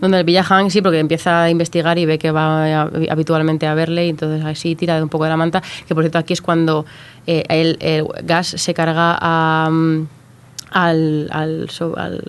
Donde 0.00 0.20
el 0.20 0.24
pilla 0.24 0.44
Hank, 0.44 0.70
sí, 0.70 0.82
porque 0.82 0.98
empieza 1.00 1.42
a 1.44 1.50
investigar 1.50 1.98
y 1.98 2.06
ve 2.06 2.18
que 2.18 2.30
va 2.30 2.64
a- 2.82 2.90
habitualmente 3.10 3.66
a 3.66 3.74
verle 3.74 4.06
y 4.06 4.10
entonces 4.10 4.44
así 4.44 4.76
tira 4.76 5.02
un 5.02 5.08
poco 5.08 5.24
de 5.24 5.30
la 5.30 5.36
manta. 5.36 5.62
Que 5.88 5.94
por 5.94 6.04
cierto, 6.04 6.18
aquí 6.18 6.32
es 6.32 6.40
cuando 6.42 6.86
eh, 7.26 7.42
el, 7.48 7.76
el 7.80 8.06
Gas 8.24 8.48
se 8.48 8.72
carga 8.74 9.18
a, 9.20 9.68
mm, 9.70 10.06
al, 10.70 11.28
al, 11.32 11.68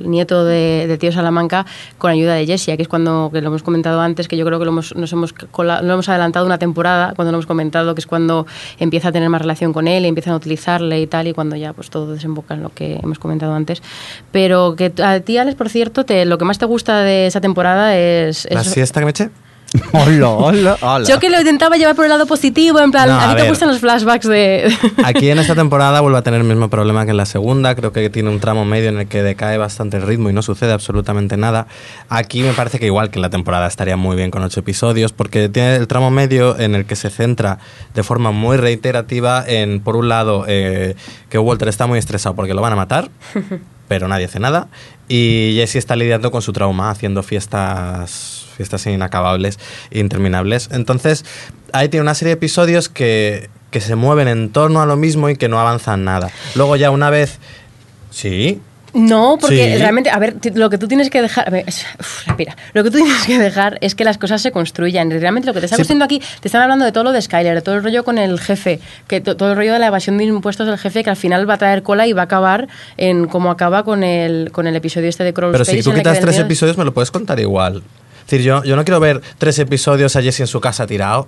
nieto 0.03 0.45
de, 0.45 0.97
Tío 0.99 1.11
Salamanca 1.11 1.65
con 1.97 2.11
ayuda 2.11 2.35
de 2.35 2.45
Jessie, 2.45 2.75
que 2.75 2.83
es 2.83 2.87
cuando, 2.87 3.29
que 3.31 3.41
lo 3.41 3.47
hemos 3.47 3.63
comentado 3.63 4.01
antes, 4.01 4.27
que 4.27 4.37
yo 4.37 4.45
creo 4.45 4.59
que 4.59 4.65
lo 4.65 4.71
hemos, 4.71 4.95
nos 4.95 5.11
hemos, 5.13 5.33
hemos 5.57 6.09
adelantado 6.09 6.45
una 6.45 6.57
temporada, 6.57 7.13
cuando 7.15 7.31
lo 7.31 7.37
hemos 7.37 7.45
comentado, 7.45 7.95
que 7.95 8.01
es 8.01 8.07
cuando 8.07 8.45
empieza 8.79 9.09
a 9.09 9.11
tener 9.11 9.29
más 9.29 9.41
relación 9.41 9.73
con 9.73 9.87
él 9.87 10.05
y 10.05 10.07
empiezan 10.07 10.33
a 10.33 10.37
utilizarle 10.37 11.01
y 11.01 11.07
tal, 11.07 11.27
y 11.27 11.33
cuando 11.33 11.55
ya 11.55 11.73
pues 11.73 11.89
todo 11.89 12.13
desemboca 12.13 12.53
en 12.53 12.63
lo 12.63 12.69
que 12.69 12.99
hemos 13.01 13.19
comentado 13.19 13.53
antes. 13.53 13.81
Pero 14.31 14.75
que 14.75 14.91
a 15.03 15.19
ti, 15.19 15.37
Alex, 15.37 15.55
por 15.55 15.69
cierto, 15.69 16.05
lo 16.25 16.37
que 16.37 16.45
más 16.45 16.57
te 16.57 16.65
gusta 16.65 17.01
de 17.01 17.27
esa 17.27 17.41
temporada 17.41 17.97
es... 17.97 18.47
La 18.51 18.61
es- 18.61 18.67
siesta 18.67 18.99
que 18.99 19.05
me 19.05 19.11
eché. 19.11 19.29
Hola, 19.93 20.29
hola, 20.29 20.77
hola. 20.81 21.07
yo 21.07 21.19
que 21.19 21.29
lo 21.29 21.39
intentaba 21.39 21.77
llevar 21.77 21.95
por 21.95 22.03
el 22.05 22.09
lado 22.09 22.25
positivo, 22.25 22.79
en 22.79 22.91
plan, 22.91 23.07
No, 23.07 23.15
a, 23.15 23.31
a 23.31 23.35
ti 23.35 23.41
te 23.41 23.49
gustan 23.49 23.69
los 23.69 23.79
flashbacks 23.79 24.27
de... 24.27 24.73
Aquí 25.03 25.29
en 25.29 25.39
esta 25.39 25.55
temporada 25.55 26.01
vuelve 26.01 26.17
a 26.17 26.21
tener 26.23 26.41
el 26.41 26.47
mismo 26.47 26.69
problema 26.69 27.05
que 27.05 27.11
en 27.11 27.17
la 27.17 27.25
segunda. 27.25 27.73
Creo 27.75 27.93
que 27.93 28.09
tiene 28.09 28.29
un 28.29 28.39
tramo 28.39 28.65
medio 28.65 28.89
en 28.89 28.99
el 28.99 29.07
que 29.07 29.23
decae 29.23 29.57
bastante 29.57 29.97
el 29.97 30.03
ritmo 30.03 30.29
y 30.29 30.33
no 30.33 30.41
sucede 30.41 30.73
absolutamente 30.73 31.37
nada. 31.37 31.67
Aquí 32.09 32.43
me 32.43 32.51
parece 32.53 32.79
que 32.79 32.85
igual 32.85 33.11
que 33.11 33.19
en 33.19 33.21
la 33.21 33.29
temporada 33.29 33.67
estaría 33.67 33.95
muy 33.95 34.17
bien 34.17 34.29
con 34.29 34.43
ocho 34.43 34.59
episodios 34.59 35.13
porque 35.13 35.47
tiene 35.47 35.77
el 35.77 35.87
tramo 35.87 36.11
medio 36.11 36.59
en 36.59 36.75
el 36.75 36.85
que 36.85 36.97
se 36.97 37.09
centra 37.09 37.59
de 37.93 38.03
forma 38.03 38.31
muy 38.31 38.57
reiterativa 38.57 39.43
en, 39.47 39.79
por 39.79 39.95
un 39.95 40.09
lado, 40.09 40.45
eh, 40.47 40.95
que 41.29 41.37
Walter 41.37 41.69
está 41.69 41.87
muy 41.87 41.97
estresado 41.97 42.35
porque 42.35 42.53
lo 42.53 42.61
van 42.61 42.73
a 42.73 42.77
matar. 42.77 43.09
pero 43.91 44.07
nadie 44.07 44.23
hace 44.23 44.39
nada. 44.39 44.69
Y 45.09 45.51
Jesse 45.57 45.75
está 45.75 45.97
lidiando 45.97 46.31
con 46.31 46.41
su 46.41 46.53
trauma, 46.53 46.89
haciendo 46.91 47.23
fiestas, 47.23 48.40
fiestas 48.61 48.85
inacabables 48.87 49.59
e 49.91 49.99
interminables. 49.99 50.69
Entonces, 50.71 51.25
ahí 51.73 51.89
tiene 51.89 52.01
una 52.03 52.13
serie 52.15 52.29
de 52.29 52.33
episodios 52.37 52.89
que, 52.89 53.49
que 53.71 53.81
se 53.81 53.95
mueven 53.95 54.27
en 54.27 54.49
torno 54.51 54.81
a 54.81 54.85
lo 54.85 54.95
mismo 54.97 55.29
y 55.29 55.35
que 55.35 55.47
no 55.49 55.59
avanzan 55.59 56.03
nada. 56.03 56.29
Luego 56.55 56.75
ya 56.75 56.91
una 56.91 57.09
vez... 57.09 57.39
Sí, 58.09 58.59
No, 58.93 59.37
porque 59.39 59.71
Sí. 59.71 59.77
realmente, 59.79 60.09
a 60.09 60.19
ver, 60.19 60.35
lo 60.53 60.69
que 60.69 60.77
tú 60.77 60.89
tienes 60.89 61.09
que 61.09 61.21
dejar, 61.21 61.47
a 61.47 61.49
ver, 61.49 61.63
uf, 61.65 62.27
respira. 62.27 62.57
Lo 62.73 62.83
que 62.83 62.91
tú 62.91 62.97
tienes 62.97 63.25
que 63.25 63.39
dejar 63.39 63.77
es 63.79 63.95
que 63.95 64.03
las 64.03 64.17
cosas 64.17 64.41
se 64.41 64.51
construyan. 64.51 65.09
Realmente 65.09 65.47
lo 65.47 65.53
que 65.53 65.61
te 65.61 65.67
está 65.67 65.77
Sí. 65.77 65.83
construyendo 65.83 66.03
aquí, 66.03 66.21
te 66.41 66.49
están 66.49 66.61
hablando 66.61 66.83
de 66.83 66.91
todo 66.91 67.05
lo 67.05 67.13
de 67.13 67.21
Skyler, 67.21 67.55
de 67.55 67.61
todo 67.61 67.75
el 67.75 67.83
rollo 67.85 68.03
con 68.03 68.17
el 68.17 68.37
jefe, 68.37 68.81
que 69.07 69.21
to- 69.21 69.37
todo 69.37 69.51
el 69.51 69.55
rollo 69.55 69.71
de 69.71 69.79
la 69.79 69.87
evasión 69.87 70.17
de 70.17 70.25
impuestos 70.25 70.67
del 70.67 70.77
jefe, 70.77 71.05
que 71.05 71.09
al 71.09 71.15
final 71.15 71.49
va 71.49 71.53
a 71.53 71.57
traer 71.57 71.83
cola 71.83 72.05
y 72.05 72.11
va 72.11 72.23
a 72.23 72.25
acabar 72.25 72.67
en 72.97 73.27
como 73.27 73.49
acaba 73.49 73.85
con 73.85 74.03
el 74.03 74.51
con 74.51 74.67
el 74.67 74.75
episodio 74.75 75.07
este 75.07 75.23
de 75.23 75.31
Crawl 75.33 75.53
Pero 75.53 75.63
Space. 75.63 75.77
si 75.83 75.89
tú 75.89 75.95
quitas 75.95 76.19
tres 76.19 76.37
episodios, 76.39 76.77
me 76.77 76.83
lo 76.83 76.93
puedes 76.93 77.11
contar 77.11 77.39
igual. 77.39 77.83
Decir, 78.31 78.45
yo, 78.47 78.63
yo 78.63 78.77
no 78.77 78.85
quiero 78.85 79.01
ver 79.01 79.21
tres 79.37 79.59
episodios 79.59 80.15
a 80.15 80.21
Jesse 80.21 80.39
en 80.39 80.47
su 80.47 80.61
casa 80.61 80.87
tirado. 80.87 81.27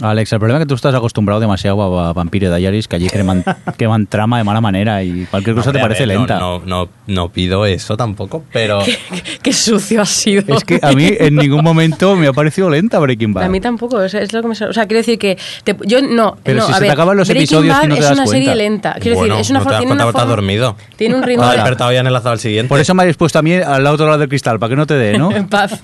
Alex, 0.00 0.32
el 0.32 0.38
problema 0.38 0.58
es 0.58 0.64
que 0.64 0.68
tú 0.68 0.74
estás 0.74 0.94
acostumbrado 0.94 1.40
demasiado 1.40 2.00
a, 2.00 2.12
Vampire 2.12 2.54
Diaries, 2.54 2.88
que 2.88 2.96
allí 2.96 3.08
queman, 3.08 3.44
queman 3.76 4.06
trama 4.08 4.38
de 4.38 4.44
mala 4.44 4.60
manera 4.60 5.02
y 5.02 5.26
cualquier 5.26 5.54
cosa 5.56 5.72
te 5.72 5.78
parece 5.78 6.06
ver, 6.06 6.16
lenta. 6.18 6.38
No, 6.38 6.60
no, 6.64 6.88
no 7.06 7.28
pido 7.30 7.66
eso 7.66 7.96
tampoco, 7.96 8.44
pero... 8.52 8.80
Qué 9.42 9.52
sucio 9.52 10.02
ha 10.02 10.06
sido. 10.06 10.54
Es 10.56 10.64
que 10.64 10.78
a 10.82 10.92
mí 10.92 11.08
en 11.18 11.36
ningún 11.36 11.62
momento 11.64 12.16
me 12.16 12.26
ha 12.28 12.32
parecido 12.32 12.68
lenta 12.70 12.98
Breaking 12.98 13.32
Bad. 13.32 13.44
A 13.44 13.48
mí 13.48 13.60
tampoco, 13.60 14.02
es, 14.02 14.14
es 14.14 14.32
lo 14.32 14.42
que 14.42 14.48
me... 14.48 14.52
O 14.52 14.72
sea, 14.72 14.86
quiero 14.86 14.98
decir 14.98 15.18
que... 15.18 15.36
te- 15.64 15.76
yo 15.86 16.00
no... 16.02 16.36
Pero 16.42 16.60
no, 16.60 16.66
si 16.66 16.72
a 16.72 16.76
se 16.76 16.84
te 16.84 16.90
acaban 16.90 17.16
los 17.16 17.28
Breaking 17.28 17.42
episodios 17.44 17.76
y 17.76 17.80
Bad 17.80 17.88
no 17.88 17.94
te 17.94 18.00
es 18.00 18.08
das 18.08 18.18
una 18.18 18.26
serie 18.26 18.44
cuenta. 18.46 18.54
lenta. 18.62 18.94
Quiero 19.00 19.16
Bueno, 19.18 19.36
decir, 19.36 19.46
es 19.46 19.50
una 19.50 19.58
no 19.60 19.64
te 19.66 19.70
das 19.72 19.78
tiene 19.80 19.88
cuenta 19.90 20.04
una 20.04 20.12
porque 20.12 20.18
estás 20.18 20.28
forma- 20.28 20.36
dormido. 20.36 20.76
Tiene 20.96 21.14
un 21.16 21.22
ritmo... 21.22 21.42
Has 21.44 21.52
despertado 21.54 21.92
ya 21.92 22.00
en 22.00 22.06
enlazado 22.06 22.32
al 22.32 22.38
siguiente. 22.40 22.68
Por 22.68 22.80
eso 22.80 22.94
me 22.94 23.02
habéis 23.02 23.16
puesto 23.16 23.38
a 23.38 23.42
mí 23.42 23.54
al 23.54 23.86
otro 23.86 24.06
lado 24.06 24.18
del 24.18 24.28
cristal, 24.28 24.58
para 24.58 24.70
que 24.70 24.76
no 24.76 24.86
te 24.86 24.94
dé, 24.94 25.18
¿no? 25.18 25.30
en 25.36 25.46
paz. 25.48 25.80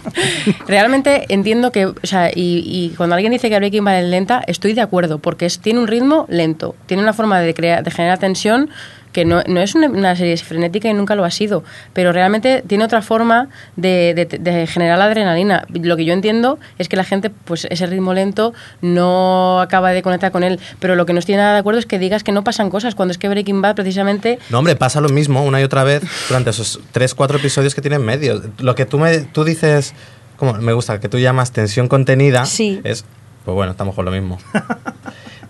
Realmente 0.67 1.25
entiendo 1.29 1.73
que, 1.73 1.87
o 1.87 1.95
sea, 2.03 2.31
y, 2.35 2.63
y 2.65 2.95
cuando 2.97 3.15
alguien 3.15 3.33
dice 3.33 3.49
que 3.49 3.57
Breaking 3.57 3.85
Bad 3.85 4.06
lenta, 4.11 4.43
estoy 4.47 4.73
de 4.73 4.81
acuerdo, 4.81 5.19
porque 5.19 5.47
es, 5.47 5.59
tiene 5.61 5.81
un 5.81 5.87
ritmo 5.87 6.27
lento, 6.29 6.75
tiene 6.87 7.03
una 7.03 7.13
forma 7.13 7.41
de, 7.41 7.53
crear, 7.55 7.83
de 7.85 7.91
generar 7.91 8.19
tensión 8.19 8.71
que 9.13 9.25
no, 9.25 9.43
no 9.47 9.61
es 9.63 9.75
una, 9.75 9.89
una 9.89 10.15
serie 10.15 10.37
frenética 10.37 10.91
y 10.91 10.95
nunca 10.95 11.15
lo 11.15 11.25
ha 11.25 11.31
sido, 11.31 11.65
pero 11.95 12.13
realmente 12.13 12.63
tiene 12.67 12.85
otra 12.85 13.01
forma 13.01 13.49
de, 13.75 14.13
de- 14.15 14.27
de 14.39 14.67
generar 14.67 14.99
la 14.99 15.07
adrenalina. 15.07 15.65
Lo 15.73 15.97
que 15.97 16.05
yo 16.05 16.13
entiendo 16.13 16.59
es 16.79 16.91
que 16.91 16.97
la 16.97 17.05
gente, 17.05 17.31
pues 17.31 17.67
ese 17.71 17.87
ritmo 17.87 18.13
lento 18.13 18.53
no 18.97 19.61
acaba 19.61 19.93
de 19.93 20.03
conectar 20.03 20.33
con 20.33 20.43
él, 20.43 20.61
pero 20.81 20.97
lo 20.97 21.07
que 21.07 21.13
no 21.15 21.19
estoy 21.19 21.37
nada 21.37 21.55
de 21.55 21.59
acuerdo 21.61 21.79
es 21.81 21.87
que 21.87 21.99
digas 21.99 22.23
que 22.25 22.33
no 22.33 22.45
pasan 22.45 22.69
cosas, 22.71 22.95
cuando 22.95 23.13
es 23.13 23.19
que 23.19 23.29
Breaking 23.29 23.63
Bad 23.63 23.75
precisamente 23.77 24.39
No, 24.51 24.59
hombre, 24.59 24.77
pasa 24.77 25.01
lo 25.01 25.09
mismo 25.09 25.43
una 25.45 25.61
y 25.61 25.65
otra 25.65 25.83
vez 25.85 26.03
durante 26.29 26.51
esos 26.51 26.81
tres, 26.93 27.15
cuatro 27.15 27.39
episodios 27.39 27.75
que 27.75 27.81
tienen 27.81 28.05
medio. 28.05 28.43
Lo 28.59 28.75
que 28.75 28.85
tú, 28.85 28.99
me, 28.99 29.19
tú 29.21 29.45
dices, 29.45 29.95
como 30.37 30.53
me 30.55 30.73
gusta, 30.75 31.01
que 31.01 31.09
tú 31.09 31.19
llamas 31.19 31.53
tensión 31.53 31.89
contenida, 31.89 32.45
Sí. 32.45 32.81
es, 32.85 33.05
pues 33.47 33.55
bueno, 33.55 33.71
estamos 33.71 33.95
con 33.95 34.05
lo 34.05 34.11
mismo. 34.11 34.39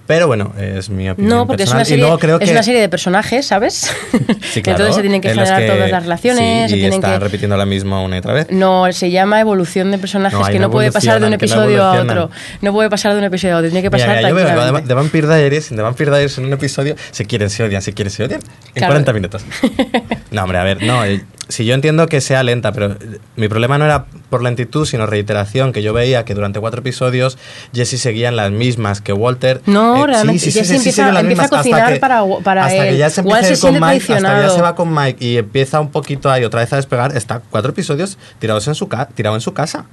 Pero 0.07 0.27
bueno, 0.27 0.53
es 0.59 0.91
mi 0.91 1.09
opinión 1.09 1.35
No, 1.35 1.47
porque 1.47 1.63
es 1.63 1.73
una, 1.73 1.85
serie, 1.85 2.07
y 2.07 2.45
es 2.45 2.51
una 2.51 2.63
serie 2.63 2.81
de 2.81 2.89
personajes, 2.91 3.47
¿sabes? 3.47 3.91
Sí, 4.53 4.61
claro, 4.63 4.79
Entonces 4.85 4.97
se 4.97 5.01
tienen 5.01 5.23
que 5.23 5.31
generar 5.31 5.67
todas 5.67 5.91
las 5.91 6.03
relaciones, 6.03 6.71
sí, 6.71 6.77
se 6.79 6.83
y 6.83 6.85
están 6.85 7.15
que... 7.15 7.19
repitiendo 7.19 7.57
la 7.57 7.65
misma 7.65 8.03
una 8.03 8.17
y 8.17 8.19
otra 8.19 8.35
vez. 8.35 8.49
No, 8.51 8.93
se 8.93 9.11
llama 9.11 9.41
evolución 9.41 9.91
de 9.91 9.97
personajes, 9.99 10.39
No, 10.39 10.47
que 10.47 10.59
no 10.59 10.71
puede 10.71 10.93
pasar 10.93 11.19
de 11.21 11.25
un 11.25 11.31
no 11.31 11.37
episodio 11.37 11.83
a 11.83 12.03
otro. 12.03 12.31
No 12.61 12.73
puede 12.75 12.91
pasar 12.91 13.15
de 13.15 13.19
un 13.19 13.25
episodio 13.25 13.55
a 13.57 13.59
otro, 13.61 13.71
tiene 13.71 13.83
que 13.83 13.89
Mira, 13.89 14.07
pasar 14.07 14.17
mira, 14.19 14.29
yo 14.29 14.35
veo 14.35 14.81
de 14.83 14.95
Vampire 14.95 15.27
Diaries, 15.27 15.75
de 15.75 15.83
Vampire 15.83 16.11
Diaries 16.11 16.37
en 16.37 16.45
un 16.45 16.53
episodio, 16.53 16.95
se 17.13 17.25
quieren, 17.25 17.49
se 17.49 17.65
odian, 17.65 17.81
se 17.81 17.95
quieren, 17.95 18.13
se 18.13 18.25
odian. 18.25 18.41
En 18.75 18.75
Claro. 18.75 18.93
40 18.93 19.13
minutos. 19.15 19.43
No, 20.31 20.43
hombre, 20.43 20.59
a 20.59 20.65
ver, 20.65 20.83
no. 20.83 21.03
Si 21.49 21.65
yo 21.65 21.75
entiendo 21.75 22.09
que 22.09 22.21
sea 22.21 22.43
lenta, 22.43 22.73
pero 22.73 22.93
eh, 22.93 23.21
mi 23.37 23.49
problema 23.49 23.79
no 23.79 23.85
era 23.85 24.07
por 24.31 24.43
lentitud, 24.43 24.85
sino 24.85 25.07
reiteración, 25.07 25.73
que 25.73 25.81
yo 25.83 25.93
veía 25.93 26.25
que 26.25 26.35
durante 26.35 26.59
cuatro 26.59 26.81
episodios 26.81 27.39
Jesse 27.73 28.01
seguía 28.01 28.29
en 28.29 28.35
las 28.37 28.51
mismas 28.51 29.01
que 29.01 29.13
Walter. 29.13 29.61
No, 29.67 30.03
Eh, 30.03 30.07
realmente, 30.09 30.41
Jesse 30.45 30.57
empieza- 30.73 30.91
siguen 30.91 31.15
las 31.15 31.23
empieza 31.23 31.43
a 31.43 31.45
mismas, 31.45 31.45
hasta 31.45 31.57
cocinar 31.59 31.93
que- 31.95 32.01
para- 32.01 32.25
para 32.43 32.65
hasta 32.65 32.89
que 32.89 32.97
ya 32.97 33.11
se 33.11 33.21
empieza 33.21 33.55
se 33.55 33.61
con 33.61 33.75
Mike, 33.75 34.13
hasta 34.15 34.35
que 34.37 34.43
ya 34.43 34.51
se 34.51 34.61
va 34.63 34.75
con 34.75 34.93
Mike 34.95 35.25
y 35.25 35.37
empieza 35.39 35.81
un 35.81 35.91
poquito 35.93 36.31
ahí 36.31 36.43
otra 36.45 36.61
vez 36.61 36.73
a 36.73 36.77
despegar, 36.77 37.17
está 37.17 37.41
cuatro 37.49 37.71
episodios 37.71 38.19
tirados 38.41 38.67
en 38.67 38.75
su 38.75 38.89
ca- 38.89 39.07
tirado 39.15 39.37
en 39.37 39.41
su 39.41 39.55
casa. 39.55 39.85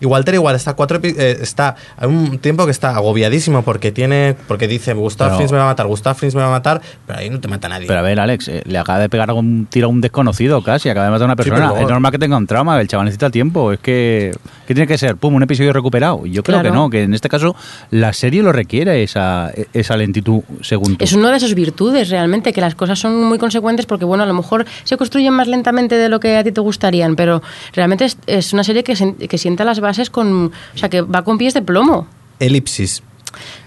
Y 0.00 0.06
Walter 0.06 0.34
igual 0.34 0.56
está 0.56 0.74
cuatro 0.74 0.98
eh, 1.02 1.38
está 1.40 1.76
hay 1.96 2.08
un 2.08 2.38
tiempo 2.38 2.64
que 2.64 2.70
está 2.70 2.90
agobiadísimo 2.96 3.62
porque 3.62 3.92
tiene 3.92 4.34
porque 4.48 4.66
dice 4.68 4.92
Gustav 4.94 5.28
Pero- 5.28 5.36
Frings 5.36 5.52
me 5.52 5.58
va 5.58 5.64
a 5.64 5.68
matar, 5.68 5.86
Gustav 5.86 6.16
Frings 6.16 6.34
me 6.34 6.40
va 6.42 6.48
a 6.48 6.50
matar, 6.50 6.80
pero 7.06 7.18
ahí 7.18 7.30
no 7.30 7.40
te 7.40 7.48
mata 7.48 7.68
nadie. 7.68 7.86
Pero 7.86 7.98
a 8.00 8.02
ver, 8.02 8.18
Alex, 8.20 8.48
eh, 8.48 8.62
le 8.66 8.78
acaba 8.78 8.98
de 8.98 9.08
pegar 9.08 9.30
un 9.32 9.66
tiro 9.66 9.86
a 9.86 9.90
un 9.90 10.00
desconocido 10.00 10.62
casi, 10.62 10.88
acaba 10.88 11.06
de 11.06 11.12
matar 11.12 11.22
a 11.30 11.32
una 11.32 11.42
Sí, 11.42 11.48
persona. 11.50 11.66
luego- 11.70 11.82
es 11.84 11.88
normal 11.90 12.12
que 12.12 12.18
tenga 12.18 12.36
un 12.36 12.46
trauma, 12.46 12.80
el 12.80 12.88
chaval 12.88 13.06
necesita 13.06 13.30
tiempo. 13.30 13.72
Es 13.72 13.80
que, 13.80 14.32
¿qué 14.66 14.74
tiene 14.74 14.86
que 14.86 14.98
ser? 14.98 15.16
Pum, 15.16 15.34
un 15.34 15.42
episodio 15.42 15.72
recuperado. 15.72 16.26
Yo 16.26 16.42
creo 16.42 16.60
Claro. 16.60 16.70
que 16.70 16.74
no, 16.76 16.90
que 16.90 17.02
en 17.02 17.14
este 17.14 17.28
caso 17.28 17.54
la 17.90 18.12
serie 18.12 18.42
lo 18.42 18.52
requiere, 18.52 19.02
esa, 19.02 19.50
esa 19.72 19.96
lentitud, 19.96 20.40
según 20.62 20.96
tú. 20.96 21.04
Es 21.04 21.12
una 21.12 21.30
de 21.32 21.40
sus 21.40 21.54
virtudes 21.54 22.08
realmente, 22.10 22.52
que 22.52 22.60
las 22.60 22.74
cosas 22.74 22.98
son 22.98 23.22
muy 23.24 23.38
consecuentes 23.38 23.86
porque, 23.86 24.04
bueno, 24.04 24.22
a 24.24 24.26
lo 24.26 24.34
mejor 24.34 24.64
se 24.84 24.96
construyen 24.96 25.32
más 25.34 25.48
lentamente 25.48 25.96
de 25.96 26.08
lo 26.08 26.20
que 26.20 26.36
a 26.36 26.44
ti 26.44 26.52
te 26.52 26.60
gustarían, 26.60 27.16
pero 27.16 27.42
realmente 27.72 28.04
es, 28.06 28.18
es 28.26 28.52
una 28.52 28.64
serie 28.64 28.84
que, 28.84 28.94
sen- 28.94 29.16
que 29.28 29.38
sienta 29.38 29.64
las 29.64 29.80
bases 29.84 30.10
con... 30.10 30.46
O 30.74 30.78
sea, 30.78 30.88
que 30.88 31.00
va 31.02 31.22
con 31.22 31.38
pies 31.38 31.54
de 31.54 31.62
plomo. 31.62 32.08
Elipsis. 32.40 33.04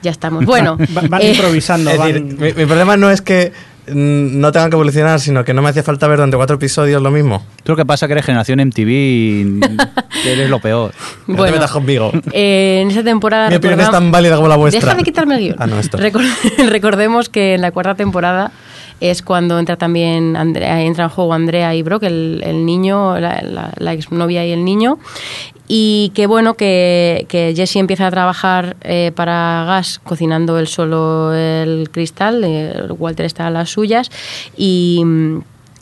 Ya 0.02 0.12
estamos. 0.12 0.46
Bueno, 0.46 0.78
Va- 0.98 1.04
van 1.10 1.22
eh, 1.22 1.32
improvisando. 1.32 1.90
Es 1.92 1.98
van- 1.98 2.12
decir, 2.14 2.24
mi, 2.38 2.54
mi 2.54 2.66
problema 2.66 2.98
no 2.98 3.10
es 3.10 3.22
que 3.22 3.52
mm, 3.88 4.40
no 4.40 4.52
tengan 4.52 4.70
que 4.70 4.76
evolucionar, 4.76 5.20
sino 5.20 5.44
que 5.46 5.54
no 5.54 5.62
me 5.62 5.70
hacía 5.70 5.84
falta 5.84 6.08
ver 6.08 6.18
durante 6.18 6.36
cuatro 6.38 6.56
episodios 6.58 7.02
lo 7.02 7.12
mismo. 7.12 7.46
Tú 7.64 7.72
lo 7.74 7.76
que 7.78 7.86
pasa 7.86 8.06
es 8.06 8.08
que 8.08 8.14
eres 8.14 8.26
generación 8.26 8.60
MTV 8.66 8.90
y 8.90 9.60
eres 10.28 10.50
lo 10.50 10.60
peor. 10.60 10.94
No 11.28 11.36
te 11.36 11.38
Bueno. 11.42 11.54
metas 11.56 11.72
conmigo. 11.72 12.12
eh, 12.32 12.80
en 12.82 12.92
esa 12.92 13.04
temporada... 13.04 13.50
Mi 13.50 13.56
opinión 13.56 13.80
es 13.82 13.92
tan 13.92 14.12
válida 14.12 14.36
como 14.36 14.48
la 14.48 14.56
vuestra. 14.58 14.82
Deja 14.82 14.96
de 14.96 15.04
quitarme 15.04 15.36
el 15.36 15.42
guion. 15.42 15.56
Ah, 15.60 15.68
no, 15.68 15.80
esto. 15.80 15.98
Recor- 15.98 16.26
recordemos 16.70 17.30
que 17.30 17.56
en 17.56 17.62
la 17.62 17.72
cuarta 17.72 17.96
temporada 17.96 18.52
es 19.00 19.22
cuando 19.22 19.60
entra 19.60 19.76
también 19.76 20.36
Andrea, 20.36 20.82
entra 20.82 21.04
en 21.04 21.10
juego 21.12 21.32
Andrea 21.34 21.76
y 21.76 21.84
Brock, 21.84 22.02
el, 22.04 22.42
el 22.44 22.66
niño, 22.66 23.20
la, 23.20 23.42
la, 23.44 23.72
la 23.78 23.94
exnovia 23.94 24.44
y 24.46 24.52
el 24.52 24.66
niño. 24.66 24.98
Y 25.68 26.12
que 26.16 26.28
bueno, 26.28 26.54
que, 26.54 27.26
que 27.28 27.54
Jesse 27.56 27.76
empieza 27.76 28.08
a 28.08 28.12
trabajar 28.12 28.78
eh, 28.82 29.12
para 29.16 29.66
Gas 29.68 30.00
cocinando 30.04 30.58
él 30.58 30.68
solo 30.68 31.34
el 31.34 31.90
cristal, 31.92 32.96
Walter 32.98 33.26
está 33.26 33.48
a 33.48 33.52
las 33.52 33.70
suyas 33.70 34.10
y... 34.56 35.04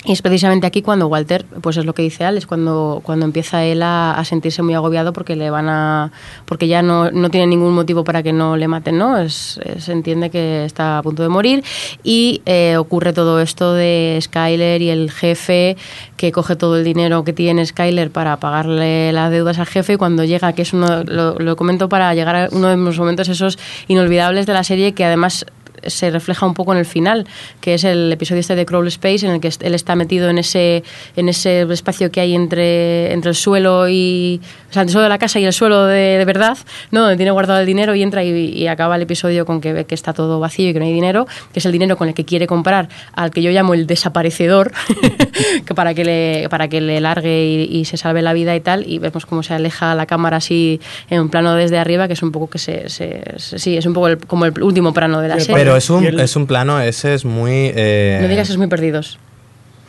y 0.05 0.11
es 0.11 0.21
precisamente 0.21 0.67
aquí 0.67 0.83
cuando 0.83 1.07
Walter, 1.07 1.45
pues 1.61 1.77
es 1.77 1.85
lo 1.85 1.93
que 1.93 2.03
dice 2.03 2.25
Alex, 2.25 2.45
cuando, 2.45 3.01
cuando 3.03 3.25
empieza 3.25 3.63
él 3.63 3.81
a, 3.81 4.21
sentirse 4.23 4.61
muy 4.61 4.75
agobiado 4.75 5.13
porque 5.13 5.35
le 5.35 5.49
van 5.49 5.67
a. 5.67 6.11
porque 6.45 6.67
ya 6.67 6.83
no, 6.83 7.09
no 7.09 7.29
tiene 7.29 7.47
ningún 7.47 7.73
motivo 7.73 8.03
para 8.03 8.21
que 8.21 8.31
no 8.31 8.55
le 8.55 8.67
maten, 8.67 8.97
¿no? 8.99 9.27
Se 9.27 9.91
entiende 9.91 10.29
que 10.29 10.65
está 10.65 10.99
a 10.99 11.03
punto 11.03 11.23
de 11.23 11.29
morir. 11.29 11.63
Y 12.03 12.41
eh, 12.45 12.77
ocurre 12.77 13.13
todo 13.13 13.39
esto 13.41 13.73
de 13.73 14.19
Skyler 14.21 14.81
y 14.81 14.89
el 14.89 15.09
jefe 15.09 15.75
que 16.17 16.31
coge 16.31 16.55
todo 16.55 16.77
el 16.77 16.83
dinero 16.83 17.23
que 17.23 17.33
tiene 17.33 17.65
Skyler 17.65 18.11
para 18.11 18.37
pagarle 18.37 19.11
las 19.11 19.31
deudas 19.31 19.57
al 19.57 19.65
jefe. 19.65 19.93
Y 19.93 19.97
cuando 19.97 20.23
llega, 20.23 20.53
que 20.53 20.61
es 20.61 20.73
uno, 20.73 21.03
lo, 21.03 21.39
lo 21.39 21.55
comento 21.55 21.89
para 21.89 22.13
llegar 22.13 22.35
a 22.35 22.49
uno 22.51 22.67
de 22.67 22.77
los 22.77 22.99
momentos 22.99 23.27
esos 23.27 23.57
inolvidables 23.87 24.45
de 24.45 24.53
la 24.53 24.63
serie 24.63 24.93
que 24.93 25.03
además 25.03 25.45
se 25.85 26.11
refleja 26.11 26.45
un 26.45 26.53
poco 26.53 26.73
en 26.73 26.79
el 26.79 26.85
final, 26.85 27.27
que 27.61 27.75
es 27.75 27.83
el 27.83 28.11
episodio 28.11 28.39
este 28.39 28.55
de 28.55 28.65
Crawl 28.65 28.87
Space, 28.87 29.25
en 29.25 29.33
el 29.33 29.39
que 29.39 29.51
él 29.59 29.73
está 29.73 29.95
metido 29.95 30.29
en 30.29 30.37
ese, 30.37 30.83
en 31.15 31.29
ese 31.29 31.61
espacio 31.61 32.11
que 32.11 32.21
hay 32.21 32.35
entre, 32.35 33.11
entre 33.13 33.29
el 33.29 33.35
suelo 33.35 33.89
y. 33.89 34.41
O 34.75 34.77
sea, 34.77 34.83
el 34.83 34.89
suelo 34.89 35.03
de 35.03 35.09
la 35.09 35.17
casa 35.17 35.39
y 35.39 35.45
el 35.45 35.53
suelo 35.53 35.85
de, 35.85 36.17
de 36.17 36.25
verdad, 36.25 36.57
¿no? 36.91 36.99
Donde 36.99 37.15
tiene 37.15 37.31
guardado 37.31 37.61
el 37.61 37.65
dinero 37.65 37.95
y 37.95 38.03
entra 38.03 38.25
y, 38.25 38.29
y 38.49 38.67
acaba 38.67 38.97
el 38.97 39.03
episodio 39.03 39.45
con 39.45 39.61
que 39.61 39.71
ve 39.71 39.85
que 39.85 39.95
está 39.95 40.11
todo 40.11 40.41
vacío 40.41 40.69
y 40.69 40.73
que 40.73 40.79
no 40.79 40.85
hay 40.85 40.91
dinero, 40.91 41.27
que 41.53 41.59
es 41.59 41.65
el 41.65 41.71
dinero 41.71 41.95
con 41.95 42.09
el 42.09 42.13
que 42.13 42.25
quiere 42.25 42.45
comprar 42.45 42.89
al 43.13 43.31
que 43.31 43.41
yo 43.41 43.51
llamo 43.51 43.73
el 43.73 43.87
desaparecedor, 43.87 44.73
que 45.65 45.73
para 45.73 45.93
que 45.93 46.03
le, 46.03 46.49
para 46.49 46.67
que 46.67 46.81
le 46.81 46.99
largue 46.99 47.45
y, 47.45 47.77
y 47.79 47.85
se 47.85 47.95
salve 47.95 48.21
la 48.21 48.33
vida 48.33 48.53
y 48.53 48.59
tal, 48.59 48.85
y 48.85 48.99
vemos 48.99 49.25
cómo 49.25 49.43
se 49.43 49.53
aleja 49.53 49.95
la 49.95 50.05
cámara 50.05 50.37
así 50.37 50.81
en 51.09 51.21
un 51.21 51.29
plano 51.29 51.55
desde 51.55 51.77
arriba, 51.77 52.07
que 52.07 52.13
es 52.13 52.21
un 52.23 52.31
poco 52.33 52.49
que 52.49 52.57
se. 52.59 52.89
se- 52.89 53.23
se- 53.37 53.59
sí, 53.59 53.77
es 53.77 53.85
un 53.85 53.93
poco 53.93 54.09
el- 54.09 54.17
como 54.17 54.43
el 54.45 54.61
último 54.61 54.93
plano 54.93 55.21
de 55.21 55.29
la 55.29 55.35
serie. 55.39 55.55
Pero 55.55 55.75
es 55.77 55.89
un, 55.89 56.03
es 56.19 56.35
un 56.35 56.47
plano, 56.47 56.81
ese 56.81 57.13
es 57.13 57.23
muy... 57.23 57.71
eh, 57.75 58.19
No 58.21 58.27
digas 58.27 58.49
es 58.49 58.57
muy 58.57 58.67
perdidos. 58.67 59.19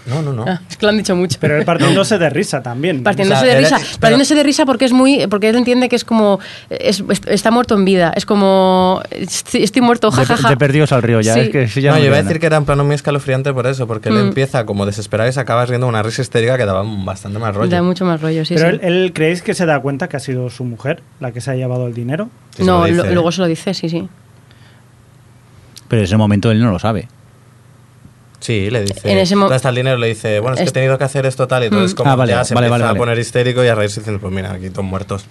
No, 0.07 0.23
no, 0.23 0.33
no. 0.33 0.45
Ah, 0.47 0.61
es 0.71 0.77
que 0.77 0.87
lo 0.87 0.91
han 0.91 0.99
dicho 0.99 1.17
mucho. 1.17 1.37
Pero 1.41 1.57
él 1.59 1.65
partiéndose 1.65 2.17
de 2.19 2.31
risa 2.31 2.63
también. 2.63 3.03
partiéndose 3.03 3.41
O 3.43 3.45
sea, 3.45 3.55
de 3.55 3.61
risa, 3.61 3.77
pero- 3.79 3.99
partiéndose 4.01 4.35
de 4.37 4.43
risa 4.45 4.65
porque 4.65 4.85
es 4.85 4.93
muy, 4.93 5.27
porque 5.27 5.49
él 5.49 5.57
entiende 5.57 5.89
que 5.89 5.97
es 5.97 6.05
como 6.05 6.39
es- 6.71 7.03
es- 7.09 7.23
está 7.27 7.51
muerto 7.51 7.75
en 7.75 7.85
vida, 7.85 8.13
es 8.15 8.25
como 8.25 9.03
estoy, 9.11 9.65
estoy 9.65 9.83
muerto, 9.83 10.11
De, 10.11 10.17
jajaja. 10.17 10.49
de 10.49 10.57
perdidos 10.57 10.93
al 10.93 11.03
río, 11.03 11.21
ya 11.21 11.35
Sí. 11.35 11.41
es 11.41 11.49
que 11.51 11.81
ya 11.81 11.93
no, 11.93 11.99
yo 11.99 12.05
iba 12.07 12.17
a 12.17 12.23
decir 12.23 12.39
que 12.39 12.47
era 12.47 12.59
un 12.59 12.65
plano 12.65 12.85
muy 12.85 12.95
escalofriante 12.95 13.53
por 13.53 13.67
eso, 13.67 13.87
porque 13.89 14.09
él 14.11 14.15
Mm. 14.15 14.29
empieza 14.29 14.65
como 14.65 14.87
desesperado 14.87 15.29
y 15.29 15.33
se 15.33 15.41
acaba 15.41 15.67
riendo 15.67 15.87
una 15.89 16.03
risa 16.03 16.23
histérica 16.23 16.57
que 16.57 16.65
daba 16.67 16.85
bastante 17.05 17.39
más 17.39 17.55
rollo. 17.55 17.71
Da 17.71 17.83
mucho 17.83 18.05
más 18.05 18.21
rollo, 18.21 18.45
sí, 18.45 18.55
Pero 18.55 18.71
sí. 18.71 18.79
él, 18.83 18.95
él 18.95 19.13
creéis 19.13 19.43
que 19.43 19.55
se 19.55 19.67
da 19.67 19.81
cuenta 19.81 20.09
que 20.09 20.17
ha 20.17 20.21
sido 20.21 20.49
su 20.51 20.65
mujer 20.65 21.03
la 21.19 21.33
que 21.33 21.41
se 21.41 21.51
ha 21.51 21.55
llevado 21.57 21.87
el 21.89 21.95
dinero. 21.95 22.29
Sí, 22.51 22.59
se 22.59 22.65
no, 22.65 22.87
lo 22.87 22.93
lo- 22.93 23.03
dice. 23.03 23.15
luego 23.15 23.33
se 23.33 23.41
lo 23.41 23.47
dice, 23.49 23.75
sí, 23.75 23.89
sí. 23.89 24.09
Pero 25.89 26.01
en 26.01 26.05
ese 26.05 26.17
momento 26.17 26.51
él 26.51 26.61
no 26.63 26.71
lo 26.71 26.79
sabe. 26.79 27.09
Sí, 28.47 28.71
le 28.71 28.83
dice. 28.83 29.11
En 29.11 29.19
ese 29.19 29.35
mo- 29.35 29.47
¿Dónde 29.47 29.57
está 29.57 29.71
el 29.71 29.75
dinero? 29.75 29.99
Le 29.99 30.07
dice, 30.07 30.39
bueno, 30.39 30.55
es 30.57 30.63
que 30.63 30.69
he 30.69 30.73
tenido 30.73 30.97
que 30.99 31.03
hacer 31.05 31.27
esto 31.27 31.49
tal. 31.49 31.65
Y 31.65 31.67
entonces, 31.67 31.95
Mm. 31.95 31.97
como 31.97 32.11
Ah, 32.13 32.15
vale, 32.15 32.31
ya 32.33 32.45
se 32.45 32.55
vale, 32.55 32.69
empieza 32.69 32.73
vale, 32.75 32.85
a 32.85 32.87
vale. 32.93 32.99
poner 32.99 33.19
histérico 33.19 33.65
y 33.65 33.67
a 33.67 33.75
reírse 33.75 33.99
diciendo, 34.01 34.21
pues 34.21 34.33
mira, 34.33 34.53
aquí 34.53 34.71
todos 34.71 34.85
muertos. 34.85 35.25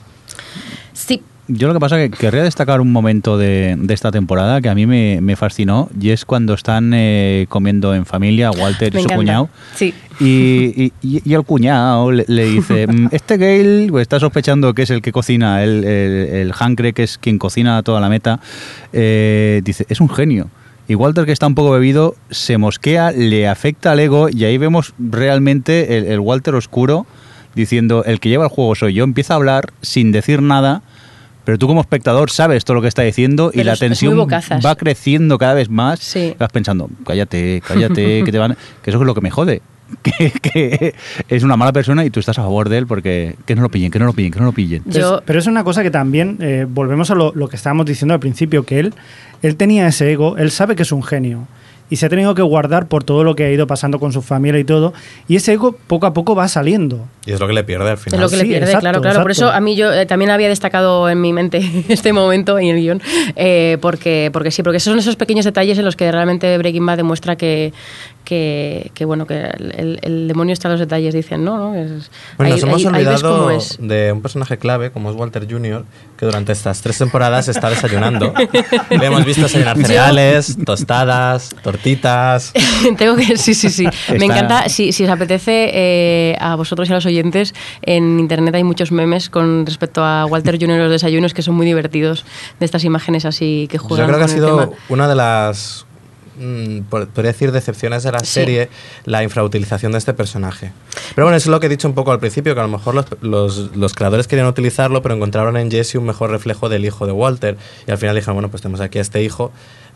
Sí, 0.91 1.21
yo 1.47 1.67
lo 1.69 1.73
que 1.73 1.79
pasa 1.79 2.01
es 2.01 2.09
que 2.11 2.17
querría 2.17 2.43
destacar 2.43 2.81
un 2.81 2.91
momento 2.91 3.37
de, 3.37 3.75
de 3.77 3.93
esta 3.93 4.11
temporada 4.11 4.59
que 4.61 4.67
a 4.67 4.75
mí 4.75 4.85
me, 4.85 5.19
me 5.21 5.35
fascinó 5.37 5.89
y 5.97 6.09
es 6.09 6.25
cuando 6.25 6.53
están 6.55 6.91
eh, 6.93 7.45
comiendo 7.47 7.93
en 7.95 8.05
familia 8.05 8.51
Walter 8.51 8.93
Me 8.93 8.99
y 8.99 9.03
su 9.03 9.05
encanta. 9.07 9.15
cuñado. 9.15 9.49
Sí. 9.75 9.93
Y, 10.19 10.91
y- 11.01 11.21
y 11.23 11.33
el 11.33 11.43
cuñado 11.43 12.11
le, 12.11 12.25
le 12.27 12.45
dice, 12.45 12.87
"Mm, 12.87 13.09
este 13.13 13.37
Gale 13.37 13.87
pues, 13.89 14.01
está 14.01 14.19
sospechando 14.19 14.73
que 14.73 14.81
es 14.83 14.89
el 14.89 15.01
que 15.01 15.11
cocina, 15.13 15.63
el, 15.63 15.83
el, 15.85 16.11
el 16.35 16.53
Hancre, 16.57 16.91
que 16.93 17.03
es 17.03 17.17
quien 17.17 17.37
cocina 17.37 17.81
toda 17.83 18.01
la 18.01 18.09
meta, 18.09 18.39
eh, 18.91 19.61
dice, 19.63 19.85
es 19.87 20.01
un 20.01 20.09
genio. 20.09 20.49
Y 20.87 20.95
Walter, 20.95 21.25
que 21.25 21.31
está 21.31 21.47
un 21.47 21.55
poco 21.55 21.71
bebido, 21.71 22.15
se 22.29 22.57
mosquea, 22.57 23.11
le 23.11 23.47
afecta 23.47 23.91
al 23.91 23.99
ego 23.99 24.29
y 24.29 24.45
ahí 24.45 24.57
vemos 24.57 24.93
realmente 24.99 25.97
el, 25.97 26.05
el 26.05 26.19
Walter 26.19 26.53
oscuro 26.55 27.07
diciendo, 27.55 28.03
el 28.05 28.19
que 28.19 28.29
lleva 28.29 28.43
el 28.43 28.49
juego 28.49 28.75
soy 28.75 28.93
yo, 28.93 29.03
empieza 29.03 29.33
a 29.33 29.37
hablar 29.37 29.73
sin 29.81 30.11
decir 30.11 30.41
nada. 30.41 30.83
Pero 31.45 31.59
tú 31.59 31.67
como 31.67 31.79
espectador 31.79 32.31
sabes 32.31 32.65
todo 32.65 32.75
lo 32.75 32.81
que 32.81 32.87
está 32.87 33.03
diciendo 33.03 33.51
y 33.53 33.63
la 33.63 33.75
tensión 33.75 34.17
va 34.19 34.75
creciendo 34.75 35.37
cada 35.37 35.53
vez 35.53 35.69
más. 35.69 35.99
Sí. 35.99 36.35
Vas 36.39 36.51
pensando, 36.51 36.89
cállate, 37.05 37.61
cállate, 37.65 38.23
que 38.25 38.31
te 38.31 38.39
van... 38.39 38.57
Que 38.81 38.89
eso 38.89 38.99
es 38.99 39.05
lo 39.05 39.13
que 39.13 39.21
me 39.21 39.29
jode. 39.29 39.61
Que, 40.01 40.31
que 40.31 40.95
es 41.29 41.43
una 41.43 41.57
mala 41.57 41.73
persona 41.73 42.05
y 42.05 42.09
tú 42.09 42.19
estás 42.19 42.37
a 42.39 42.43
favor 42.43 42.69
de 42.69 42.77
él 42.77 42.87
porque 42.87 43.35
que 43.45 43.55
no 43.55 43.61
lo 43.61 43.69
pillen, 43.69 43.91
que 43.91 43.99
no 43.99 44.05
lo 44.05 44.13
pillen, 44.13 44.31
que 44.31 44.39
no 44.39 44.45
lo 44.45 44.51
pillen. 44.51 44.83
Yo, 44.85 45.21
pero 45.25 45.39
es 45.39 45.47
una 45.47 45.63
cosa 45.63 45.83
que 45.83 45.91
también, 45.91 46.37
eh, 46.41 46.65
volvemos 46.67 47.11
a 47.11 47.15
lo, 47.15 47.31
lo 47.35 47.47
que 47.47 47.55
estábamos 47.55 47.85
diciendo 47.85 48.13
al 48.13 48.19
principio, 48.19 48.65
que 48.65 48.79
él, 48.79 48.93
él 49.41 49.55
tenía 49.55 49.87
ese 49.87 50.11
ego, 50.11 50.37
él 50.37 50.51
sabe 50.51 50.75
que 50.75 50.83
es 50.83 50.91
un 50.91 51.03
genio. 51.03 51.47
Y 51.87 51.97
se 51.97 52.07
ha 52.07 52.09
tenido 52.09 52.33
que 52.33 52.41
guardar 52.41 52.87
por 52.87 53.03
todo 53.03 53.23
lo 53.23 53.35
que 53.35 53.43
ha 53.43 53.51
ido 53.51 53.67
pasando 53.67 53.99
con 53.99 54.11
su 54.11 54.23
familia 54.23 54.59
y 54.59 54.63
todo. 54.63 54.93
Y 55.27 55.35
ese 55.35 55.53
ego 55.53 55.73
poco 55.85 56.07
a 56.07 56.13
poco 56.13 56.33
va 56.35 56.47
saliendo. 56.47 57.07
Y 57.27 57.31
es 57.31 57.39
lo 57.39 57.45
que 57.45 57.53
le 57.53 57.63
pierde 57.63 57.91
al 57.91 57.97
final. 57.97 58.19
Es 58.19 58.23
lo 58.23 58.29
que 58.29 58.37
le 58.37 58.49
pierde, 58.49 58.65
exacto, 58.65 58.81
claro, 58.81 59.01
claro. 59.01 59.21
Por 59.21 59.29
exacto. 59.29 59.51
eso 59.51 59.55
a 59.55 59.61
mí 59.61 59.75
yo 59.75 59.93
eh, 59.93 60.07
también 60.07 60.31
había 60.31 60.49
destacado 60.49 61.07
en 61.09 61.21
mi 61.21 61.31
mente 61.31 61.61
este 61.87 62.11
momento 62.11 62.57
en 62.57 62.69
el 62.69 62.77
guion, 62.77 63.01
eh, 63.35 63.77
porque, 63.81 64.31
porque 64.33 64.49
sí, 64.49 64.63
porque 64.63 64.79
son 64.79 64.97
esos 64.97 65.15
pequeños 65.15 65.45
detalles 65.45 65.77
en 65.77 65.85
los 65.85 65.95
que 65.95 66.11
realmente 66.11 66.57
Breaking 66.57 66.85
Bad 66.85 66.97
demuestra 66.97 67.35
que, 67.35 67.71
que, 68.25 68.91
que, 68.93 69.05
bueno, 69.05 69.25
que 69.27 69.39
el, 69.39 69.99
el 70.01 70.27
demonio 70.27 70.51
está 70.51 70.67
en 70.67 70.73
los 70.73 70.79
detalles, 70.81 71.13
dicen, 71.13 71.45
¿no? 71.45 71.57
¿no? 71.57 71.75
Es- 71.75 72.09
Bueno, 72.37 72.53
ahí- 72.55 72.59
nos 72.61 72.63
hemos 72.69 72.83
cómo 72.83 72.95
olvidado 72.97 73.51
es. 73.51 73.77
de 73.79 74.11
un 74.11 74.21
personaje 74.21 74.57
clave 74.57 74.91
como 74.91 75.09
es 75.11 75.15
Walter 75.15 75.47
Jr., 75.49 75.85
que 76.17 76.25
durante 76.25 76.51
estas 76.51 76.81
tres 76.81 76.97
temporadas 76.97 77.47
está 77.47 77.69
desayunando. 77.69 78.33
Le 78.89 79.05
hemos 79.05 79.23
visto 79.25 79.43
desayunar 79.43 79.77
cereales, 79.81 80.57
tostadas, 80.65 81.55
tortitas. 81.63 82.51
Tengo 82.97 83.15
que, 83.15 83.37
sí, 83.37 83.53
sí, 83.53 83.69
sí. 83.69 83.85
Me 84.17 84.25
encanta, 84.25 84.67
si, 84.69 84.91
si 84.91 85.03
os 85.03 85.09
apetece, 85.09 85.69
eh, 85.73 86.35
a 86.39 86.55
vosotros 86.55 86.89
y 86.89 86.91
a 86.91 86.95
los 86.95 87.05
oyentes, 87.05 87.53
en 87.83 88.19
internet 88.19 88.55
hay 88.55 88.63
muchos 88.63 88.91
memes 88.91 89.29
con 89.29 89.65
respecto 89.65 90.03
a 90.03 90.25
Walter 90.25 90.55
Jr. 90.59 90.75
y 90.77 90.79
los 90.79 90.91
desayunos 90.91 91.33
que 91.33 91.41
son 91.41 91.55
muy 91.55 91.65
divertidos, 91.65 92.25
de 92.59 92.65
estas 92.65 92.83
imágenes 92.83 93.25
así 93.25 93.67
que 93.69 93.77
Yo 93.77 93.83
juegan 93.83 94.07
creo 94.07 94.17
que 94.17 94.23
ha 94.23 94.27
con 94.27 94.35
el 94.35 94.41
sido 94.41 94.73
una 94.89 95.07
de 95.07 95.15
las, 95.15 95.85
mm, 96.37 96.79
podría 96.89 97.31
decir, 97.31 97.51
decepciones 97.51 98.03
de 98.03 98.11
la 98.11 98.19
Sí. 98.19 98.25
serie, 98.25 98.69
la 99.05 99.23
infrautilización 99.23 99.91
de 99.91 99.97
este 99.97 100.13
personaje. 100.13 100.71
Pero 101.15 101.25
bueno, 101.25 101.37
eso 101.37 101.49
es 101.49 101.51
lo 101.51 101.59
que 101.59 101.67
he 101.67 101.69
dicho 101.69 101.87
un 101.87 101.93
poco 101.95 102.11
al 102.11 102.19
principio, 102.19 102.53
que 102.53 102.59
a 102.61 102.63
lo 102.63 102.69
mejor 102.69 102.95
los, 102.95 103.05
los- 103.21 103.75
los 103.75 103.93
creadores 103.93 104.27
querían 104.27 104.47
utilizarlo, 104.47 105.01
pero 105.01 105.15
encontraron 105.15 105.57
en 105.57 105.71
Jesse 105.71 105.95
un 105.95 106.05
mejor 106.05 106.29
reflejo 106.31 106.69
del 106.69 106.85
hijo 106.85 107.05
de 107.05 107.11
Walter. 107.11 107.57
Y 107.87 107.91
al 107.91 107.97
final 107.97 108.15
dijeron, 108.15 108.35
bueno, 108.35 108.49
pues 108.49 108.61
tenemos 108.61 108.81
aquí 108.81 108.97
a 108.97 109.01
este 109.01 109.21
hijo, 109.23 109.51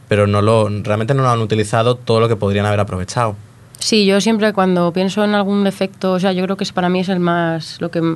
pero 0.08 0.26
no 0.28 0.42
lo, 0.42 0.68
realmente 0.84 1.14
no 1.14 1.22
lo 1.24 1.30
han 1.30 1.40
utilizado 1.40 1.96
todo 1.96 2.20
lo 2.20 2.28
que 2.28 2.36
podrían 2.36 2.66
haber 2.66 2.80
aprovechado. 2.80 3.36
Sí, 3.80 4.06
yo 4.06 4.20
siempre 4.20 4.52
cuando 4.52 4.92
pienso 4.92 5.24
en 5.24 5.34
algún 5.36 5.64
defecto, 5.64 6.12
o 6.14 6.20
sea, 6.20 6.34
yo 6.34 6.44
creo 6.44 6.58
que 6.58 6.66
es- 6.66 6.74
para 6.74 6.90
mí 6.90 7.00
es 7.00 7.08
el 7.10 7.22
más, 7.22 7.80
lo 7.80 7.90
que, 7.90 8.16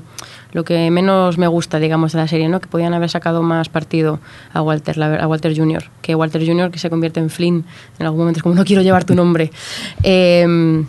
lo 0.52 0.64
que 0.66 0.92
menos 0.92 1.38
me 1.38 1.48
gusta, 1.48 1.80
digamos, 1.80 2.12
de 2.12 2.18
la 2.20 2.28
serie, 2.28 2.50
¿no? 2.50 2.60
Que 2.60 2.68
podían 2.68 2.94
haber 2.94 3.10
sacado 3.10 3.42
más 3.44 3.70
partido 3.70 4.20
a 4.54 4.62
Walter, 4.62 5.02
a 5.02 5.26
Walter 5.26 5.56
Jr., 5.56 5.86
que 6.02 6.16
Walter 6.16 6.46
Jr. 6.46 6.70
que 6.70 6.80
se 6.80 6.90
convierte 6.90 7.22
en 7.22 7.30
Flynn 7.30 7.66
en 7.98 8.06
algún 8.06 8.20
momento, 8.20 8.40
es 8.40 8.44
como 8.44 8.56
no 8.56 8.66
quiero 8.66 8.82
llevar 8.82 9.06
tu 9.06 9.16
nombre. 9.16 9.52
Eh, 10.04 10.84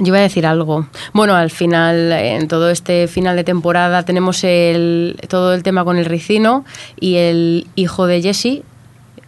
yo 0.00 0.06
iba 0.06 0.18
a 0.18 0.22
decir 0.22 0.46
algo. 0.46 0.86
Bueno, 1.12 1.34
al 1.34 1.50
final, 1.50 2.12
en 2.12 2.46
todo 2.46 2.70
este 2.70 3.08
final 3.08 3.34
de 3.34 3.42
temporada, 3.42 4.04
tenemos 4.04 4.44
el, 4.44 5.18
todo 5.28 5.52
el 5.54 5.64
tema 5.64 5.84
con 5.84 5.96
el 5.98 6.04
ricino 6.04 6.64
y 7.00 7.16
el 7.16 7.66
hijo 7.74 8.06
de 8.06 8.22
Jesse. 8.22 8.62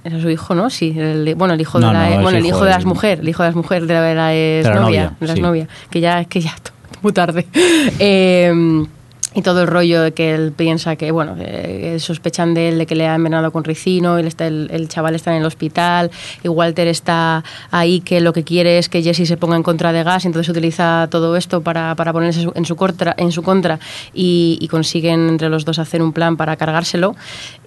Era 0.05 0.21
su 0.21 0.31
hijo, 0.31 0.55
¿no? 0.55 0.71
Sí, 0.71 0.95
el- 0.97 1.35
bueno, 1.35 1.55
el 1.55 1.61
hijo 1.61 1.79
de 1.79 1.87
la, 1.87 2.09
no, 2.11 2.23
bueno, 2.23 2.39
el 2.39 2.47
hijo 2.47 2.57
hijo 2.57 2.65
de 2.65 2.71
las 2.71 2.85
mujeres, 2.85 3.21
el 3.21 3.29
hijo 3.29 3.43
de 3.43 3.49
las 3.51 3.57
mujeres 3.57 3.87
de 3.87 3.95
la, 3.95 4.03
de 4.03 4.15
la 4.15 4.29
De 4.29 4.63
la 4.65 4.75
novia, 4.81 5.13
de 5.21 5.27
la 5.27 5.33
sí. 5.35 5.39
exnovia, 5.41 5.69
que 5.91 6.01
ya 6.01 6.25
que 6.25 6.41
ya 6.41 6.55
muy 7.03 7.13
tarde. 7.13 7.47
Eh, 7.99 8.85
y 9.33 9.43
todo 9.43 9.61
el 9.63 9.69
rollo 9.69 10.03
de 10.03 10.11
que 10.13 10.35
él 10.35 10.51
piensa 10.51 10.97
que, 10.97 11.13
bueno, 11.13 11.37
que 11.37 11.97
sospechan 12.01 12.53
de 12.53 12.69
él 12.71 12.79
de 12.79 12.87
que 12.87 12.97
le 12.97 13.07
ha 13.07 13.15
envenenado 13.15 13.53
con 13.53 13.63
ricino, 13.63 14.19
él 14.19 14.27
está, 14.27 14.49
el, 14.49 14.69
el 14.73 14.89
chaval 14.89 15.15
está 15.15 15.31
en 15.31 15.37
el 15.43 15.47
hospital 15.47 16.11
y 16.43 16.49
Walter 16.49 16.89
está 16.89 17.45
ahí 17.71 18.01
que 18.01 18.21
lo 18.21 18.33
que 18.33 18.43
quiere 18.43 18.79
es 18.79 18.89
que 18.89 19.05
Jesse 19.05 19.29
se 19.29 19.37
ponga 19.37 19.55
en 19.55 19.63
contra 19.63 19.93
de 19.93 20.03
Gas, 20.03 20.25
entonces 20.25 20.49
utiliza 20.51 21.07
todo 21.13 21.37
esto 21.37 21.61
para, 21.61 21.95
para 21.95 22.13
ponerse 22.13 22.45
en 22.53 22.65
su 22.65 22.75
contra, 22.75 23.15
en 23.17 23.31
su 23.31 23.45
contra 23.45 23.79
y, 24.13 24.59
y 24.61 24.67
consiguen 24.67 25.29
entre 25.29 25.49
los 25.49 25.65
dos 25.65 25.79
hacer 25.79 26.03
un 26.03 26.13
plan 26.13 26.37
para 26.37 26.57
cargárselo 26.57 27.15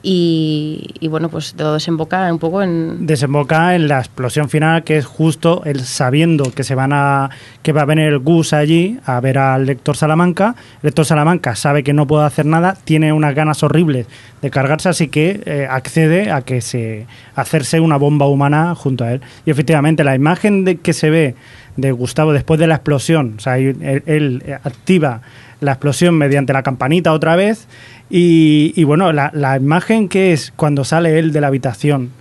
y, 0.06 0.96
y 1.00 1.08
bueno, 1.08 1.30
pues 1.30 1.54
todo 1.54 1.76
desemboca 1.76 2.32
un 2.32 2.38
poco 2.38 2.62
en... 2.62 3.08
Desemboca 3.08 3.74
en 3.74 3.88
la 3.88 4.00
explosión 4.00 4.50
final, 4.50 4.84
que 4.84 4.98
es 4.98 5.06
justo 5.06 5.64
el 5.64 5.80
sabiendo 5.80 6.52
que 6.52 6.66
se 6.66 6.76
van 6.76 6.92
a. 6.92 7.30
que 7.62 7.72
va 7.72 7.84
a 7.84 7.86
venir 7.86 8.08
el 8.08 8.20
Gus 8.20 8.52
allí 8.52 9.00
a 9.06 9.22
ver 9.22 9.38
al 9.38 9.66
lector 9.66 9.96
Salamanca. 9.96 10.56
Lector 10.82 11.06
Salamanca 11.06 11.56
sabe 11.56 11.84
que 11.84 11.94
no 11.94 12.06
puede 12.06 12.26
hacer 12.26 12.46
nada, 12.46 12.78
tiene 12.84 13.14
unas 13.14 13.34
ganas 13.34 13.64
horribles 13.64 14.08
de 14.42 14.50
cargarse, 14.52 14.90
así 14.90 15.08
que 15.08 15.42
eh, 15.46 15.68
accede 15.70 16.32
a 16.32 16.42
que 16.42 16.60
se. 16.60 17.08
hacerse 17.36 17.80
una 17.80 17.96
bomba 17.96 18.28
humana 18.28 18.76
junto 18.76 19.06
a 19.06 19.14
él. 19.14 19.22
Y 19.46 19.52
efectivamente, 19.52 20.04
la 20.04 20.16
imagen 20.16 20.66
de 20.66 20.78
que 20.78 20.92
se 20.92 21.10
ve 21.10 21.36
de 21.78 21.92
Gustavo 21.92 22.34
después 22.34 22.60
de 22.60 22.68
la 22.68 22.76
explosión, 22.76 23.36
o 23.38 23.40
sea, 23.40 23.58
él, 23.58 24.44
activa 24.64 25.22
la 25.64 25.72
explosión 25.73 26.15
mediante 26.15 26.53
la 26.53 26.61
campanita 26.64 27.14
otra 27.14 27.35
vez. 27.35 27.68
Y, 28.10 28.73
y 28.76 28.84
bueno, 28.84 29.11
la, 29.11 29.31
la 29.34 29.57
imagen 29.57 30.07
que 30.10 30.34
es 30.34 30.53
cuando 30.56 30.84
sale 30.84 31.18
él 31.18 31.31
de 31.34 31.41
la 31.41 31.48
habitación, 31.48 32.11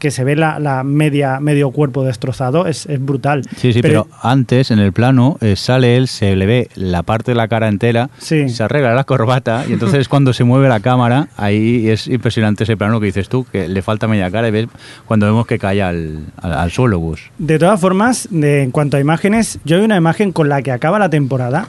que 0.00 0.10
se 0.10 0.24
ve 0.24 0.34
la, 0.34 0.58
la 0.58 0.82
media 0.82 1.38
medio 1.38 1.70
cuerpo 1.70 2.02
destrozado, 2.02 2.66
es, 2.66 2.86
es 2.86 3.00
brutal. 3.00 3.42
Sí, 3.56 3.72
sí, 3.72 3.82
pero, 3.82 4.08
antes 4.20 4.72
en 4.72 4.80
el 4.80 4.92
plano 4.92 5.38
eh, 5.40 5.54
sale 5.54 5.96
él, 5.96 6.08
se 6.08 6.34
le 6.34 6.44
ve 6.44 6.68
la 6.74 7.04
parte 7.04 7.30
de 7.30 7.34
la 7.36 7.46
cara 7.46 7.68
entera, 7.68 8.10
Sí. 8.18 8.48
se 8.48 8.64
arregla 8.64 8.94
la 8.94 9.04
corbata 9.04 9.64
y 9.68 9.74
entonces 9.74 10.08
cuando 10.08 10.32
se 10.32 10.42
mueve 10.42 10.68
la 10.68 10.80
cámara, 10.80 11.28
ahí 11.36 11.88
es 11.88 12.08
impresionante 12.08 12.64
ese 12.64 12.76
plano 12.76 12.98
que 12.98 13.06
dices 13.06 13.28
tú, 13.28 13.44
que 13.52 13.68
le 13.68 13.80
falta 13.80 14.08
media 14.08 14.28
cara 14.28 14.48
y 14.48 14.50
ves 14.50 14.66
cuando 15.06 15.26
vemos 15.26 15.46
que 15.46 15.60
cae 15.60 15.80
al, 15.82 16.18
al, 16.40 16.52
al 16.52 16.70
suelo 16.72 16.98
Gus. 16.98 17.30
De 17.38 17.60
todas 17.60 17.80
formas, 17.80 18.26
de- 18.32 18.64
en 18.64 18.72
cuanto 18.72 18.96
a 18.96 19.00
imágenes, 19.00 19.60
yo 19.64 19.76
hay 19.76 19.84
una 19.84 19.96
imagen 19.96 20.32
con 20.32 20.48
la 20.48 20.62
que 20.62 20.72
acaba 20.72 20.98
la 20.98 21.10
temporada 21.10 21.68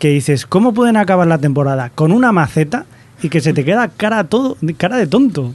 que 0.00 0.08
dices, 0.08 0.46
¿cómo 0.46 0.74
pueden 0.74 0.96
acabar 0.96 1.28
la 1.28 1.38
temporada? 1.38 1.90
Con 1.94 2.10
una 2.10 2.32
maceta 2.32 2.86
y 3.22 3.28
que 3.28 3.40
se 3.40 3.52
te 3.52 3.64
queda 3.64 3.86
cara 3.88 4.24
todo, 4.24 4.56
cara 4.76 4.96
de 4.96 5.06
tonto. 5.06 5.54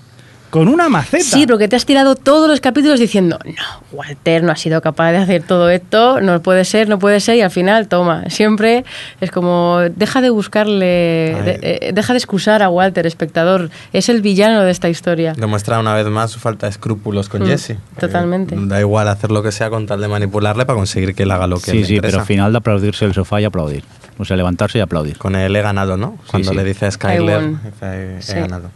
Con 0.52 0.70
una 0.70 0.88
maceta. 0.88 1.22
Sí, 1.24 1.46
porque 1.48 1.68
te 1.68 1.76
has 1.76 1.86
tirado 1.86 2.16
todos 2.16 2.48
los 2.48 2.62
capítulos 2.62 2.98
diciendo, 2.98 3.38
no, 3.44 3.54
Walter 3.92 4.42
no 4.42 4.54
ha 4.54 4.56
sido 4.56 4.80
capaz 4.82 5.12
de 5.12 5.18
hacer 5.18 5.44
todo 5.44 5.70
esto, 5.70 6.22
no 6.22 6.42
puede 6.42 6.64
ser, 6.64 6.88
no 6.88 6.98
puede 6.98 7.20
ser, 7.20 7.36
y 7.36 7.42
al 7.42 7.52
final, 7.52 7.90
toma, 7.90 8.30
siempre 8.30 8.86
es 9.20 9.32
como, 9.32 9.80
deja 9.98 10.22
de 10.22 10.30
buscarle, 10.30 10.86
de- 10.86 11.60
eh, 11.62 11.92
deja 11.94 12.14
de 12.14 12.20
excusar 12.20 12.64
a 12.64 12.70
Walter, 12.70 13.06
espectador, 13.06 13.70
es 13.92 14.08
el 14.08 14.22
villano 14.22 14.62
de 14.62 14.72
esta 14.72 14.88
historia. 14.88 15.34
Demuestra 15.36 15.78
una 15.80 15.94
vez 15.94 16.06
más 16.08 16.32
su 16.32 16.40
falta 16.40 16.68
de 16.68 16.72
escrúpulos 16.72 17.28
con 17.28 17.42
Mm, 17.42 17.48
Jesse. 17.48 17.76
totalmente. 18.00 18.56
Eh, 18.56 18.60
da 18.62 18.80
igual 18.80 19.10
hacer 19.10 19.32
lo 19.32 19.44
que 19.44 19.52
sea 19.52 19.70
con 19.70 19.88
tal 19.88 20.00
de 20.00 20.08
manipularle 20.08 20.66
para 20.66 20.78
conseguir 20.78 21.16
que 21.16 21.24
él 21.24 21.32
haga 21.32 21.48
lo 21.48 21.58
que 21.60 21.72
Sí, 21.72 21.80
le 21.80 21.86
sí, 21.86 21.96
interesa. 21.96 22.12
pero 22.18 22.22
al 22.22 22.28
final 22.28 22.52
de 22.54 22.58
aplaudirse 22.60 23.04
el 23.04 23.14
sofá 23.14 23.42
y 23.42 23.46
aplaudir. 23.46 23.84
O 24.18 24.26
sea, 24.26 24.38
levantarse 24.38 24.78
y 24.78 24.82
aplaudir. 24.82 25.18
Con 25.18 25.36
él 25.36 25.56
he 25.56 25.62
ganado, 25.62 25.98
¿no? 25.98 26.18
Cuando 26.30 26.52
sí. 26.52 26.56
le 26.56 26.64
dice 26.64 26.86
a 26.86 26.92
Skyler, 26.92 27.42
he, 27.82 28.18
he 28.18 28.22
Sí. 28.22 28.34
ganado. 28.36 28.70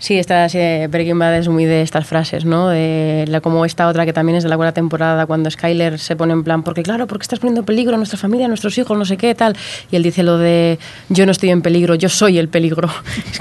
Sí, 0.00 0.16
esta 0.16 0.46
eh, 0.46 0.86
Breaking 0.88 1.18
Bad 1.18 1.38
es 1.38 1.48
muy 1.48 1.64
de 1.64 1.82
estas 1.82 2.06
frases, 2.06 2.44
¿no? 2.44 2.68
De 2.68 3.24
la, 3.26 3.40
como 3.40 3.64
esta 3.64 3.88
otra 3.88 4.06
que 4.06 4.12
también 4.12 4.36
es 4.38 4.44
de 4.44 4.48
la 4.48 4.54
buena 4.54 4.70
temporada, 4.70 5.26
cuando 5.26 5.50
Skyler 5.50 5.98
se 5.98 6.14
pone 6.14 6.32
en 6.34 6.44
plan, 6.44 6.62
porque 6.62 6.84
claro, 6.84 7.08
porque 7.08 7.24
estás 7.24 7.40
poniendo 7.40 7.62
en 7.62 7.64
peligro 7.64 7.94
a 7.94 7.96
nuestra 7.96 8.16
familia, 8.16 8.44
a 8.46 8.48
nuestros 8.48 8.78
hijos, 8.78 8.96
no 8.96 9.04
sé 9.04 9.16
qué, 9.16 9.34
tal. 9.34 9.56
Y 9.90 9.96
él 9.96 10.04
dice 10.04 10.22
lo 10.22 10.38
de, 10.38 10.78
yo 11.08 11.26
no 11.26 11.32
estoy 11.32 11.50
en 11.50 11.62
peligro, 11.62 11.96
yo 11.96 12.08
soy 12.08 12.38
el 12.38 12.48
peligro. 12.48 12.88
Es 13.32 13.40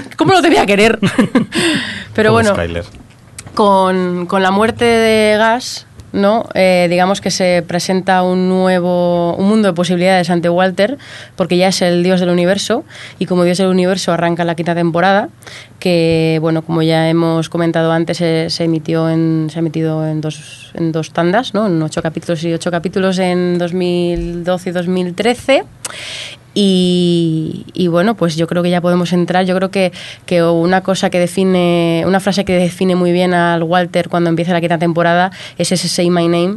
como, 0.00 0.08
¿Cómo 0.16 0.32
lo 0.32 0.40
te 0.40 0.48
voy 0.48 0.56
a 0.56 0.64
querer? 0.64 0.98
Pero 2.14 2.30
Como 2.30 2.32
bueno, 2.32 2.50
Skyler. 2.54 2.84
con, 3.54 4.24
con 4.26 4.42
la 4.42 4.50
muerte 4.50 4.86
de 4.86 5.36
Gas, 5.36 5.86
¿no? 6.12 6.48
Eh, 6.54 6.86
digamos 6.90 7.20
que 7.20 7.30
se 7.30 7.62
presenta 7.66 8.22
un 8.22 8.48
nuevo 8.48 9.34
un 9.36 9.48
mundo 9.48 9.68
de 9.68 9.74
posibilidades 9.74 10.30
ante 10.30 10.48
Walter, 10.48 10.98
porque 11.36 11.56
ya 11.56 11.68
es 11.68 11.82
el 11.82 12.02
dios 12.02 12.20
del 12.20 12.30
universo, 12.30 12.84
y 13.18 13.26
como 13.26 13.44
dios 13.44 13.58
del 13.58 13.68
universo 13.68 14.12
arranca 14.12 14.44
la 14.44 14.54
quinta 14.54 14.74
temporada, 14.74 15.28
que 15.78 16.38
bueno, 16.40 16.62
como 16.62 16.82
ya 16.82 17.08
hemos 17.08 17.48
comentado 17.48 17.92
antes, 17.92 18.18
se, 18.18 18.50
se 18.50 18.64
emitió 18.64 19.08
en, 19.08 19.48
se 19.50 19.58
ha 19.58 19.60
emitido 19.60 20.06
en 20.06 20.20
dos, 20.20 20.72
en 20.74 20.92
dos 20.92 21.12
tandas, 21.12 21.54
¿no? 21.54 21.66
En 21.66 21.82
ocho 21.82 22.02
capítulos 22.02 22.42
y 22.44 22.52
ocho 22.52 22.70
capítulos 22.70 23.18
en 23.18 23.58
2012 23.58 24.70
y 24.70 24.72
2013. 24.72 25.64
Y, 26.60 27.66
y 27.72 27.86
bueno, 27.86 28.16
pues 28.16 28.34
yo 28.34 28.48
creo 28.48 28.64
que 28.64 28.70
ya 28.70 28.80
podemos 28.80 29.12
entrar. 29.12 29.44
Yo 29.44 29.54
creo 29.54 29.70
que, 29.70 29.92
que 30.26 30.42
una 30.42 30.80
cosa 30.82 31.08
que 31.08 31.20
define, 31.20 32.02
una 32.04 32.18
frase 32.18 32.44
que 32.44 32.52
define 32.54 32.96
muy 32.96 33.12
bien 33.12 33.32
al 33.32 33.62
Walter 33.62 34.08
cuando 34.08 34.28
empieza 34.28 34.52
la 34.52 34.60
quinta 34.60 34.76
temporada 34.76 35.30
es 35.56 35.70
ese 35.70 35.86
Say 35.86 36.10
My 36.10 36.26
Name. 36.26 36.56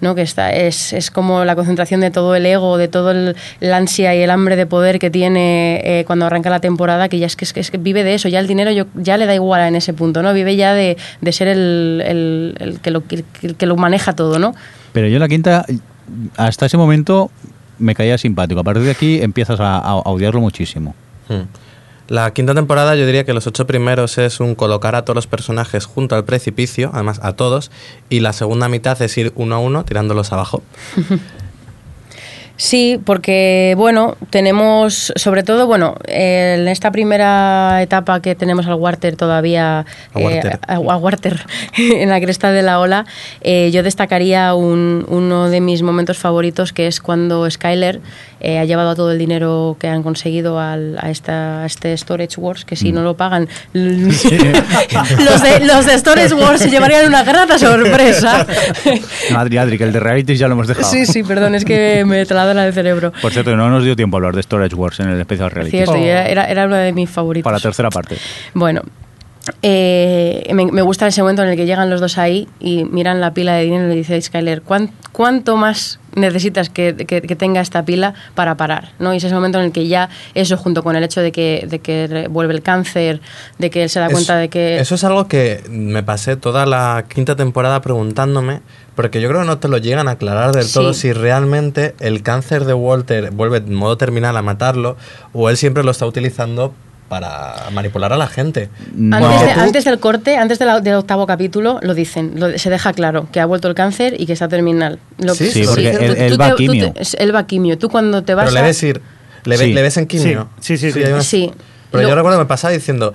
¿no? 0.00 0.16
que 0.16 0.22
está, 0.22 0.52
es, 0.52 0.92
es 0.92 1.12
como 1.12 1.44
la 1.44 1.54
concentración 1.54 2.00
de 2.00 2.10
todo 2.10 2.34
el 2.34 2.44
ego, 2.44 2.76
de 2.76 2.88
todo 2.88 3.12
el, 3.12 3.36
la 3.60 3.76
ansia 3.76 4.12
y 4.16 4.20
el 4.20 4.30
hambre 4.30 4.56
de 4.56 4.66
poder 4.66 4.98
que 4.98 5.10
tiene 5.10 5.80
eh, 5.84 6.04
cuando 6.04 6.26
arranca 6.26 6.50
la 6.50 6.58
temporada, 6.58 7.08
que 7.08 7.20
ya 7.20 7.26
es 7.26 7.36
que, 7.36 7.44
es 7.44 7.70
que- 7.70 7.78
vive 7.78 8.02
de 8.02 8.14
eso, 8.14 8.28
ya 8.28 8.40
el 8.40 8.48
dinero 8.48 8.72
yo, 8.72 8.86
ya 8.96 9.16
le 9.16 9.26
da 9.26 9.34
igual 9.36 9.60
en 9.68 9.76
ese 9.76 9.92
punto, 9.92 10.20
¿no? 10.22 10.32
Vive 10.34 10.56
ya 10.56 10.74
de, 10.74 10.96
de 11.20 11.32
ser 11.32 11.46
el, 11.46 12.02
el- 12.04 12.54
el 12.58 12.80
que 12.80 12.90
lo, 12.90 13.04
el 13.42 13.54
que 13.54 13.66
lo 13.66 13.76
maneja 13.76 14.12
todo, 14.12 14.40
¿no? 14.40 14.56
Pero 14.92 15.06
yo 15.06 15.20
la 15.20 15.28
quinta, 15.28 15.64
hasta 16.36 16.66
ese 16.66 16.76
momento, 16.76 17.30
me 17.82 17.94
caía 17.94 18.16
simpático. 18.18 18.60
A 18.60 18.64
partir 18.64 18.84
de 18.84 18.90
aquí 18.90 19.20
empiezas 19.20 19.60
a, 19.60 19.76
a- 19.76 19.80
a 19.90 19.94
odiarlo 20.10 20.40
muchísimo. 20.40 20.94
Hmm. 21.28 21.42
La 22.08 22.32
quinta 22.34 22.54
temporada 22.54 22.94
yo 22.96 23.06
diría 23.06 23.24
que 23.24 23.32
los 23.32 23.46
ocho 23.46 23.66
primeros 23.66 24.18
es 24.18 24.40
un 24.40 24.54
colocar 24.54 24.94
a 24.96 25.02
todos 25.04 25.14
los 25.14 25.26
personajes 25.26 25.86
junto 25.86 26.14
al 26.14 26.24
precipicio, 26.24 26.90
además 26.92 27.20
a 27.22 27.32
todos, 27.34 27.70
y 28.10 28.20
la 28.20 28.32
segunda 28.32 28.68
mitad 28.68 29.00
es 29.00 29.16
ir 29.16 29.32
uno 29.34 29.54
a 29.54 29.58
uno 29.60 29.84
tirándolos 29.84 30.32
abajo. 30.32 30.62
Sí, 32.64 33.00
porque 33.04 33.74
bueno, 33.76 34.16
tenemos 34.30 35.12
sobre 35.16 35.42
todo, 35.42 35.66
bueno, 35.66 35.96
eh, 36.06 36.54
en 36.60 36.68
esta 36.68 36.92
primera 36.92 37.82
etapa 37.82 38.22
que 38.22 38.36
tenemos 38.36 38.68
al 38.68 38.74
Warter 38.74 39.16
todavía, 39.16 39.80
A 40.14 40.18
Warter. 40.20 40.52
eh, 40.52 40.58
a, 40.68 40.74
a 40.74 40.78
Warter, 40.78 41.44
en 41.76 42.08
la 42.08 42.20
cresta 42.20 42.52
de 42.52 42.62
la 42.62 42.78
ola, 42.78 43.04
eh, 43.40 43.72
yo 43.72 43.82
destacaría 43.82 44.54
un- 44.54 45.04
uno 45.08 45.50
de 45.50 45.60
mis 45.60 45.82
momentos 45.82 46.18
favoritos 46.18 46.72
que 46.72 46.86
es 46.86 47.00
cuando 47.00 47.50
Skyler 47.50 48.00
eh, 48.42 48.58
ha 48.58 48.64
llevado 48.64 48.94
todo 48.94 49.12
el 49.12 49.18
dinero 49.18 49.76
que 49.78 49.88
han 49.88 50.02
conseguido 50.02 50.58
al- 50.60 50.98
a, 51.00 51.10
esta, 51.10 51.62
a 51.62 51.66
este 51.66 51.96
Storage 51.96 52.38
Wars, 52.40 52.64
que 52.64 52.76
si 52.76 52.92
no 52.92 53.02
lo 53.02 53.16
pagan, 53.16 53.48
los, 53.72 55.42
de, 55.42 55.60
los 55.64 55.86
de 55.86 55.98
Storage 55.98 56.34
Wars 56.34 56.60
se 56.60 56.70
llevarían 56.70 57.06
una 57.06 57.22
grata 57.24 57.58
sorpresa. 57.58 58.46
No, 59.30 59.38
Adri, 59.38 59.56
Adri, 59.56 59.78
que 59.78 59.84
el 59.84 59.92
de 59.92 60.00
reality 60.00 60.36
ya 60.36 60.48
lo 60.48 60.54
hemos 60.54 60.66
dejado. 60.66 60.90
Sí, 60.90 61.06
sí, 61.06 61.22
perdón, 61.22 61.54
es 61.54 61.64
que 61.64 62.04
me 62.04 62.26
taladra 62.26 62.66
el 62.66 62.72
cerebro. 62.74 63.12
Por 63.22 63.32
cierto, 63.32 63.54
no 63.56 63.70
nos 63.70 63.84
dio 63.84 63.94
tiempo 63.96 64.16
a 64.16 64.18
hablar 64.18 64.34
de 64.34 64.42
Storage 64.42 64.74
Wars 64.74 65.00
en 65.00 65.08
el 65.10 65.20
especial 65.20 65.50
reality. 65.50 65.76
Cierto, 65.76 65.94
era, 65.94 66.46
era- 66.46 66.66
uno 66.66 66.76
de 66.76 66.92
mis 66.92 67.08
favoritos. 67.08 67.44
Para 67.44 67.56
la 67.58 67.62
tercera 67.62 67.88
parte. 67.90 68.16
Bueno, 68.54 68.82
eh, 69.62 70.50
me, 70.54 70.66
me 70.66 70.82
gusta 70.82 71.06
ese 71.06 71.20
momento 71.22 71.42
en 71.42 71.48
el 71.48 71.56
que 71.56 71.66
llegan 71.66 71.90
los 71.90 72.00
dos 72.00 72.18
ahí 72.18 72.48
y 72.60 72.84
miran 72.84 73.20
la 73.20 73.34
pila 73.34 73.54
de 73.54 73.64
dinero 73.64 73.86
y 73.86 73.88
le 73.88 73.94
dice 73.96 74.14
a 74.14 74.20
Skyler, 74.20 74.62
"¿Cuán- 74.62 74.90
¿cuánto 75.12 75.56
más 75.56 75.98
necesitas 76.14 76.68
que, 76.68 76.94
que- 77.06 77.22
que 77.22 77.36
tenga 77.36 77.60
esta 77.60 77.84
pila 77.84 78.14
para 78.34 78.56
parar? 78.56 78.90
¿no? 78.98 79.12
Y 79.14 79.16
es 79.16 79.24
ese 79.24 79.34
momento 79.34 79.58
en 79.58 79.64
el 79.66 79.72
que 79.72 79.88
ya 79.88 80.08
eso, 80.34 80.56
junto 80.56 80.82
con 80.82 80.94
el 80.96 81.02
hecho 81.04 81.20
de 81.20 81.32
que, 81.32 81.66
de 81.68 81.78
que 81.80 82.06
re- 82.06 82.28
vuelve 82.28 82.54
el 82.54 82.62
cáncer, 82.62 83.20
de 83.58 83.70
que 83.70 83.82
él 83.84 83.88
se 83.90 83.98
da 84.00 84.08
cuenta 84.10 84.36
de 84.36 84.48
que... 84.48 84.78
Eso 84.78 84.94
es 84.94 85.04
algo 85.04 85.26
que 85.26 85.62
me 85.68 86.02
pasé 86.02 86.36
toda 86.36 86.64
la 86.66 87.04
quinta 87.12 87.34
temporada 87.34 87.80
preguntándome, 87.82 88.60
porque 88.94 89.20
yo 89.20 89.28
creo 89.28 89.40
que 89.40 89.46
no 89.46 89.58
te 89.58 89.68
lo 89.68 89.78
llegan 89.78 90.06
a 90.06 90.12
aclarar 90.12 90.52
del 90.52 90.64
Sí. 90.64 90.74
todo 90.74 90.92
si 90.94 91.12
realmente 91.12 91.94
el 91.98 92.22
cáncer 92.22 92.64
de 92.64 92.74
Walter 92.74 93.30
vuelve 93.32 93.58
en 93.58 93.74
modo 93.74 93.96
terminal 93.96 94.36
a 94.36 94.42
matarlo 94.42 94.96
o 95.32 95.48
él 95.50 95.56
siempre 95.56 95.82
lo 95.82 95.90
está 95.90 96.06
utilizando 96.06 96.74
para 97.12 97.68
manipular 97.74 98.10
a 98.10 98.16
la 98.16 98.26
gente. 98.26 98.70
No. 98.94 99.16
Antes, 99.18 99.30
de- 99.32 99.36
Porque 99.36 99.52
tú- 99.54 99.60
antes 99.60 99.84
del 99.84 99.98
corte, 100.00 100.36
antes 100.38 100.58
de 100.58 100.64
la- 100.64 100.80
del 100.80 100.94
octavo 100.94 101.26
capítulo, 101.26 101.78
lo 101.82 101.92
dicen, 101.92 102.32
lo- 102.36 102.56
se 102.58 102.70
deja 102.70 102.94
claro 102.94 103.28
que 103.30 103.38
ha 103.38 103.44
vuelto 103.44 103.68
el 103.68 103.74
cáncer 103.74 104.18
y 104.18 104.24
que 104.24 104.32
está 104.32 104.48
terminal. 104.48 104.98
Lo 105.18 105.34
Sí, 105.34 105.44
que- 105.44 105.50
sí, 105.50 105.62
porque 105.66 105.90
él- 105.90 106.14
te- 106.16 106.36
va 106.38 106.54
quimio. 106.54 106.94
él 107.18 107.34
va 107.34 107.46
quimio. 107.46 107.76
Tú 107.76 107.90
cuando 107.90 108.22
te 108.24 108.34
vas 108.34 108.44
Pero 108.46 108.54
le 108.54 108.60
a- 108.60 108.62
ves 108.62 108.82
ir, 108.82 109.02
le, 109.44 109.58
ve- 109.58 109.64
Sí. 109.66 109.72
le 109.74 109.82
ves 109.82 109.96
en 109.98 110.06
quimio. 110.06 110.48
Sí, 110.60 110.78
sí, 110.78 110.90
sí, 110.90 111.02
sí. 111.04 111.12
Sí. 111.20 111.52
Pero 111.90 112.04
Lo- 112.04 112.08
yo 112.08 112.14
recuerdo 112.14 112.38
que 112.38 112.44
me 112.44 112.48
pasaba 112.48 112.72
diciendo, 112.72 113.12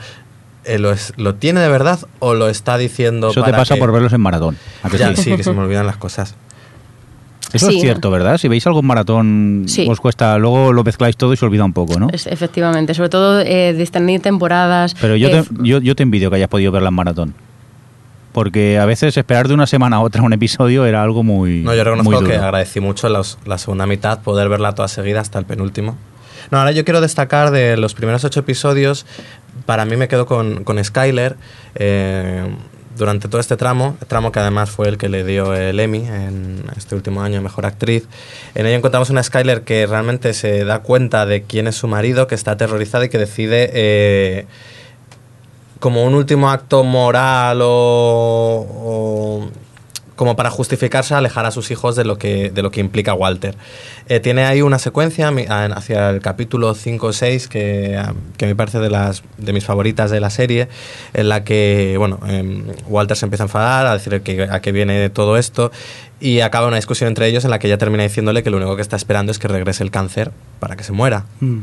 eh, 0.63 0.77
¿lo, 0.77 0.91
es- 0.91 1.13
¿lo 1.17 1.33
tiene 1.33 1.59
de 1.59 1.69
verdad 1.69 1.97
o 2.19 2.35
lo 2.35 2.49
está 2.49 2.77
diciendo 2.77 3.31
Eso 3.31 3.41
te 3.41 3.51
pasa 3.51 3.73
que- 3.73 3.79
por 3.79 3.91
verlos 3.91 4.13
en 4.13 4.21
maratón. 4.21 4.57
¿A 4.83 4.91
que 4.91 4.99
Ya, 4.99 5.15
sí? 5.15 5.23
sí, 5.23 5.35
que 5.37 5.43
se 5.43 5.53
me 5.53 5.61
olvidan 5.61 5.87
las 5.87 5.97
cosas. 5.97 6.35
Eso 7.53 7.67
Sí. 7.69 7.75
es 7.77 7.81
cierto, 7.81 8.11
¿verdad? 8.11 8.37
Si 8.37 8.47
veis 8.47 8.65
algún 8.67 8.85
maratón, 8.85 9.63
Sí. 9.67 9.87
os 9.89 9.99
cuesta, 10.01 10.37
luego 10.37 10.73
lo 10.73 10.83
mezcláis 10.83 11.15
todo 11.15 11.31
y 11.33 11.37
se 11.37 11.45
olvida 11.45 11.63
un 11.63 11.73
poco, 11.73 11.99
¿no? 11.99 12.07
Es- 12.11 12.27
efectivamente, 12.27 12.93
sobre 12.93 13.09
todo 13.09 13.39
eh, 13.39 13.73
discernir 13.73 14.21
temporadas. 14.21 14.95
Pero 14.99 15.15
yo 15.15 15.29
eh, 15.29 15.43
te, 15.43 15.63
yo, 15.63 15.79
yo 15.79 15.95
te 15.95 16.03
envidio 16.03 16.29
que 16.29 16.35
hayas 16.35 16.49
podido 16.49 16.71
verla 16.71 16.89
en 16.89 16.95
maratón. 16.95 17.33
Porque 18.33 18.77
a 18.77 18.85
veces 18.85 19.17
esperar 19.17 19.47
de 19.47 19.53
una 19.55 19.65
semana 19.65 19.95
a 19.97 19.99
otra 20.01 20.21
un 20.21 20.33
episodio 20.33 20.85
era 20.85 21.01
algo 21.01 21.23
muy. 21.23 21.61
No, 21.63 21.73
yo 21.73 21.77
muy 21.77 21.83
reconozco 21.83 22.11
duro. 22.21 22.27
que 22.27 22.35
agradecí 22.35 22.79
mucho 22.79 23.09
los- 23.09 23.39
la 23.45 23.57
segunda 23.57 23.87
mitad, 23.87 24.19
poder 24.21 24.47
verla 24.49 24.75
toda 24.75 24.87
seguida 24.89 25.21
hasta 25.21 25.39
el 25.39 25.45
penúltimo. 25.45 25.97
No, 26.51 26.59
ahora 26.59 26.71
yo 26.71 26.83
quiero 26.85 27.01
destacar 27.01 27.49
de 27.51 27.77
los 27.77 27.93
primeros 27.93 28.23
ocho 28.25 28.41
episodios, 28.41 29.05
para 29.65 29.85
mí 29.85 29.95
me 29.97 30.07
quedo 30.07 30.25
con, 30.27 30.63
con 30.65 30.81
Skyler 30.83 31.35
eh, 31.75 32.45
durante 32.97 33.27
todo 33.27 33.39
este 33.39 33.57
tramo, 33.57 33.97
tramo 34.07 34.31
que 34.31 34.39
además 34.39 34.69
fue 34.69 34.89
el 34.89 34.97
que 34.97 35.09
le 35.09 35.23
dio 35.23 35.53
el 35.53 35.79
Emmy 35.79 35.99
en 36.07 36.63
este 36.75 36.95
último 36.95 37.21
año, 37.21 37.41
Mejor 37.41 37.65
Actriz. 37.65 38.07
En 38.55 38.65
ello 38.65 38.75
encontramos 38.77 39.09
una 39.09 39.23
Skyler 39.23 39.61
que 39.61 39.85
realmente 39.85 40.33
se 40.33 40.65
da 40.65 40.79
cuenta 40.79 41.25
de 41.25 41.43
quién 41.43 41.67
es 41.67 41.75
su 41.75 41.87
marido, 41.87 42.27
que 42.27 42.35
está 42.35 42.51
aterrorizada 42.51 43.05
y 43.05 43.09
que 43.09 43.17
decide... 43.17 43.69
eh, 43.73 44.45
como 45.79 46.03
un 46.03 46.15
último 46.15 46.49
acto 46.49 46.83
moral 46.83 47.59
o, 47.61 47.67
o 48.67 49.49
como 50.17 50.35
para 50.35 50.49
justificarse 50.49 51.13
alejar 51.15 51.45
a 51.45 51.51
sus 51.51 51.71
hijos 51.71 51.95
de 51.95 52.03
lo 52.03 52.17
que, 52.17 52.49
de 52.49 52.61
lo 52.61 52.71
que 52.71 52.81
implica 52.81 53.13
Walter. 53.13 53.55
Eh, 54.09 54.19
tiene 54.19 54.43
ahí 54.45 54.61
una 54.61 54.79
secuencia 54.79 55.31
mi- 55.31 55.45
a- 55.47 55.65
hacia 55.67 56.09
el 56.09 56.19
capítulo 56.21 56.73
5 56.73 57.07
o 57.07 57.13
6 57.13 57.47
que, 57.47 57.95
a- 57.95 58.13
que 58.35 58.45
me 58.47 58.55
parece 58.55 58.79
de, 58.79 58.89
las, 58.89 59.23
de 59.37 59.53
mis 59.53 59.63
favoritas 59.63 60.11
de 60.11 60.19
la 60.19 60.29
serie, 60.29 60.67
en 61.13 61.29
la 61.29 61.45
que 61.45 61.95
bueno, 61.97 62.19
em, 62.27 62.65
Walter 62.87 63.15
se 63.15 63.25
empieza 63.25 63.43
a 63.43 63.45
enfadar, 63.45 63.85
a 63.87 63.93
decir 63.93 64.19
que, 64.21 64.43
a 64.43 64.59
qué 64.59 64.71
viene 64.73 65.09
todo 65.09 65.37
esto, 65.37 65.71
y 66.19 66.39
acaba 66.39 66.67
una 66.67 66.77
discusión 66.77 67.07
entre 67.09 67.27
ellos 67.27 67.45
en 67.45 67.51
la 67.51 67.59
que 67.59 67.67
ella 67.67 67.77
termina 67.77 68.03
diciéndole 68.03 68.41
que 68.41 68.49
lo 68.49 68.57
único 68.57 68.75
que 68.75 68.81
está 68.81 68.95
esperando 68.95 69.31
es 69.31 69.39
que 69.39 69.47
regrese 69.47 69.83
el 69.83 69.91
cáncer 69.91 70.31
para 70.59 70.75
que 70.75 70.83
se 70.83 70.91
muera. 70.91 71.25
Mm. 71.39 71.59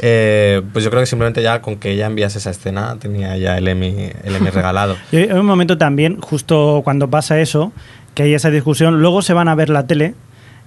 Eh, 0.00 0.62
pues 0.72 0.84
yo 0.84 0.90
creo 0.90 1.02
que 1.02 1.06
simplemente 1.06 1.42
ya 1.42 1.60
con 1.60 1.76
que 1.76 1.90
ella 1.90 2.06
enviase 2.06 2.38
esa 2.38 2.50
escena 2.50 2.96
tenía 2.98 3.36
ya 3.36 3.58
el 3.58 3.68
Emmy, 3.68 4.10
el 4.24 4.36
Emmy 4.36 4.50
regalado. 4.54 4.96
Y 5.12 5.16
hay 5.16 5.32
un 5.32 5.46
momento 5.46 5.76
también, 5.76 6.20
justo 6.20 6.80
cuando 6.82 7.10
pasa 7.10 7.40
eso, 7.40 7.72
que 8.14 8.22
hay 8.22 8.34
esa 8.34 8.50
discusión, 8.50 9.00
luego 9.00 9.22
se 9.22 9.34
van 9.34 9.48
a 9.48 9.54
ver 9.54 9.68
la 9.68 9.86
tele 9.86 10.14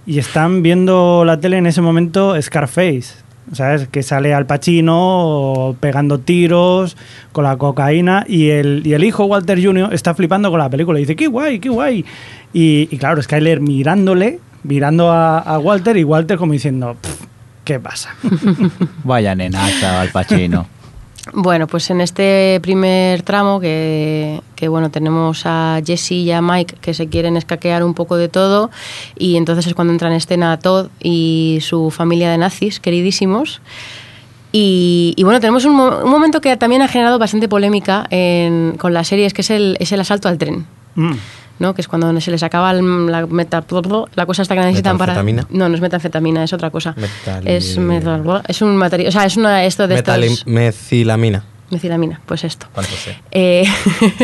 y 0.06 0.20
están 0.20 0.62
viendo 0.62 1.24
la 1.26 1.40
tele 1.40 1.58
en 1.58 1.66
ese 1.66 1.82
momento 1.82 2.40
Scarface. 2.42 3.24
¿Sabes? 3.52 3.90
Que 3.90 4.04
sale 4.04 4.34
Al 4.34 4.46
Pacino 4.46 5.76
pegando 5.82 6.20
tiros 6.20 6.96
con 7.34 7.44
la 7.44 7.58
cocaína 7.58 8.24
y 8.26 8.52
el, 8.52 8.84
y 8.86 8.94
el 8.94 9.04
hijo 9.04 9.26
Walter 9.26 9.62
Jr. 9.62 9.94
está 9.94 10.16
flipando 10.16 10.50
con 10.50 10.60
la 10.60 10.70
película 10.70 10.98
y 10.98 11.02
dice, 11.02 11.18
qué 11.18 11.28
guay, 11.28 11.60
qué 11.60 11.68
guay. 11.68 12.06
Y, 12.54 12.88
y 12.92 12.98
claro, 12.98 13.22
Skyler 13.22 13.60
mirándole, 13.62 14.40
mirando 14.64 15.12
a, 15.12 15.40
a 15.40 15.58
Walter 15.60 15.98
y 15.98 16.04
Walter 16.04 16.38
como 16.38 16.54
diciendo, 16.54 16.96
"Pff, 17.02 17.26
¿qué 17.66 17.80
pasa? 17.80 18.16
Vaya 19.04 19.36
nenaza, 19.36 20.02
Al 20.02 20.10
Pacino. 20.10 20.68
Bueno, 21.32 21.68
pues 21.68 21.90
en 21.90 22.02
este 22.02 22.60
primer 22.62 23.22
tramo 23.22 23.62
que, 23.62 24.42
que, 24.58 24.68
bueno, 24.68 24.92
tenemos 24.92 25.44
a 25.46 25.80
Jesse 25.84 26.12
y 26.12 26.32
a 26.32 26.42
Mike 26.42 26.76
que 26.82 26.94
se 26.94 27.08
quieren 27.08 27.38
escaquear 27.38 27.82
un 27.86 27.94
poco 27.94 28.18
de 28.18 28.28
todo 28.28 28.70
y 29.18 29.38
entonces 29.38 29.66
es 29.68 29.74
cuando 29.74 29.94
entra 29.94 30.10
en 30.10 30.16
escena 30.16 30.60
Todd 30.60 30.90
y 31.02 31.60
su 31.62 31.92
familia 31.92 32.30
de 32.30 32.38
nazis, 32.38 32.82
queridísimos. 32.82 33.62
Y, 34.52 35.14
y 35.16 35.24
bueno, 35.24 35.40
tenemos 35.40 35.64
un, 35.64 35.76
mo- 35.78 36.00
un 36.04 36.12
momento 36.12 36.42
que 36.42 36.58
también 36.58 36.82
ha 36.82 36.90
generado 36.90 37.18
bastante 37.18 37.48
polémica 37.48 38.06
en- 38.10 38.76
con 38.78 38.94
la 38.94 39.06
serie, 39.06 39.26
es 39.26 39.34
que 39.34 39.42
es 39.44 39.50
el, 39.50 39.78
es 39.80 39.94
el 39.94 40.02
asalto 40.02 40.28
al 40.28 40.38
tren. 40.38 40.66
Mm. 40.96 41.14
¿No? 41.60 41.74
que 41.74 41.82
es 41.82 41.88
cuando 41.88 42.20
se 42.20 42.32
les 42.32 42.44
acaba 42.44 42.72
el- 42.72 43.06
la 43.12 43.26
meta, 43.28 43.64
la 44.16 44.26
cosa 44.26 44.42
hasta 44.42 44.56
que 44.56 44.62
necesitan 44.62 44.98
para 44.98 45.14
no 45.50 45.70
no 45.70 45.76
es 45.76 45.82
metanfetamina 45.82 46.44
es 46.44 46.54
otra 46.54 46.70
cosa 46.72 46.96
Metal- 46.98 47.48
es 47.48 47.78
metal- 47.78 48.44
es 48.48 48.62
un 48.62 48.76
material 48.76 49.10
o 49.10 49.12
sea 49.12 49.26
es 49.26 49.38
una 49.38 49.64
esto 49.64 49.88
de 49.88 49.96
Metali- 50.02 50.24
estos 50.32 50.48
Mecilamina. 50.48 51.44
mecilamina 51.70 52.22
pues 52.26 52.44
esto 52.44 52.68
eh, 53.32 53.66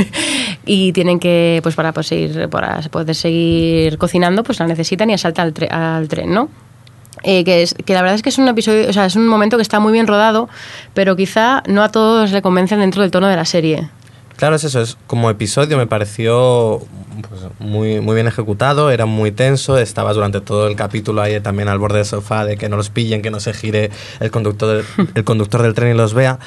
y 0.65 0.91
tienen 0.93 1.19
que, 1.19 1.60
pues 1.64 1.76
para, 1.76 1.93
pues, 1.93 2.07
seguir- 2.11 2.49
para 2.49 2.80
poder 2.89 3.15
seguir 3.15 3.97
cocinando, 3.97 4.43
pues 4.43 4.60
la 4.60 4.68
necesitan 4.68 5.10
y 5.10 5.14
asalta 5.14 5.41
al, 5.41 5.53
tre- 5.53 5.72
al 5.72 6.07
tren, 6.07 6.34
¿no? 6.34 6.49
Eh, 7.23 7.43
que, 7.43 7.64
es, 7.64 7.73
que 7.85 7.93
la 7.93 8.01
verdad 8.01 8.15
es 8.15 8.22
que 8.22 8.30
es 8.30 8.38
un 8.38 8.47
episodio, 8.47 8.88
o 8.89 8.93
sea, 8.93 9.06
es 9.06 9.15
un 9.15 9.27
momento 9.27 9.57
que 9.57 9.61
está 9.64 9.80
muy 9.80 9.91
bien 9.91 10.07
rodado, 10.07 10.47
pero 10.93 11.15
quizá 11.15 11.64
no 11.68 11.84
a 11.84 11.89
todos 11.89 12.31
le 12.31 12.41
convencen 12.41 12.80
dentro 12.80 13.01
del 13.01 13.11
tono 13.11 13.27
de 13.27 13.35
la 13.35 13.43
serie. 13.45 13.89
Claro, 14.39 14.55
es 14.55 14.63
eso, 14.63 14.79
es 14.79 14.95
como 15.05 15.29
episodio 15.29 15.77
me 15.77 15.85
pareció 15.85 16.81
pues, 17.27 17.41
muy, 17.59 17.99
muy 17.99 18.15
bien 18.15 18.25
ejecutado, 18.25 18.89
era 18.89 19.05
muy 19.05 19.33
tenso, 19.33 19.77
estabas 19.77 20.15
durante 20.15 20.39
todo 20.39 20.69
el 20.69 20.77
capítulo 20.77 21.21
ahí 21.21 21.41
también 21.41 21.67
al 21.67 21.77
borde 21.77 21.97
del 21.97 22.05
sofá 22.05 22.45
de 22.45 22.55
que 22.55 22.69
no 22.69 22.77
los 22.77 22.89
pillen, 22.89 23.21
que 23.21 23.31
no 23.31 23.41
se 23.41 23.51
gire 23.51 23.91
el 24.21 24.31
conductor 24.31 24.77
del, 24.77 25.07
el 25.15 25.25
conductor 25.25 25.61
del 25.61 25.73
tren 25.73 25.93
y 25.93 25.97
los 25.97 26.13
vea, 26.13 26.39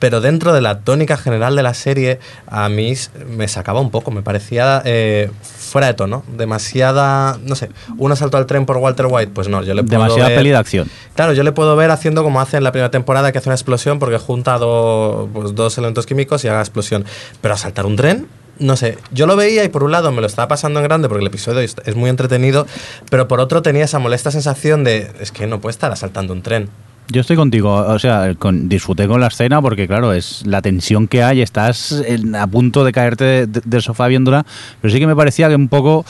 pero 0.00 0.20
dentro 0.20 0.52
de 0.52 0.60
la 0.60 0.80
tónica 0.80 1.16
general 1.16 1.54
de 1.54 1.62
la 1.62 1.72
serie 1.74 2.18
a 2.48 2.68
mí 2.68 2.94
me 3.28 3.46
sacaba 3.46 3.80
un 3.80 3.92
poco, 3.92 4.10
me 4.10 4.22
parecía 4.22 4.82
eh, 4.84 5.30
fuera 5.66 5.86
de 5.88 5.94
tono, 5.94 6.22
demasiada, 6.36 7.38
no 7.44 7.54
sé, 7.54 7.68
un 7.98 8.12
asalto 8.12 8.36
al 8.36 8.46
tren 8.46 8.66
por 8.66 8.76
Walter 8.78 9.06
White, 9.08 9.32
pues 9.34 9.48
no, 9.48 9.62
yo 9.62 9.74
le 9.74 9.82
puedo 9.82 9.98
Demasiada 10.02 10.28
ver- 10.28 10.38
peli 10.38 10.50
de 10.50 10.56
acción. 10.56 10.88
Claro, 11.14 11.32
yo 11.32 11.42
le 11.42 11.52
puedo 11.52 11.76
ver 11.76 11.90
haciendo 11.90 12.22
como 12.22 12.40
hace 12.40 12.56
en 12.56 12.64
la 12.64 12.72
primera 12.72 12.90
temporada, 12.90 13.32
que 13.32 13.38
hace 13.38 13.48
una 13.48 13.54
explosión 13.56 13.98
porque 13.98 14.18
junta 14.18 14.58
do- 14.58 15.28
pues, 15.32 15.54
dos 15.54 15.76
elementos 15.78 16.06
químicos 16.06 16.44
y 16.44 16.48
haga 16.48 16.60
explosión. 16.60 17.04
Pero 17.40 17.54
asaltar 17.54 17.86
un 17.86 17.96
tren, 17.96 18.26
no 18.58 18.76
sé. 18.76 18.96
Yo 19.12 19.26
lo 19.26 19.36
veía 19.36 19.64
y 19.64 19.68
por 19.68 19.82
un 19.82 19.92
lado 19.92 20.12
me 20.12 20.20
lo 20.20 20.26
estaba 20.26 20.48
pasando 20.48 20.80
en 20.80 20.84
grande 20.84 21.08
porque 21.08 21.20
el 21.22 21.26
episodio 21.26 21.60
es 21.60 21.76
es 21.84 21.94
muy 21.94 22.08
entretenido, 22.10 22.66
pero 23.10 23.28
por 23.28 23.40
otro 23.40 23.60
tenía 23.62 23.84
esa 23.84 23.98
molesta 23.98 24.30
sensación 24.30 24.82
de, 24.84 25.10
es 25.20 25.30
que 25.32 25.46
no 25.46 25.60
puede 25.60 25.72
estar 25.72 25.92
asaltando 25.92 26.32
un 26.32 26.42
tren. 26.42 26.68
Yo 27.10 27.20
estoy 27.20 27.36
contigo, 27.36 27.72
o 27.72 27.98
sea, 28.00 28.34
con- 28.36 28.68
disfruté 28.68 29.06
con 29.06 29.20
la 29.20 29.28
escena 29.28 29.62
porque, 29.62 29.86
claro, 29.86 30.12
es 30.12 30.44
la 30.44 30.60
tensión 30.60 31.06
que 31.06 31.22
hay, 31.22 31.40
estás 31.40 32.02
en- 32.06 32.34
a 32.34 32.46
punto 32.48 32.84
de 32.84 32.92
caerte 32.92 33.24
de- 33.24 33.46
de- 33.46 33.62
del 33.64 33.80
sofá 33.82 34.08
viéndola, 34.08 34.44
pero 34.80 34.92
sí 34.92 34.98
que 34.98 35.06
me 35.06 35.14
parecía 35.14 35.48
que 35.48 35.54
un 35.54 35.68
poco 35.68 36.04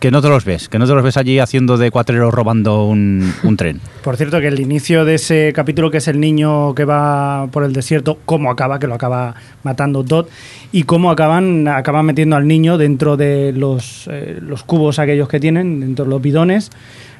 que 0.00 0.10
no 0.10 0.20
te 0.20 0.28
los 0.28 0.44
ves, 0.44 0.68
que 0.68 0.78
no 0.78 0.86
te 0.86 0.92
los 0.92 1.02
ves 1.02 1.16
allí 1.16 1.38
haciendo 1.38 1.78
de 1.78 1.90
cuatreros 1.90 2.34
robando 2.34 2.84
un, 2.84 3.32
un 3.42 3.56
tren. 3.56 3.80
Por 4.02 4.18
cierto, 4.18 4.38
que 4.38 4.48
el 4.48 4.60
inicio 4.60 5.06
de 5.06 5.14
ese 5.14 5.52
capítulo, 5.54 5.90
que 5.90 5.96
es 5.96 6.08
el 6.08 6.20
niño 6.20 6.74
que 6.74 6.84
va 6.84 7.46
por 7.50 7.64
el 7.64 7.72
desierto, 7.72 8.18
cómo 8.26 8.50
acaba, 8.50 8.78
que 8.78 8.86
lo 8.86 8.94
acaba 8.96 9.34
matando 9.62 10.02
Dot, 10.02 10.28
y 10.72 10.82
cómo 10.82 11.10
acaban, 11.10 11.66
acaban 11.68 12.04
metiendo 12.04 12.36
al 12.36 12.46
niño 12.46 12.76
dentro 12.76 13.16
de 13.16 13.52
los, 13.56 14.06
eh, 14.12 14.38
los 14.42 14.62
cubos 14.64 14.98
aquellos 14.98 15.26
que 15.30 15.40
tienen, 15.40 15.80
dentro 15.80 16.04
de 16.04 16.10
los 16.10 16.20
bidones, 16.20 16.70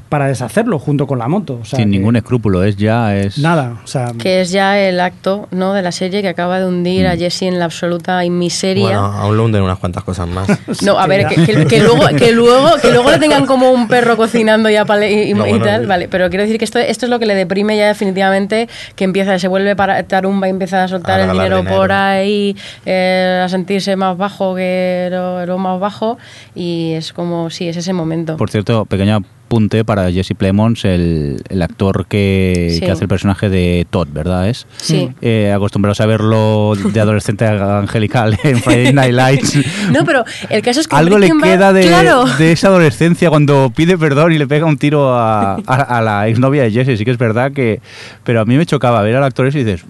para 0.09 0.27
deshacerlo 0.29 0.79
junto 0.79 1.07
con 1.07 1.19
la 1.19 1.27
moto. 1.29 1.59
O 1.63 1.65
sea, 1.65 1.79
Sin 1.79 1.91
que 1.91 1.97
ningún 1.99 2.15
escrúpulo, 2.17 2.63
es 2.63 2.77
ya, 2.77 3.17
es... 3.17 3.39
Nada, 3.39 3.81
o 3.83 3.87
sea, 3.87 4.13
Que 4.19 4.41
es 4.43 4.51
ya 4.53 4.79
el 4.79 5.01
acto 5.01 5.49
¿no? 5.51 5.73
de 5.73 5.83
la 5.83 5.91
serie 5.93 6.23
que 6.23 6.29
acaba 6.29 6.61
de 6.61 6.67
hundir 6.67 7.07
a 7.09 7.17
Jesse 7.17 7.43
en 7.43 7.59
la 7.59 7.65
absoluta 7.65 8.21
miseria. 8.31 8.85
Bueno, 8.85 9.05
aún 9.07 9.37
lo 9.37 9.45
hunden 9.45 9.63
unas 9.63 9.79
cuantas 9.79 10.05
cosas 10.05 10.29
más. 10.29 10.47
No, 10.85 10.99
a 10.99 11.07
ver, 11.07 11.27
que, 11.27 11.37
que- 11.45 11.67
que 11.67 11.81
luego, 11.81 12.07
que, 12.17 12.33
luego, 12.33 12.77
que 12.81 12.91
luego 12.93 13.11
le 13.11 13.19
tengan 13.19 13.47
como 13.47 13.71
un 13.71 13.89
perro 13.89 14.17
cocinando 14.17 14.69
ya 14.71 14.85
pale- 14.85 15.11
y, 15.11 15.31
y- 15.31 15.35
No, 15.35 15.47
y 15.47 15.59
tal, 15.59 15.85
eh. 15.85 15.87
vale. 15.87 16.09
Pero 16.09 16.29
quiero 16.29 16.45
decir 16.45 16.59
que 16.59 16.65
esto, 16.65 16.79
esto 16.79 17.07
es 17.07 17.11
lo 17.11 17.19
que 17.19 17.27
le 17.27 17.35
deprime 17.35 17.77
ya 17.77 17.89
definitivamente, 17.89 18.69
que 18.97 19.05
empieza, 19.05 19.39
se 19.39 19.49
vuelve 19.49 19.75
para 19.75 20.03
tarumba 20.05 20.47
y 20.47 20.51
empieza 20.51 20.85
a 20.85 20.89
soltar 20.89 21.21
A 21.21 21.25
el 21.25 21.33
dinero, 21.33 21.59
dinero. 21.59 21.77
por 21.77 21.93
ahí, 21.93 22.57
eh, 22.87 23.43
a 23.45 23.49
sentirse 23.49 23.97
más 23.97 24.17
bajo 24.17 24.55
que 24.55 25.09
lo, 25.11 25.45
lo 25.47 25.59
más 25.59 25.81
bajo. 25.81 26.19
Y 26.55 26.93
es 26.93 27.13
como, 27.13 27.51
sí, 27.51 27.69
es 27.69 27.77
ese 27.77 27.93
momento. 27.93 28.37
Por 28.37 28.51
cierto, 28.51 28.85
pequeño 28.85 29.23
apunte 29.55 29.85
para 29.85 30.11
Jesse 30.11 30.33
Plemons, 30.37 30.85
el, 30.85 31.41
el 31.49 31.63
actor 31.63 32.07
que, 32.07 32.71
Sí. 32.73 32.81
que 32.81 32.91
hace 32.91 33.05
el 33.05 33.09
personaje 33.09 33.49
de 33.49 33.87
Todd, 33.89 34.09
¿verdad? 34.13 34.49
Es 34.49 34.67
Sí. 34.79 35.11
Eh, 35.23 35.53
acostumbrados 35.55 36.01
a 36.01 36.07
verlo 36.07 36.75
de 36.75 37.01
adolescente 37.01 37.47
angelical 37.47 38.37
en 38.43 38.59
Friday 38.61 38.93
Night 38.93 39.13
Lights. 39.15 39.59
No, 39.93 40.05
pero 40.05 40.25
el 40.51 40.61
caso 40.63 40.81
es 40.81 40.89
que 40.89 40.97
Algo 40.97 41.19
le 41.19 41.31
queda 41.41 41.73
de, 41.73 41.83
Claro. 41.87 42.25
de 42.37 42.51
esa 42.51 42.67
adolescencia 42.67 43.31
cuando 43.31 43.71
pide 43.75 43.97
perdón 43.97 44.33
y 44.33 44.39
le 44.39 44.49
pega 44.49 44.67
un 44.67 44.77
tiro 44.77 45.15
a, 45.15 45.55
a- 45.55 45.99
a 45.99 46.03
la 46.03 46.27
exnovia 46.27 46.65
de 46.65 46.73
Jesse. 46.73 46.99
Sí 46.99 47.05
que 47.05 47.13
es 47.13 47.19
verdad 47.19 47.53
que... 47.53 47.81
Pero 48.25 48.41
a 48.41 48.45
mí 48.45 48.57
me 48.57 48.67
chocaba 48.67 49.03
ver 49.03 49.15
al 49.15 49.23
actor 49.25 49.47
ese 49.47 49.61
y 49.61 49.65
dices, 49.65 49.85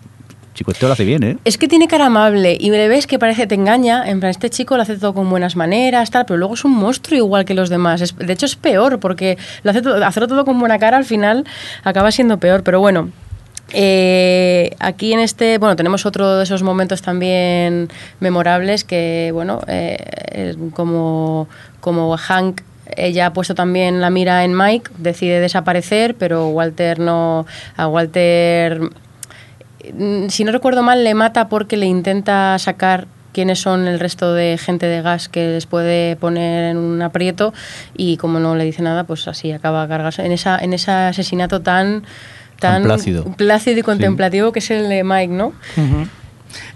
chico, 0.54 0.70
esto 0.70 0.86
lo 0.86 0.92
hace 0.92 1.04
bien, 1.04 1.22
¿eh? 1.22 1.36
Es 1.44 1.58
que 1.58 1.68
tiene 1.68 1.88
cara 1.88 2.06
amable 2.06 2.56
y 2.58 2.70
le 2.70 2.88
ves 2.88 3.06
que 3.06 3.18
parece 3.18 3.46
te 3.46 3.54
engaña, 3.54 4.08
en 4.08 4.20
plan 4.20 4.30
este 4.30 4.48
chico 4.50 4.76
lo 4.76 4.82
hace 4.82 4.96
todo 4.96 5.12
con 5.12 5.28
buenas 5.28 5.56
maneras, 5.56 6.10
tal, 6.10 6.24
pero 6.24 6.38
luego 6.38 6.54
es 6.54 6.64
un 6.64 6.72
monstruo 6.72 7.18
igual 7.18 7.44
que 7.44 7.54
los 7.54 7.68
demás. 7.68 8.14
De 8.16 8.32
hecho 8.32 8.46
es 8.46 8.56
peor 8.56 9.00
porque 9.00 9.36
lo 9.62 9.70
hace 9.70 9.82
todo, 9.82 10.04
hacerlo 10.04 10.28
todo 10.28 10.44
con 10.44 10.58
buena 10.58 10.78
cara 10.78 10.96
al 10.96 11.04
final 11.04 11.44
acaba 11.82 12.10
siendo 12.10 12.38
peor, 12.38 12.62
pero 12.62 12.80
bueno. 12.80 13.10
eh, 13.72 14.76
aquí 14.78 15.12
en 15.12 15.20
este, 15.20 15.58
bueno, 15.58 15.74
tenemos 15.74 16.06
otro 16.06 16.36
de 16.36 16.44
esos 16.44 16.62
momentos 16.62 17.02
también 17.02 17.88
memorables 18.20 18.84
que, 18.84 19.30
bueno, 19.32 19.60
eh, 19.66 20.54
como, 20.74 21.48
como 21.80 22.16
Hank 22.16 22.60
ella 22.96 23.26
ha 23.26 23.32
puesto 23.32 23.54
también 23.54 24.00
la 24.00 24.10
mira 24.10 24.44
en 24.44 24.56
Mike, 24.56 24.90
decide 24.98 25.40
desaparecer, 25.40 26.14
pero 26.14 26.48
Walter 26.48 26.98
no, 26.98 27.46
a 27.76 27.88
Walter 27.88 28.90
si 30.28 30.44
no 30.44 30.52
recuerdo 30.52 30.82
mal, 30.82 31.04
le 31.04 31.14
mata 31.14 31.48
porque 31.48 31.76
le 31.76 31.86
intenta 31.86 32.58
sacar 32.58 33.06
quiénes 33.32 33.58
son 33.60 33.88
el 33.88 33.98
resto 33.98 34.32
de 34.32 34.56
gente 34.58 34.86
de 34.86 35.02
gas 35.02 35.28
que 35.28 35.48
les 35.48 35.66
puede 35.66 36.14
poner 36.16 36.70
en 36.70 36.76
un 36.76 37.02
aprieto 37.02 37.52
y 37.96 38.16
como 38.16 38.38
no 38.38 38.54
le 38.54 38.64
dice 38.64 38.82
nada, 38.82 39.04
pues 39.04 39.26
así 39.26 39.50
acaba 39.50 39.86
cargarse 39.88 40.24
en 40.24 40.30
esa 40.32 40.56
en 40.58 40.72
ese 40.72 40.90
asesinato 40.90 41.60
tan 41.60 42.04
Tan 42.60 42.74
tan 42.74 42.82
plácido. 42.84 43.24
plácido 43.36 43.80
y 43.80 43.82
contemplativo 43.82 44.52
que 44.52 44.60
es 44.60 44.70
el 44.70 44.88
de 44.88 45.02
Mike, 45.02 45.32
¿no? 45.34 45.52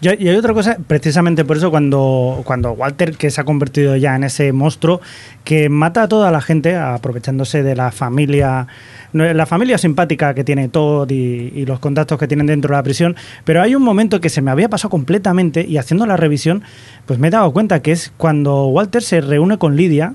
Y, 0.00 0.24
y 0.24 0.28
hay 0.28 0.36
otra 0.36 0.54
cosa, 0.54 0.78
precisamente 0.86 1.44
por 1.44 1.56
eso, 1.56 1.70
cuando, 1.70 2.42
cuando 2.44 2.72
Walter, 2.72 3.16
que 3.16 3.30
se 3.30 3.40
ha 3.40 3.44
convertido 3.44 3.96
ya 3.96 4.16
en 4.16 4.24
ese 4.24 4.52
monstruo, 4.52 5.00
que 5.44 5.68
mata 5.68 6.04
a 6.04 6.08
toda 6.08 6.30
la 6.30 6.40
gente, 6.40 6.76
aprovechándose 6.76 7.62
de 7.62 7.76
la 7.76 7.90
familia, 7.90 8.66
la 9.12 9.46
familia 9.46 9.78
simpática 9.78 10.34
que 10.34 10.44
tiene 10.44 10.68
Todd 10.68 11.10
y, 11.10 11.52
y 11.54 11.66
los 11.66 11.78
contactos 11.80 12.18
que 12.18 12.28
tienen 12.28 12.46
dentro 12.46 12.70
de 12.70 12.76
la 12.76 12.82
prisión, 12.82 13.16
pero 13.44 13.62
hay 13.62 13.74
un 13.74 13.82
momento 13.82 14.20
que 14.20 14.28
se 14.28 14.42
me 14.42 14.50
había 14.50 14.68
pasado 14.68 14.90
completamente 14.90 15.64
y 15.66 15.78
haciendo 15.78 16.06
la 16.06 16.16
revisión, 16.16 16.62
pues 17.06 17.18
me 17.18 17.28
he 17.28 17.30
dado 17.30 17.52
cuenta 17.52 17.80
que 17.80 17.92
es 17.92 18.12
cuando 18.16 18.66
Walter 18.66 19.02
se 19.02 19.20
reúne 19.20 19.58
con 19.58 19.76
Lidia 19.76 20.14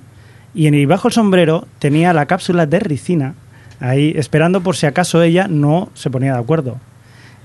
y 0.53 0.67
en 0.67 0.75
el 0.75 0.87
bajo 0.87 1.07
el 1.07 1.13
sombrero 1.13 1.67
tenía 1.79 2.13
la 2.13 2.27
cápsula 2.27 2.65
de 2.65 2.79
ricina 2.79 3.33
ahí 3.83 4.13
esperando 4.15 4.61
por 4.61 4.75
si 4.75 4.85
acaso 4.85 5.21
ella 5.21 5.47
no 5.47 5.89
se 5.93 6.09
ponía 6.09 6.33
de 6.33 6.39
acuerdo. 6.39 6.77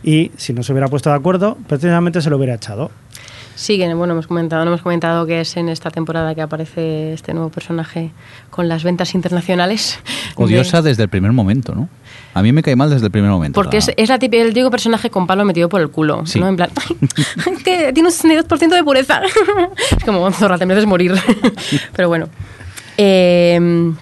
Y 0.02 0.30
si 0.36 0.52
no 0.52 0.62
se 0.62 0.72
hubiera 0.72 0.88
puesto 0.88 1.10
de 1.10 1.16
acuerdo, 1.16 1.56
precisamente 1.66 2.20
se 2.22 2.30
lo 2.30 2.36
hubiera 2.36 2.54
echado. 2.54 2.90
Sí, 3.56 3.76
que 3.76 3.92
bueno, 3.92 4.12
hemos 4.12 4.28
comentado, 4.28 4.64
no 4.64 4.70
hemos 4.70 4.82
comentado 4.82 5.26
que 5.26 5.40
es 5.40 5.56
en 5.56 5.68
esta 5.68 5.90
temporada 5.90 6.32
que 6.36 6.42
aparece 6.42 7.12
este 7.12 7.34
nuevo 7.34 7.48
personaje 7.50 8.12
con 8.50 8.68
las 8.68 8.84
ventas 8.84 9.16
internacionales. 9.16 9.98
Odiosa 10.36 10.80
De- 10.80 10.90
desde 10.90 11.02
el 11.02 11.08
primer 11.08 11.32
momento, 11.32 11.74
¿no? 11.74 11.88
A 12.34 12.42
mí 12.42 12.52
me 12.52 12.62
cae 12.62 12.76
mal 12.76 12.88
desde 12.88 13.06
el 13.06 13.10
primer 13.10 13.30
momento. 13.32 13.54
Porque 13.60 13.78
o 13.78 13.80
es, 13.80 13.90
es 13.96 14.08
la 14.08 14.20
típica, 14.20 14.44
el 14.44 14.50
típico 14.50 14.70
personaje 14.70 15.10
con 15.10 15.26
palo 15.26 15.44
metido 15.44 15.68
por 15.68 15.80
el 15.80 15.90
culo, 15.90 16.24
Sí. 16.24 16.38
¿no? 16.38 16.46
En 16.46 16.54
plan, 16.54 16.70
"Ay, 17.46 17.56
que 17.64 17.92
tiene 17.92 18.08
un 18.08 18.14
62% 18.14 18.68
de 18.68 18.84
pureza. 18.84 19.22
es 19.96 20.04
como, 20.04 20.30
zorra, 20.30 20.56
te 20.56 20.64
mereces 20.64 20.86
morir. 20.88 21.14
Pero 21.96 22.06
bueno. 22.06 22.28
Eh, 22.96 23.92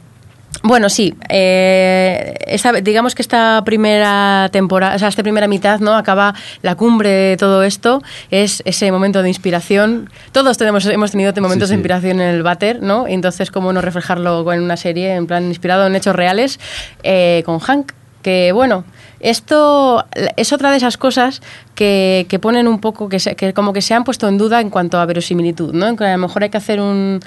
bueno, 0.66 0.88
sí. 0.88 1.14
eh, 1.28 2.34
esta- 2.46 2.72
digamos 2.72 3.14
que 3.14 3.22
esta 3.22 3.62
primera 3.64 4.48
temporada, 4.52 4.96
o 4.96 4.98
sea, 4.98 5.08
esta 5.08 5.22
primera 5.22 5.48
mitad, 5.48 5.80
¿no? 5.80 5.94
Acaba 5.94 6.34
la 6.62 6.74
cumbre 6.74 7.08
de 7.10 7.36
todo 7.36 7.62
esto. 7.62 8.02
Es 8.30 8.62
ese 8.66 8.90
momento 8.92 9.22
de 9.22 9.28
inspiración. 9.28 10.10
Todos 10.32 10.58
tenemos, 10.58 10.84
hemos 10.86 11.10
tenido 11.12 11.32
momentos 11.40 11.68
Sí, 11.68 11.74
de 11.74 11.78
inspiración 11.78 12.20
en 12.20 12.28
el 12.34 12.42
váter, 12.42 12.82
¿no? 12.82 13.06
Entonces, 13.06 13.50
¿cómo 13.50 13.72
no 13.72 13.80
reflejarlo 13.80 14.52
en 14.52 14.62
una 14.62 14.76
serie, 14.76 15.14
en 15.14 15.26
plan, 15.26 15.44
inspirado 15.44 15.86
en 15.86 15.94
hechos 15.96 16.14
reales, 16.16 16.58
eh, 17.02 17.42
con 17.46 17.58
Hank? 17.58 17.92
Que 18.22 18.50
bueno, 18.52 18.84
esto 19.20 20.04
es 20.36 20.52
otra 20.52 20.72
de 20.72 20.78
esas 20.78 20.96
cosas 20.96 21.42
que, 21.76 22.26
que 22.28 22.38
ponen 22.40 22.66
un 22.66 22.80
poco, 22.80 23.08
que, 23.08 23.20
se- 23.20 23.36
que 23.36 23.52
como 23.54 23.72
que 23.72 23.82
se 23.82 23.94
han 23.94 24.02
puesto 24.02 24.26
en 24.28 24.36
duda 24.36 24.60
en 24.60 24.68
cuanto 24.70 24.98
a 24.98 25.06
verosimilitud, 25.06 25.72
¿no? 25.72 25.86
En 25.86 25.96
que 25.96 26.04
a 26.04 26.12
lo 26.12 26.18
mejor 26.18 26.42
hay 26.42 26.50
que 26.50 26.56
hacer 26.58 26.80
un, 26.80 27.20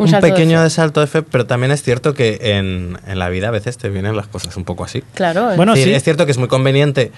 un, 0.00 0.04
Un, 0.06 0.10
salto 0.10 0.26
de 0.26 0.32
pequeño 0.32 0.58
fe. 0.58 0.64
de 0.64 0.70
salto 0.70 1.00
de 1.00 1.06
fe, 1.06 1.22
pero 1.22 1.46
también 1.46 1.70
es 1.72 1.82
cierto 1.82 2.14
que 2.14 2.38
en, 2.42 2.98
en 3.06 3.18
la 3.18 3.28
vida 3.28 3.48
a 3.48 3.50
veces 3.50 3.78
te 3.78 3.88
vienen 3.88 4.16
las 4.16 4.26
cosas 4.26 4.56
un 4.56 4.64
poco 4.64 4.84
así. 4.84 5.02
Claro. 5.14 5.50
Bueno, 5.56 5.72
es, 5.74 5.78
decir, 5.80 5.92
sí. 5.92 5.96
es 5.96 6.02
cierto 6.02 6.24
que 6.26 6.32
es 6.32 6.38
muy 6.38 6.48
conveniente, 6.48 7.12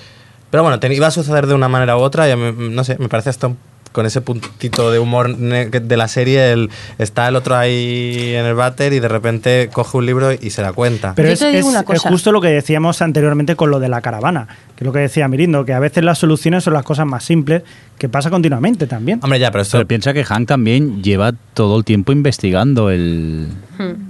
pero 0.50 0.62
bueno, 0.62 0.78
te- 0.80 0.92
iba 0.92 1.06
a 1.06 1.10
suceder 1.10 1.46
de 1.46 1.54
una 1.54 1.68
manera 1.68 1.96
u 1.96 2.00
otra 2.00 2.28
y 2.28 2.32
a 2.32 2.36
mí, 2.36 2.52
no 2.70 2.84
sé, 2.84 2.96
me 2.98 3.08
parece 3.08 3.30
hasta 3.30 3.46
un- 3.48 3.58
con 3.92 4.06
ese 4.06 4.20
puntito 4.20 4.90
de 4.90 4.98
humor 4.98 5.36
de 5.36 5.96
la 5.96 6.08
serie, 6.08 6.52
el, 6.52 6.70
está 6.98 7.28
el 7.28 7.36
otro 7.36 7.56
ahí 7.56 8.34
en 8.34 8.44
el 8.46 8.54
váter 8.54 8.92
y 8.92 9.00
de 9.00 9.08
repente 9.08 9.68
coge 9.72 9.98
un 9.98 10.06
libro 10.06 10.32
y 10.32 10.50
se 10.50 10.62
da 10.62 10.72
cuenta. 10.72 11.12
Pero 11.14 11.28
es, 11.28 11.42
es- 11.42 11.66
es 11.66 12.00
justo 12.02 12.32
lo 12.32 12.40
que 12.40 12.48
decíamos 12.48 13.02
anteriormente 13.02 13.54
con 13.56 13.70
lo 13.70 13.78
de 13.80 13.88
la 13.88 14.00
caravana, 14.00 14.48
que 14.76 14.84
es 14.84 14.86
lo 14.86 14.92
que 14.92 15.00
decía 15.00 15.28
Mirindo, 15.28 15.64
que 15.64 15.72
a 15.74 15.78
veces 15.78 16.02
las 16.04 16.18
soluciones 16.18 16.64
son 16.64 16.72
las 16.74 16.84
cosas 16.84 17.06
más 17.06 17.24
simples, 17.24 17.62
que 17.98 18.08
pasa 18.08 18.30
continuamente 18.30 18.86
también. 18.86 19.20
Hombre, 19.22 19.38
ya, 19.38 19.50
pero 19.52 19.62
esto... 19.62 19.78
Pero 19.78 19.86
piensa 19.86 20.12
que 20.12 20.24
Hank 20.24 20.48
también 20.48 21.02
lleva 21.02 21.32
todo 21.54 21.78
el 21.78 21.84
tiempo 21.84 22.10
investigando 22.10 22.90
el, 22.90 23.46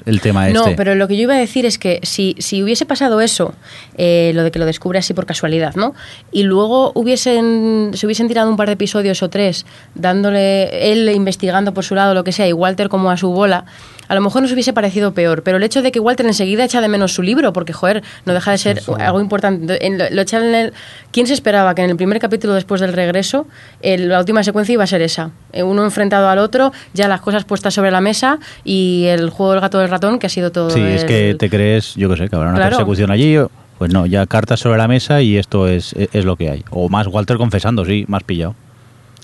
el 0.07 0.21
tema 0.23 0.49
este. 0.49 0.59
No, 0.59 0.77
pero 0.77 0.95
lo 0.95 1.09
que 1.09 1.17
yo 1.17 1.25
iba 1.25 1.35
a 1.35 1.39
decir 1.39 1.67
es 1.67 1.77
que 1.79 2.01
si, 2.03 2.35
si 2.39 2.63
hubiese 2.63 2.87
pasado 2.87 3.21
eso, 3.21 3.55
eh, 3.99 4.33
lo 4.35 4.45
de 4.45 4.51
que 4.51 4.59
lo 4.59 4.65
descubre 4.65 4.99
así 4.99 5.13
por 5.13 5.27
casualidad, 5.27 5.75
¿no? 5.75 5.95
Y 6.31 6.45
luego 6.45 6.93
hubiesen, 6.95 7.91
se 7.93 8.07
hubiesen 8.07 8.29
tirado 8.29 8.49
un 8.51 8.57
par 8.57 8.69
de 8.69 8.75
episodios 8.75 9.23
o 9.23 9.29
tres 9.29 9.67
dándole, 9.95 10.93
él 10.93 11.09
investigando 11.11 11.73
por 11.75 11.85
su 11.85 11.95
lado 11.95 12.15
lo 12.15 12.25
que 12.25 12.33
sea 12.33 12.47
y 12.49 12.53
Walter 12.53 12.89
como 12.89 13.11
a 13.11 13.17
su 13.17 13.31
bola, 13.31 13.65
a 14.09 14.15
lo 14.15 14.21
mejor 14.21 14.43
nos 14.43 14.53
hubiese 14.53 14.73
parecido 14.73 15.15
peor. 15.15 15.43
Pero 15.43 15.57
el 15.57 15.63
hecho 15.63 15.81
de 15.81 15.91
que 15.93 16.01
Walter 16.01 16.27
enseguida 16.27 16.65
echa 16.65 16.81
de 16.81 16.89
menos 16.89 17.15
su 17.15 17.23
libro, 17.23 17.53
porque, 17.53 17.73
joder, 17.73 18.03
no 18.27 18.35
deja 18.35 18.51
de 18.51 18.59
ser 18.59 18.83
algo 18.99 19.21
importante. 19.21 19.87
En 19.87 19.97
lo, 19.99 20.05
lo 20.11 20.23
en 20.23 20.55
el- 20.55 20.73
¿Quién 21.13 21.27
se 21.27 21.35
esperaba 21.35 21.75
que 21.75 21.83
en 21.83 21.91
el 21.91 21.97
primer 21.97 22.19
capítulo 22.19 22.53
después 22.55 22.81
del 22.81 22.93
regreso, 22.93 23.47
el- 23.81 24.09
la 24.09 24.19
última 24.19 24.43
secuencia 24.43 24.73
iba 24.75 24.85
a 24.85 24.87
ser 24.87 25.01
esa? 25.03 25.31
Eh, 25.53 25.63
Uno 25.63 25.85
enfrentado 25.85 26.29
al 26.29 26.39
otro, 26.39 26.73
ya 26.93 27.09
las 27.09 27.21
cosas 27.21 27.45
puestas 27.45 27.73
sobre 27.75 27.91
la 27.91 28.01
mesa 28.01 28.39
y 28.65 29.05
el 29.07 29.31
juego 29.31 29.53
del 29.53 29.61
gato 29.61 29.79
del 29.79 29.89
ratón, 29.89 30.19
que 30.19 30.27
ha 30.27 30.31
sido 30.31 30.53
todo. 30.53 30.71
Sí, 30.71 30.81
es 30.83 31.05
que 31.05 31.35
te 31.39 31.49
crees, 31.49 31.95
yo 31.95 32.11
qué 32.11 32.17
sé, 32.17 32.29
que 32.29 32.37
habrá 32.37 32.49
una 32.51 32.59
Claro. 32.59 32.77
persecución 32.77 33.11
allí. 33.11 33.39
Pues 33.79 33.93
no, 33.93 34.07
ya 34.07 34.27
cartas 34.27 34.61
sobre 34.61 34.79
la 34.79 34.87
mesa 34.87 35.23
y 35.23 35.37
esto 35.39 35.67
es, 35.67 35.93
es 35.95 36.25
lo 36.25 36.37
que 36.37 36.51
hay. 36.51 36.65
O 36.71 36.89
más 36.89 37.09
Walter 37.09 37.37
confesando, 37.37 37.85
sí, 37.85 38.05
más 38.07 38.23
pillado. 38.23 38.55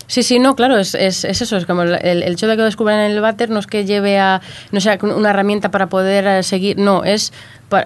Sí, 0.09 0.23
sí, 0.23 0.39
no, 0.39 0.57
claro, 0.57 0.79
es, 0.79 0.95
es, 0.95 1.25
es 1.25 1.43
eso, 1.43 1.57
es 1.59 1.67
como 1.67 1.83
el, 1.83 1.95
el 2.03 2.23
hecho 2.33 2.47
de 2.47 2.55
que 2.55 2.59
lo 2.59 2.65
descubran 2.65 2.99
en 3.01 3.13
el 3.13 3.21
váter 3.21 3.51
no 3.51 3.59
es 3.61 3.67
que 3.67 3.85
lleve 3.85 4.19
a, 4.19 4.41
no 4.73 4.81
sea 4.81 4.99
una 5.03 5.31
herramienta 5.31 5.71
para 5.71 5.89
poder 5.89 6.27
eh, 6.27 6.43
seguir, 6.43 6.79
no, 6.79 7.05
es 7.05 7.31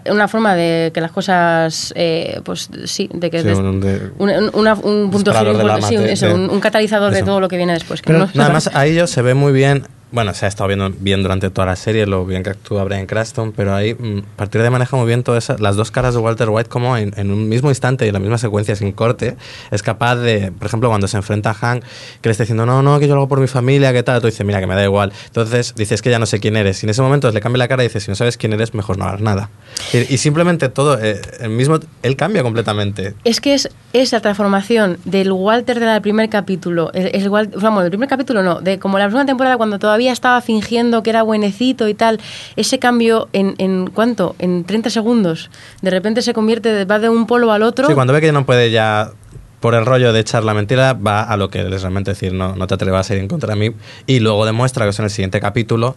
una 0.09 0.29
forma 0.29 0.55
de 0.55 0.93
que 0.95 1.01
las 1.01 1.11
cosas, 1.11 1.93
eh, 1.97 2.41
pues 2.45 2.71
sí, 2.85 3.11
de 3.13 3.29
que 3.29 3.41
Sí, 3.43 3.49
des- 3.49 3.59
un- 3.59 3.81
de- 3.81 4.11
un, 4.19 4.31
un- 4.31 4.51
una- 4.55 4.75
un 4.75 5.11
punto 5.11 5.33
importante, 5.33 5.89
sí, 5.89 6.13
eso, 6.13 6.27
de- 6.29 6.35
un, 6.35 6.61
catalizador 6.61 7.13
de 7.13 7.23
todo 7.25 7.41
lo 7.41 7.49
que 7.49 7.57
viene 7.57 7.73
después. 7.73 8.01
que 8.01 8.07
Pero 8.07 8.21
no- 8.21 8.31
nada 8.35 8.51
más 8.53 8.71
a 8.73 8.87
ellos 8.87 9.11
se 9.11 9.21
ve 9.23 9.35
muy 9.35 9.53
bien. 9.53 9.83
Bueno, 10.13 10.35
se 10.35 10.45
ha 10.45 10.49
estado 10.49 10.69
viendo 10.69 10.91
bien 10.91 11.23
durante 11.23 11.49
toda 11.49 11.67
la 11.67 11.75
serie 11.75 12.05
lo 12.05 12.27
bien 12.27 12.43
que 12.43 12.51
actúa 12.51 12.85
Brian 12.85 13.07
Cranston, 13.07 13.51
pero 13.53 13.75
ahí 13.75 13.95
mm, 13.95 14.19
a 14.19 14.37
partir 14.37 14.61
de 14.61 14.69
maneja 14.69 14.95
muy 14.95 15.07
bien 15.07 15.23
todas 15.23 15.59
las 15.59 15.75
dos 15.75 15.91
caras 15.91 16.13
de 16.13 16.21
Walter 16.21 16.51
White 16.51 16.69
como 16.69 16.99
en, 16.99 17.31
un 17.31 17.49
mismo 17.49 17.71
instante 17.71 18.05
y 18.05 18.09
en 18.09 18.13
la 18.13 18.21
misma 18.21 18.37
secuencia 18.37 18.77
sin 18.77 18.93
corte 18.93 19.37
es 19.71 19.83
capaz 19.83 20.17
de, 20.17 20.53
por 20.53 20.67
ejemplo, 20.67 20.91
cuando 20.91 21.09
se 21.09 21.17
enfrenta 21.17 21.53
a 21.53 21.55
Hank 21.55 21.83
que 22.21 22.29
le 22.29 22.33
está 22.33 22.45
diciendo 22.45 22.67
no, 22.67 22.83
no, 22.83 23.01
que 23.01 23.09
yo 23.09 23.15
lo 23.15 23.23
hago 23.23 23.29
por 23.29 23.41
mi 23.41 23.47
familia, 23.47 23.91
¿qué 23.95 24.03
tal? 24.03 24.21
Tú 24.21 24.27
dices, 24.27 24.45
mira, 24.45 24.61
que 24.61 24.67
me 24.67 24.75
da 24.75 24.85
igual. 24.85 25.15
Entonces 25.29 25.75
dices 25.77 26.03
que 26.03 26.11
ya 26.11 26.19
no 26.19 26.27
sé 26.27 26.41
quién 26.41 26.57
eres. 26.57 26.83
Y 26.83 26.87
en 26.87 26.91
ese 26.91 27.01
momento 27.01 27.31
le 27.31 27.41
cambia 27.41 27.61
la 27.61 27.69
cara 27.69 27.83
y 27.83 27.87
dices, 27.87 28.05
si 28.05 28.11
no 28.11 28.15
sabes 28.15 28.37
quién 28.37 28.53
eres, 28.53 28.75
mejor 28.75 28.99
no 28.99 29.07
hagas 29.07 29.23
nada. 29.23 29.49
Y, 29.95 30.19
simplemente 30.19 30.69
todo, 30.69 30.99
eh, 31.03 31.23
el 31.41 31.51
mismo, 31.51 31.81
él 32.03 32.17
cambia 32.17 32.43
completamente. 32.43 33.15
Es 33.25 33.41
que 33.41 33.55
es, 33.55 33.71
es 33.95 34.13
la 34.13 34.21
transformación 34.21 34.99
del 35.07 35.33
Walter 35.33 35.81
del 35.81 36.03
primer 36.03 36.29
capítulo, 36.29 36.93
el, 36.93 37.11
el 37.15 37.31
vamos, 37.31 37.83
del 37.83 37.91
primer 37.91 38.11
capítulo 38.11 38.43
no, 38.43 38.61
de 38.61 38.79
como 38.79 38.99
la 38.99 39.07
segunda 39.07 39.25
temporada 39.25 39.57
cuando 39.57 39.79
todavía 39.79 40.02
estaba 40.11 40.41
fingiendo 40.41 41.05
que 41.05 41.11
era 41.11 41.23
buenecito 41.23 41.87
y 41.87 41.95
tal, 41.95 42.19
ese 42.57 42.81
cambio 42.81 43.29
en, 43.33 43.55
en 43.59 43.89
¿cuánto? 43.89 44.35
En 44.41 44.65
30 44.65 44.91
segundos. 44.91 45.51
De 45.83 45.91
repente 45.91 46.23
se 46.23 46.33
convierte, 46.33 46.85
va 46.85 46.99
de 46.99 47.09
un 47.09 47.29
polo 47.29 47.53
al 47.53 47.63
otro. 47.63 47.87
Sí, 47.87 47.95
cuando 47.95 48.13
ve 48.13 48.21
que 48.21 48.27
ya 48.27 48.33
no 48.33 48.45
puede 48.45 48.73
ya 48.73 49.13
por 49.61 49.77
el 49.77 49.87
rollo 49.87 50.13
de 50.13 50.19
echar 50.19 50.43
la 50.43 50.55
mentira, 50.55 50.93
va 50.93 51.23
a 51.23 51.37
lo 51.37 51.49
que 51.49 51.61
es 51.61 51.83
realmente 51.83 52.11
decir, 52.11 52.33
no, 52.33 52.57
no 52.57 52.67
te 52.67 52.75
atrevas 52.75 53.09
a 53.09 53.15
ir 53.15 53.21
en 53.21 53.29
contra 53.29 53.55
de 53.55 53.61
mí. 53.61 53.77
Y 54.09 54.19
luego 54.19 54.45
demuestra 54.45 54.85
que 54.85 54.91
es 54.91 54.99
en 54.99 55.05
el 55.05 55.11
siguiente 55.11 55.41
capítulo 55.41 55.95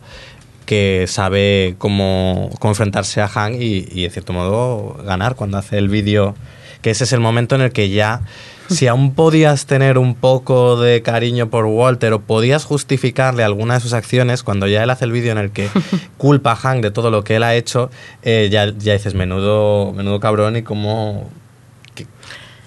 que 0.65 1.05
sabe 1.07 1.75
cómo, 1.77 2.51
enfrentarse 2.61 3.21
a 3.21 3.29
Han 3.33 3.55
y, 3.55 3.85
y, 3.91 4.03
de 4.03 4.09
cierto 4.09 4.33
modo 4.33 4.97
ganar 5.03 5.35
cuando 5.35 5.57
hace 5.57 5.77
el 5.77 5.89
vídeo, 5.89 6.35
que 6.81 6.91
ese 6.91 7.03
es 7.03 7.13
el 7.13 7.19
momento 7.19 7.55
en 7.55 7.61
el 7.61 7.71
que 7.71 7.89
ya, 7.89 8.21
si 8.69 8.87
aún 8.87 9.13
podías 9.13 9.65
tener 9.65 9.97
un 9.97 10.15
poco 10.15 10.79
de 10.79 11.01
cariño 11.01 11.49
por 11.49 11.65
Walter 11.65 12.13
o 12.13 12.21
podías 12.21 12.65
justificarle 12.65 13.43
alguna 13.43 13.75
de 13.75 13.79
sus 13.79 13.93
acciones, 13.93 14.43
cuando 14.43 14.67
ya 14.67 14.83
él 14.83 14.89
hace 14.89 15.05
el 15.05 15.11
vídeo 15.11 15.31
en 15.31 15.37
el 15.37 15.51
que 15.51 15.69
culpa 16.17 16.53
a 16.53 16.69
Han 16.69 16.81
de 16.81 16.91
todo 16.91 17.11
lo 17.11 17.23
que 17.23 17.35
él 17.35 17.43
ha 17.43 17.55
hecho, 17.55 17.89
eh, 18.23 18.49
ya, 18.51 18.73
ya 18.77 18.93
dices, 18.93 19.13
menudo, 19.13 19.93
menudo 19.93 20.19
cabrón 20.19 20.55
y 20.55 20.63
cómo... 20.63 21.29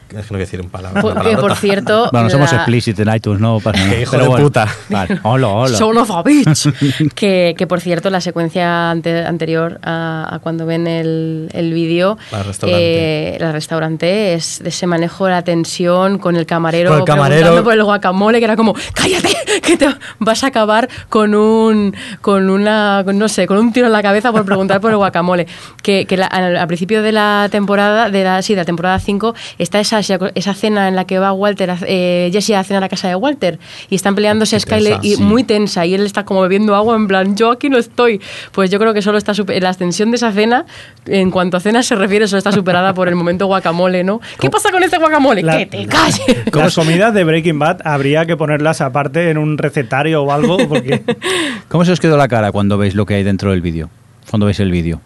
que- 0.08 0.16
es 0.18 0.26
que 0.26 0.32
no 0.32 0.38
quiero 0.38 0.38
decir 0.38 0.60
un 0.60 0.70
palabra. 0.70 1.00
Por- 1.02 1.12
una 1.12 1.22
que 1.22 1.36
por 1.36 1.54
cierto, 1.56 2.08
Bueno, 2.12 2.30
somos 2.30 2.50
la- 2.52 2.58
explicit 2.58 2.98
en 3.00 3.14
iTunes, 3.14 3.40
no 3.40 3.60
pasa 3.60 3.78
nada. 3.84 3.96
Hijo 4.00 4.10
Pero 4.12 4.22
de 4.24 4.28
bueno. 4.28 4.44
puta. 4.46 4.68
Vale, 4.88 5.20
hola, 5.22 5.48
hola. 5.48 5.76
Son 5.76 5.96
of 5.98 6.10
a 6.10 6.22
bitch. 6.22 7.12
que, 7.14 7.54
que, 7.56 7.66
por 7.66 7.80
cierto, 7.80 8.10
la 8.10 8.20
secuencia 8.20 8.90
ante- 8.90 9.24
anterior 9.24 9.78
a, 9.82 10.28
a 10.34 10.38
cuando 10.40 10.66
ven 10.66 10.86
el, 10.86 11.48
el 11.52 11.72
vídeo, 11.72 12.18
La 12.32 12.42
restaurante. 12.42 13.34
eh, 13.34 13.38
la 13.40 13.52
restaurante 13.52 14.34
es 14.34 14.60
de 14.62 14.68
ese 14.70 14.86
manejo 14.86 15.26
de 15.26 15.32
la 15.32 15.42
tensión 15.42 16.18
con 16.18 16.36
el 16.36 16.46
camarero, 16.46 16.90
Con 16.90 16.98
el 17.00 17.04
camarero. 17.04 17.40
preguntando 17.40 17.64
por 17.64 17.72
el 17.74 17.84
guacamole, 17.84 18.38
que 18.38 18.44
era 18.44 18.56
como, 18.56 18.74
cállate, 18.94 19.28
que 19.62 19.76
te 19.76 19.88
vas 20.18 20.44
a 20.44 20.48
acabar 20.48 20.88
con 21.08 21.34
un, 21.34 21.94
con 22.20 22.48
una, 22.50 23.02
con, 23.04 23.18
no 23.18 23.28
sé, 23.28 23.46
con 23.46 23.58
un 23.58 23.72
tiro 23.72 23.86
en 23.86 23.92
la 23.92 24.02
cabeza 24.02 24.32
por 24.32 24.44
preguntar 24.44 24.80
por 24.80 24.90
el 24.90 24.96
guacamole. 24.96 25.46
Que, 25.82 26.06
que 26.06 26.16
la- 26.16 26.26
al, 26.26 26.56
al 26.56 26.66
principio 26.66 27.02
de 27.02 27.12
la 27.12 27.48
temporada, 27.50 28.10
de 28.10 28.24
la, 28.24 28.42
sí, 28.42 28.54
de 28.54 28.60
la 28.62 28.64
temporada 28.64 28.98
5, 28.98 29.34
está 29.58 29.80
esa, 29.80 29.97
esa 30.00 30.54
cena 30.54 30.88
en 30.88 30.96
la 30.96 31.04
que 31.06 31.18
va 31.18 31.32
Walter, 31.32 31.70
a- 31.70 31.78
eh, 31.86 32.30
Jesse 32.32 32.50
a 32.50 32.64
cenar 32.64 32.84
a 32.84 32.88
casa 32.88 33.08
de 33.08 33.14
Walter 33.14 33.58
y 33.90 33.94
están 33.94 34.14
peleándose 34.14 34.56
Qué 34.56 34.60
Skyler 34.60 34.92
tensa, 34.94 35.06
y 35.06 35.14
sí. 35.16 35.22
muy 35.22 35.44
tensa 35.44 35.86
y 35.86 35.94
él 35.94 36.04
está 36.06 36.24
como 36.24 36.42
bebiendo 36.42 36.74
agua 36.74 36.96
en 36.96 37.06
plan, 37.06 37.36
yo 37.36 37.50
aquí 37.50 37.68
no 37.68 37.78
estoy. 37.78 38.20
Pues 38.52 38.70
yo 38.70 38.78
creo 38.78 38.94
que 38.94 39.02
solo 39.02 39.18
está 39.18 39.34
super- 39.34 39.62
la 39.62 39.70
ascensión 39.70 40.10
de 40.10 40.16
esa 40.16 40.32
cena, 40.32 40.66
en 41.06 41.30
cuanto 41.30 41.56
a 41.56 41.60
cena 41.60 41.82
se 41.82 41.94
refiere, 41.94 42.26
solo 42.28 42.38
está 42.38 42.52
superada 42.52 42.94
por 42.94 43.08
el 43.08 43.14
momento 43.16 43.46
guacamole, 43.46 44.04
¿no? 44.04 44.20
¿Qué 44.40 44.50
pasa 44.50 44.70
con 44.70 44.82
este 44.82 44.98
guacamole? 44.98 45.42
La- 45.42 45.58
¡Que 45.58 45.66
te 45.66 45.86
calles! 45.86 46.24
Las 46.52 46.74
comidas 46.74 47.14
de 47.14 47.24
Breaking 47.24 47.58
Bad 47.58 47.80
habría 47.84 48.26
que 48.26 48.36
ponerlas 48.36 48.80
aparte 48.80 49.30
en 49.30 49.38
un 49.38 49.58
recetario 49.58 50.22
o 50.22 50.32
algo, 50.32 50.56
porque 50.68 51.02
¿Cómo 51.68 51.84
se 51.84 51.92
os 51.92 52.00
quedó 52.00 52.16
la 52.16 52.28
cara 52.28 52.52
cuando 52.52 52.78
veis 52.78 52.94
lo 52.94 53.06
que 53.06 53.14
hay 53.14 53.22
dentro 53.24 53.50
del 53.50 53.60
vídeo? 53.60 53.90
Cuando 54.30 54.46
veis 54.46 54.60
el 54.60 54.70
vídeo 54.70 55.00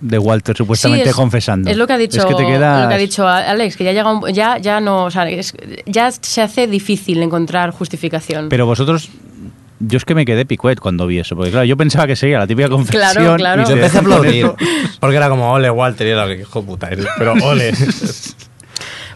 de 0.00 0.18
Walter 0.18 0.56
supuestamente 0.56 1.04
Sí, 1.04 1.10
es- 1.10 1.16
confesando. 1.16 1.70
Es 1.70 1.76
lo 1.76 1.86
que 1.86 1.92
ha 1.94 1.98
dicho, 1.98 2.18
Es 2.18 2.24
que 2.26 2.34
te 2.34 2.44
quedas... 2.46 2.82
lo 2.82 2.88
que 2.88 2.94
ha 2.94 2.98
dicho 2.98 3.26
Alex, 3.26 3.76
que 3.76 3.84
ya 3.84 3.92
llega 3.92 4.12
un- 4.12 4.32
ya, 4.32 4.58
ya 4.58 4.80
no, 4.80 5.04
o 5.04 5.10
sea, 5.10 5.28
es- 5.28 5.54
ya 5.86 6.10
se 6.10 6.42
hace 6.42 6.66
difícil 6.66 7.22
encontrar 7.22 7.70
justificación. 7.70 8.48
Pero 8.48 8.66
vosotros... 8.66 9.08
Yo 9.78 9.98
es 9.98 10.06
que 10.06 10.14
me 10.14 10.24
quedé 10.24 10.46
picuet 10.46 10.80
cuando 10.80 11.06
vi 11.06 11.18
eso, 11.18 11.36
porque 11.36 11.50
claro, 11.50 11.66
yo 11.66 11.76
pensaba 11.76 12.06
que 12.06 12.16
sería 12.16 12.38
la 12.38 12.46
típica 12.46 12.70
confesión. 12.70 12.98
Claro, 13.12 13.36
claro. 13.36 13.62
y 13.62 13.66
Yo 13.66 13.72
empecé 13.72 13.98
a 13.98 14.00
aplaudir. 14.00 14.50
Porque 15.00 15.16
era 15.16 15.28
como, 15.28 15.52
ole, 15.52 15.68
Walter, 15.70 16.06
y 16.06 16.10
era 16.10 16.26
que 16.26 16.40
hijo 16.40 16.60
de 16.62 16.66
puta 16.66 16.88
eres. 16.88 17.06
Pero 17.18 17.34
ole. 17.42 17.72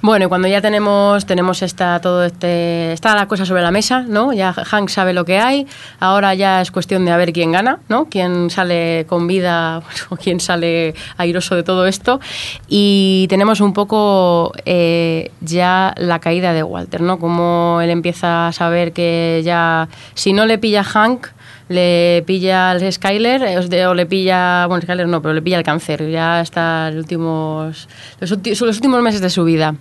Bueno, 0.02 0.30
cuando 0.30 0.48
ya 0.48 0.62
tenemos, 0.62 1.26
tenemos 1.26 1.60
esta, 1.60 2.00
todo 2.00 2.24
este, 2.24 2.90
está 2.94 3.14
la 3.14 3.28
cosa 3.28 3.44
sobre 3.44 3.60
la 3.60 3.70
mesa, 3.70 4.00
¿no? 4.00 4.32
Ya 4.32 4.54
Hank 4.54 4.88
sabe 4.88 5.12
lo 5.12 5.26
que 5.26 5.38
hay, 5.38 5.66
ahora 5.98 6.32
ya 6.32 6.62
es 6.62 6.70
cuestión 6.70 7.04
de 7.04 7.10
a 7.10 7.18
ver 7.18 7.34
quién 7.34 7.52
gana, 7.52 7.80
¿no? 7.90 8.06
Quién 8.06 8.48
sale 8.48 9.04
con 9.06 9.26
vida 9.26 9.82
o 10.08 10.16
quién 10.16 10.40
sale 10.40 10.94
airoso 11.18 11.54
de 11.54 11.64
todo 11.64 11.86
esto. 11.86 12.18
Y 12.66 13.26
tenemos 13.28 13.60
un 13.60 13.74
poco 13.74 14.54
eh, 14.64 15.32
ya 15.42 15.92
la 15.98 16.18
caída 16.18 16.54
de 16.54 16.62
Walter, 16.62 17.02
¿no? 17.02 17.18
Como 17.18 17.80
él 17.82 17.90
empieza 17.90 18.48
a 18.48 18.52
saber 18.52 18.94
que 18.94 19.42
ya, 19.44 19.86
si 20.14 20.32
no 20.32 20.46
le 20.46 20.56
pilla 20.56 20.82
Hank, 20.82 21.26
le 21.68 22.24
pilla 22.26 22.70
al 22.70 22.90
Skyler 22.90 23.42
eh, 23.42 23.86
o 23.86 23.92
le 23.92 24.06
pilla, 24.06 24.66
bueno, 24.66 24.80
Skyler 24.80 25.06
no, 25.06 25.20
pero 25.20 25.34
le 25.34 25.42
pilla 25.42 25.58
el 25.58 25.62
cáncer, 25.62 26.10
ya 26.10 26.40
está 26.40 26.90
los 26.90 27.00
últimos, 27.00 27.86
los 28.18 28.32
últimos 28.62 29.02
meses 29.02 29.20
de 29.20 29.28
su 29.28 29.44
vida. 29.44 29.74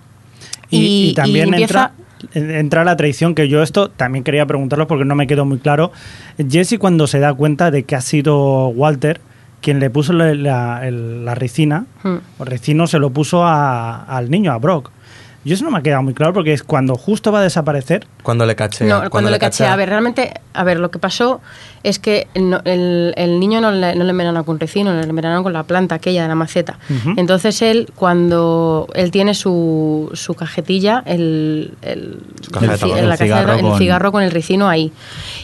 Y, 0.70 1.10
y 1.10 1.14
también 1.14 1.48
empieza- 1.54 1.92
entra, 2.34 2.58
entra 2.60 2.84
la 2.84 2.96
traición, 2.96 3.34
que 3.34 3.48
yo 3.48 3.62
esto 3.62 3.88
también 3.90 4.24
quería 4.24 4.46
preguntarlo 4.46 4.86
porque 4.86 5.04
no 5.04 5.14
me 5.14 5.26
quedó 5.26 5.44
muy 5.44 5.58
claro. 5.58 5.90
Jesse 6.48 6.78
cuando 6.78 7.06
se 7.06 7.18
da 7.18 7.32
cuenta 7.34 7.70
de 7.70 7.84
que 7.84 7.96
ha 7.96 8.00
sido 8.00 8.68
Walter 8.68 9.20
quien 9.60 9.78
le 9.80 9.90
puso 9.90 10.12
la, 10.14 10.34
la- 10.34 11.34
ricina, 11.34 11.84
Hmm. 12.02 12.16
o 12.38 12.44
ricino 12.44 12.86
se 12.86 12.98
lo 12.98 13.10
puso 13.10 13.44
a- 13.44 14.04
al 14.04 14.30
niño, 14.30 14.52
a 14.52 14.58
Brock. 14.58 14.90
Yo 15.42 15.54
eso 15.54 15.64
no 15.64 15.70
me 15.70 15.78
ha 15.78 15.82
quedado 15.82 16.02
muy 16.02 16.12
claro 16.12 16.34
porque 16.34 16.52
es 16.52 16.62
cuando 16.62 16.96
justo 16.96 17.32
va 17.32 17.40
a 17.40 17.42
desaparecer. 17.42 18.06
Cuando 18.22 18.44
le 18.44 18.54
caché. 18.56 18.84
No, 18.84 19.08
cuando, 19.08 19.30
le 19.30 19.38
caché, 19.38 19.64
a 19.66 19.74
ver, 19.74 19.88
realmente, 19.88 20.34
a 20.52 20.64
ver, 20.64 20.78
lo 20.78 20.90
que 20.90 20.98
pasó 20.98 21.40
es 21.82 21.98
que 21.98 22.26
no- 22.34 22.60
el, 22.66 23.14
el 23.16 23.40
niño 23.40 23.62
no 23.62 23.70
le, 23.70 23.94
no 23.94 24.04
le 24.04 24.10
envenenaron 24.10 24.44
con 24.44 24.60
resino, 24.60 24.92
le 24.92 25.00
envenenaron 25.00 25.42
con 25.42 25.54
la 25.54 25.62
planta 25.62 25.94
aquella 25.94 26.22
de 26.24 26.28
la 26.28 26.34
maceta. 26.34 26.78
Entonces 27.16 27.62
él, 27.62 27.88
cuando 27.94 28.86
él 28.94 29.10
tiene 29.10 29.32
su, 29.32 30.10
su 30.12 30.34
cajetilla, 30.34 31.02
el, 31.06 31.72
el, 31.80 32.18
Su 32.42 32.58
el 32.94 33.08
la 33.08 33.14
El 33.14 33.60
con- 33.62 33.78
cigarro 33.78 34.12
con 34.12 34.22
el 34.22 34.30
ricino 34.32 34.68
ahí. 34.68 34.92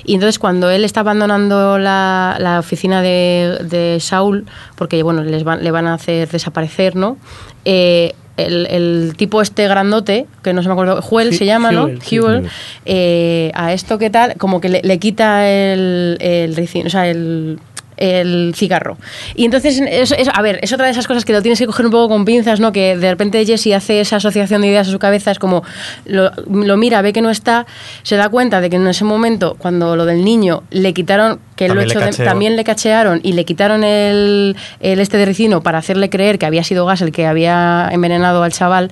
Y 0.04 0.12
entonces 0.12 0.38
cuando 0.38 0.68
él 0.68 0.84
está 0.84 1.00
abandonando 1.00 1.78
la, 1.78 2.36
la 2.38 2.58
oficina 2.58 3.00
de, 3.00 3.60
de 3.62 3.98
Saul, 4.00 4.44
porque 4.76 5.02
bueno, 5.02 5.22
les 5.24 5.42
van, 5.42 5.64
le 5.64 5.70
van 5.70 5.86
a 5.86 5.94
hacer 5.94 6.28
desaparecer, 6.28 6.96
¿no? 6.96 7.16
Eh, 7.64 8.14
el, 8.36 8.66
el 8.66 9.14
tipo 9.16 9.40
este 9.42 9.66
grandote, 9.68 10.26
que 10.42 10.52
no 10.52 10.62
se 10.62 10.68
me 10.68 10.72
acuerdo, 10.72 11.00
Joel 11.02 11.30
Hu- 11.32 11.38
se 11.38 11.46
llama, 11.46 11.72
¿no? 11.72 11.84
Huel, 11.84 12.02
sí. 12.02 12.18
Huel, 12.20 12.48
eh, 12.84 13.50
a 13.54 13.72
esto 13.72 13.98
que 13.98 14.10
tal, 14.10 14.34
como 14.36 14.60
que 14.60 14.68
le, 14.68 14.80
le 14.82 14.98
quita 14.98 15.48
el, 15.48 16.16
el 16.20 16.54
o 16.86 16.90
sea, 16.90 17.08
el, 17.08 17.58
el 17.96 18.52
cigarro. 18.56 18.98
Y 19.34 19.44
entonces, 19.44 19.80
es, 19.80 20.12
es- 20.12 20.28
a 20.32 20.42
ver, 20.42 20.58
es 20.62 20.72
otra 20.72 20.86
de 20.86 20.92
esas 20.92 21.06
cosas 21.06 21.24
que 21.24 21.32
lo 21.32 21.42
tienes 21.42 21.58
que 21.58 21.66
coger 21.66 21.86
un 21.86 21.92
poco 21.92 22.08
con 22.08 22.24
pinzas, 22.24 22.60
¿no? 22.60 22.72
Que 22.72 22.96
de 22.96 23.10
repente 23.10 23.44
Jesse 23.46 23.72
hace 23.74 24.00
esa 24.00 24.16
asociación 24.16 24.60
de 24.62 24.68
ideas 24.68 24.86
en 24.88 24.92
su 24.92 24.98
cabeza, 24.98 25.30
es 25.30 25.38
como, 25.38 25.62
lo, 26.04 26.30
lo 26.50 26.76
mira, 26.76 27.00
ve 27.02 27.12
que 27.12 27.22
no 27.22 27.30
está, 27.30 27.66
se 28.02 28.16
da 28.16 28.28
cuenta 28.28 28.60
de 28.60 28.70
que 28.70 28.76
en 28.76 28.86
ese 28.86 29.04
momento, 29.04 29.56
cuando 29.58 29.96
lo 29.96 30.04
del 30.04 30.24
niño 30.24 30.62
le 30.70 30.92
quitaron, 30.94 31.40
que 31.56 31.68
lo 31.68 31.74
También 31.74 31.90
hecho 31.90 31.98
de- 32.00 32.04
también 32.28 32.56
le 32.56 32.64
cachearon 32.64 33.20
y 33.22 33.32
le 33.32 33.44
quitaron 33.46 33.82
el, 33.82 34.56
el 34.80 35.00
este 35.00 35.16
de 35.16 35.24
ricino 35.24 35.62
para 35.62 35.78
hacerle 35.78 36.10
creer 36.10 36.38
que 36.38 36.44
había 36.46 36.62
sido 36.64 36.84
gas 36.84 37.00
el 37.00 37.12
que 37.12 37.26
había 37.26 37.88
envenenado 37.90 38.42
al 38.42 38.52
chaval, 38.52 38.90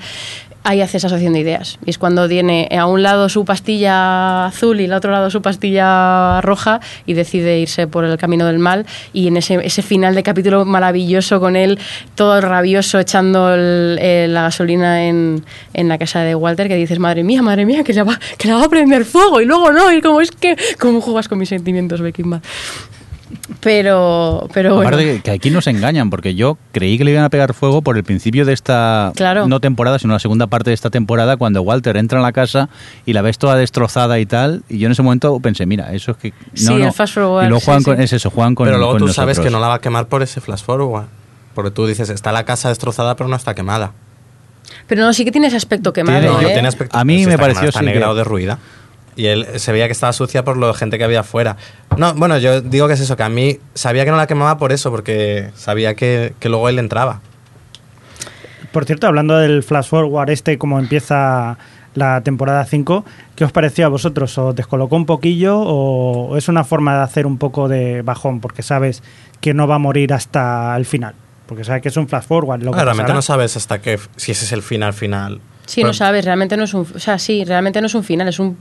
ahí 0.64 0.80
hace 0.80 0.96
esa 0.96 1.06
asociación 1.06 1.34
de 1.34 1.40
ideas. 1.40 1.78
Y 1.84 1.90
es 1.90 1.98
cuando 1.98 2.28
tiene 2.28 2.68
a 2.76 2.86
un 2.86 3.02
lado 3.02 3.28
su 3.28 3.44
pastilla 3.44 4.46
azul 4.46 4.80
y 4.80 4.86
al 4.86 4.94
otro 4.94 5.12
lado 5.12 5.30
su 5.30 5.42
pastilla 5.42 6.40
roja 6.40 6.80
y 7.06 7.12
decide 7.12 7.60
irse 7.60 7.86
por 7.86 8.04
el 8.04 8.16
camino 8.16 8.46
del 8.46 8.58
mal. 8.58 8.86
Y 9.12 9.28
en 9.28 9.36
ese, 9.36 9.82
final 9.82 10.14
de 10.14 10.22
capítulo 10.22 10.64
maravilloso 10.64 11.38
con 11.38 11.54
él, 11.54 11.78
todo 12.14 12.40
rabioso, 12.40 12.98
echando 12.98 13.54
eh, 13.54 14.26
la 14.28 14.42
gasolina 14.42 15.06
en, 15.06 15.44
en 15.74 15.88
la 15.88 15.98
casa 15.98 16.20
de 16.20 16.34
Walter, 16.34 16.66
que 16.66 16.76
dices, 16.76 16.98
madre 16.98 17.22
mía, 17.22 17.42
madre 17.42 17.66
mía, 17.66 17.84
que 17.84 17.92
la 17.92 18.04
va, 18.04 18.18
que 18.38 18.50
va 18.50 18.64
a 18.64 18.68
prender 18.68 19.04
fuego. 19.04 19.40
Y 19.40 19.44
luego 19.44 19.70
no, 19.70 19.92
y 19.92 20.00
como 20.00 20.22
es 20.22 20.30
que, 20.30 20.56
¿cómo 20.80 21.02
juegas 21.02 21.28
con 21.28 21.38
mis 21.38 21.50
sentimientos, 21.50 22.00
Breaking 22.00 22.30
Bad? 22.30 22.42
Pero, 23.60 24.48
pero 24.52 24.74
bueno. 24.76 24.88
Aparte 24.88 25.20
que, 25.22 25.30
aquí 25.30 25.50
nos 25.50 25.66
engañan, 25.66 26.10
porque 26.10 26.34
yo 26.34 26.58
creí 26.72 26.98
que 26.98 27.04
le 27.04 27.10
iban 27.12 27.24
a 27.24 27.30
pegar 27.30 27.54
fuego 27.54 27.82
por 27.82 27.96
el 27.96 28.04
principio 28.04 28.44
de 28.44 28.52
esta, 28.52 29.12
Claro. 29.16 29.46
no 29.48 29.60
temporada, 29.60 29.98
sino 29.98 30.12
la 30.12 30.18
segunda 30.18 30.46
parte 30.46 30.70
de 30.70 30.74
esta 30.74 30.90
temporada, 30.90 31.36
cuando 31.36 31.62
Walter 31.62 31.96
entra 31.96 32.18
en 32.18 32.22
la 32.22 32.32
casa 32.32 32.68
y 33.06 33.12
la 33.12 33.22
ves 33.22 33.38
toda 33.38 33.56
destrozada 33.56 34.18
y 34.18 34.26
tal, 34.26 34.62
y 34.68 34.78
yo 34.78 34.86
en 34.86 34.92
ese 34.92 35.02
momento 35.02 35.38
pensé, 35.40 35.66
mira, 35.66 35.92
eso 35.92 36.12
es 36.12 36.16
que... 36.16 36.30
No, 36.30 36.36
Sí, 36.54 36.74
no. 36.74 36.86
el 36.86 36.92
fast 36.92 37.14
forward, 37.14 37.44
Y 37.44 37.48
luego 37.48 37.60
sí, 37.60 37.64
juegan 37.66 37.80
sí. 37.82 37.84
con, 37.86 38.00
es 38.00 38.12
eso, 38.12 38.30
juegan 38.30 38.54
con 38.54 38.66
pero 38.66 38.78
luego 38.78 38.92
con 38.92 39.00
tú 39.02 39.08
sabes 39.08 39.38
que 39.40 39.50
no 39.50 39.60
la 39.60 39.68
va 39.68 39.74
a 39.74 39.80
quemar 39.80 40.06
por 40.08 40.22
ese 40.22 40.40
flash 40.40 40.62
forward. 40.62 41.04
Porque 41.54 41.70
tú 41.70 41.86
dices, 41.86 42.10
está 42.10 42.32
la 42.32 42.44
casa 42.44 42.68
destrozada, 42.68 43.14
pero 43.14 43.28
no 43.28 43.36
está 43.36 43.54
quemada. 43.54 43.92
Pero 44.88 45.04
no, 45.04 45.12
sí 45.12 45.24
que 45.24 45.30
tiene 45.30 45.46
ese 45.46 45.56
aspecto 45.56 45.92
quemado. 45.92 46.18
Tiene- 46.18 46.34
No, 46.34 46.42
no 46.42 46.48
¿eh? 46.48 46.52
tiene 46.52 46.66
aspecto. 46.68 46.96
A 46.98 47.04
mí 47.04 47.24
me 47.26 47.32
está 47.32 47.38
pareció 47.38 47.68
está 47.68 47.78
sí 47.80 47.86
negra 47.86 48.06
que- 48.06 48.10
o 48.10 48.14
derruida. 48.16 48.58
Y 49.16 49.26
él 49.26 49.46
se 49.56 49.70
veía 49.72 49.86
que 49.86 49.92
estaba 49.92 50.12
sucia 50.12 50.44
por 50.44 50.56
la 50.56 50.74
gente 50.74 50.98
que 50.98 51.04
había 51.04 51.20
afuera. 51.20 51.56
No, 51.96 52.14
bueno, 52.14 52.38
yo 52.38 52.60
digo 52.60 52.88
que 52.88 52.94
es 52.94 53.00
eso, 53.00 53.16
que 53.16 53.22
a 53.22 53.28
mí 53.28 53.58
sabía 53.74 54.04
que 54.04 54.10
no 54.10 54.16
la 54.16 54.26
quemaba 54.26 54.58
por 54.58 54.72
eso, 54.72 54.90
porque 54.90 55.50
sabía 55.54 55.94
que, 55.94 56.34
que 56.40 56.48
luego 56.48 56.68
él 56.68 56.78
entraba. 56.78 57.20
Por 58.72 58.84
cierto, 58.86 59.06
hablando 59.06 59.36
del 59.38 59.62
flash 59.62 59.88
forward 59.88 60.30
este, 60.30 60.58
como 60.58 60.80
empieza 60.80 61.58
la 61.94 62.22
temporada 62.22 62.64
5, 62.64 63.04
¿qué 63.36 63.44
os 63.44 63.52
pareció 63.52 63.86
a 63.86 63.88
vosotros? 63.88 64.36
¿Os 64.36 64.54
descolocó 64.56 64.96
un 64.96 65.06
poquillo 65.06 65.60
o 65.60 66.36
es 66.36 66.48
una 66.48 66.64
forma 66.64 66.96
de 66.96 67.02
hacer 67.04 67.24
un 67.24 67.38
poco 67.38 67.68
de 67.68 68.02
bajón 68.02 68.40
porque 68.40 68.62
sabes 68.64 69.02
que 69.40 69.54
no 69.54 69.68
va 69.68 69.76
a 69.76 69.78
morir 69.78 70.12
hasta 70.12 70.76
el 70.76 70.86
final? 70.86 71.14
Porque 71.46 71.62
sabes 71.62 71.82
que 71.82 71.88
es 71.90 71.96
un 71.96 72.08
flash 72.08 72.24
forward. 72.24 72.62
Lo 72.64 72.72
que 72.72 72.80
Ah, 72.80 72.84
realmente 72.84 73.12
no 73.12 73.22
sabes 73.22 73.56
hasta 73.56 73.80
qué, 73.80 74.00
si 74.16 74.32
ese 74.32 74.44
es 74.44 74.50
el 74.52 74.62
final 74.62 74.92
final. 74.92 75.40
Sí, 75.66 75.80
Bueno, 75.80 75.88
no 75.90 75.94
sabes, 75.94 76.24
realmente 76.24 76.56
no 76.56 76.64
es 76.64 76.74
un, 76.74 76.86
o 76.94 76.98
sea, 76.98 77.18
sí, 77.18 77.44
realmente 77.44 77.80
no 77.80 77.86
es 77.86 77.94
un 77.94 78.04
final, 78.04 78.28
es 78.28 78.38
un, 78.38 78.58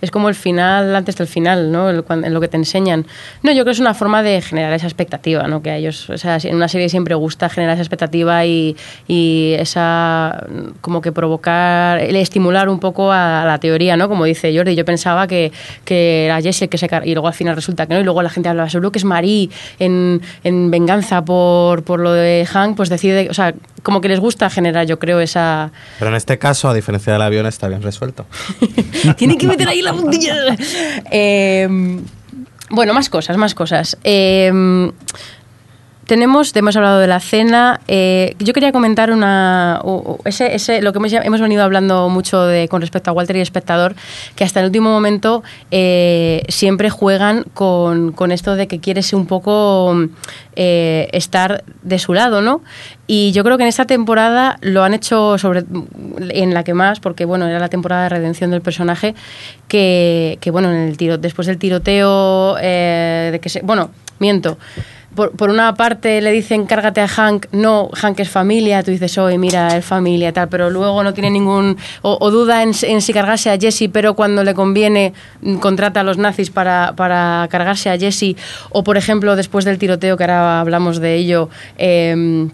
es 0.00 0.10
como 0.10 0.28
el 0.28 0.34
final 0.36 0.94
antes 0.94 1.16
del 1.16 1.26
final, 1.26 1.72
¿no? 1.72 1.90
El- 1.90 2.04
cuan- 2.04 2.24
en 2.24 2.32
lo 2.32 2.40
que 2.40 2.48
te 2.48 2.56
enseñan. 2.56 3.06
No, 3.42 3.50
yo 3.50 3.56
creo 3.56 3.66
que 3.66 3.70
es 3.72 3.80
una 3.80 3.94
forma 3.94 4.22
de 4.22 4.40
generar 4.40 4.72
esa 4.72 4.86
expectativa, 4.86 5.48
¿no? 5.48 5.62
Que 5.62 5.70
a 5.70 5.76
ellos, 5.76 6.08
o 6.10 6.16
sea, 6.16 6.38
en 6.42 6.54
una 6.54 6.68
serie 6.68 6.88
siempre 6.88 7.14
gusta 7.16 7.48
generar 7.48 7.74
esa 7.74 7.82
expectativa 7.82 8.44
y, 8.44 8.76
y 9.08 9.54
esa, 9.58 10.46
como 10.80 11.00
que 11.00 11.10
provocar, 11.12 11.98
estimular 12.00 12.68
un 12.68 12.78
poco 12.78 13.10
a, 13.10 13.44
la 13.44 13.58
teoría, 13.58 13.96
¿no? 13.96 14.08
Como 14.08 14.24
dice 14.24 14.56
Jordi, 14.56 14.74
yo 14.76 14.84
pensaba 14.84 15.26
que, 15.26 15.52
que 15.84 16.26
era 16.26 16.40
Jesse 16.40 16.68
que 16.70 16.78
se 16.78 16.88
y 17.04 17.12
luego 17.14 17.26
al 17.28 17.34
final 17.34 17.56
resulta 17.56 17.86
que 17.86 17.94
no, 17.94 18.00
y 18.00 18.04
luego 18.04 18.22
la 18.22 18.30
gente 18.30 18.48
habla, 18.48 18.68
seguro 18.70 18.92
que 18.92 18.98
es 18.98 19.04
Marie 19.04 19.50
en, 19.78 20.20
en 20.44 20.70
venganza 20.70 21.24
por, 21.24 21.82
por 21.82 21.98
lo 22.00 22.12
de 22.12 22.46
Hank, 22.48 22.76
pues 22.76 22.88
decide, 22.88 23.28
o 23.30 23.34
sea, 23.34 23.54
como 23.82 24.00
que 24.00 24.08
les 24.08 24.20
gusta 24.20 24.48
generar, 24.50 24.86
yo 24.86 24.98
creo, 24.98 25.20
esa 25.20 25.70
Pero 25.98 26.10
en 26.10 26.16
este 26.16 26.38
caso, 26.44 26.68
a 26.68 26.74
diferencia 26.74 27.10
del 27.14 27.22
avión, 27.22 27.46
está 27.46 27.68
bien 27.68 27.80
resuelto. 27.80 28.26
Tiene 29.16 29.38
que 29.38 29.46
meter 29.46 29.66
ahí 29.66 29.80
la 29.80 29.94
puntilla. 29.94 30.34
Eh, 31.10 31.66
bueno, 32.70 32.92
más 32.92 33.08
cosas, 33.08 33.38
más 33.38 33.54
cosas. 33.54 33.96
Eh, 34.04 34.52
tenemos, 36.06 36.54
hemos 36.56 36.76
hablado 36.76 36.98
de 37.00 37.06
la 37.06 37.20
cena. 37.20 37.80
eh, 37.88 38.34
yo 38.38 38.52
quería 38.52 38.72
comentar 38.72 39.10
una, 39.10 39.80
u- 39.84 39.90
u- 40.12 40.18
ese, 40.24 40.54
ese, 40.54 40.82
lo 40.82 40.92
que 40.92 40.98
hemos, 40.98 41.12
hemos 41.12 41.40
venido 41.40 41.62
hablando 41.62 42.08
mucho 42.08 42.42
de, 42.42 42.68
con 42.68 42.80
respecto 42.80 43.10
a 43.10 43.12
Walter 43.14 43.36
y 43.36 43.40
espectador, 43.40 43.94
que 44.36 44.44
hasta 44.44 44.60
el 44.60 44.66
último 44.66 44.90
momento 44.90 45.42
eh, 45.70 46.42
siempre 46.48 46.90
juegan 46.90 47.44
con, 47.54 48.12
con 48.12 48.32
esto 48.32 48.56
de 48.56 48.66
que 48.68 48.80
quieres 48.80 49.12
un 49.12 49.26
poco 49.26 49.96
eh, 50.56 51.08
estar 51.12 51.64
de 51.82 51.98
su 51.98 52.14
lado, 52.14 52.40
¿no? 52.42 52.62
Y 53.06 53.32
yo 53.32 53.44
creo 53.44 53.56
que 53.58 53.64
en 53.64 53.68
esta 53.68 53.84
temporada 53.84 54.56
lo 54.62 54.82
han 54.82 54.94
hecho 54.94 55.36
sobre 55.38 55.64
en 56.30 56.54
la 56.54 56.64
que 56.64 56.74
más, 56.74 57.00
porque 57.00 57.24
bueno, 57.24 57.46
era 57.46 57.58
la 57.58 57.68
temporada 57.68 58.04
de 58.04 58.08
redención 58.10 58.50
del 58.50 58.62
personaje, 58.62 59.14
que, 59.68 60.38
que, 60.40 60.50
bueno, 60.50 60.70
en 60.70 60.76
el 60.88 60.96
tiro, 60.96 61.18
después 61.18 61.46
del 61.46 61.58
tiroteo, 61.58 62.56
eh, 62.60 63.30
de 63.32 63.40
que 63.40 63.48
se, 63.48 63.60
bueno, 63.62 63.90
miento. 64.18 64.58
Por, 65.14 65.32
por 65.32 65.50
una 65.50 65.74
parte 65.74 66.20
le 66.20 66.32
dicen 66.32 66.66
cárgate 66.66 67.00
a 67.00 67.08
Hank, 67.08 67.46
no, 67.52 67.90
Hank 67.94 68.20
es 68.20 68.28
familia, 68.28 68.82
tú 68.82 68.90
dices, 68.90 69.16
oye, 69.18 69.38
mira, 69.38 69.76
es 69.76 69.84
familia, 69.84 70.32
tal, 70.32 70.48
pero 70.48 70.70
luego 70.70 71.02
no 71.02 71.14
tiene 71.14 71.30
ningún, 71.30 71.76
o, 72.02 72.30
duda 72.30 72.62
en, 72.62 72.72
en 72.82 73.00
si 73.00 73.12
cargarse 73.12 73.50
a 73.50 73.58
Jesse, 73.58 73.88
pero 73.92 74.14
cuando 74.14 74.42
le 74.42 74.54
conviene 74.54 75.12
mm, 75.42 75.56
contrata 75.56 76.00
a 76.00 76.02
los 76.04 76.18
nazis 76.18 76.50
para, 76.50 76.94
para 76.96 77.46
cargarse 77.50 77.90
a 77.90 77.98
Jesse, 77.98 78.36
o 78.70 78.82
por 78.82 78.96
ejemplo, 78.96 79.36
después 79.36 79.64
del 79.64 79.78
tiroteo, 79.78 80.16
que 80.16 80.24
ahora 80.24 80.60
hablamos 80.60 81.00
de 81.00 81.14
ello, 81.14 81.48
eh, 81.78 82.48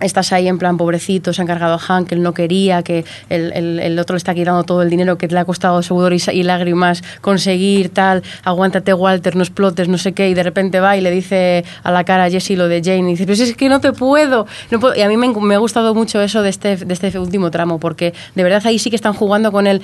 estás 0.00 0.32
ahí 0.32 0.46
en 0.48 0.58
plan 0.58 0.76
pobrecito, 0.76 1.32
se 1.32 1.40
ha 1.40 1.44
encargado 1.44 1.74
a 1.74 1.78
Hank, 1.78 2.12
él 2.12 2.22
no 2.22 2.34
quería, 2.34 2.82
que 2.82 3.04
el, 3.30 3.52
el- 3.52 3.98
otro 3.98 4.14
le 4.14 4.18
está 4.18 4.34
quitando 4.34 4.62
todo 4.64 4.82
el 4.82 4.90
dinero 4.90 5.16
que 5.16 5.26
le 5.26 5.38
ha 5.38 5.44
costado 5.44 5.82
sudor 5.82 6.12
y, 6.12 6.42
lágrimas 6.42 7.02
conseguir, 7.22 7.88
tal, 7.88 8.22
aguántate 8.44 8.92
Walter, 8.92 9.36
no 9.36 9.42
explotes, 9.42 9.88
no 9.88 9.98
sé 9.98 10.12
qué, 10.12 10.28
y 10.28 10.34
de 10.34 10.42
repente 10.42 10.80
va 10.80 10.96
y 10.96 11.00
le 11.00 11.10
dice 11.10 11.64
a 11.82 11.90
la 11.90 12.04
cara 12.04 12.24
a 12.24 12.30
Jesse 12.30 12.50
lo 12.50 12.68
de 12.68 12.82
Jane, 12.84 13.08
y 13.08 13.12
dice, 13.12 13.24
pero 13.24 13.36
si 13.36 13.42
es 13.44 13.56
que 13.56 13.68
no 13.68 13.80
te 13.80 13.92
puedo, 13.92 14.46
no 14.70 14.80
puedo". 14.80 14.94
y 14.94 15.00
a 15.02 15.08
mí 15.08 15.16
me, 15.16 15.28
me 15.28 15.54
ha 15.54 15.58
gustado 15.58 15.94
mucho 15.94 16.20
eso 16.20 16.42
de 16.42 16.50
este, 16.50 16.76
de 16.76 16.92
este 16.92 17.18
último 17.18 17.50
tramo, 17.50 17.80
porque 17.80 18.12
de 18.34 18.42
verdad 18.42 18.62
ahí 18.66 18.78
sí 18.78 18.90
que 18.90 18.96
están 18.96 19.14
jugando 19.14 19.50
con 19.50 19.66
él, 19.66 19.80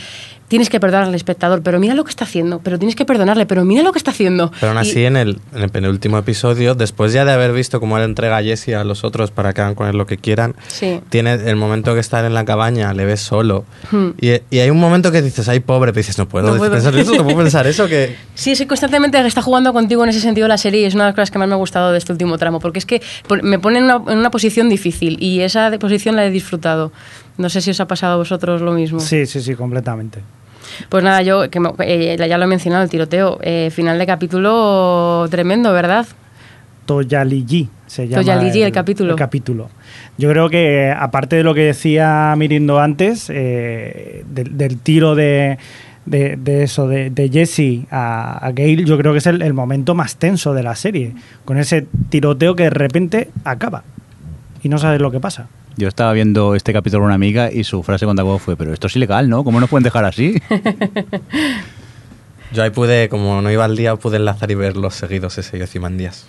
tienes 0.52 0.68
que 0.68 0.78
perdonar 0.80 1.04
al 1.08 1.14
espectador, 1.14 1.62
pero 1.62 1.80
mira 1.80 1.94
lo 1.94 2.04
que 2.04 2.10
está 2.10 2.24
haciendo, 2.26 2.58
pero 2.62 2.78
tienes 2.78 2.94
que 2.94 3.06
perdonarle, 3.06 3.46
pero 3.46 3.64
mira 3.64 3.82
lo 3.82 3.90
que 3.90 3.96
está 3.98 4.10
haciendo. 4.10 4.52
Pero 4.60 4.72
aún 4.72 4.84
Y- 4.84 4.86
así, 4.90 5.02
en, 5.06 5.16
el, 5.16 5.38
en 5.54 5.62
el 5.62 5.70
penúltimo 5.70 6.18
episodio, 6.18 6.74
después 6.74 7.14
ya 7.14 7.24
de 7.24 7.32
haber 7.32 7.54
visto 7.54 7.80
cómo 7.80 7.96
él 7.96 8.04
entrega 8.04 8.36
a 8.36 8.42
Jesse 8.42 8.74
a 8.74 8.84
los 8.84 9.02
otros 9.02 9.30
para 9.30 9.54
que 9.54 9.62
hagan 9.62 9.74
con 9.74 9.88
él 9.88 9.96
lo 9.96 10.04
que 10.04 10.18
quieran, 10.18 10.54
Sí. 10.68 11.00
tiene 11.08 11.32
el 11.32 11.56
momento 11.56 11.94
que 11.94 12.00
está 12.00 12.26
en 12.26 12.34
la 12.34 12.44
cabaña, 12.44 12.92
le 12.92 13.06
ves 13.06 13.20
solo. 13.22 13.64
Hmm. 13.90 14.08
Y, 14.20 14.32
y 14.50 14.58
hay 14.58 14.68
un 14.68 14.78
momento 14.78 15.10
que 15.10 15.22
dices, 15.22 15.48
ay, 15.48 15.60
pobre, 15.60 15.92
pero 15.92 16.00
dices, 16.00 16.18
no 16.18 16.28
puedo 16.28 16.50
No 16.52 16.58
puedo. 16.58 16.70
pensar 16.70 16.94
eso, 16.96 17.14
no 17.14 17.24
puedo 17.24 17.38
pensar 17.38 17.66
eso, 17.66 17.88
que... 17.88 18.14
Sí, 18.34 18.50
es 18.50 18.58
que 18.58 18.66
constantemente 18.66 19.18
está 19.26 19.40
jugando 19.40 19.72
contigo 19.72 20.04
en 20.04 20.10
ese 20.10 20.20
sentido 20.20 20.48
la 20.48 20.58
serie 20.58 20.82
y 20.82 20.84
es 20.84 20.94
una 20.94 21.04
de 21.04 21.08
las 21.08 21.14
cosas 21.14 21.30
que 21.30 21.38
más 21.38 21.48
me 21.48 21.54
ha 21.54 21.58
gustado 21.58 21.92
de 21.92 21.96
este 21.98 22.12
último 22.12 22.36
tramo, 22.36 22.60
porque 22.60 22.78
es 22.78 22.84
que 22.84 23.00
me 23.42 23.58
pone 23.58 23.78
en 23.78 23.84
una, 23.84 24.02
en 24.12 24.18
una 24.18 24.30
posición 24.30 24.68
difícil 24.68 25.16
y 25.18 25.40
esa 25.40 25.70
posición 25.78 26.14
la 26.14 26.26
he 26.26 26.30
disfrutado. 26.30 26.92
No 27.38 27.48
sé 27.48 27.62
si 27.62 27.70
os 27.70 27.80
ha 27.80 27.86
pasado 27.86 28.12
a 28.12 28.16
vosotros 28.16 28.60
lo 28.60 28.72
mismo. 28.72 29.00
Sí, 29.00 29.24
sí, 29.24 29.40
sí, 29.40 29.54
completamente. 29.54 30.20
Pues 30.88 31.04
nada, 31.04 31.22
yo 31.22 31.50
que 31.50 31.60
eh, 31.80 32.16
ya 32.16 32.38
lo 32.38 32.44
he 32.44 32.46
mencionado, 32.48 32.82
el 32.82 32.90
tiroteo, 32.90 33.38
eh, 33.42 33.70
final 33.70 33.98
de 33.98 34.06
capítulo 34.06 35.26
tremendo, 35.30 35.72
¿verdad? 35.72 36.06
Toyaligi 36.86 37.68
se 37.86 38.08
llama. 38.08 38.22
Toyaligi, 38.22 38.62
el 38.62 38.72
capítulo. 38.72 39.12
el 39.12 39.18
capítulo. 39.18 39.70
Yo 40.18 40.28
creo 40.30 40.48
que, 40.48 40.92
aparte 40.96 41.36
de 41.36 41.44
lo 41.44 41.54
que 41.54 41.62
decía 41.62 42.34
Mirindo 42.36 42.80
antes, 42.80 43.30
eh, 43.30 44.24
del, 44.28 44.56
del 44.56 44.78
tiro 44.78 45.14
de, 45.14 45.58
de, 46.06 46.36
de 46.36 46.64
eso, 46.64 46.88
de, 46.88 47.10
de 47.10 47.28
Jesse 47.28 47.86
a, 47.90 48.38
a 48.44 48.52
Gale, 48.52 48.84
yo 48.84 48.98
creo 48.98 49.12
que 49.12 49.18
es 49.18 49.26
el, 49.26 49.42
el 49.42 49.54
momento 49.54 49.94
más 49.94 50.16
tenso 50.16 50.54
de 50.54 50.62
la 50.62 50.74
serie. 50.74 51.14
Con 51.44 51.58
ese 51.58 51.86
tiroteo 52.08 52.56
que 52.56 52.64
de 52.64 52.70
repente 52.70 53.30
acaba 53.44 53.84
y 54.62 54.68
no 54.68 54.78
sabes 54.78 55.00
lo 55.00 55.10
que 55.10 55.20
pasa. 55.20 55.48
Yo 55.76 55.88
estaba 55.88 56.12
viendo 56.12 56.54
este 56.54 56.72
capítulo 56.72 57.00
con 57.00 57.06
una 57.06 57.14
amiga 57.14 57.50
y 57.50 57.64
su 57.64 57.82
frase 57.82 58.04
cuando 58.04 58.22
acabó 58.22 58.38
fue, 58.38 58.56
pero 58.56 58.72
esto 58.74 58.88
es 58.88 58.96
ilegal, 58.96 59.28
¿no? 59.28 59.42
¿Cómo 59.44 59.58
nos 59.60 59.70
pueden 59.70 59.84
dejar 59.84 60.04
así? 60.04 60.40
Yo 62.52 62.62
ahí 62.62 62.70
pude, 62.70 63.08
como 63.08 63.40
no 63.40 63.50
iba 63.50 63.64
al 63.64 63.76
día, 63.76 63.96
pude 63.96 64.16
enlazar 64.18 64.50
y 64.50 64.54
ver 64.54 64.76
los 64.76 64.94
seguidos 64.94 65.38
ese 65.38 65.56
y 65.56 65.62
Ozymandias. 65.62 66.26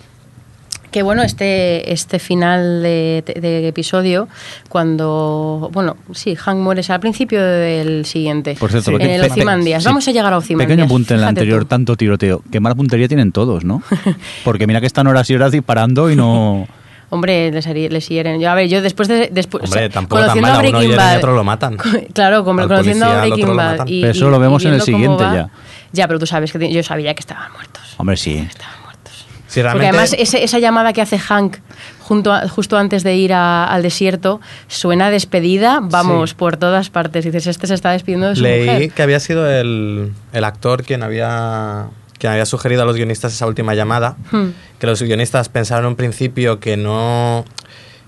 Que 0.90 1.02
bueno, 1.02 1.22
este, 1.24 1.92
este 1.92 2.20
final 2.20 2.80
de, 2.82 3.24
de 3.40 3.66
episodio, 3.68 4.28
cuando, 4.68 5.68
bueno, 5.72 5.96
sí, 6.14 6.36
Hank 6.36 6.58
muere 6.60 6.82
es 6.82 6.90
al 6.90 7.00
principio 7.00 7.42
del 7.42 8.06
siguiente, 8.06 8.54
Por 8.58 8.70
cierto, 8.70 8.92
Sí. 8.92 8.96
en 9.02 9.10
el 9.10 9.24
Ozymandias. 9.24 9.82
sí. 9.82 9.88
Vamos 9.88 10.06
a 10.06 10.12
llegar 10.12 10.32
a 10.32 10.38
Ozymandias. 10.38 10.68
Pequeño 10.76 10.88
punto 10.88 11.14
en 11.14 11.20
el 11.20 11.26
anterior, 11.26 11.62
tú. 11.62 11.66
tanto 11.66 11.96
tiroteo. 11.96 12.42
Qué 12.50 12.60
mala 12.60 12.76
puntería 12.76 13.08
tienen 13.08 13.32
todos, 13.32 13.64
¿no? 13.64 13.82
Porque 14.44 14.66
mira 14.68 14.80
que 14.80 14.86
están 14.86 15.08
horas 15.08 15.28
y 15.28 15.34
horas 15.34 15.52
disparando 15.52 16.10
y 16.10 16.16
no... 16.16 16.66
Hombre, 17.10 17.50
les, 17.52 17.66
les 17.66 18.08
hieren. 18.08 18.40
Yo, 18.40 18.50
a 18.50 18.54
ver, 18.54 18.68
yo 18.68 18.82
después 18.82 19.08
de. 19.08 19.28
Después, 19.32 19.64
Hombre, 19.64 19.80
o 19.80 19.82
sea, 19.82 19.88
tampoco 19.90 20.24
tan 20.24 20.40
mal, 20.40 20.64
a 20.66 20.68
uno 20.68 20.82
y 20.82 20.88
Bad. 20.94 21.18
otro 21.18 21.34
lo 21.34 21.44
matan. 21.44 21.76
Claro, 22.12 22.44
como 22.44 22.60
Al 22.62 22.68
conociendo 22.68 23.04
a 23.06 23.08
policía, 23.08 23.20
Breaking 23.26 23.44
otro 23.44 23.54
lo 23.54 23.56
Bad. 23.62 23.70
matan. 23.72 23.88
Y, 23.88 24.00
Pero 24.00 24.12
eso 24.12 24.26
y- 24.26 24.30
lo 24.30 24.36
y 24.36 24.40
vemos 24.40 24.64
en 24.64 24.74
el 24.74 24.82
siguiente 24.82 25.22
va- 25.24 25.34
ya. 25.34 25.48
Ya, 25.92 26.06
pero 26.08 26.18
tú 26.18 26.26
sabes 26.26 26.50
que 26.52 26.72
yo 26.72 26.82
sabía 26.82 27.14
que 27.14 27.20
estaban 27.20 27.52
muertos. 27.52 27.94
Hombre, 27.98 28.16
sí. 28.16 28.36
Estaban 28.38 28.74
muertos. 28.82 29.26
Porque 29.72 29.86
además 29.86 30.16
ese- 30.18 30.42
esa 30.42 30.58
llamada 30.58 30.92
que 30.92 31.00
hace 31.00 31.16
Hank 31.18 31.58
junto 32.00 32.32
a- 32.32 32.48
justo 32.48 32.76
antes 32.76 33.04
de 33.04 33.14
ir 33.14 33.32
a- 33.32 33.64
al 33.66 33.82
desierto 33.82 34.40
suena 34.66 35.06
a 35.06 35.10
despedida, 35.10 35.78
vamos, 35.80 36.30
Sí. 36.30 36.36
por 36.36 36.56
todas 36.56 36.90
partes. 36.90 37.24
Dices, 37.24 37.46
este 37.46 37.68
se 37.68 37.74
está 37.74 37.92
despidiendo 37.92 38.28
de 38.30 38.34
su 38.36 38.42
leí 38.42 38.66
mujer. 38.68 38.90
que 38.92 39.02
había 39.02 39.20
sido 39.20 39.48
el, 39.48 40.12
el 40.32 40.44
actor 40.44 40.82
quien 40.82 41.04
había, 41.04 41.86
quien 42.18 42.32
había 42.32 42.46
sugerido 42.46 42.82
a 42.82 42.84
los 42.84 42.96
guionistas 42.96 43.32
esa 43.32 43.46
última 43.46 43.74
llamada, 43.74 44.16
Hmm. 44.30 44.48
que 44.78 44.86
los 44.86 45.02
guionistas 45.02 45.48
pensaron 45.48 45.84
en 45.84 45.88
un 45.90 45.96
principio 45.96 46.60
que 46.60 46.76
no, 46.76 47.44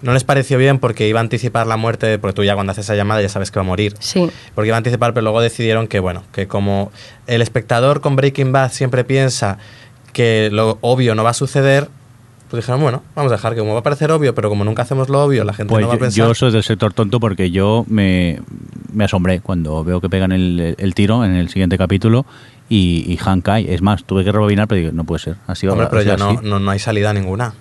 no 0.03 0.13
les 0.13 0.25
pareció 0.25 0.59
bien 0.59 0.79
porque 0.79 1.09
iba 1.09 1.19
a 1.21 1.23
anticipar 1.23 1.67
la 1.67 1.77
muerte, 1.77 2.19
porque 2.19 2.35
tú 2.35 2.45
ya 2.45 2.55
cuando 2.55 2.71
haces 2.73 2.85
esa 2.85 2.95
llamada 2.95 3.21
ya 3.23 3.29
sabes 3.29 3.51
que 3.51 3.59
va 3.59 3.63
a 3.65 3.67
morir. 3.67 3.95
Sí. 3.99 4.31
Porque 4.55 4.69
iba 4.69 4.77
a 4.77 4.79
anticipar, 4.79 5.13
pero 5.15 5.23
luego 5.25 5.41
decidieron 5.41 5.89
que, 5.89 6.01
bueno, 6.01 6.23
que 6.33 6.47
como 6.47 6.93
el 7.27 7.43
espectador 7.43 8.01
con 8.01 8.15
Breaking 8.17 8.53
Bad 8.53 8.73
siempre 8.73 9.05
piensa 9.05 9.59
que 10.13 10.49
lo 10.53 10.79
obvio 10.81 11.15
no 11.15 11.25
va 11.25 11.31
a 11.31 11.35
suceder, 11.35 11.89
pues 12.49 12.63
dijeron, 12.63 12.81
bueno, 12.81 13.03
vamos 13.17 13.33
a 13.33 13.35
dejar 13.37 13.55
que 13.55 13.59
como 13.61 13.73
va 13.75 13.81
a 13.81 13.83
parecer 13.83 14.11
obvio, 14.13 14.35
pero 14.35 14.49
como 14.49 14.65
nunca 14.65 14.83
hacemos 14.83 15.09
lo 15.09 15.23
obvio, 15.25 15.43
la 15.45 15.53
gente 15.53 15.71
Pues 15.71 15.83
no 15.83 15.89
va 15.89 15.95
a 15.95 15.97
yo, 15.97 16.01
pensar. 16.01 16.27
yo 16.29 16.35
soy 16.35 16.53
del 16.53 16.63
sector 16.63 16.93
tonto 16.93 17.19
porque 17.19 17.51
yo 17.51 17.85
me, 17.89 18.41
me 18.93 19.05
asombré 19.05 19.41
cuando 19.41 19.83
veo 19.83 20.01
que 20.01 20.09
pegan 20.09 20.31
el, 20.31 20.77
el 20.79 20.95
tiro 20.95 21.25
en 21.25 21.35
el 21.35 21.49
siguiente 21.49 21.77
capítulo 21.77 22.25
y, 22.69 23.05
y 23.13 23.19
Han 23.25 23.41
cae. 23.41 23.73
Es 23.75 23.83
más, 23.83 24.05
tuve 24.05 24.25
que 24.25 24.33
rebobinar, 24.33 24.67
pero 24.69 24.81
digo, 24.81 24.93
no 24.93 25.05
puede 25.05 25.21
ser. 25.21 25.37
Así 25.47 25.67
Hombre, 25.67 25.85
va- 25.85 25.91
pero 25.91 26.01
o 26.03 26.05
sea, 26.05 26.17
ya 26.17 26.19
no, 26.25 26.41
no, 26.43 26.59
no 26.59 26.71
hay 26.71 26.79
salida 26.79 27.13
ninguna. 27.13 27.55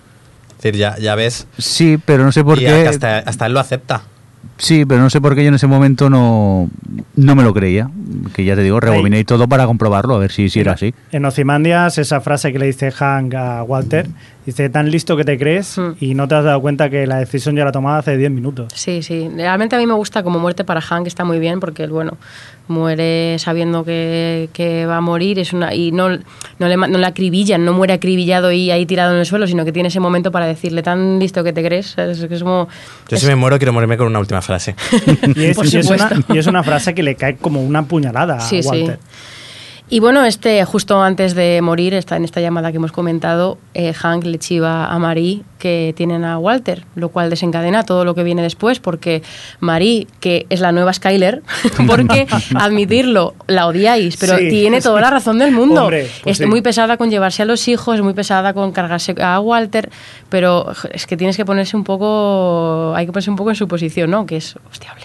Es 0.50 0.56
decir, 0.62 0.76
ya, 0.76 0.96
ya 0.98 1.14
ves. 1.14 1.46
Sí, 1.58 1.98
pero 2.04 2.24
no 2.24 2.32
sé 2.32 2.42
por 2.42 2.58
y 2.58 2.62
qué. 2.64 2.88
hasta, 2.88 3.18
hasta 3.18 3.46
él 3.46 3.52
lo 3.52 3.60
acepta. 3.60 4.02
Sí, 4.58 4.84
pero 4.86 5.00
no 5.02 5.10
sé 5.10 5.20
por 5.20 5.34
qué 5.34 5.42
yo 5.42 5.48
en 5.48 5.54
ese 5.54 5.66
momento 5.66 6.08
no, 6.08 6.70
no 7.14 7.34
me 7.36 7.42
lo 7.42 7.52
creía. 7.52 7.90
Que 8.34 8.44
ya 8.44 8.54
te 8.56 8.62
digo, 8.62 8.80
rebobiné 8.80 9.18
y 9.20 9.24
todo 9.24 9.46
para 9.48 9.66
comprobarlo, 9.66 10.14
a 10.14 10.18
ver 10.18 10.32
si, 10.32 10.48
si 10.48 10.60
era 10.60 10.72
así. 10.72 10.94
En 11.12 11.24
Ozymandias, 11.24 11.98
esa 11.98 12.20
frase 12.20 12.52
que 12.52 12.58
le 12.58 12.66
dice 12.66 12.90
Hank 12.90 13.34
a 13.34 13.62
Walter, 13.62 14.06
dice, 14.46 14.68
tan 14.70 14.90
listo 14.90 15.16
que 15.16 15.24
te 15.24 15.36
crees 15.38 15.76
Hmm. 15.78 15.92
y 16.00 16.14
no 16.14 16.26
te 16.28 16.36
has 16.36 16.44
dado 16.44 16.60
cuenta 16.60 16.88
que 16.88 17.06
la 17.06 17.18
decisión 17.18 17.54
ya 17.56 17.64
la 17.64 17.72
tomada 17.72 17.98
hace 17.98 18.16
10 18.16 18.30
minutos. 18.30 18.72
Sí, 18.74 19.02
sí. 19.02 19.28
Realmente 19.36 19.76
a 19.76 19.78
mí 19.78 19.86
me 19.86 19.92
gusta 19.94 20.22
como 20.22 20.38
muerte 20.38 20.64
para 20.64 20.80
Hank, 20.80 21.06
está 21.06 21.24
muy 21.24 21.38
bien 21.38 21.60
porque 21.60 21.84
él, 21.84 21.90
bueno, 21.90 22.16
muere 22.68 23.38
sabiendo 23.38 23.84
que, 23.84 24.48
que 24.52 24.86
va 24.86 24.96
a 24.96 25.00
morir 25.00 25.38
es 25.38 25.52
una, 25.52 25.74
y 25.74 25.92
no, 25.92 26.08
no, 26.08 26.68
le, 26.68 26.76
no 26.76 26.86
le 26.98 27.06
acribillan, 27.06 27.64
no 27.64 27.72
muere 27.72 27.92
acribillado 27.92 28.50
y 28.52 28.70
ahí 28.70 28.86
tirado 28.86 29.12
en 29.12 29.20
el 29.20 29.26
suelo, 29.26 29.46
sino 29.46 29.64
que 29.64 29.72
tiene 29.72 29.88
ese 29.88 30.00
momento 30.00 30.32
para 30.32 30.46
decirle 30.46 30.82
tan 30.82 31.18
listo 31.18 31.44
que 31.44 31.52
te 31.52 31.62
crees. 31.62 31.94
Que 31.94 32.10
es 32.10 32.42
como, 32.42 32.68
Yo 33.08 33.16
es- 33.16 33.20
si 33.20 33.26
me 33.26 33.36
muero 33.36 33.58
quiero 33.58 33.72
morirme 33.72 33.96
con 33.96 34.06
una 34.08 34.18
última 34.18 34.42
frase. 34.46 34.74
Y 35.36 35.44
es, 35.44 35.56
Por 35.56 35.66
y 35.66 35.76
es 35.76 35.86
una, 35.86 36.08
supuesto. 36.08 36.34
y 36.34 36.38
es 36.38 36.46
una 36.46 36.62
frase 36.62 36.94
que 36.94 37.02
le 37.02 37.14
cae 37.16 37.36
como 37.36 37.62
una 37.62 37.84
puñalada 37.84 38.40
Sí, 38.40 38.58
a 38.60 38.62
sí. 38.62 38.86
Y 39.88 40.00
bueno, 40.00 40.24
este 40.24 40.64
justo 40.64 41.00
antes 41.00 41.34
de 41.34 41.60
morir, 41.62 41.94
está 41.94 42.16
en 42.16 42.24
esta 42.24 42.40
llamada 42.40 42.72
que 42.72 42.78
hemos 42.78 42.90
comentado, 42.90 43.56
eh, 43.72 43.92
Hank 43.92 44.24
le 44.24 44.38
chiva 44.38 44.86
a 44.86 44.98
Marie 44.98 45.42
que 45.60 45.94
tienen 45.96 46.24
a 46.24 46.38
Walter, 46.38 46.84
lo 46.96 47.08
cual 47.08 47.30
desencadena 47.30 47.82
todo 47.84 48.04
lo 48.04 48.14
que 48.14 48.22
viene 48.24 48.42
después, 48.42 48.78
porque 48.80 49.22
Marie, 49.60 50.06
que 50.20 50.46
es 50.50 50.60
la 50.60 50.70
nueva 50.72 50.92
Skyler, 50.92 51.42
porque 51.86 52.26
admitirlo, 52.56 53.34
la 53.46 53.66
odiáis, 53.66 54.16
pero 54.16 54.36
Sí. 54.38 54.48
tiene 54.50 54.80
toda 54.80 55.00
la 55.00 55.10
razón 55.10 55.38
del 55.38 55.52
mundo. 55.52 55.82
Hombre, 55.84 56.10
pues 56.24 56.32
es 56.40 56.44
sí. 56.44 56.46
muy 56.46 56.62
pesada 56.62 56.96
con 56.96 57.08
llevarse 57.10 57.42
a 57.42 57.46
los 57.46 57.68
hijos, 57.68 57.94
es 57.96 58.02
muy 58.02 58.12
pesada 58.12 58.52
con 58.54 58.72
cargarse 58.72 59.14
a 59.22 59.38
Walter, 59.40 59.88
pero 60.28 60.66
es 60.92 61.06
que 61.06 61.16
tienes 61.16 61.36
que 61.36 61.44
ponerse 61.44 61.76
un 61.76 61.84
poco, 61.84 62.92
hay 62.96 63.06
que 63.06 63.12
ponerse 63.12 63.30
un 63.30 63.36
poco 63.36 63.50
en 63.50 63.56
su 63.56 63.68
posición, 63.68 64.10
¿no? 64.10 64.26
Que 64.26 64.36
es 64.38 64.56
hostiable. 64.70 65.04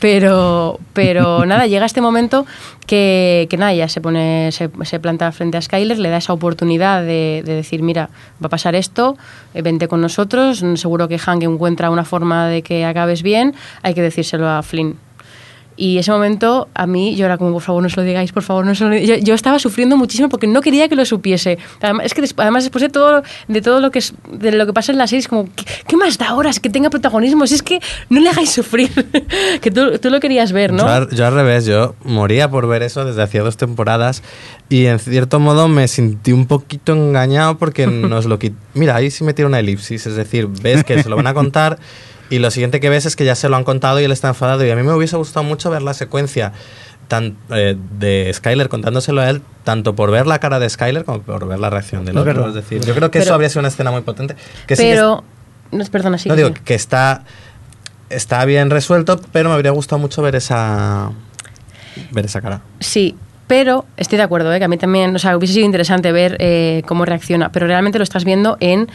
Pero, 0.00 0.78
pero 0.92 1.44
nada, 1.46 1.66
llega 1.66 1.86
este 1.86 2.00
momento 2.00 2.46
que, 2.88 3.46
que 3.48 3.56
nada, 3.56 3.72
ya 3.74 3.86
se 3.88 4.00
pone, 4.00 4.50
se, 4.50 4.98
planta 4.98 5.30
frente 5.30 5.56
a 5.58 5.62
Skyler, 5.62 5.98
le 5.98 6.08
da 6.08 6.16
esa 6.16 6.32
oportunidad 6.32 7.02
de, 7.02 7.42
de 7.44 7.54
decir, 7.54 7.82
mira, 7.82 8.08
va 8.42 8.46
a 8.46 8.48
pasar 8.48 8.74
esto, 8.74 9.16
eh, 9.54 9.62
vente 9.62 9.86
con 9.86 10.00
nosotros, 10.00 10.64
seguro 10.74 11.06
que 11.06 11.18
Hank 11.18 11.44
encuentra 11.44 11.90
una 11.90 12.04
forma 12.04 12.48
de 12.48 12.62
que 12.62 12.84
acabes 12.84 13.22
bien, 13.22 13.54
hay 13.82 13.94
que 13.94 14.02
decírselo 14.02 14.48
a 14.48 14.62
Flynn. 14.62 15.07
Y 15.80 15.96
ese 15.98 16.10
momento 16.10 16.68
a 16.74 16.88
mí 16.88 17.14
yo 17.14 17.24
era 17.24 17.38
como, 17.38 17.52
por 17.52 17.62
favor, 17.62 17.80
no 17.84 17.88
se 17.88 17.94
lo 17.94 18.02
digáis, 18.02 18.32
por 18.32 18.42
favor, 18.42 18.66
no 18.66 18.74
se 18.74 18.82
lo 18.82 18.90
digáis. 18.90 19.08
Yo, 19.08 19.14
yo 19.24 19.34
estaba 19.34 19.60
sufriendo 19.60 19.96
muchísimo 19.96 20.28
porque 20.28 20.48
no 20.48 20.60
quería 20.60 20.88
que 20.88 20.96
lo 20.96 21.04
supiese. 21.04 21.56
Además, 21.80 22.06
es 22.06 22.14
que 22.14 22.20
des- 22.20 22.34
además 22.36 22.64
después 22.64 22.82
de 22.82 22.88
todo, 22.88 23.22
de 23.46 23.62
todo 23.62 23.80
lo 23.80 23.92
que 23.92 24.00
es, 24.00 24.12
de 24.32 24.50
lo 24.50 24.66
que 24.66 24.72
pasa 24.72 24.90
en 24.90 24.98
la 24.98 25.06
serie, 25.06 25.20
es 25.20 25.28
como, 25.28 25.44
¿qué, 25.54 25.64
qué 25.86 25.96
más 25.96 26.18
da 26.18 26.30
ahora? 26.30 26.50
Es 26.50 26.58
que 26.58 26.68
tenga 26.68 26.90
protagonismo, 26.90 27.46
si 27.46 27.54
es 27.54 27.62
que 27.62 27.78
no 28.10 28.20
le 28.20 28.28
hagáis 28.28 28.50
sufrir. 28.50 28.90
que 29.60 29.70
tú, 29.70 29.96
tú 29.98 30.10
lo 30.10 30.18
querías 30.18 30.50
ver, 30.50 30.72
¿no? 30.72 30.78
Yo, 30.84 30.88
al, 30.88 31.10
yo 31.14 31.24
al 31.26 31.34
revés, 31.34 31.64
yo 31.64 31.94
moría 32.02 32.50
por 32.50 32.66
ver 32.66 32.82
eso 32.82 33.04
desde 33.04 33.22
hacía 33.22 33.42
dos 33.44 33.56
temporadas 33.56 34.24
y 34.68 34.86
en 34.86 34.98
cierto 34.98 35.38
modo 35.38 35.68
me 35.68 35.86
sentí 35.86 36.32
un 36.32 36.46
poquito 36.46 36.92
engañado 36.92 37.56
porque 37.56 37.86
nos 37.86 38.26
lo 38.26 38.40
quit... 38.40 38.54
Mira, 38.74 38.96
ahí 38.96 39.12
sí 39.12 39.22
me 39.22 39.32
tira 39.32 39.46
una 39.46 39.60
elipsis, 39.60 40.08
es 40.08 40.16
decir, 40.16 40.48
ves 40.48 40.82
que 40.82 41.00
se 41.00 41.08
lo 41.08 41.14
van 41.14 41.28
a 41.28 41.34
contar 41.34 41.78
y 42.30 42.38
lo 42.38 42.50
siguiente 42.50 42.80
que 42.80 42.88
ves 42.90 43.06
es 43.06 43.16
que 43.16 43.24
ya 43.24 43.34
se 43.34 43.48
lo 43.48 43.56
han 43.56 43.64
contado 43.64 44.00
y 44.00 44.04
él 44.04 44.12
está 44.12 44.28
enfadado 44.28 44.64
y 44.64 44.70
a 44.70 44.76
mí 44.76 44.82
me 44.82 44.92
hubiese 44.92 45.16
gustado 45.16 45.44
mucho 45.44 45.70
ver 45.70 45.82
la 45.82 45.94
secuencia 45.94 46.52
tan, 47.08 47.36
eh, 47.50 47.74
de 47.98 48.30
Skyler 48.34 48.68
contándoselo 48.68 49.22
a 49.22 49.30
él, 49.30 49.40
tanto 49.64 49.94
por 49.94 50.10
ver 50.10 50.26
la 50.26 50.38
cara 50.40 50.58
de 50.58 50.68
Skyler 50.68 51.04
como 51.04 51.22
por 51.22 51.46
ver 51.48 51.58
la 51.58 51.70
reacción 51.70 52.04
del 52.04 52.18
otro. 52.18 52.48
Es 52.48 52.54
decir, 52.54 52.84
yo 52.84 52.94
creo 52.94 53.10
que 53.10 53.18
Pero- 53.18 53.24
eso 53.24 53.34
habría 53.34 53.48
sido 53.48 53.60
una 53.60 53.68
escena 53.68 53.90
muy 53.90 54.02
potente. 54.02 54.34
Que 54.66 54.76
sí 54.76 54.82
que 54.82 54.90
es- 54.92 54.96
pero, 54.96 55.24
no, 55.72 55.84
perdona, 55.86 56.18
sí. 56.18 56.28
no 56.28 56.34
que 56.34 56.42
digo 56.42 56.54
sí. 56.54 56.62
que 56.64 56.74
está, 56.74 57.24
está 58.10 58.44
bien 58.44 58.68
resuelto, 58.70 59.20
pero 59.32 59.48
me 59.48 59.54
habría 59.54 59.70
gustado 59.70 59.98
mucho 59.98 60.20
ver 60.22 60.34
esa, 60.36 61.10
ver 62.10 62.26
esa 62.26 62.42
cara. 62.42 62.60
Sí, 62.80 63.14
pero 63.46 63.86
estoy 63.96 64.18
de 64.18 64.24
acuerdo, 64.24 64.52
¿eh? 64.52 64.58
que 64.58 64.64
a 64.66 64.68
mí 64.68 64.76
también, 64.76 65.14
o 65.16 65.18
sea, 65.18 65.34
hubiese 65.36 65.54
sido 65.54 65.64
interesante 65.66 66.12
ver 66.12 66.36
eh, 66.40 66.82
cómo 66.86 67.06
reacciona, 67.06 67.50
pero 67.52 67.66
realmente 67.66 67.98
lo 67.98 68.02
estás 68.04 68.24
viendo 68.26 68.58
en 68.60 68.88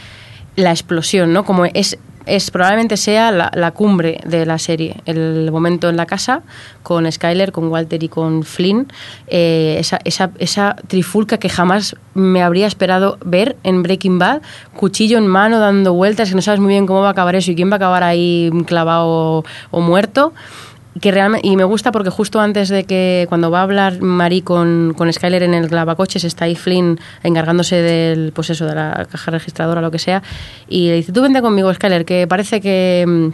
la 0.54 0.70
explosión, 0.70 1.32
¿no? 1.32 1.44
Como 1.44 1.64
es, 1.66 1.98
es 2.26 2.50
probablemente 2.50 2.96
sea 2.96 3.30
la, 3.30 3.70
cumbre 3.72 4.20
de 4.24 4.46
la 4.46 4.58
serie, 4.58 4.96
el 5.04 5.50
momento 5.50 5.88
en 5.88 5.96
la 5.96 6.06
casa 6.06 6.42
con 6.82 7.10
Skyler, 7.10 7.52
con 7.52 7.68
Walter 7.68 8.02
y 8.02 8.08
con 8.08 8.42
Flynn, 8.42 8.86
eh, 9.26 9.76
esa, 9.78 9.98
esa, 10.04 10.30
esa 10.38 10.76
trifulca 10.86 11.38
que 11.38 11.48
jamás 11.48 11.96
me 12.14 12.42
habría 12.42 12.66
esperado 12.66 13.18
ver 13.24 13.56
en 13.62 13.82
Breaking 13.82 14.18
Bad, 14.18 14.42
cuchillo 14.74 15.18
en 15.18 15.26
mano 15.26 15.58
dando 15.58 15.92
vueltas, 15.92 16.28
que 16.28 16.34
no 16.34 16.42
sabes 16.42 16.60
muy 16.60 16.72
bien 16.72 16.86
cómo 16.86 17.00
va 17.00 17.08
a 17.08 17.12
acabar 17.12 17.34
eso 17.34 17.50
y 17.50 17.54
quién 17.54 17.70
va 17.70 17.74
a 17.74 17.76
acabar 17.76 18.02
ahí 18.02 18.50
clavado 18.66 19.44
o 19.70 19.80
muerto 19.80 20.32
que 21.00 21.10
realmente 21.10 21.46
y 21.46 21.56
me 21.56 21.64
gusta 21.64 21.92
porque 21.92 22.10
justo 22.10 22.40
antes 22.40 22.68
de 22.68 22.84
que 22.84 23.26
cuando 23.28 23.50
va 23.50 23.60
a 23.60 23.62
hablar 23.62 24.00
Marie 24.00 24.42
con, 24.42 24.94
con 24.96 25.12
Skyler 25.12 25.42
en 25.42 25.54
el 25.54 25.68
lavacoches 25.70 26.24
está 26.24 26.44
ahí 26.44 26.54
Flynn 26.54 27.00
encargándose 27.22 27.76
del 27.76 28.32
pues 28.32 28.50
eso 28.50 28.66
de 28.66 28.74
la 28.74 29.06
caja 29.10 29.30
registradora 29.30 29.80
lo 29.80 29.90
que 29.90 29.98
sea 29.98 30.22
y 30.68 30.88
le 30.88 30.96
dice 30.96 31.12
tú 31.12 31.22
vente 31.22 31.42
conmigo 31.42 31.72
Skyler 31.74 32.04
que 32.04 32.26
parece 32.26 32.60
que 32.60 33.04
mm, 33.06 33.28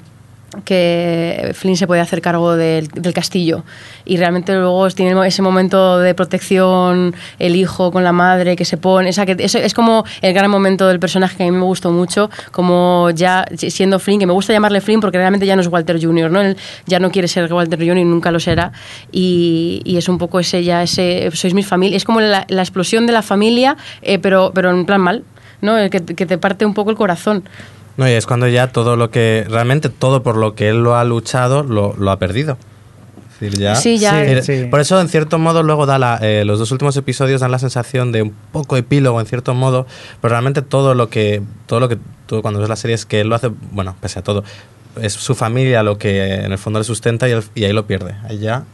que 0.65 1.53
Flynn 1.55 1.77
se 1.77 1.87
puede 1.87 2.01
hacer 2.01 2.21
cargo 2.21 2.57
del, 2.57 2.89
castillo 3.15 3.65
y 4.05 4.17
realmente 4.17 4.55
luego 4.55 4.89
tiene 4.91 5.27
ese 5.27 5.43
momento 5.43 5.99
de 5.99 6.15
protección 6.15 7.15
el 7.39 7.57
hijo 7.57 7.91
con 7.91 8.05
la 8.05 8.13
madre 8.13 8.57
que 8.57 8.65
se 8.65 8.77
pone 8.77 9.11
o 9.11 9.27
que 9.27 9.37
eso 9.39 9.59
es 9.59 9.75
como 9.75 10.05
el 10.23 10.33
gran 10.33 10.51
momento 10.51 10.87
del 10.89 11.01
personaje 11.01 11.37
que 11.37 11.43
a 11.45 11.47
mí 11.47 11.53
me 11.53 11.65
gustó 11.65 11.93
mucho 11.93 12.31
como 12.51 13.11
ya 13.11 13.45
siendo 13.57 13.99
Flynn 13.99 14.19
que 14.19 14.27
me 14.27 14.33
gusta 14.33 14.53
llamarle 14.53 14.81
Flynn 14.81 15.01
porque 15.01 15.19
realmente 15.19 15.47
ya 15.47 15.57
no 15.57 15.63
es 15.63 15.69
Walter 15.69 16.01
Jr. 16.01 16.31
¿no? 16.31 16.41
Él 16.41 16.57
ya 16.87 16.99
no 16.99 17.11
quiere 17.11 17.29
ser 17.29 17.53
Walter 17.53 17.79
Jr. 17.79 17.99
y 17.99 18.05
nunca 18.05 18.31
lo 18.31 18.41
será 18.41 18.73
y, 19.13 19.83
es 20.01 20.09
un 20.09 20.19
poco 20.19 20.41
ese 20.41 20.65
ya 20.65 20.83
ese 20.83 21.31
sois 21.35 21.53
mi 21.53 21.63
familia 21.63 21.97
es 21.97 22.05
como 22.05 22.21
la, 22.21 22.47
explosión 22.49 23.07
de 23.07 23.13
la 23.13 23.23
familia 23.23 23.77
eh, 24.03 24.19
pero, 24.19 24.53
pero 24.55 24.71
en 24.71 24.87
plan 24.87 25.01
mal 25.01 25.25
¿no? 25.61 25.75
Que 25.91 26.01
te 26.01 26.39
parte 26.39 26.65
un 26.65 26.73
poco 26.73 26.91
el 26.91 26.97
corazón 26.97 27.45
No, 27.97 28.09
y 28.09 28.13
es 28.13 28.27
cuando 28.27 28.49
ya 28.49 28.69
todo 28.69 28.97
lo 28.97 29.11
que, 29.11 29.47
realmente 29.49 29.89
todo 29.89 30.23
por 30.23 30.37
lo 30.37 30.55
que 30.55 30.69
él 30.71 30.83
lo 30.83 30.97
ha 30.97 31.05
luchado, 31.05 31.63
lo, 31.63 31.95
lo 31.99 32.11
ha 32.11 32.19
perdido. 32.19 32.57
Es 33.35 33.41
decir, 33.41 33.59
ya, 33.59 33.75
Sí, 33.75 33.99
ya. 33.99 34.43
Sí, 34.43 34.61
sí. 34.61 34.65
Por 34.71 34.81
eso, 34.81 35.01
en 35.01 35.09
cierto 35.09 35.39
modo, 35.39 35.63
luego 35.63 35.87
da 35.87 35.99
la, 35.99 36.19
eh, 36.23 36.45
los 36.45 36.59
dos 36.59 36.71
últimos 36.73 36.97
episodios 36.97 37.41
dan 37.41 37.51
la 37.51 37.59
sensación 37.59 38.13
de 38.13 38.23
un 38.23 38.35
poco 38.53 38.77
epílogo, 38.77 39.21
en 39.21 39.27
cierto 39.27 39.55
modo, 39.55 39.87
pero 40.21 40.31
realmente 40.33 40.63
todo 40.63 40.95
lo 40.95 41.09
que, 41.09 41.43
todo 41.67 41.81
lo 41.81 41.89
que, 41.89 41.99
todo 42.27 42.43
cuando 42.43 42.61
ves 42.61 42.69
la 42.69 42.77
serie 42.77 42.95
es 42.95 43.07
que 43.07 43.21
él 43.23 43.29
lo 43.29 43.35
hace, 43.35 43.51
bueno, 43.73 43.97
pese 44.01 44.19
a 44.19 44.23
todo, 44.23 44.45
es 45.01 45.13
su 45.15 45.35
familia 45.35 45.83
lo 45.83 45.99
que 45.99 46.35
en 46.35 46.53
el 46.53 46.59
fondo 46.59 46.79
le 46.81 46.85
sustenta 46.85 47.29
y, 47.29 47.33
él- 47.33 47.45
y 47.55 47.65
ahí 47.65 47.73
lo 47.73 47.87
pierde. 47.87 48.15
Ahí 48.29 48.39
ya 48.39 48.65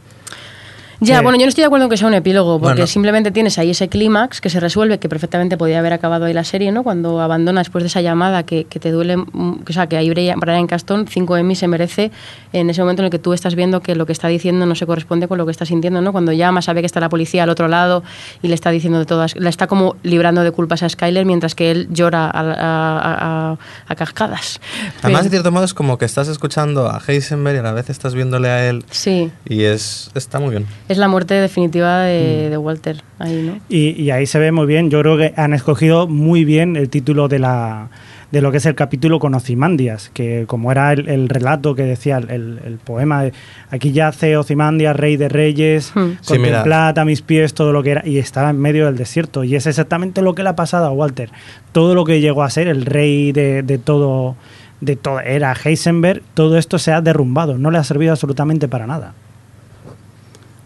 Ya, 0.99 1.17
Sí. 1.17 1.23
bueno, 1.23 1.37
yo 1.37 1.45
no 1.45 1.49
estoy 1.49 1.61
de 1.61 1.65
acuerdo 1.67 1.85
en 1.85 1.89
que 1.91 1.97
sea 1.97 2.07
un 2.07 2.13
epílogo, 2.15 2.59
porque 2.59 2.73
Bueno. 2.73 2.87
simplemente 2.87 3.29
tienes 3.31 3.57
ahí 3.59 3.69
ese 3.69 3.87
clímax 3.87 4.41
que 4.41 4.49
se 4.49 4.59
resuelve, 4.59 4.97
que 4.97 5.07
perfectamente 5.07 5.55
podía 5.57 5.77
haber 5.79 5.93
acabado 5.93 6.25
ahí 6.25 6.33
la 6.33 6.43
serie, 6.43 6.71
¿no? 6.71 6.81
Cuando 6.83 7.21
abandona 7.21 7.61
después 7.61 7.83
de 7.83 7.87
esa 7.87 8.01
llamada 8.01 8.43
que, 8.43 8.65
que 8.65 8.79
te 8.79 8.89
duele, 8.91 9.17
mm, 9.17 9.59
o 9.69 9.73
sea, 9.73 9.87
que 9.87 9.95
ahí 9.97 10.09
Brian 10.09 10.67
Caston, 10.67 11.05
5 11.07 11.37
Emmy, 11.37 11.55
se 11.55 11.67
merece 11.67 12.11
en 12.51 12.69
ese 12.71 12.81
momento 12.81 13.03
en 13.03 13.05
el 13.05 13.11
que 13.11 13.19
tú 13.19 13.33
estás 13.33 13.53
viendo 13.55 13.81
que 13.81 13.95
lo 13.95 14.05
que 14.07 14.11
está 14.13 14.27
diciendo 14.27 14.65
no 14.65 14.73
se 14.73 14.87
corresponde 14.87 15.27
con 15.27 15.37
lo 15.37 15.45
que 15.45 15.51
está 15.51 15.65
sintiendo, 15.65 16.01
¿no? 16.01 16.11
Cuando 16.11 16.31
llama, 16.31 16.61
sabe 16.63 16.81
que 16.81 16.87
está 16.87 16.99
la 16.99 17.09
policía 17.09 17.43
al 17.43 17.49
otro 17.49 17.67
lado 17.67 18.03
y 18.41 18.47
le 18.47 18.55
está 18.55 18.71
diciendo 18.71 18.97
de 18.97 19.05
todas, 19.05 19.35
la 19.35 19.49
está 19.49 19.67
como 19.67 19.95
librando 20.03 20.43
de 20.43 20.51
culpas 20.51 20.81
a 20.83 20.89
Skyler 20.89 21.25
mientras 21.25 21.53
que 21.53 21.69
él 21.69 21.87
llora 21.91 22.25
a, 22.25 22.39
a- 22.39 23.51
a- 23.51 23.57
a 23.87 23.95
cascadas. 23.95 24.59
Además, 25.03 25.25
de 25.25 25.29
cierto 25.29 25.51
modo, 25.51 25.65
es 25.65 25.73
como 25.73 25.97
que 25.97 26.05
estás 26.05 26.27
escuchando 26.27 26.87
a 26.89 26.99
Heisenberg 27.05 27.57
y 27.57 27.59
a 27.59 27.63
la 27.63 27.71
vez 27.73 27.89
estás 27.89 28.15
viéndole 28.15 28.49
a 28.49 28.67
él 28.67 28.83
sí, 28.89 29.31
y 29.47 29.63
es, 29.63 30.09
está 30.15 30.39
muy 30.39 30.49
bien. 30.51 30.65
Es 30.89 30.97
la 30.97 31.07
muerte 31.07 31.33
definitiva 31.33 32.03
Mm. 32.03 32.05
de, 32.05 32.49
de 32.49 32.57
Walter 32.57 33.01
ahí, 33.19 33.43
¿no? 33.43 33.59
Y, 33.69 33.89
y 34.01 34.11
ahí 34.11 34.25
se 34.25 34.39
ve 34.39 34.51
muy 34.51 34.65
bien. 34.65 34.89
Yo 34.89 35.01
creo 35.01 35.17
que 35.17 35.33
han 35.35 35.53
escogido 35.53 36.07
muy 36.07 36.45
bien 36.45 36.75
el 36.75 36.89
título 36.89 37.27
de 37.27 37.39
la 37.39 37.89
de 38.29 38.41
lo 38.41 38.51
que 38.51 38.57
es 38.57 38.65
el 38.65 38.75
capítulo 38.75 39.19
con 39.19 39.33
Ozymandias, 39.35 40.11
que 40.13 40.43
como 40.47 40.69
era 40.69 40.91
el, 40.91 41.07
el 41.07 41.29
relato 41.29 41.75
que 41.75 41.83
decía 41.83 42.17
el, 42.17 42.29
el- 42.29 42.59
el 42.65 42.73
poema, 42.77 43.23
de, 43.23 43.31
aquí 43.71 43.93
yace 43.93 44.35
Ozymandias, 44.35 44.97
rey 44.97 45.15
de 45.15 45.29
reyes, 45.29 45.93
Hmm. 45.95 46.17
Sí, 46.19 46.33
mira. 46.37 46.57
contemplad 46.57 46.99
a 46.99 47.05
mis 47.05 47.21
pies 47.21 47.53
todo 47.53 47.71
lo 47.71 47.81
que 47.83 47.91
era, 47.91 48.03
y 48.05 48.17
estaba 48.17 48.49
en 48.49 48.59
medio 48.59 48.85
del 48.85 48.97
desierto, 48.97 49.45
y 49.45 49.55
es 49.55 49.65
exactamente 49.65 50.21
lo 50.21 50.35
que 50.35 50.43
le 50.43 50.49
ha 50.49 50.55
pasado 50.57 50.87
a 50.87 50.91
Walter. 50.91 51.29
Todo 51.71 51.95
lo 51.95 52.03
que 52.03 52.19
llegó 52.19 52.43
a 52.43 52.49
ser 52.49 52.67
el 52.67 52.85
rey 52.85 53.31
de, 53.31 53.63
de 53.63 53.77
todo, 53.77 54.35
de 54.81 54.97
todo, 54.97 55.21
era 55.21 55.53
Heisenberg, 55.63 56.21
todo 56.33 56.57
esto 56.57 56.79
se 56.79 56.91
ha 56.91 56.99
derrumbado, 56.99 57.57
no 57.57 57.71
le 57.71 57.77
ha 57.77 57.83
servido 57.85 58.11
absolutamente 58.11 58.67
para 58.67 58.85
nada. 58.87 59.13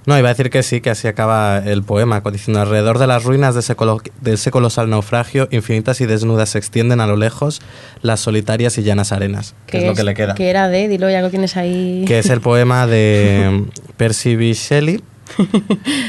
No, 0.07 0.17
iba 0.17 0.29
a 0.29 0.33
decir 0.33 0.49
que 0.49 0.63
sí, 0.63 0.81
que 0.81 0.89
así 0.89 1.07
acaba 1.07 1.59
el 1.59 1.83
poema, 1.83 2.21
diciendo 2.31 2.59
alrededor 2.59 2.97
de 2.97 3.05
las 3.07 3.23
ruinas 3.23 3.53
de 3.53 3.59
ese, 3.59 3.75
colo- 3.75 4.01
de 4.21 4.33
ese 4.33 4.49
colosal 4.49 4.89
naufragio, 4.89 5.47
infinitas 5.51 6.01
y 6.01 6.07
desnudas 6.07 6.49
se 6.49 6.57
extienden 6.57 7.01
a 7.01 7.07
lo 7.07 7.15
lejos 7.17 7.61
las 8.01 8.19
solitarias 8.19 8.77
y 8.79 8.83
llanas 8.83 9.11
arenas, 9.11 9.53
que 9.67 9.77
es, 9.79 9.85
lo 9.85 9.93
que 9.93 10.03
le 10.03 10.13
queda. 10.15 10.33
Que 10.33 10.49
era 10.49 10.69
de, 10.69 10.87
dilo, 10.87 11.09
ya 11.09 11.21
lo 11.21 11.29
tienes 11.29 11.55
ahí. 11.55 12.03
Que 12.07 12.17
es 12.19 12.29
el 12.31 12.41
poema 12.41 12.87
de 12.87 13.65
Percy 13.97 14.35
B. 14.35 14.53
Shelley, 14.53 15.03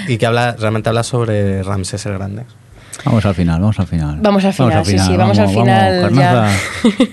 y 0.09 0.17
que 0.17 0.27
habla 0.27 0.57
realmente 0.59 0.89
habla 0.89 1.03
sobre 1.03 1.63
Ramsés 1.63 2.07
el 2.07 2.15
Grande. 2.15 2.45
Vamos 3.05 3.25
al 3.27 3.35
final, 3.35 3.61
vamos 3.61 3.79
al 3.81 3.87
final. 3.87 4.19
Vamos 4.21 4.45
al 4.45 4.53
final, 4.53 4.87
sí, 4.87 4.99
sí, 4.99 5.17
vamos, 5.17 5.39
al 5.39 5.49
final 5.49 6.13
ya. 6.15 6.49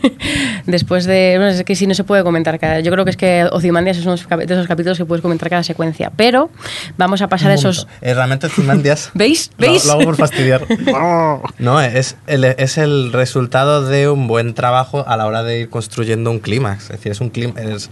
Después 0.66 1.06
de. 1.06 1.36
Bueno, 1.38 1.52
es 1.52 1.64
que 1.64 1.76
sí, 1.76 1.88
no 1.88 1.95
se 1.95 2.03
puede 2.03 2.24
comentar 2.24 2.60
cada. 2.60 2.80
Yo 2.80 2.91
creo 2.91 3.06
que 3.06 3.11
es 3.11 3.18
que 3.18 3.48
Ozymandias 3.52 3.98
es 3.98 4.06
uno 4.06 4.16
de 4.16 4.45
esos 4.45 4.68
capítulos 4.68 4.98
que 4.98 5.06
puedes 5.06 5.22
comentar 5.22 5.49
cada 5.49 5.64
secuencia. 5.64 6.11
Pero 6.16 6.49
vamos 6.98 7.22
a 7.22 7.28
pasar 7.28 7.52
a 7.52 7.56
esos. 7.56 7.88
Eh, 8.02 8.14
realmente 8.14 8.48
Ozymandias. 8.48 9.11
¿Veis? 9.14 9.52
¿Veis? 9.57 9.86
Lo, 9.86 9.94
lo, 9.94 9.99
hago 9.99 10.03
por 10.06 10.18
fastidiar. 10.18 10.61
no, 11.60 11.82
es 11.82 12.18
el, 12.28 12.44
es 12.44 12.78
el 12.78 13.11
resultado 13.11 13.86
de 13.86 14.10
un 14.10 14.28
buen 14.28 14.53
trabajo 14.53 15.03
a 15.07 15.18
la 15.18 15.26
hora 15.26 15.44
de 15.44 15.61
ir 15.61 15.70
construyendo 15.70 16.30
un 16.30 16.40
clímax. 16.40 16.84
Es 16.84 16.90
decir, 16.90 17.11
es 17.11 17.22
un 17.22 17.30
clímax 17.30 17.90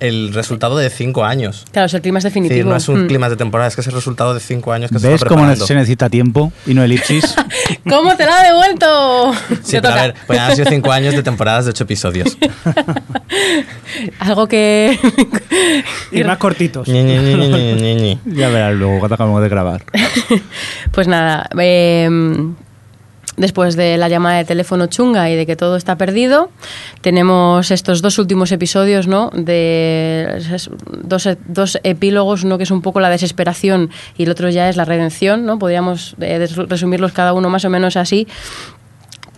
el 0.00 0.32
resultado 0.34 0.76
de 0.78 0.90
cinco 0.90 1.24
años. 1.24 1.66
Claro, 1.72 1.86
es 1.86 1.94
el 1.94 2.00
clima 2.02 2.18
es 2.18 2.24
definitivo. 2.24 2.62
Sí, 2.62 2.68
no 2.68 2.76
es 2.76 2.88
un 2.88 3.04
Mm. 3.04 3.06
clima 3.08 3.28
de 3.28 3.36
temporada, 3.36 3.68
es 3.68 3.74
que 3.74 3.80
es 3.82 3.86
el 3.86 3.92
resultado 3.94 4.34
de 4.34 4.40
cinco 4.40 4.72
años 4.72 4.90
que 4.90 4.98
se 4.98 5.06
¿Ves 5.06 5.16
está 5.16 5.28
cómo 5.28 5.54
se 5.54 5.74
necesita 5.74 6.08
tiempo 6.08 6.52
y 6.66 6.74
no 6.74 6.82
elipsis? 6.82 7.34
¿Cómo 7.88 8.16
te 8.16 8.24
la 8.26 8.40
ha 8.40 8.44
devuelto? 8.44 9.32
Sí, 9.62 9.76
pero 9.80 9.88
a 9.90 9.94
ver, 9.94 10.14
pues 10.26 10.38
han 10.38 10.56
sido 10.56 10.68
cinco 10.70 10.90
años 10.92 11.14
de 11.14 11.22
temporadas 11.22 11.64
de 11.66 11.70
ocho 11.70 11.84
episodios. 11.84 12.36
Algo 14.18 14.46
que. 14.48 14.98
Y 16.12 16.24
más 16.24 16.38
cortitos. 16.38 16.86
Ya 16.88 18.48
verás 18.48 18.74
luego 18.74 18.98
cuando 18.98 19.14
acabamos 19.14 19.42
de 19.42 19.48
grabar. 19.48 19.84
Pues 20.90 21.06
nada, 21.06 21.48
eh, 21.58 22.08
después 23.36 23.76
de 23.76 23.96
la 23.96 24.08
llamada 24.08 24.38
de 24.38 24.44
teléfono 24.44 24.86
chunga 24.86 25.30
y 25.30 25.36
de 25.36 25.46
que 25.46 25.56
todo 25.56 25.76
está 25.76 25.96
perdido, 25.96 26.50
tenemos 27.00 27.70
estos 27.70 28.02
dos 28.02 28.18
últimos 28.18 28.52
episodios, 28.52 29.06
¿no? 29.06 29.30
De 29.34 30.42
dos, 31.04 31.28
dos 31.46 31.78
epílogos, 31.82 32.44
uno 32.44 32.58
que 32.58 32.64
es 32.64 32.70
un 32.70 32.82
poco 32.82 33.00
la 33.00 33.10
desesperación 33.10 33.90
y 34.16 34.24
el 34.24 34.30
otro 34.30 34.50
ya 34.50 34.68
es 34.68 34.76
la 34.76 34.84
redención, 34.84 35.46
¿no? 35.46 35.58
Podríamos 35.58 36.16
eh, 36.20 36.46
resumirlos 36.68 37.12
cada 37.12 37.32
uno 37.32 37.48
más 37.50 37.64
o 37.64 37.70
menos 37.70 37.96
así 37.96 38.26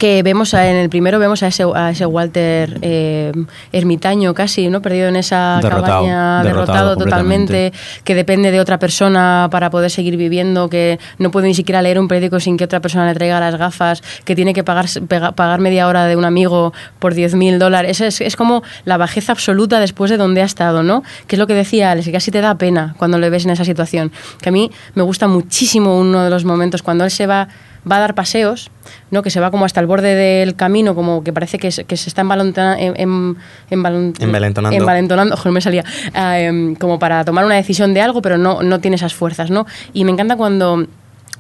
que 0.03 0.21
vemos 0.25 0.53
a- 0.53 0.69
en 0.69 0.75
el 0.75 0.89
primero 0.89 1.21
vemos 1.21 1.45
a 1.45 1.47
ese, 1.47 1.65
a 1.77 1.91
ese 1.91 2.05
Walter 2.07 2.77
eh, 2.83 3.31
ermitaño 3.73 4.35
casi 4.35 4.67
no 4.69 4.83
perdido 4.83 5.07
en 5.07 5.15
esa 5.15 5.61
Derrotado, 5.63 5.85
cabaña 5.87 6.43
derrotado 6.43 6.89
derrotado, 6.89 6.97
totalmente 6.97 7.73
que 8.03 8.17
depende 8.17 8.51
de 8.51 8.59
otra 8.59 8.81
persona 8.81 9.47
para 9.53 9.71
poder 9.71 9.93
seguir 9.93 10.17
viviendo, 10.17 10.69
que 10.69 10.99
no 11.19 11.31
puede 11.31 11.47
ni 11.47 11.55
siquiera 11.55 11.83
leer 11.83 12.01
un 12.01 12.09
periódico 12.09 12.41
sin 12.41 12.57
que 12.57 12.65
otra 12.65 12.81
persona 12.81 13.07
le 13.07 13.15
traiga 13.15 13.39
las 13.39 13.55
gafas, 13.55 14.03
que 14.25 14.35
tiene 14.35 14.55
que 14.55 14.65
pagar, 14.65 14.87
pega- 15.07 15.31
pagar 15.37 15.61
media 15.61 15.87
hora 15.87 16.07
de 16.07 16.17
un 16.17 16.25
amigo 16.25 16.73
por 16.99 17.15
10.000 17.15 17.59
dólares. 17.59 18.01
Es, 18.01 18.21
es 18.21 18.35
como 18.35 18.65
la 18.85 18.97
bajeza 18.97 19.31
absoluta 19.31 19.79
después 19.79 20.11
de 20.11 20.17
donde 20.17 20.43
ha 20.43 20.47
estado, 20.47 20.83
¿no? 20.83 21.05
Que 21.29 21.37
es 21.37 21.39
lo 21.39 21.47
que 21.47 21.55
decía 21.55 21.93
Alex, 21.93 22.07
que 22.07 22.13
casi 22.13 22.33
te 22.33 22.41
da 22.41 22.57
pena 22.57 22.97
cuando 22.99 23.21
le 23.21 23.31
ves 23.31 23.45
en 23.45 23.53
esa 23.53 23.65
situación. 23.65 24.11
Que 24.41 24.49
a 24.49 24.53
mí 24.53 24.69
me 24.95 25.03
gusta 25.05 25.29
muchísimo 25.29 25.97
uno 25.97 26.25
de 26.25 26.31
los 26.31 26.45
momentos 26.45 26.83
cuando 26.83 27.05
él 27.05 27.13
se 27.13 27.29
va 27.29 27.47
va 27.91 27.97
a 27.97 28.01
dar 28.01 28.15
paseos, 28.15 28.71
¿no? 29.11 29.23
que 29.23 29.31
se 29.31 29.41
va 29.41 29.51
como 29.51 29.65
hasta 29.65 29.81
el 29.81 29.87
borde 29.87 30.15
del 30.15 30.55
camino, 30.55 30.95
como 30.95 31.25
que 31.25 31.33
parece 31.33 31.59
que, 31.59 31.71
se- 31.73 31.85
que 31.85 31.97
se 31.97 32.09
está 32.09 32.23
envalentona- 32.23 32.77
en, 32.79 32.95
en- 33.01 33.37
Envalentonando. 33.71 34.77
envalentonando, 34.77 35.35
ojo, 35.35 35.49
no 35.49 35.53
me 35.53 35.61
salía, 35.61 35.85
ah, 36.15 36.39
em, 36.39 36.75
como 36.77 36.99
para 36.99 37.25
tomar 37.25 37.45
una 37.45 37.57
decisión 37.57 37.95
de 37.95 38.01
algo, 38.01 38.23
pero 38.23 38.39
no, 38.39 38.63
no 38.63 38.79
tiene 38.81 38.95
esas 38.97 39.15
fuerzas, 39.15 39.51
¿no? 39.51 39.67
Y 39.93 40.05
me 40.05 40.13
encanta 40.13 40.37
cuando 40.37 40.87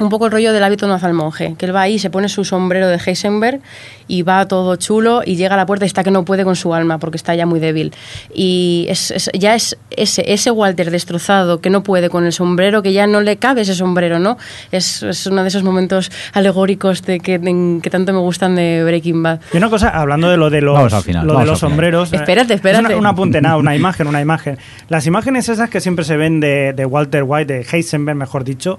un 0.02 0.10
poco 0.10 0.26
el 0.26 0.32
rollo 0.32 0.52
del 0.52 0.62
hábito 0.64 0.86
no 0.86 0.94
hace 0.94 1.06
al 1.06 1.14
monje, 1.14 1.54
que 1.58 1.66
él 1.66 1.74
va 1.74 1.82
ahí, 1.82 1.98
se 1.98 2.10
pone 2.10 2.28
su 2.28 2.44
sombrero 2.44 2.88
de 2.88 2.96
Heisenberg 3.04 3.60
y 4.08 4.22
va 4.22 4.46
todo 4.46 4.76
chulo 4.76 5.22
y 5.24 5.36
llega 5.36 5.54
a 5.54 5.56
la 5.56 5.64
puerta 5.66 5.84
y 5.84 5.88
está 5.88 6.02
que 6.04 6.10
no 6.10 6.24
puede 6.24 6.44
con 6.44 6.56
su 6.56 6.74
alma 6.74 6.98
porque 6.98 7.16
está 7.16 7.34
ya 7.34 7.46
muy 7.46 7.60
débil. 7.60 7.92
Y 8.34 8.86
es, 8.88 9.10
es- 9.10 9.30
ya 9.32 9.54
es 9.54 9.76
ese, 9.90 10.30
ese 10.32 10.50
Walter 10.50 10.90
destrozado 10.90 11.60
que 11.60 11.70
no 11.70 11.82
puede 11.82 12.10
con 12.10 12.24
el 12.26 12.32
sombrero, 12.32 12.82
que 12.82 12.92
ya 12.92 13.06
no 13.06 13.20
le 13.20 13.36
cabe 13.36 13.62
ese 13.62 13.74
sombrero, 13.74 14.18
¿no? 14.18 14.36
Es, 14.70 15.02
es 15.02 15.26
uno 15.26 15.42
de 15.42 15.48
esos 15.48 15.62
momentos 15.62 16.10
alegóricos 16.34 17.02
de 17.02 17.20
que, 17.20 17.38
de- 17.38 17.80
que 17.82 17.90
tanto 17.90 18.12
me 18.12 18.18
gustan 18.18 18.54
de 18.54 18.82
Breaking 18.84 19.22
Bad. 19.22 19.40
Y 19.52 19.56
una 19.56 19.70
cosa, 19.70 19.88
hablando 19.90 20.28
de 20.30 20.36
lo 20.36 20.50
de 20.50 20.60
los, 20.60 20.74
Vamos 20.76 20.92
al 20.94 21.02
final, 21.02 21.26
lo 21.26 21.38
de 21.38 21.46
los 21.46 21.58
sombreros. 21.60 22.12
eh, 22.12 22.16
Espérate, 22.16 22.54
es 22.54 22.58
espérate. 22.58 22.86
una, 22.86 22.96
un 22.96 23.06
apunte, 23.06 23.40
nada, 23.40 23.56
una 23.56 23.74
imagen, 23.76 24.06
una 24.06 24.20
imagen. 24.20 24.58
Las 24.88 25.06
imágenes 25.06 25.48
esas 25.48 25.70
que 25.70 25.80
siempre 25.80 26.04
se 26.04 26.16
ven 26.16 26.40
de, 26.40 26.72
de 26.72 26.84
Walter 26.86 27.22
White, 27.24 27.52
de 27.52 27.66
Heisenberg, 27.70 28.16
mejor 28.16 28.44
dicho, 28.44 28.78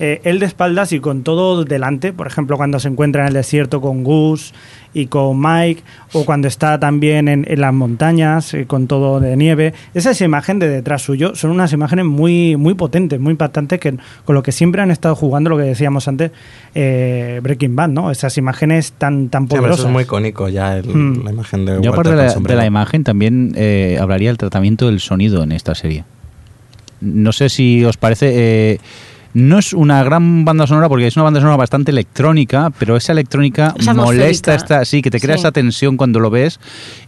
eh, 0.00 0.20
él 0.24 0.38
de 0.40 0.46
espaldas 0.46 0.92
y 0.92 0.98
con 1.00 1.22
todo 1.22 1.64
delante, 1.64 2.12
por 2.12 2.26
ejemplo, 2.26 2.56
cuando 2.56 2.80
se 2.80 2.88
encuentra 2.88 3.22
en 3.22 3.28
el 3.28 3.34
desierto 3.34 3.80
con 3.80 4.02
Gus 4.02 4.52
y 4.92 5.06
con 5.06 5.38
Mike, 5.40 5.82
o 6.14 6.24
cuando 6.24 6.48
está 6.48 6.80
también 6.80 7.28
en, 7.28 7.46
en 7.48 7.60
las 7.60 7.72
montañas 7.72 8.52
eh, 8.54 8.64
con 8.66 8.88
todo 8.88 9.20
de 9.20 9.36
nieve, 9.36 9.72
esa 9.94 10.10
esa 10.10 10.24
imagen 10.24 10.58
de 10.58 10.68
detrás 10.68 11.02
suyo 11.02 11.34
son 11.36 11.52
unas 11.52 11.72
imágenes 11.72 12.06
muy, 12.06 12.56
muy 12.56 12.74
potentes, 12.74 13.20
muy 13.20 13.30
impactantes, 13.32 13.78
que, 13.78 13.94
con 14.24 14.34
lo 14.34 14.42
que 14.42 14.50
siempre 14.50 14.82
han 14.82 14.90
estado 14.90 15.14
jugando, 15.14 15.50
lo 15.50 15.56
que 15.58 15.62
decíamos 15.64 16.08
antes, 16.08 16.32
eh, 16.74 17.38
Breaking 17.42 17.76
Bad, 17.76 17.88
¿no? 17.90 18.10
Esas 18.10 18.36
imágenes 18.38 18.92
tan, 18.92 19.28
tan 19.28 19.42
Sí, 19.42 19.48
pero 19.50 19.60
poderosas. 19.62 19.80
eso 19.80 19.88
es 19.88 19.92
muy 19.92 20.02
icónico 20.04 20.48
ya, 20.48 20.76
el- 20.78 20.88
Mm. 20.88 21.24
la 21.24 21.30
imagen 21.30 21.64
de 21.66 21.72
Yo 21.82 21.92
Walter 21.92 22.14
aparte 22.14 22.48
de 22.52 22.56
la 22.56 22.66
imagen 22.66 23.04
también 23.04 23.52
eh, 23.54 23.96
hablaría 24.00 24.30
del 24.30 24.38
tratamiento 24.38 24.86
del 24.86 24.98
sonido 24.98 25.42
en 25.44 25.52
esta 25.52 25.74
serie. 25.76 26.04
No 27.00 27.32
sé 27.32 27.48
si 27.48 27.84
os 27.84 27.96
parece... 27.96 28.30
eh, 28.72 28.78
no 29.32 29.58
es 29.58 29.72
una 29.72 30.02
gran 30.02 30.44
banda 30.44 30.66
sonora 30.66 30.88
porque 30.88 31.06
es 31.06 31.16
una 31.16 31.22
banda 31.24 31.40
sonora 31.40 31.56
bastante 31.56 31.90
electrónica, 31.92 32.70
pero 32.78 32.96
esa 32.96 33.12
electrónica 33.12 33.74
Es 33.78 33.86
molesta, 33.94 34.54
esta, 34.54 34.84
sí, 34.84 35.02
que 35.02 35.10
te 35.10 35.20
crea 35.20 35.36
Sí. 35.36 35.40
esa 35.42 35.52
tensión 35.52 35.96
cuando 35.96 36.18
lo 36.18 36.30
ves 36.30 36.58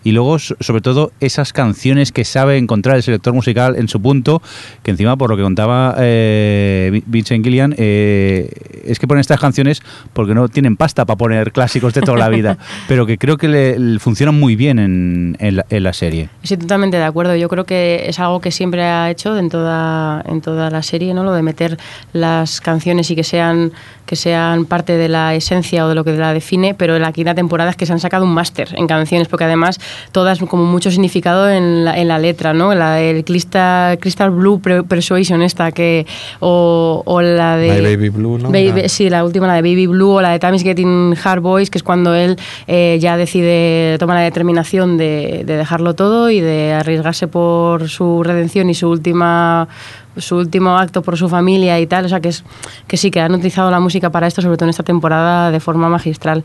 y 0.05 0.13
luego 0.13 0.39
so- 0.39 0.55
sobre 0.61 0.81
todo 0.83 1.11
esas 1.21 1.53
canciones 1.53 2.13
que 2.13 2.25
sabe 2.25 2.59
encontrar 2.59 2.97
el 2.97 3.03
selector 3.03 3.35
musical 3.35 3.75
en 3.77 3.89
su 3.89 4.01
punto, 4.01 4.41
que 4.85 4.93
encima 4.93 5.17
por 5.17 5.31
lo 5.31 5.37
que 5.37 5.43
contaba 5.43 5.97
eh, 5.99 6.91
Vi- 6.93 7.03
Vincent 7.07 7.45
Gillian, 7.45 7.75
eh, 7.77 8.51
es 8.85 8.99
que 8.99 9.09
ponen 9.09 9.21
estas 9.21 9.41
canciones 9.41 9.83
porque 10.13 10.35
no 10.35 10.49
tienen 10.49 10.77
pasta 10.77 11.05
para 11.05 11.17
poner 11.17 11.53
clásicos 11.53 11.93
de 11.95 12.03
toda 12.03 12.19
la 12.19 12.29
vida, 12.29 12.57
pero 12.89 13.05
que 13.05 13.19
creo 13.19 13.37
que 13.37 13.49
le, 13.49 13.79
le 13.79 13.99
funcionan 13.99 14.39
muy 14.39 14.55
bien 14.57 14.79
en, 14.79 15.37
en 15.41 15.57
la, 15.57 15.67
en 15.71 15.83
la 15.83 15.93
serie. 15.93 16.29
Estoy 16.43 16.59
totalmente 16.59 16.97
de 16.99 17.05
acuerdo. 17.05 17.35
Yo 17.37 17.49
creo 17.49 17.65
que 17.65 18.05
es 18.07 18.19
algo 18.21 18.41
que 18.41 18.51
siempre 18.53 18.83
ha 18.85 19.11
hecho 19.11 19.37
en 19.37 19.49
toda, 19.49 20.23
en 20.29 20.41
toda 20.41 20.71
la 20.71 20.83
serie, 20.83 21.15
¿no? 21.15 21.25
Lo 21.25 21.33
de 21.33 21.43
meter 21.43 21.79
las 22.13 22.61
canciones 22.61 23.11
y 23.11 23.17
que 23.17 23.25
sean, 23.25 23.73
que 24.07 24.17
sean 24.17 24.67
parte 24.67 24.97
de 24.97 25.09
la 25.09 25.35
esencia 25.35 25.85
o 25.87 25.89
de 25.89 25.95
lo 25.95 26.05
que 26.05 26.13
la 26.13 26.33
define, 26.33 26.75
pero 26.75 26.97
en 26.97 27.03
la 27.03 27.13
quinta 27.13 27.35
temporada 27.35 27.71
es 27.71 27.77
que 27.77 27.87
se 27.87 27.93
han 27.93 28.01
sacado 28.01 28.25
un 28.25 28.35
máster 28.35 28.69
en 28.77 28.87
canciones, 28.87 29.29
porque 29.29 29.45
además 29.45 29.81
todas 30.13 30.39
como 30.41 30.65
mucho 30.65 30.91
significado 30.91 31.49
en 31.49 31.85
la, 31.85 31.99
en 31.99 32.09
la 32.09 32.19
letra, 32.19 32.53
¿no? 32.53 32.75
La 32.75 32.95
del 32.95 33.25
Crystal, 33.25 33.99
Crystal 33.99 34.31
Blue 34.31 34.61
Persuasion 34.61 35.43
esta 35.43 35.73
que 35.73 36.07
o, 36.41 37.03
o 37.05 37.23
la 37.23 37.57
de 37.57 37.81
My 37.81 37.97
Baby 37.97 38.09
Blue, 38.11 38.39
¿no? 38.39 38.51
Baby-. 38.51 38.89
Sí, 38.89 39.09
la 39.09 39.25
última, 39.25 39.47
la 39.47 39.55
de 39.55 39.63
Baby 39.63 39.87
Blue 39.87 40.11
o 40.11 40.21
la 40.21 40.31
de 40.31 40.39
Time 40.39 40.57
is 40.57 40.63
Getting 40.63 41.17
Hard 41.23 41.41
Boys, 41.41 41.71
que 41.71 41.79
es 41.79 41.83
cuando 41.83 42.15
él 42.15 42.37
eh, 42.67 42.99
ya 43.01 43.17
decide, 43.17 43.97
toma 43.99 44.15
la 44.15 44.21
determinación 44.21 44.99
de, 44.99 45.45
de 45.47 45.57
dejarlo 45.57 45.95
todo 45.95 46.31
y 46.31 46.41
de 46.41 46.73
arriesgarse 46.73 47.29
por 47.29 47.89
su 47.89 48.23
redención 48.23 48.69
y 48.71 48.75
su 48.75 48.89
última 48.89 49.69
su 50.17 50.37
último 50.37 50.77
acto 50.77 51.03
por 51.03 51.17
su 51.17 51.29
familia 51.29 51.79
y 51.81 51.87
tal, 51.87 52.05
o 52.05 52.09
sea 52.09 52.21
que 52.21 52.29
es 52.29 52.45
que 52.87 52.97
sí, 52.97 53.11
que 53.11 53.21
han 53.21 53.33
utilizado 53.35 53.71
la 53.71 53.81
música 53.81 54.11
para 54.11 54.27
esto, 54.27 54.43
sobre 54.43 54.57
todo 54.57 54.67
en 54.67 54.71
esta 54.71 54.83
temporada, 54.83 55.51
de 55.51 55.61
forma 55.61 55.89
magistral. 55.89 56.45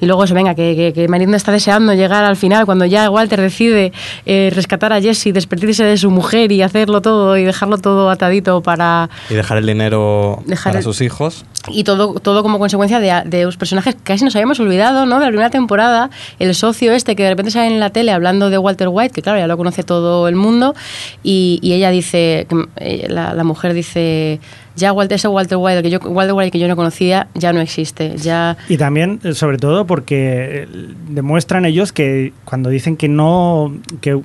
Y 0.00 0.06
luego 0.06 0.24
eso, 0.24 0.34
venga, 0.34 0.54
que, 0.54 0.74
que, 0.76 0.92
que 0.92 1.08
Melinda 1.08 1.36
está 1.36 1.52
deseando 1.52 1.94
llegar 1.94 2.24
al 2.24 2.36
final, 2.36 2.64
cuando 2.66 2.84
ya 2.84 3.10
Walter 3.10 3.40
decide 3.40 3.92
eh, 4.26 4.50
rescatar 4.54 4.92
a 4.92 5.00
Jesse, 5.00 5.32
despedirse 5.32 5.84
de 5.84 5.96
su 5.96 6.10
mujer 6.10 6.52
y 6.52 6.62
hacerlo 6.62 7.02
todo 7.02 7.36
y 7.36 7.44
dejarlo 7.44 7.78
todo 7.78 8.10
atadito 8.10 8.62
para, 8.62 9.08
Y 9.30 9.34
dejar 9.34 9.58
el 9.58 9.66
dinero 9.66 10.42
Dejar 10.46 10.72
para 10.72 10.78
el- 10.78 10.84
sus 10.84 11.00
hijos. 11.00 11.44
Y 11.70 11.84
todo, 11.84 12.14
todo 12.14 12.42
como 12.42 12.58
consecuencia 12.58 13.00
de, 13.00 13.22
de 13.28 13.44
los 13.44 13.56
personajes 13.56 13.94
que 13.94 14.02
casi 14.02 14.24
nos 14.24 14.34
habíamos 14.36 14.60
olvidado, 14.60 15.06
¿no? 15.06 15.18
De 15.18 15.26
la 15.26 15.30
primera 15.30 15.50
temporada, 15.50 16.10
el 16.38 16.54
socio 16.54 16.92
este 16.92 17.16
que 17.16 17.24
de 17.24 17.30
repente 17.30 17.50
sale 17.50 17.66
en 17.66 17.80
la 17.80 17.90
tele 17.90 18.12
hablando 18.12 18.50
de 18.50 18.58
Walter 18.58 18.88
White, 18.90 19.14
que 19.14 19.22
claro, 19.22 19.38
ya 19.38 19.46
lo 19.46 19.56
conoce 19.56 19.82
todo 19.82 20.28
el 20.28 20.36
mundo, 20.36 20.74
y, 21.22 21.60
ella 21.62 21.90
dice, 21.90 22.46
eh, 22.76 23.06
la, 23.08 23.34
la 23.34 23.44
mujer 23.44 23.74
dice, 23.74 24.40
ya 24.78 24.92
Walter, 24.92 25.16
ese 25.16 25.28
Walter 25.28 25.58
White, 25.60 25.82
que 25.82 25.90
yo, 25.90 25.98
Walter 26.00 26.32
White 26.34 26.50
que 26.52 26.58
yo 26.58 26.68
no 26.68 26.76
conocía, 26.76 27.28
ya 27.34 27.52
no 27.52 27.60
existe, 27.60 28.16
ya... 28.16 28.56
Y 28.68 28.76
también, 28.76 29.20
eh, 29.24 29.34
sobre 29.34 29.58
todo, 29.58 29.86
porque 29.86 30.62
eh, 30.62 30.68
demuestran 31.08 31.64
ellos 31.64 31.92
que 31.92 32.32
cuando 32.44 32.70
dicen 32.70 32.96
que 32.96 33.08
no. 33.08 33.74
que 34.00 34.18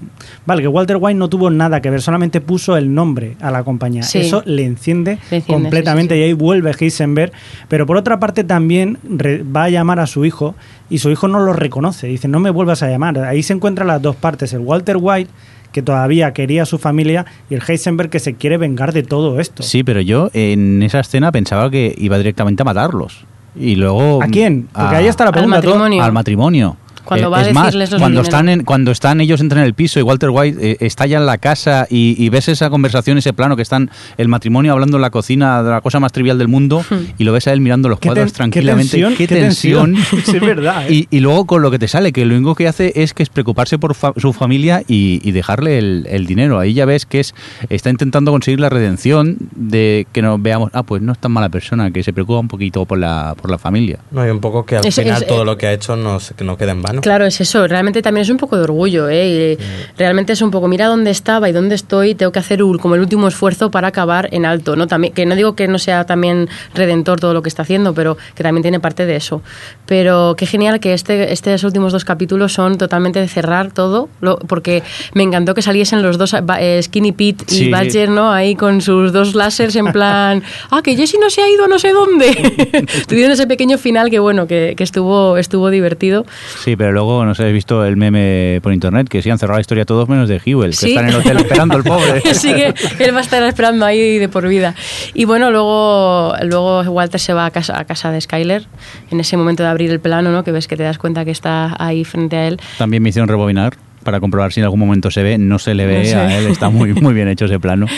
Vale, 0.45 0.61
que 0.61 0.67
Walter 0.67 0.97
White 0.99 1.17
no 1.17 1.27
tuvo 1.29 1.49
nada 1.49 1.81
que 1.81 1.89
ver, 1.89 2.01
solamente 2.01 2.39
puso 2.41 2.77
el 2.77 2.93
nombre 2.93 3.35
a 3.41 3.51
la 3.51 3.63
compañía. 3.63 4.03
Sí. 4.03 4.19
Eso 4.19 4.43
le 4.45 4.63
enciende, 4.65 5.17
Le 5.31 5.37
enciende, 5.37 5.63
completamente 5.63 6.15
sí, 6.15 6.19
sí, 6.19 6.23
sí. 6.23 6.25
y 6.25 6.29
ahí 6.29 6.33
vuelve 6.33 6.71
Heisenberg. 6.79 7.31
Pero 7.67 7.85
por 7.85 7.97
otra 7.97 8.19
parte, 8.19 8.43
también 8.43 8.97
re- 9.03 9.43
va 9.43 9.63
a 9.65 9.69
llamar 9.69 9.99
a 9.99 10.07
su 10.07 10.23
hijo 10.25 10.55
y 10.89 10.99
su 10.99 11.09
hijo 11.09 11.27
no 11.27 11.39
lo 11.39 11.53
reconoce. 11.53 12.07
Dice, 12.07 12.27
no 12.27 12.39
me 12.39 12.49
vuelvas 12.51 12.83
a 12.83 12.89
llamar. 12.89 13.17
Ahí 13.19 13.41
se 13.43 13.53
encuentran 13.53 13.87
las 13.87 14.01
dos 14.01 14.15
partes: 14.15 14.53
el 14.53 14.59
Walter 14.59 14.97
White 14.99 15.29
que 15.73 15.81
todavía 15.81 16.31
quería 16.31 16.63
a 16.63 16.65
su 16.65 16.77
familia 16.77 17.25
y 17.49 17.55
el 17.55 17.61
Heisenberg 17.67 18.09
que 18.09 18.19
se 18.19 18.35
quiere 18.35 18.57
vengar 18.57 18.93
de 18.93 19.03
todo 19.03 19.41
esto. 19.41 19.61
Sí, 19.63 19.83
pero 19.83 19.99
yo 19.99 20.29
en 20.33 20.81
esa 20.83 21.01
escena 21.01 21.31
pensaba 21.33 21.69
que 21.69 21.93
iba 21.97 22.17
directamente 22.17 22.61
a 22.61 22.65
matarlos. 22.65 23.25
Y 23.55 23.75
luego... 23.75 24.23
¿A 24.23 24.27
quién? 24.27 24.67
Porque 24.73 24.95
a- 24.95 24.99
ahí 24.99 25.07
está 25.07 25.25
la 25.25 25.29
Al 25.29 25.33
pregunta. 25.33 25.61
todo- 25.61 25.71
matrimonio. 25.75 26.03
Al 26.03 26.11
matrimonio. 26.13 26.77
Cuando 27.05 27.27
Eh, 27.27 27.29
va 27.29 27.39
a 27.41 27.53
más, 27.53 27.65
decirles 27.65 27.91
los 27.91 27.99
cuando 28.01 28.21
están, 28.21 28.49
en, 28.49 28.63
cuando 28.63 28.91
están 28.91 29.21
ellos 29.21 29.41
entran 29.41 29.61
en 29.61 29.65
el 29.67 29.73
piso 29.73 29.99
y 29.99 30.03
Walter 30.03 30.29
White 30.29 30.57
eh, 30.71 30.77
está 30.79 31.05
ya 31.05 31.17
en 31.17 31.25
la 31.25 31.37
casa 31.37 31.85
y, 31.89 32.15
y 32.17 32.29
ves 32.29 32.47
esa 32.49 32.69
conversación, 32.69 33.17
ese 33.17 33.33
plano 33.33 33.55
que 33.55 33.61
están 33.61 33.89
el 34.17 34.27
matrimonio 34.27 34.71
hablando 34.73 34.97
en 34.97 35.01
la 35.01 35.09
cocina 35.09 35.61
de 35.63 35.69
la 35.69 35.81
cosa 35.81 35.99
más 35.99 36.11
trivial 36.11 36.37
del 36.37 36.47
mundo 36.47 36.83
Hmm. 36.89 36.95
y 37.17 37.23
lo 37.23 37.31
ves 37.33 37.47
a 37.47 37.53
él 37.53 37.61
mirando 37.61 37.89
los 37.89 37.99
Qué 37.99 38.07
cuadros 38.09 38.31
ten- 38.31 38.37
tranquilamente. 38.37 38.91
tensión, 38.91 39.15
Qué 39.15 39.27
qué 39.27 39.35
tensión. 39.35 39.93
tensión. 39.95 40.23
Sí, 40.25 40.37
es 40.37 40.41
verdad, 40.41 40.87
¿eh? 40.89 40.93
Y, 40.93 41.07
y 41.11 41.19
luego 41.19 41.45
con 41.45 41.61
lo 41.61 41.69
que 41.71 41.79
te 41.79 41.87
sale, 41.87 42.11
que 42.11 42.25
lo 42.25 42.35
único 42.35 42.55
que 42.55 42.67
hace 42.67 42.93
es 42.95 43.13
que 43.13 43.23
es 43.23 43.29
preocuparse 43.29 43.77
por 43.77 43.95
fa- 43.95 44.13
su 44.17 44.33
familia 44.33 44.83
y, 44.87 45.19
y 45.23 45.31
dejarle 45.31 45.77
el, 45.77 46.07
el 46.09 46.25
dinero. 46.25 46.59
Ahí 46.59 46.73
ya 46.73 46.85
ves 46.85 47.05
que 47.05 47.19
es 47.19 47.33
está 47.69 47.89
intentando 47.89 48.31
conseguir 48.31 48.59
la 48.59 48.69
redención 48.69 49.37
de 49.55 50.07
que 50.11 50.21
nos 50.21 50.41
veamos, 50.41 50.69
ah, 50.73 50.83
pues 50.83 51.01
no 51.01 51.11
es 51.13 51.19
tan 51.19 51.31
mala 51.31 51.49
persona, 51.49 51.91
que 51.91 52.03
se 52.03 52.13
preocupa 52.13 52.39
un 52.39 52.47
poquito 52.47 52.85
por 52.85 52.97
la, 52.99 53.35
por 53.41 53.49
la 53.51 53.57
familia. 53.57 53.99
No, 54.11 54.25
y 54.25 54.29
un 54.29 54.39
poco 54.39 54.65
que 54.65 54.77
al 54.77 54.85
Es- 54.85 54.95
final 54.95 55.21
es- 55.21 55.27
todo 55.27 55.43
eh, 55.43 55.45
lo 55.45 55.57
que 55.57 55.67
ha 55.67 55.73
hecho 55.73 55.95
no, 55.95 56.19
que 56.35 56.43
no 56.43 56.57
queda 56.57 56.71
en 56.71 56.81
vano. 56.81 56.92
Claro, 57.01 57.25
es 57.25 57.39
eso. 57.41 57.67
Realmente 57.67 58.01
también 58.01 58.23
es 58.23 58.29
un 58.29 58.37
poco 58.37 58.57
de 58.57 58.63
orgullo, 58.63 59.07
¿eh? 59.09 59.57
Realmente 59.97 60.33
es 60.33 60.41
un 60.41 60.51
poco, 60.51 60.67
mira 60.67 60.87
dónde 60.87 61.11
estaba 61.11 61.49
y 61.49 61.51
dónde 61.51 61.75
estoy, 61.75 62.15
tengo 62.15 62.31
que 62.31 62.39
hacer 62.39 62.63
un- 62.63 62.77
como 62.77 62.95
el 62.95 63.01
último 63.01 63.27
esfuerzo 63.27 63.71
para 63.71 63.87
acabar 63.89 64.29
en 64.31 64.45
alto, 64.45 64.75
¿no? 64.75 64.87
También, 64.87 65.13
que 65.13 65.25
no 65.25 65.35
digo 65.35 65.55
que 65.55 65.67
no 65.67 65.79
sea 65.79 66.05
también 66.05 66.49
redentor 66.73 67.19
todo 67.19 67.33
lo 67.33 67.41
que 67.41 67.49
está 67.49 67.61
haciendo, 67.63 67.93
pero 67.93 68.17
que 68.35 68.43
también 68.43 68.61
tiene 68.61 68.79
parte 68.79 69.05
de 69.05 69.15
eso. 69.15 69.41
Pero 69.85 70.35
qué 70.37 70.45
genial 70.45 70.79
que 70.79 70.93
este, 70.93 71.31
estos 71.31 71.63
últimos 71.63 71.91
dos 71.93 72.05
capítulos 72.05 72.53
son 72.53 72.77
totalmente 72.77 73.19
de 73.19 73.27
cerrar 73.27 73.71
todo, 73.71 74.09
lo- 74.21 74.37
porque 74.37 74.83
me 75.13 75.23
encantó 75.23 75.53
que 75.53 75.61
saliesen 75.61 76.01
los 76.01 76.17
dos, 76.17 76.33
eh, 76.59 76.79
Skinny 76.81 77.11
Pete 77.11 77.45
y 77.49 77.53
Sí. 77.55 77.69
Badger, 77.69 78.09
¿no? 78.09 78.31
Ahí 78.31 78.55
con 78.55 78.81
sus 78.81 79.11
dos 79.13 79.35
láseres 79.35 79.75
en 79.75 79.91
plan, 79.91 80.43
ah, 80.71 80.81
que 80.83 80.95
Jesse 80.95 81.15
no 81.21 81.29
se 81.29 81.41
ha 81.41 81.49
ido 81.49 81.65
a 81.65 81.67
no 81.67 81.79
sé 81.79 81.91
dónde. 81.93 82.33
Tuvieron 83.07 83.31
ese 83.31 83.47
pequeño 83.47 83.77
final 83.77 84.09
que, 84.09 84.19
bueno, 84.19 84.47
que, 84.47 84.73
que 84.75 84.83
estuvo, 84.83 85.37
estuvo 85.37 85.69
divertido. 85.69 86.25
Sí, 86.63 86.75
pero 86.75 86.82
luego 86.91 87.23
no 87.25 87.33
sé, 87.35 87.43
habéis 87.43 87.55
visto 87.55 87.85
el 87.85 87.95
meme 87.97 88.59
por 88.61 88.73
internet 88.73 89.07
que 89.07 89.21
sí 89.21 89.29
han 89.29 89.37
cerrado 89.39 89.57
la 89.57 89.61
historia 89.61 89.85
todos 89.85 90.09
menos 90.09 90.27
de 90.29 90.41
Hewell, 90.43 90.71
que 90.71 90.75
Sí. 90.77 90.89
está 90.89 91.01
en 91.01 91.09
el 91.09 91.15
hotel 91.15 91.37
esperando 91.37 91.77
el 91.77 91.83
pobre. 91.83 92.21
Así 92.29 92.53
que 92.53 92.73
él 92.99 93.13
va 93.13 93.19
a 93.19 93.21
estar 93.21 93.41
esperando 93.43 93.85
ahí 93.85 94.17
de 94.17 94.29
por 94.29 94.47
vida. 94.47 94.75
Y 95.13 95.25
bueno, 95.25 95.51
luego, 95.51 96.33
luego 96.43 96.81
Walter 96.83 97.19
se 97.19 97.33
va 97.33 97.45
a 97.45 97.51
casa, 97.51 97.79
a 97.79 97.85
casa 97.85 98.11
de 98.11 98.19
Skyler 98.21 98.65
en 99.11 99.19
ese 99.19 99.37
momento 99.37 99.63
de 99.63 99.69
abrir 99.69 99.91
el 99.91 99.99
plano, 99.99 100.31
¿no? 100.31 100.43
Que 100.43 100.51
ves 100.51 100.67
que 100.67 100.75
te 100.77 100.83
das 100.83 100.97
cuenta 100.97 101.25
que 101.25 101.31
está 101.31 101.75
ahí 101.79 102.03
frente 102.03 102.35
a 102.37 102.47
él. 102.47 102.59
También 102.77 103.01
me 103.03 103.09
hicieron 103.09 103.27
rebobinar 103.29 103.73
para 104.03 104.19
comprobar 104.19 104.51
si 104.51 104.59
en 104.59 104.65
algún 104.65 104.79
momento 104.79 105.11
se 105.11 105.23
ve. 105.23 105.37
No 105.37 105.59
se 105.59 105.73
le 105.73 105.85
ve 105.85 105.99
No 105.99 106.05
se 106.05 106.15
a 106.15 106.37
él, 106.37 106.47
está 106.47 106.69
muy, 106.69 106.93
muy 106.93 107.13
bien 107.13 107.27
hecho 107.29 107.45
ese 107.45 107.59
plano. 107.59 107.85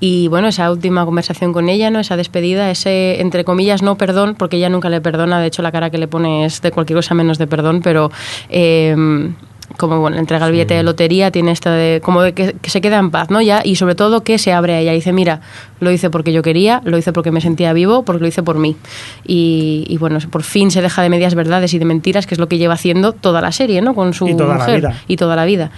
Y 0.00 0.28
bueno, 0.28 0.48
esa 0.48 0.70
última 0.70 1.04
conversación 1.04 1.52
con 1.52 1.68
ella, 1.68 1.90
¿no? 1.90 2.00
Esa 2.00 2.16
despedida, 2.16 2.70
ese, 2.70 3.20
entre 3.20 3.44
comillas, 3.44 3.82
no 3.82 3.96
perdón, 3.96 4.34
porque 4.34 4.56
ella 4.56 4.70
nunca 4.70 4.88
le 4.88 5.00
perdona. 5.00 5.38
De 5.40 5.46
hecho, 5.46 5.60
la 5.62 5.70
cara 5.72 5.90
que 5.90 5.98
le 5.98 6.08
pone 6.08 6.46
es 6.46 6.62
de 6.62 6.70
cualquier 6.72 6.96
cosa 6.98 7.14
menos 7.14 7.38
de 7.38 7.46
perdón, 7.46 7.80
pero... 7.82 8.10
eh, 8.48 9.30
como 9.76 10.00
bueno, 10.00 10.18
entrega 10.18 10.46
el 10.46 10.52
billete 10.52 10.74
de 10.74 10.82
lotería, 10.82 11.30
tiene 11.30 11.52
esta 11.52 11.72
de 11.72 12.00
como 12.04 12.22
de 12.22 12.32
que, 12.34 12.54
que 12.60 12.70
se 12.70 12.80
queda 12.80 12.98
en 12.98 13.10
paz, 13.12 13.30
¿no? 13.30 13.40
Ya, 13.40 13.62
y 13.64 13.76
sobre 13.76 13.94
todo 13.94 14.24
que 14.24 14.36
se 14.36 14.52
abre 14.52 14.74
a 14.74 14.80
ella. 14.80 14.92
Dice, 14.92 15.12
mira, 15.12 15.40
lo 15.78 15.92
hice 15.92 16.10
porque 16.10 16.32
yo 16.32 16.42
quería, 16.42 16.82
lo 16.84 16.98
hice 16.98 17.12
porque 17.12 17.30
me 17.30 17.40
sentía 17.40 17.72
vivo, 17.72 18.02
porque 18.02 18.20
lo 18.20 18.26
hice 18.26 18.42
por 18.42 18.58
mí. 18.58 18.76
Y, 19.24 19.84
y 19.88 19.96
bueno, 19.96 20.18
por 20.28 20.42
fin 20.42 20.72
se 20.72 20.82
deja 20.82 21.02
de 21.02 21.08
medias 21.08 21.36
verdades 21.36 21.72
y 21.72 21.78
de 21.78 21.84
mentiras, 21.84 22.26
que 22.26 22.34
es 22.34 22.40
lo 22.40 22.48
que 22.48 22.58
lleva 22.58 22.74
haciendo 22.74 23.12
toda 23.12 23.40
la 23.40 23.52
serie, 23.52 23.80
¿no? 23.80 23.94
Con 23.94 24.12
su 24.12 24.28
Y 24.28 24.36
toda 24.36 24.54
la 24.54 24.60
mujer. 24.64 24.80
vida. 24.80 25.02
Y 25.06 25.16
toda 25.16 25.36
la 25.36 25.44
vida 25.44 25.70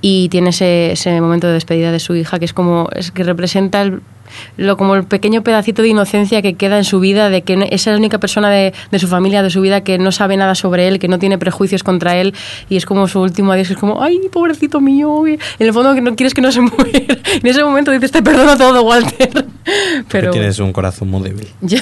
y 0.00 0.28
tiene 0.28 0.50
ese, 0.50 0.92
ese 0.92 1.20
momento 1.20 1.46
de 1.46 1.54
despedida 1.54 1.92
de 1.92 1.98
su 1.98 2.14
hija 2.14 2.38
que 2.38 2.44
es 2.44 2.52
como 2.52 2.88
es 2.94 3.10
que 3.10 3.24
representa 3.24 3.82
el, 3.82 4.00
lo 4.56 4.76
como 4.76 4.94
el 4.94 5.04
pequeño 5.04 5.42
pedacito 5.42 5.82
de 5.82 5.88
inocencia 5.88 6.42
que 6.42 6.54
queda 6.54 6.78
en 6.78 6.84
su 6.84 7.00
vida 7.00 7.30
de 7.30 7.42
que 7.42 7.66
es 7.70 7.86
la 7.86 7.96
única 7.96 8.18
persona 8.18 8.50
de, 8.50 8.72
de 8.90 8.98
su 8.98 9.08
familia 9.08 9.42
de 9.42 9.50
su 9.50 9.60
vida 9.60 9.82
que 9.82 9.98
no 9.98 10.12
sabe 10.12 10.36
nada 10.36 10.54
sobre 10.54 10.88
él 10.88 10.98
que 10.98 11.08
no 11.08 11.18
tiene 11.18 11.38
prejuicios 11.38 11.82
contra 11.82 12.16
él 12.16 12.34
y 12.68 12.76
es 12.76 12.86
como 12.86 13.08
su 13.08 13.20
último 13.20 13.52
adiós 13.52 13.70
es 13.70 13.76
como 13.76 14.02
ay 14.02 14.18
pobrecito 14.32 14.80
mío 14.80 15.26
en 15.26 15.38
el 15.58 15.72
fondo 15.72 15.94
que 15.94 16.00
no 16.00 16.14
quieres 16.16 16.34
que 16.34 16.40
no 16.40 16.52
se 16.52 16.60
muera 16.62 16.90
en 16.92 17.46
ese 17.46 17.62
momento 17.64 17.90
dices 17.90 18.10
te 18.12 18.22
perdono 18.22 18.56
todo 18.56 18.82
Walter 18.82 19.28
Porque 19.30 20.04
pero 20.08 20.30
tienes 20.30 20.58
un 20.58 20.72
corazón 20.72 21.08
muy 21.08 21.22
débil. 21.22 21.46
ya, 21.60 21.80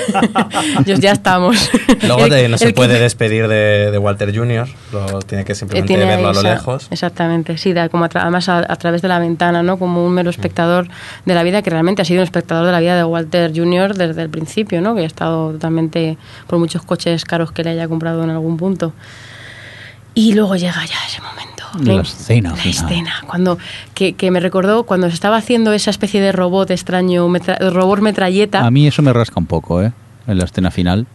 ya- 0.97 1.13
estamos 1.13 1.71
Luego 2.07 2.29
de- 2.29 2.49
no 2.49 2.59
se 2.59 2.65
el 2.67 2.71
que- 2.71 2.77
puede 2.77 2.99
despedir 2.99 3.49
de, 3.49 3.91
de 3.91 3.99
Walter 3.99 4.37
Jr., 4.37 4.67
lo, 4.93 5.21
tiene 5.21 5.45
que 5.45 5.53
Eh, 5.53 5.55
simplemente 5.55 5.87
tiene 5.89 6.05
verlo 6.05 6.29
a 6.29 6.33
lo 6.33 6.41
esa- 6.41 6.51
lejos. 6.55 6.89
Exactamente, 6.91 7.57
sí, 7.59 7.73
da 7.73 7.89
como 7.89 8.05
a 8.05 8.09
tra- 8.09 8.23
además 8.23 8.49
a, 8.49 8.59
a 8.59 8.77
través 8.77 9.03
de 9.03 9.09
la 9.09 9.19
ventana, 9.19 9.63
¿no? 9.63 9.79
Como 9.79 10.05
un 10.05 10.13
mero 10.13 10.31
espectador 10.31 10.89
de 11.25 11.35
la 11.35 11.43
vida, 11.43 11.63
que 11.63 11.71
realmente 11.71 12.03
ha 12.03 12.05
sido 12.05 12.21
un 12.21 12.25
espectador 12.25 12.36
de 12.67 12.73
la 12.73 12.81
vida 12.81 12.97
de 12.97 13.05
Walter 13.05 13.53
Jr. 13.55 13.95
desde 13.95 14.23
el 14.23 14.31
principio, 14.31 14.81
¿no? 14.81 14.95
Que 14.95 15.03
ha 15.03 15.07
estado 15.07 15.53
totalmente 15.53 16.19
por 16.47 16.59
muchos 16.59 16.83
coches 16.83 17.25
caros 17.25 17.53
que 17.53 17.63
le 17.65 17.71
haya 17.71 17.89
comprado 17.89 18.23
en 18.25 18.31
algún 18.31 18.57
punto. 18.57 18.93
Y 20.15 20.33
luego 20.33 20.57
llega 20.57 20.85
ya 20.85 20.97
ese 21.07 21.21
momento. 21.21 21.65
La 21.79 21.93
Ven, 21.97 22.01
escena 22.01 22.51
La 22.51 22.57
final. 22.57 22.85
escena. 22.91 23.13
Cuando, 23.27 23.59
que, 23.95 24.15
que 24.15 24.31
me 24.31 24.41
recordó 24.41 24.85
cuando 24.85 25.09
se 25.09 25.15
estaba 25.15 25.37
haciendo 25.37 25.73
esa 25.75 25.91
especie 25.91 26.21
de 26.23 26.33
robot 26.33 26.71
extraño, 26.71 27.29
metra- 27.29 27.59
robot 27.71 28.01
metralleta. 28.01 28.65
A 28.65 28.71
mí 28.71 28.87
eso 28.87 29.03
me 29.03 29.13
rasca 29.13 29.39
un 29.39 29.47
poco, 29.47 29.83
¿eh? 29.83 29.93
En 30.27 30.39
la 30.39 30.45
escena 30.45 30.71
final. 30.71 31.07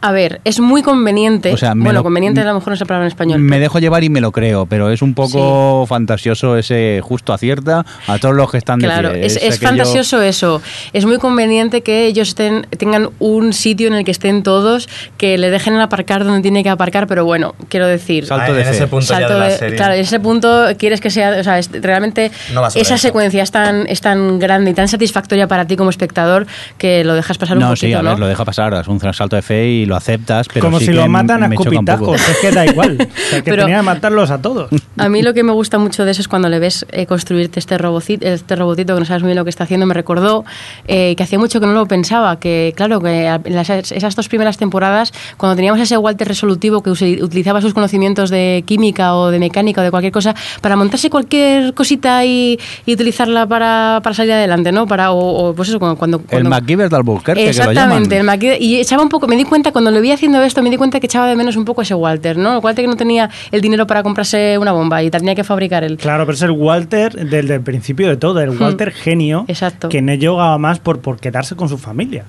A 0.00 0.12
ver, 0.12 0.40
es 0.44 0.60
muy 0.60 0.82
conveniente. 0.82 1.52
O 1.52 1.56
sea, 1.56 1.72
bueno, 1.74 1.92
lo- 1.94 2.02
conveniente 2.04 2.40
a 2.40 2.44
lo 2.44 2.54
mejor 2.54 2.68
no 2.68 2.74
es 2.74 2.80
la 2.80 2.86
palabra 2.86 3.06
en 3.06 3.08
español. 3.12 3.40
Me 3.40 3.58
dejo 3.58 3.80
llevar 3.80 4.04
y 4.04 4.08
me 4.08 4.20
lo 4.20 4.30
creo, 4.30 4.66
pero 4.66 4.90
es 4.90 5.02
un 5.02 5.12
poco 5.14 5.86
fantasioso 5.88 6.56
ese 6.56 7.00
justo 7.02 7.32
acierta 7.32 7.84
a 8.06 8.18
todos 8.18 8.34
los 8.36 8.50
que 8.50 8.58
están 8.58 8.78
de 8.78 8.86
Claro, 8.86 9.12
pie. 9.12 9.26
es, 9.26 9.36
es 9.36 9.58
fantasioso 9.58 10.22
eso. 10.22 10.62
Es 10.92 11.04
muy 11.04 11.18
conveniente 11.18 11.82
que 11.82 12.06
ellos 12.06 12.28
estén, 12.28 12.66
tengan 12.78 13.10
un 13.18 13.52
sitio 13.52 13.88
en 13.88 13.94
el 13.94 14.04
que 14.04 14.12
estén 14.12 14.42
todos, 14.44 14.88
que 15.16 15.36
le 15.36 15.50
dejen 15.50 15.74
aparcar 15.76 16.24
donde 16.24 16.42
tiene 16.42 16.62
que 16.62 16.70
aparcar, 16.70 17.06
pero 17.08 17.24
bueno, 17.24 17.54
quiero 17.68 17.86
decir. 17.88 18.26
Salto 18.26 18.52
Ah, 18.52 18.54
de 18.54 18.60
en 18.60 18.66
fe. 18.68 18.74
ese 18.76 18.86
punto 18.86 19.06
ya 19.06 19.18
salto 19.18 19.34
de 19.34 19.40
la 19.40 19.48
de- 19.48 19.58
serie. 19.58 19.76
claro, 19.76 19.94
en 19.94 20.00
ese 20.00 20.20
punto 20.20 20.64
quieres 20.78 21.00
que 21.00 21.10
sea, 21.10 21.38
o 21.40 21.42
sea, 21.42 21.58
es- 21.58 21.70
realmente 21.72 22.30
No 22.54 22.64
esa 22.68 22.78
eso. 22.78 22.98
secuencia 22.98 23.42
es 23.42 23.50
tan, 23.50 23.86
es 23.88 24.00
tan 24.00 24.38
grande 24.38 24.70
y 24.70 24.74
tan 24.74 24.86
satisfactoria 24.86 25.48
para 25.48 25.66
ti 25.66 25.76
como 25.76 25.90
espectador 25.90 26.46
que 26.78 27.02
lo 27.02 27.14
dejas 27.14 27.36
pasar 27.36 27.56
un 27.56 27.64
No, 27.64 27.68
poquito, 27.70 27.86
sí, 27.86 27.92
a 27.94 28.02
¿no? 28.02 28.10
ver, 28.10 28.18
lo 28.20 28.28
deja 28.28 28.44
pasar, 28.44 28.74
es 28.74 28.86
un 28.86 29.00
salto 29.12 29.34
de 29.34 29.42
fe 29.42 29.66
y 29.66 29.86
lo 29.88 29.96
aceptas, 29.96 30.46
pero 30.48 30.64
Como 30.66 30.78
sí 30.78 30.86
si 30.86 30.90
que 30.92 30.96
lo 30.98 31.08
matan 31.08 31.42
a 31.42 31.46
escupitajos, 31.46 32.20
es 32.28 32.36
que 32.38 32.50
da 32.52 32.66
igual. 32.66 32.98
O 33.00 33.18
sea, 33.30 33.38
que 33.42 33.50
Pero- 33.50 33.64
tenía 33.64 33.78
que 33.78 33.82
matarlos 33.82 34.30
a 34.30 34.40
todos. 34.40 34.70
A 34.96 35.08
mí 35.08 35.22
lo 35.22 35.34
que 35.34 35.42
me 35.42 35.52
gusta 35.52 35.78
mucho 35.78 36.04
de 36.04 36.12
eso 36.12 36.20
es 36.20 36.28
cuando 36.28 36.48
le 36.48 36.58
ves 36.58 36.86
eh, 36.92 37.06
construirte 37.06 37.58
este 37.58 37.76
robocito, 37.78 38.26
este 38.26 38.54
robotito 38.56 38.94
que 38.94 39.00
no 39.00 39.06
sabes 39.06 39.22
muy 39.22 39.28
bien 39.30 39.36
lo 39.38 39.44
que 39.44 39.50
está 39.50 39.64
haciendo. 39.64 39.86
Me 39.86 39.94
recordó 39.94 40.44
eh, 40.86 41.14
que 41.16 41.22
hacía 41.22 41.38
mucho 41.38 41.58
que 41.60 41.66
no 41.66 41.72
lo 41.72 41.86
pensaba, 41.86 42.38
que 42.38 42.72
claro, 42.76 43.00
que 43.00 43.26
en 43.26 43.54
las- 43.56 43.68
esas 43.70 44.14
dos 44.14 44.28
primeras 44.28 44.58
temporadas, 44.58 45.12
cuando 45.36 45.56
teníamos 45.56 45.80
ese 45.80 45.96
Walter 45.96 46.28
resolutivo 46.28 46.82
que 46.82 46.90
utilizaba 46.90 47.60
sus 47.60 47.74
conocimientos 47.74 48.30
de 48.30 48.62
química 48.66 49.14
o 49.14 49.30
de 49.30 49.38
mecánica 49.38 49.80
o 49.80 49.84
de 49.84 49.90
cualquier 49.90 50.12
cosa 50.12 50.34
para 50.60 50.76
montarse 50.76 51.08
cualquier 51.10 51.74
cosita 51.74 52.24
y, 52.24 52.58
y 52.86 52.92
utilizarla 52.94 53.46
para, 53.46 54.00
para 54.02 54.14
salir 54.14 54.32
adelante, 54.32 54.72
¿no? 54.72 54.86
Para, 54.86 55.12
o, 55.12 55.48
o, 55.50 55.54
pues 55.54 55.68
eso, 55.70 55.78
cuando... 55.78 55.96
cuando, 55.96 56.18
El 56.18 56.24
cuando- 56.26 56.50
MacGyver 56.50 56.88
de 56.90 56.96
Albuquerque, 56.96 57.40
que 57.40 57.46
lo 57.46 57.52
llaman. 57.52 57.70
Exactamente, 57.70 58.16
el 58.18 58.24
MacGyver. 58.24 58.62
Y 58.62 58.76
echaba 58.80 59.02
un 59.02 59.08
poco, 59.08 59.26
me 59.26 59.36
di 59.36 59.44
cuenta, 59.44 59.72
cuando 59.78 59.92
lo 59.92 60.00
vi 60.00 60.10
haciendo 60.10 60.42
esto, 60.42 60.60
me 60.60 60.70
di 60.70 60.76
cuenta 60.76 60.98
que 60.98 61.06
echaba 61.06 61.28
de 61.28 61.36
menos 61.36 61.54
un 61.54 61.64
poco 61.64 61.82
ese 61.82 61.94
Walter, 61.94 62.36
¿no? 62.36 62.56
El 62.56 62.64
Walter 62.64 62.82
que 62.84 62.88
no 62.88 62.96
tenía 62.96 63.30
el 63.52 63.60
dinero 63.60 63.86
para 63.86 64.02
comprarse 64.02 64.58
una 64.58 64.72
bomba 64.72 65.04
y 65.04 65.08
tenía 65.08 65.36
que 65.36 65.44
fabricar 65.44 65.84
él. 65.84 65.96
Claro, 65.98 66.26
pero 66.26 66.34
es 66.34 66.42
el 66.42 66.50
Walter 66.50 67.12
desde 67.14 67.54
el 67.54 67.60
principio 67.60 68.08
de 68.08 68.16
todo, 68.16 68.40
el 68.40 68.50
Walter 68.60 68.90
genio, 68.90 69.42
Hmm. 69.42 69.50
Exacto. 69.52 69.88
que 69.88 70.02
no 70.02 70.14
llegaba 70.14 70.58
más 70.58 70.80
por, 70.80 70.98
por 70.98 71.20
quedarse 71.20 71.54
con 71.54 71.68
su 71.68 71.78
familia. 71.78 72.24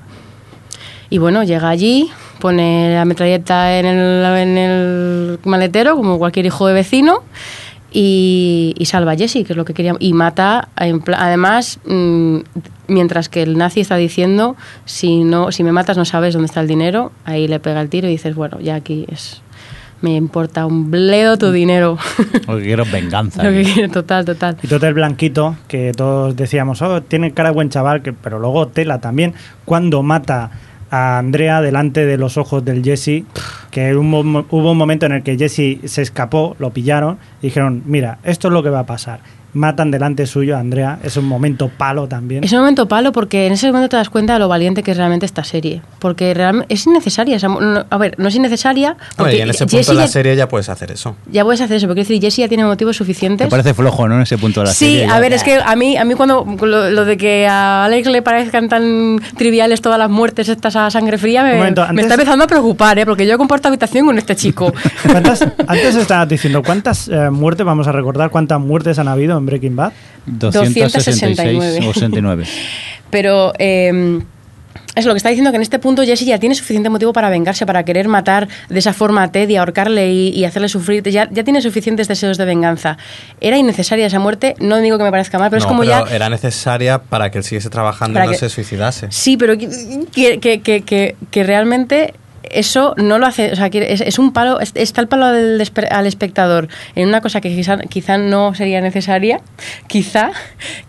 Y 1.10 1.18
bueno, 1.18 1.44
llega 1.44 1.70
allí, 1.70 2.12
pone 2.40 2.94
la 2.94 3.04
metralleta 3.04 3.80
en 3.80 3.88
el, 3.88 4.26
en 4.38 4.58
el 4.60 5.40
maletero, 5.44 5.96
como 5.96 6.20
cualquier 6.20 6.46
hijo 6.46 6.68
de 6.68 6.76
vecino, 6.76 7.24
y, 7.92 8.76
y 8.78 8.86
salva 8.86 9.14
a 9.14 9.16
Jesse, 9.16 9.46
que 9.46 9.54
es 9.54 9.58
lo 9.58 9.66
que 9.66 9.74
quería. 9.74 9.96
Y 10.00 10.14
mata, 10.14 10.70
además, 10.76 11.80
mm, 11.86 12.38
mientras 12.88 13.30
que 13.30 13.44
el 13.44 13.58
nazi 13.58 13.80
está 13.82 13.96
diciendo, 13.96 14.56
si, 14.86 15.24
no, 15.24 15.52
si 15.52 15.64
me 15.64 15.72
matas 15.72 15.98
no 15.98 16.06
sabes 16.06 16.34
dónde 16.34 16.48
está 16.48 16.62
el 16.62 16.68
dinero, 16.68 17.12
ahí 17.26 17.48
le 17.48 17.60
pega 17.60 17.82
el 17.82 17.90
tiro 17.90 18.08
y 18.08 18.12
dices, 18.12 18.36
bueno, 18.36 18.60
ya 18.60 18.76
aquí 18.76 19.06
es... 19.10 19.42
Me 20.02 20.16
importa 20.16 20.66
un 20.66 20.90
bledo 20.90 21.38
tu 21.38 21.52
dinero. 21.52 21.98
Lo 22.48 22.58
que 22.58 22.64
quiero 22.64 22.84
es 22.84 22.92
venganza. 22.92 23.44
Lo 23.50 23.52
que 23.52 23.64
quiero, 23.64 23.92
total, 23.92 24.24
total. 24.24 24.56
Y 24.64 24.68
todo 24.68 24.88
el 24.88 24.94
blanquito, 24.94 25.58
que 25.68 25.92
todos 25.92 26.38
decíamos, 26.38 26.82
oh, 26.82 27.02
tiene 27.02 27.34
cara 27.34 27.50
de 27.50 27.56
buen 27.56 27.70
chaval, 27.70 28.02
que, 28.02 28.14
pero 28.14 28.40
luego 28.40 28.70
tela 28.70 29.02
también, 29.02 29.34
cuando 29.66 30.02
mata 30.02 30.52
a 30.92 31.18
Andrea 31.18 31.62
delante 31.62 32.06
de 32.06 32.18
los 32.18 32.38
ojos 32.38 32.66
del 32.66 32.84
Jesse, 32.84 33.24
que 33.72 33.96
hubo 33.96 34.72
un 34.72 34.78
momento 34.78 35.06
en 35.06 35.12
el 35.14 35.24
que 35.24 35.38
Jesse 35.38 35.80
se 35.90 36.02
escapó, 36.02 36.56
lo 36.60 36.72
pillaron, 36.72 37.18
y 37.42 37.48
dijeron, 37.48 37.84
mira, 37.86 38.20
esto 38.24 38.48
es 38.48 38.54
lo 38.54 38.64
que 38.64 38.70
va 38.70 38.80
a 38.80 38.86
pasar. 38.86 39.20
Matan 39.54 39.92
delante 39.92 40.26
suyo 40.28 40.56
a 40.56 40.60
Andrea. 40.60 41.00
Es 41.04 41.18
un 41.18 41.26
momento 41.26 41.70
palo 41.70 42.08
también. 42.08 42.44
Es 42.44 42.52
un 42.54 42.60
momento 42.60 42.88
palo 42.88 43.12
porque 43.12 43.48
en 43.48 43.54
ese 43.54 43.68
momento 43.68 43.90
te 43.90 43.98
das 43.98 44.10
cuenta 44.10 44.34
de 44.34 44.40
lo 44.40 44.48
valiente 44.48 44.84
que 44.84 44.92
es 44.92 44.98
realmente 44.98 45.26
esta 45.26 45.44
serie. 45.44 45.82
Porque 46.00 46.34
realmente 46.34 46.74
es 46.74 46.86
innecesaria. 46.86 47.36
esa 47.38 47.50
mu- 47.50 47.60
no- 47.62 47.86
a 47.90 47.98
ver, 47.98 48.16
no 48.18 48.28
es 48.28 48.36
innecesaria. 48.36 48.96
Porque 49.18 49.38
y 49.38 49.42
en 49.42 49.50
ese 49.50 49.66
Jessie 49.66 49.80
punto 49.80 49.92
de 49.94 49.98
la 50.00 50.08
serie 50.08 50.36
ya 50.36 50.48
puedes 50.48 50.70
hacer 50.70 50.92
eso. 50.92 51.16
ya 51.32 51.44
puedes 51.44 51.62
hacer 51.62 51.78
eso. 51.78 51.88
Porque 51.88 52.02
quiero 52.02 52.08
decir, 52.10 52.22
Jessie 52.22 52.44
ya 52.44 52.48
tiene 52.48 52.66
motivos 52.66 52.96
Te 52.96 52.98
suficientes. 53.00 53.48
parece 53.48 53.74
flojo, 53.74 54.08
¿no? 54.08 54.16
En 54.16 54.22
ese 54.22 54.38
punto 54.38 54.60
de 54.62 54.68
la 54.68 54.74
Sí, 54.74 54.86
serie. 54.86 55.06
a 55.06 55.08
ya. 55.16 55.20
ver, 55.20 55.34
es 55.34 55.44
que 55.44 55.56
a 55.64 55.76
mí, 55.76 55.98
a 55.98 56.06
mí 56.06 56.14
cuando 56.16 56.46
lo, 56.62 56.90
lo 56.92 57.06
de 57.06 57.18
que 57.18 57.48
a 57.48 57.86
Alex 57.86 58.08
le 58.10 58.22
parezcan 58.22 58.70
tan 58.70 59.20
triviales 59.38 59.82
todas 59.82 59.98
las 60.00 60.10
muertes 60.10 60.50
estas 60.50 60.76
a 60.76 60.90
sangre 60.90 61.18
fría 61.18 61.44
me, 61.44 61.54
me 61.94 62.02
está 62.02 62.14
empezando 62.16 62.46
a 62.46 62.48
preocupar, 62.48 62.98
¿eh? 63.00 63.06
porque 63.06 63.26
yo 63.28 63.38
comparto 63.38 63.68
habitación 63.68 64.06
con 64.06 64.18
este 64.18 64.36
chico. 64.36 64.72
¿Cuántas- 65.12 65.42
antes 65.68 65.96
estabas 65.96 66.28
diciendo, 66.30 66.62
¿cuántas 66.64 67.08
eh, 67.08 67.30
muertes, 67.30 67.66
vamos 67.66 67.88
a 67.88 67.92
recordar, 67.92 68.30
cuántas 68.30 68.60
muertes 68.60 69.00
han 69.00 69.08
habido 69.08 69.39
en 69.40 69.46
Breaking 69.46 69.76
Bad? 69.76 69.94
266 70.26 71.86
o 71.86 71.94
69. 71.94 72.44
Pero 73.10 73.54
eh, 73.58 74.20
es 74.96 75.06
lo 75.06 75.14
que 75.14 75.18
está 75.18 75.30
diciendo 75.30 75.52
que 75.52 75.56
en 75.56 75.62
este 75.62 75.80
punto 75.80 76.04
Jesse 76.04 76.26
ya 76.26 76.38
tiene 76.40 76.56
suficiente 76.56 76.90
motivo 76.90 77.14
para 77.14 77.30
vengarse, 77.30 77.66
para 77.66 77.84
querer 77.84 78.08
matar 78.08 78.48
de 78.70 78.80
esa 78.80 78.94
forma 78.94 79.24
a 79.24 79.32
Ted 79.32 79.50
y 79.50 79.56
ahorcarle 79.56 80.12
y, 80.12 80.30
y 80.30 80.46
hacerle 80.46 80.68
sufrir. 80.70 81.04
Ya, 81.10 81.28
ya 81.32 81.44
tiene 81.44 81.62
suficientes 81.62 82.08
deseos 82.08 82.38
de 82.38 82.46
venganza. 82.46 82.98
Era 83.42 83.58
innecesaria 83.58 84.06
esa 84.08 84.20
muerte, 84.20 84.56
no 84.60 84.78
digo 84.78 84.98
que 84.98 85.04
me 85.04 85.12
parezca 85.12 85.40
mal, 85.40 85.50
pero 85.50 85.60
es 85.60 85.66
como 85.66 85.82
pero 85.82 86.06
ya... 86.06 86.16
era 86.16 86.30
necesaria 86.30 87.00
para 87.02 87.32
que 87.32 87.38
él 87.40 87.44
siguiese 87.44 87.70
trabajando 87.70 88.20
y 88.20 88.24
no 88.26 88.32
que- 88.32 88.38
se 88.38 88.50
suicidase. 88.50 89.08
Sí, 89.12 89.38
pero 89.38 89.58
que, 89.58 89.70
que, 90.12 90.40
que, 90.62 90.82
que, 90.82 91.16
que 91.32 91.44
realmente 91.44 92.14
eso 92.52 92.94
no 92.98 93.20
lo 93.20 93.26
hace, 93.26 93.52
o 93.52 93.56
sea, 93.56 93.70
que 93.70 93.94
es, 93.94 94.02
es 94.02 94.20
un 94.20 94.32
palo, 94.34 94.60
es- 94.60 94.72
está 94.76 95.02
el 95.02 95.08
palo 95.08 95.28
del 95.32 95.60
espe- 95.62 95.88
al 95.92 96.06
espectador 96.08 96.68
en 96.96 97.08
una 97.08 97.22
cosa 97.22 97.42
que 97.42 97.50
quizá, 97.50 97.78
quizá 97.80 98.18
no 98.18 98.54
sería 98.56 98.82
necesaria, 98.82 99.42
quizá, 99.88 100.32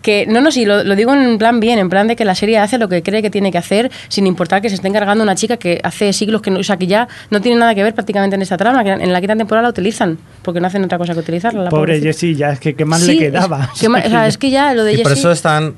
que, 0.01 0.25
no, 0.27 0.41
no, 0.41 0.51
sí, 0.51 0.65
lo, 0.65 0.83
lo 0.83 0.95
digo 0.95 1.13
en 1.13 1.37
plan 1.37 1.59
bien, 1.59 1.79
en 1.79 1.89
plan 1.89 2.07
de 2.07 2.15
que 2.15 2.25
la 2.25 2.35
serie 2.35 2.57
hace 2.57 2.77
lo 2.77 2.89
que 2.89 3.03
cree 3.03 3.21
que 3.21 3.29
tiene 3.29 3.51
que 3.51 3.57
hacer, 3.57 3.91
sin 4.07 4.27
importar 4.27 4.61
que 4.61 4.69
se 4.69 4.75
esté 4.75 4.87
encargando 4.87 5.23
una 5.23 5.35
chica 5.35 5.57
que 5.57 5.79
hace 5.83 6.13
siglos 6.13 6.41
que 6.41 6.51
no, 6.51 6.59
o 6.59 6.63
sea, 6.63 6.77
que 6.77 6.87
ya 6.87 7.07
no 7.29 7.41
tiene 7.41 7.59
nada 7.59 7.75
que 7.75 7.83
ver 7.83 7.93
prácticamente 7.93 8.35
en 8.35 8.41
esta 8.41 8.57
trama, 8.57 8.83
que 8.83 8.91
en 8.91 9.13
la 9.13 9.19
quinta 9.21 9.35
temporada 9.35 9.63
la 9.63 9.69
utilizan, 9.69 10.17
porque 10.41 10.59
no 10.59 10.67
hacen 10.67 10.83
otra 10.83 10.97
cosa 10.97 11.13
que 11.13 11.19
utilizarla. 11.19 11.63
la 11.63 11.69
Pobre. 11.69 11.99
Jessie, 11.99 12.35
ya 12.35 12.51
es 12.51 12.59
que 12.59 12.73
qué 12.75 12.85
más 12.85 13.01
Sí, 13.01 13.07
le 13.07 13.13
es- 13.13 13.19
quedaba. 13.31 13.69
que 13.79 13.89
ma- 13.89 14.03
o 14.05 14.09
sea, 14.09 14.27
es 14.27 14.37
que 14.37 14.49
ya 14.49 14.73
lo 14.73 14.83
de 14.83 14.93
Y 14.93 14.97
por 15.03 15.11
Jessie- 15.11 15.19
eso 15.19 15.31
es 15.31 15.41
tan 15.41 15.73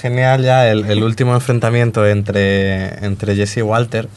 genial 0.00 0.42
ya 0.42 0.68
el, 0.70 0.86
el 0.86 1.02
último 1.02 1.34
enfrentamiento 1.34 2.06
entre, 2.06 3.04
entre 3.04 3.36
Jesse 3.36 3.58
y 3.58 3.62
Walter. 3.62 4.08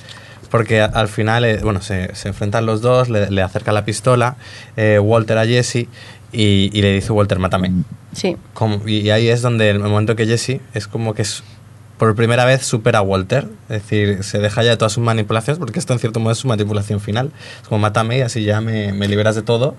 Porque 0.55 0.79
al 0.79 1.09
final, 1.09 1.43
eh, 1.43 1.59
bueno, 1.61 1.81
se, 1.81 2.15
se 2.15 2.29
enfrentan 2.29 2.65
los 2.65 2.79
dos, 2.81 3.09
le, 3.09 3.29
le 3.29 3.41
acerca 3.41 3.73
la 3.73 3.83
pistola, 3.83 4.37
eh, 4.77 4.99
Walter 4.99 5.37
a 5.37 5.45
Jesse 5.45 5.87
y, 6.31 6.69
y 6.71 6.81
le 6.81 6.93
dice 6.93 7.11
Walter, 7.11 7.39
mátame. 7.39 7.71
Sí. 8.13 8.37
Como- 8.53 8.81
y, 8.87 8.99
y 8.99 9.09
ahí 9.09 9.27
es 9.27 9.41
donde 9.41 9.69
el 9.69 9.79
momento 9.79 10.15
que 10.15 10.25
Jesse 10.25 10.61
es 10.73 10.87
como 10.87 11.13
que 11.13 11.23
es, 11.23 11.43
por 11.97 12.15
primera 12.15 12.45
vez 12.45 12.61
supera 12.65 12.99
a 12.99 13.01
Walter. 13.01 13.47
Es 13.69 13.81
decir, 13.83 14.23
se 14.23 14.39
deja 14.39 14.63
ya 14.63 14.69
de 14.71 14.77
todas 14.77 14.93
sus 14.93 15.03
manipulaciones, 15.03 15.59
porque 15.59 15.77
esto 15.79 15.91
en 15.91 15.99
cierto 15.99 16.21
modo 16.21 16.31
es 16.31 16.37
su 16.39 16.47
manipulación 16.47 17.01
final. 17.01 17.31
Es 17.61 17.67
como, 17.67 17.79
mátame 17.79 18.19
y 18.19 18.21
así 18.21 18.43
ya 18.45 18.61
me, 18.61 18.93
me 18.93 19.09
liberas 19.09 19.35
de 19.35 19.41
todo. 19.41 19.75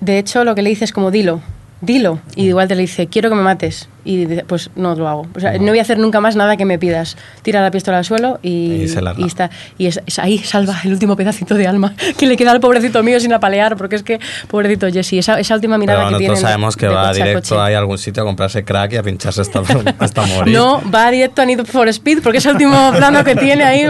De 0.00 0.18
hecho, 0.18 0.44
lo 0.44 0.54
que 0.54 0.60
le 0.60 0.68
dice 0.70 0.84
es 0.84 0.92
como, 0.92 1.10
dilo, 1.10 1.40
dilo. 1.80 2.20
Y 2.36 2.46
igual 2.46 2.68
te 2.68 2.74
le 2.74 2.82
dice, 2.82 3.06
quiero 3.06 3.30
que 3.30 3.36
me 3.36 3.42
mates. 3.42 3.88
Y 4.02 4.24
dice, 4.24 4.44
pues 4.46 4.70
no 4.76 4.94
lo 4.94 5.08
hago. 5.08 5.26
O 5.36 5.40
sea, 5.40 5.58
no 5.58 5.66
voy 5.66 5.78
a 5.78 5.82
hacer 5.82 5.98
nunca 5.98 6.20
más 6.20 6.34
nada 6.34 6.56
que 6.56 6.64
me 6.64 6.78
pidas. 6.78 7.18
Tira 7.42 7.60
la 7.60 7.70
pistola 7.70 7.98
al 7.98 8.04
suelo 8.04 8.38
y, 8.42 8.86
Y 8.86 8.94
y 9.18 9.26
está. 9.26 9.50
Y 9.76 9.86
es, 9.86 10.00
es 10.06 10.18
ahí 10.18 10.38
salva 10.38 10.80
el 10.84 10.92
último 10.92 11.16
pedacito 11.16 11.54
de 11.54 11.66
alma 11.66 11.94
que 12.18 12.26
le 12.26 12.36
queda 12.36 12.52
al 12.52 12.60
pobrecito 12.60 13.02
mío 13.02 13.20
sin 13.20 13.32
apalear, 13.32 13.76
porque 13.76 13.96
es 13.96 14.02
que, 14.02 14.18
pobrecito 14.48 14.90
Jesse, 14.90 15.14
esa, 15.14 15.38
esa 15.38 15.54
última 15.54 15.76
mirada 15.76 15.98
Pero 15.98 16.08
que 16.08 16.12
nosotros 16.14 16.38
tiene. 16.38 16.50
sabemos 16.50 16.76
que 16.76 16.86
de 16.86 16.94
va 16.94 17.10
a 17.10 17.12
directo 17.12 17.62
ahí 17.62 17.74
a 17.74 17.78
algún 17.78 17.98
sitio 17.98 18.22
a 18.22 18.26
comprarse 18.26 18.64
crack 18.64 18.94
y 18.94 18.96
a 18.96 19.02
pincharse 19.02 19.42
hasta, 19.42 19.60
hasta 19.98 20.26
morir. 20.26 20.54
No, 20.54 20.82
va 20.90 21.10
directo 21.10 21.42
a 21.42 21.46
Need 21.46 21.66
for 21.66 21.86
Speed, 21.88 22.22
porque 22.22 22.38
es 22.38 22.46
el 22.46 22.52
último 22.52 22.92
plano 22.96 23.22
que 23.22 23.36
tiene 23.36 23.64
ahí 23.64 23.84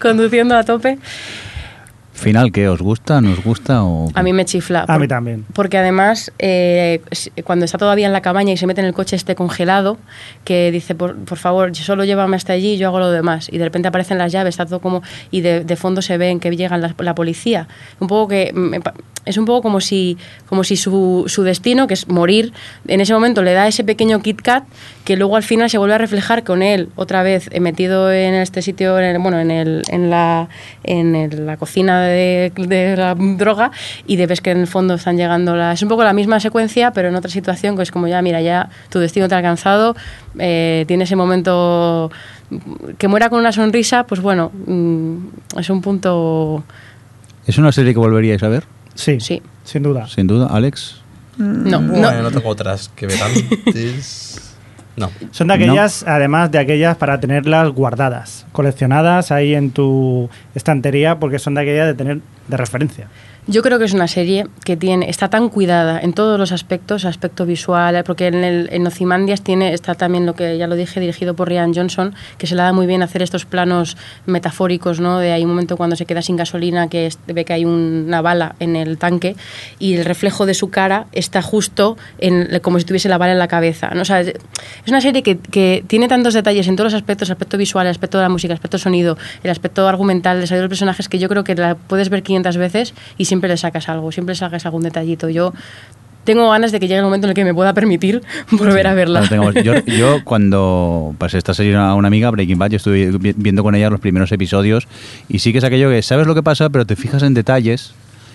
conduciendo 0.00 0.56
a 0.56 0.64
tope. 0.64 0.98
Final, 2.14 2.52
¿qué? 2.52 2.68
¿Os 2.68 2.80
gusta? 2.80 3.20
¿Nos 3.20 3.42
gusta? 3.44 3.82
O... 3.84 4.08
A 4.14 4.22
mí 4.22 4.32
me 4.32 4.44
chifla. 4.44 4.82
A 4.82 4.86
por- 4.86 5.00
mí 5.00 5.08
también. 5.08 5.44
Porque 5.52 5.76
además, 5.78 6.32
eh, 6.38 7.02
cuando 7.44 7.64
está 7.64 7.76
todavía 7.76 8.06
en 8.06 8.12
la 8.12 8.22
cabaña 8.22 8.52
y 8.52 8.56
se 8.56 8.66
mete 8.66 8.80
en 8.80 8.86
el 8.86 8.94
coche 8.94 9.16
este 9.16 9.34
congelado, 9.34 9.98
que 10.44 10.70
dice, 10.70 10.94
por, 10.94 11.16
por 11.16 11.38
favor, 11.38 11.74
solo 11.76 12.04
llévame 12.04 12.36
hasta 12.36 12.52
allí 12.52 12.74
y 12.74 12.76
yo 12.78 12.86
hago 12.88 13.00
lo 13.00 13.10
demás. 13.10 13.48
Y 13.52 13.58
de 13.58 13.64
repente 13.64 13.88
aparecen 13.88 14.16
las 14.16 14.32
llaves, 14.32 14.54
está 14.54 14.64
todo 14.64 14.80
como... 14.80 15.02
Y 15.30 15.40
de, 15.40 15.64
de 15.64 15.76
fondo 15.76 16.00
se 16.02 16.16
ven 16.16 16.40
que 16.40 16.50
llegan 16.56 16.80
la, 16.80 16.94
la 16.96 17.14
policía. 17.14 17.68
Un 18.00 18.08
poco 18.08 18.28
que... 18.28 18.52
me 18.54 18.80
pa- 18.80 18.94
es 19.26 19.38
un 19.38 19.46
poco 19.46 19.62
como 19.62 19.80
si, 19.80 20.18
como 20.50 20.64
si 20.64 20.76
su, 20.76 21.24
su 21.28 21.42
destino, 21.44 21.86
que 21.86 21.94
es 21.94 22.08
morir, 22.08 22.52
en 22.86 23.00
ese 23.00 23.14
momento 23.14 23.42
le 23.42 23.54
da 23.54 23.66
ese 23.66 23.82
pequeño 23.82 24.20
Kit 24.20 24.42
Kat 24.42 24.64
que 25.04 25.16
luego 25.16 25.36
al 25.36 25.42
final 25.42 25.68
se 25.68 25.76
vuelve 25.76 25.94
a 25.94 25.98
reflejar 25.98 26.44
con 26.44 26.62
él 26.62 26.88
otra 26.96 27.22
vez 27.22 27.48
eh, 27.52 27.60
metido 27.60 28.10
en 28.10 28.32
este 28.34 28.62
sitio, 28.62 28.98
en 28.98 29.04
el- 29.04 29.18
bueno, 29.18 29.38
en, 29.38 29.50
el, 29.50 29.82
en, 29.90 30.08
la, 30.08 30.48
en 30.82 31.14
el- 31.14 31.44
la 31.44 31.58
cocina 31.58 32.00
de, 32.02 32.50
de 32.56 32.96
la 32.96 33.14
droga 33.14 33.70
y 34.06 34.16
de 34.16 34.26
ves 34.26 34.40
que 34.40 34.50
en 34.52 34.60
el 34.60 34.66
fondo 34.66 34.94
están 34.94 35.16
llegando 35.18 35.54
la... 35.56 35.72
Es 35.72 35.82
un 35.82 35.90
poco 35.90 36.04
la 36.04 36.14
misma 36.14 36.40
secuencia, 36.40 36.90
pero 36.92 37.08
en 37.08 37.16
otra 37.16 37.30
situación 37.30 37.76
que 37.76 37.82
es 37.82 37.90
como 37.90 38.08
ya, 38.08 38.22
mira, 38.22 38.40
ya 38.40 38.70
tu 38.88 38.98
destino 38.98 39.28
te 39.28 39.34
ha 39.34 39.38
alcanzado, 39.38 39.94
eh, 40.38 40.84
tiene 40.88 41.04
ese 41.04 41.16
momento 41.16 42.10
que 42.98 43.06
muera 43.08 43.28
con 43.28 43.40
una 43.40 43.52
sonrisa, 43.52 44.06
pues 44.06 44.20
bueno, 44.22 44.52
mm, 44.66 45.16
es 45.58 45.68
un 45.68 45.82
punto... 45.82 46.64
¿Es 47.46 47.58
una 47.58 47.72
serie 47.72 47.92
que 47.92 47.98
volveríais 47.98 48.42
a 48.42 48.48
ver? 48.48 48.64
Sí, 48.94 49.20
Sí. 49.20 49.42
sin 49.64 49.82
duda. 49.82 50.06
Sin 50.08 50.26
duda, 50.26 50.46
Alex. 50.46 51.02
No, 51.36 51.80
Bueno, 51.80 52.12
no, 52.12 52.22
no 52.22 52.30
tengo 52.30 52.48
otras 52.48 52.90
que 52.94 53.06
ver 53.08 53.18
antes. 53.22 54.30
No. 54.96 55.10
Son 55.32 55.48
de 55.48 55.54
aquellas, 55.54 56.04
además 56.06 56.50
de 56.50 56.58
aquellas 56.58 56.96
para 56.96 57.18
tenerlas 57.18 57.70
guardadas, 57.70 58.46
coleccionadas 58.52 59.32
ahí 59.32 59.54
en 59.54 59.70
tu 59.70 60.30
estantería, 60.54 61.18
porque 61.18 61.38
son 61.38 61.54
de 61.54 61.62
aquellas 61.62 61.86
de 61.86 61.94
tener 61.94 62.20
de 62.46 62.56
referencia. 62.56 63.08
Yo 63.46 63.60
creo 63.62 63.78
que 63.78 63.84
es 63.84 63.92
una 63.92 64.08
serie 64.08 64.46
que 64.64 64.74
tiene, 64.74 65.10
está 65.10 65.28
tan 65.28 65.50
cuidada 65.50 66.00
en 66.00 66.14
todos 66.14 66.38
los 66.38 66.50
aspectos, 66.50 67.04
aspecto 67.04 67.44
visual, 67.44 68.02
porque 68.04 68.28
en, 68.28 68.42
el, 68.42 68.70
en 68.72 68.86
Ozymandias 68.86 69.42
tiene, 69.42 69.74
está 69.74 69.94
también 69.94 70.24
lo 70.24 70.34
que 70.34 70.56
ya 70.56 70.66
lo 70.66 70.76
dije, 70.76 70.98
dirigido 70.98 71.34
por 71.34 71.48
Ryan 71.50 71.74
Johnson, 71.74 72.14
que 72.38 72.46
se 72.46 72.54
le 72.54 72.62
da 72.62 72.72
muy 72.72 72.86
bien 72.86 73.02
hacer 73.02 73.20
estos 73.20 73.44
planos 73.44 73.98
metafóricos, 74.24 74.98
¿no? 74.98 75.18
De 75.18 75.32
hay 75.32 75.42
un 75.42 75.50
momento 75.50 75.76
cuando 75.76 75.94
se 75.94 76.06
queda 76.06 76.22
sin 76.22 76.36
gasolina 76.36 76.88
que 76.88 77.04
es- 77.06 77.18
ve 77.26 77.44
que 77.44 77.52
hay 77.52 77.66
un- 77.66 78.04
una 78.06 78.22
bala 78.22 78.54
en 78.60 78.76
el 78.76 78.96
tanque 78.96 79.36
y 79.78 79.94
el 79.96 80.06
reflejo 80.06 80.46
de 80.46 80.54
su 80.54 80.70
cara 80.70 81.04
está 81.12 81.42
justo 81.42 81.98
en, 82.18 82.58
como 82.60 82.78
si 82.78 82.86
tuviese 82.86 83.10
la 83.10 83.18
bala 83.18 83.32
en 83.32 83.38
la 83.38 83.48
cabeza. 83.48 83.90
¿no? 83.94 84.00
O 84.00 84.04
sea, 84.06 84.22
es 84.22 84.32
una 84.88 85.02
serie 85.02 85.22
que, 85.22 85.36
que 85.36 85.84
tiene 85.86 86.08
tantos 86.08 86.32
detalles 86.32 86.66
en 86.66 86.76
todos 86.76 86.92
los 86.92 86.98
aspectos, 86.98 87.28
aspecto 87.28 87.58
visual, 87.58 87.86
aspecto 87.88 88.16
de 88.16 88.22
la 88.24 88.30
música, 88.30 88.54
aspecto 88.54 88.78
sonido, 88.78 89.18
el 89.42 89.50
aspecto 89.50 89.86
argumental, 89.86 90.36
el 90.36 90.40
desarrollo 90.44 90.62
de 90.62 90.68
los 90.68 90.70
personajes, 90.78 91.10
que 91.10 91.18
yo 91.18 91.28
creo 91.28 91.44
que 91.44 91.54
la 91.54 91.74
puedes 91.74 92.08
ver 92.08 92.22
500 92.22 92.56
veces 92.56 92.94
y 93.18 93.26
siempre 93.34 93.48
le 93.48 93.56
sacas 93.56 93.88
algo, 93.88 94.12
siempre 94.12 94.34
le 94.34 94.38
sacas 94.38 94.64
algún 94.66 94.82
detallito. 94.82 95.28
Yo 95.28 95.52
tengo 96.24 96.48
ganas 96.50 96.72
de 96.72 96.80
que 96.80 96.86
llegue 96.88 96.98
el 96.98 97.04
momento 97.04 97.26
en 97.26 97.30
el 97.30 97.34
que 97.34 97.44
me 97.44 97.52
pueda 97.52 97.74
permitir 97.74 98.22
volver 98.52 98.86
a 98.86 98.94
verla. 98.94 99.20
Yo, 99.62 99.74
yo 99.86 100.24
cuando 100.24 101.14
pasé 101.18 101.36
esta 101.38 101.52
serie 101.52 101.76
a 101.76 101.94
una 101.94 102.08
amiga, 102.08 102.30
Breaking 102.30 102.58
Bad, 102.58 102.70
yo 102.70 102.76
estuve 102.76 103.10
vi- 103.18 103.34
viendo 103.36 103.62
con 103.62 103.74
ella 103.74 103.90
los 103.90 104.00
primeros 104.00 104.30
episodios 104.32 104.88
y 105.28 105.40
sí 105.40 105.52
que 105.52 105.58
es 105.58 105.64
aquello 105.64 105.90
que 105.90 106.00
sabes 106.02 106.26
lo 106.26 106.34
que 106.34 106.42
pasa, 106.42 106.70
pero 106.70 106.86
te 106.86 106.96
fijas 106.96 107.22
en 107.22 107.34
detalles 107.34 107.92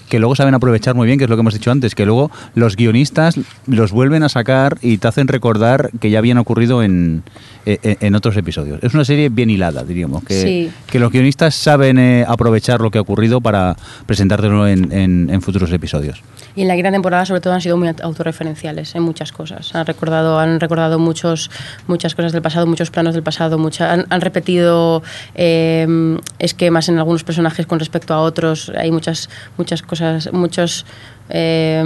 que 0.10 0.20
luego 0.20 0.36
saben 0.36 0.54
aprovechar 0.56 0.96
muy 0.96 1.06
bien, 1.08 1.18
que 1.20 1.26
es 1.26 1.30
lo 1.30 1.36
que 1.36 1.42
hemos 1.42 1.54
dicho 1.54 1.72
antes, 1.72 1.96
que 1.96 2.06
luego 2.06 2.32
los 2.56 2.76
guionistas 2.76 3.36
los 3.68 3.92
vuelven 3.92 4.24
a 4.24 4.30
sacar 4.30 4.78
y 4.82 4.98
te 4.98 5.08
hacen 5.08 5.28
recordar 5.28 5.92
que 6.00 6.10
ya 6.10 6.20
habían 6.20 6.38
ocurrido 6.40 6.82
en, 6.84 7.24
en, 7.66 7.98
en 8.02 8.16
otros 8.16 8.36
episodios. 8.38 8.80
Es 8.84 8.94
una 8.94 9.06
serie 9.06 9.30
bien 9.30 9.50
hilada, 9.50 9.84
diríamos, 9.84 10.24
que, 10.24 10.42
Sí. 10.42 10.72
que 10.90 11.00
los 11.00 11.12
guionistas 11.12 11.54
saben 11.56 12.00
eh, 12.00 12.26
aprovechar 12.28 12.82
lo 12.82 12.90
que 12.92 12.98
ha 12.98 13.02
ocurrido 13.02 13.40
para 13.40 13.76
presentártelo 14.06 14.68
en, 14.68 14.92
en- 14.92 15.30
en 15.30 15.42
futuros 15.42 15.72
episodios. 15.72 16.22
Y 16.56 16.64
en 16.64 16.68
la 16.68 16.76
quinta 16.76 16.92
temporada, 16.92 17.26
sobre 17.26 17.42
todo, 17.42 17.54
han 17.54 17.62
sido 17.62 17.78
muy 17.78 17.90
autorreferenciales 18.02 18.96
en 18.96 19.04
muchas 19.04 19.32
cosas. 19.32 19.74
Han 19.76 19.86
recordado, 19.86 20.40
han 20.40 20.60
recordado 20.60 20.98
muchos, 20.98 21.52
muchas 21.88 22.16
cosas 22.16 22.32
del 22.32 22.42
pasado, 22.42 22.66
muchos 22.66 22.90
planos 22.90 23.14
del 23.14 23.24
pasado, 23.24 23.58
mucha- 23.60 23.94
han, 23.94 24.06
han 24.10 24.22
repetido 24.22 25.04
eh, 25.36 26.18
esquemas 26.40 26.90
en 26.90 26.98
algunos 26.98 27.24
personajes 27.24 27.66
con 27.68 27.80
respecto 27.80 28.14
a 28.14 28.22
otros. 28.22 28.72
Hay 28.78 28.92
muchas, 28.92 29.30
muchas 29.58 29.82
cosas, 29.84 29.99
muchos 30.32 30.86
eh, 31.30 31.84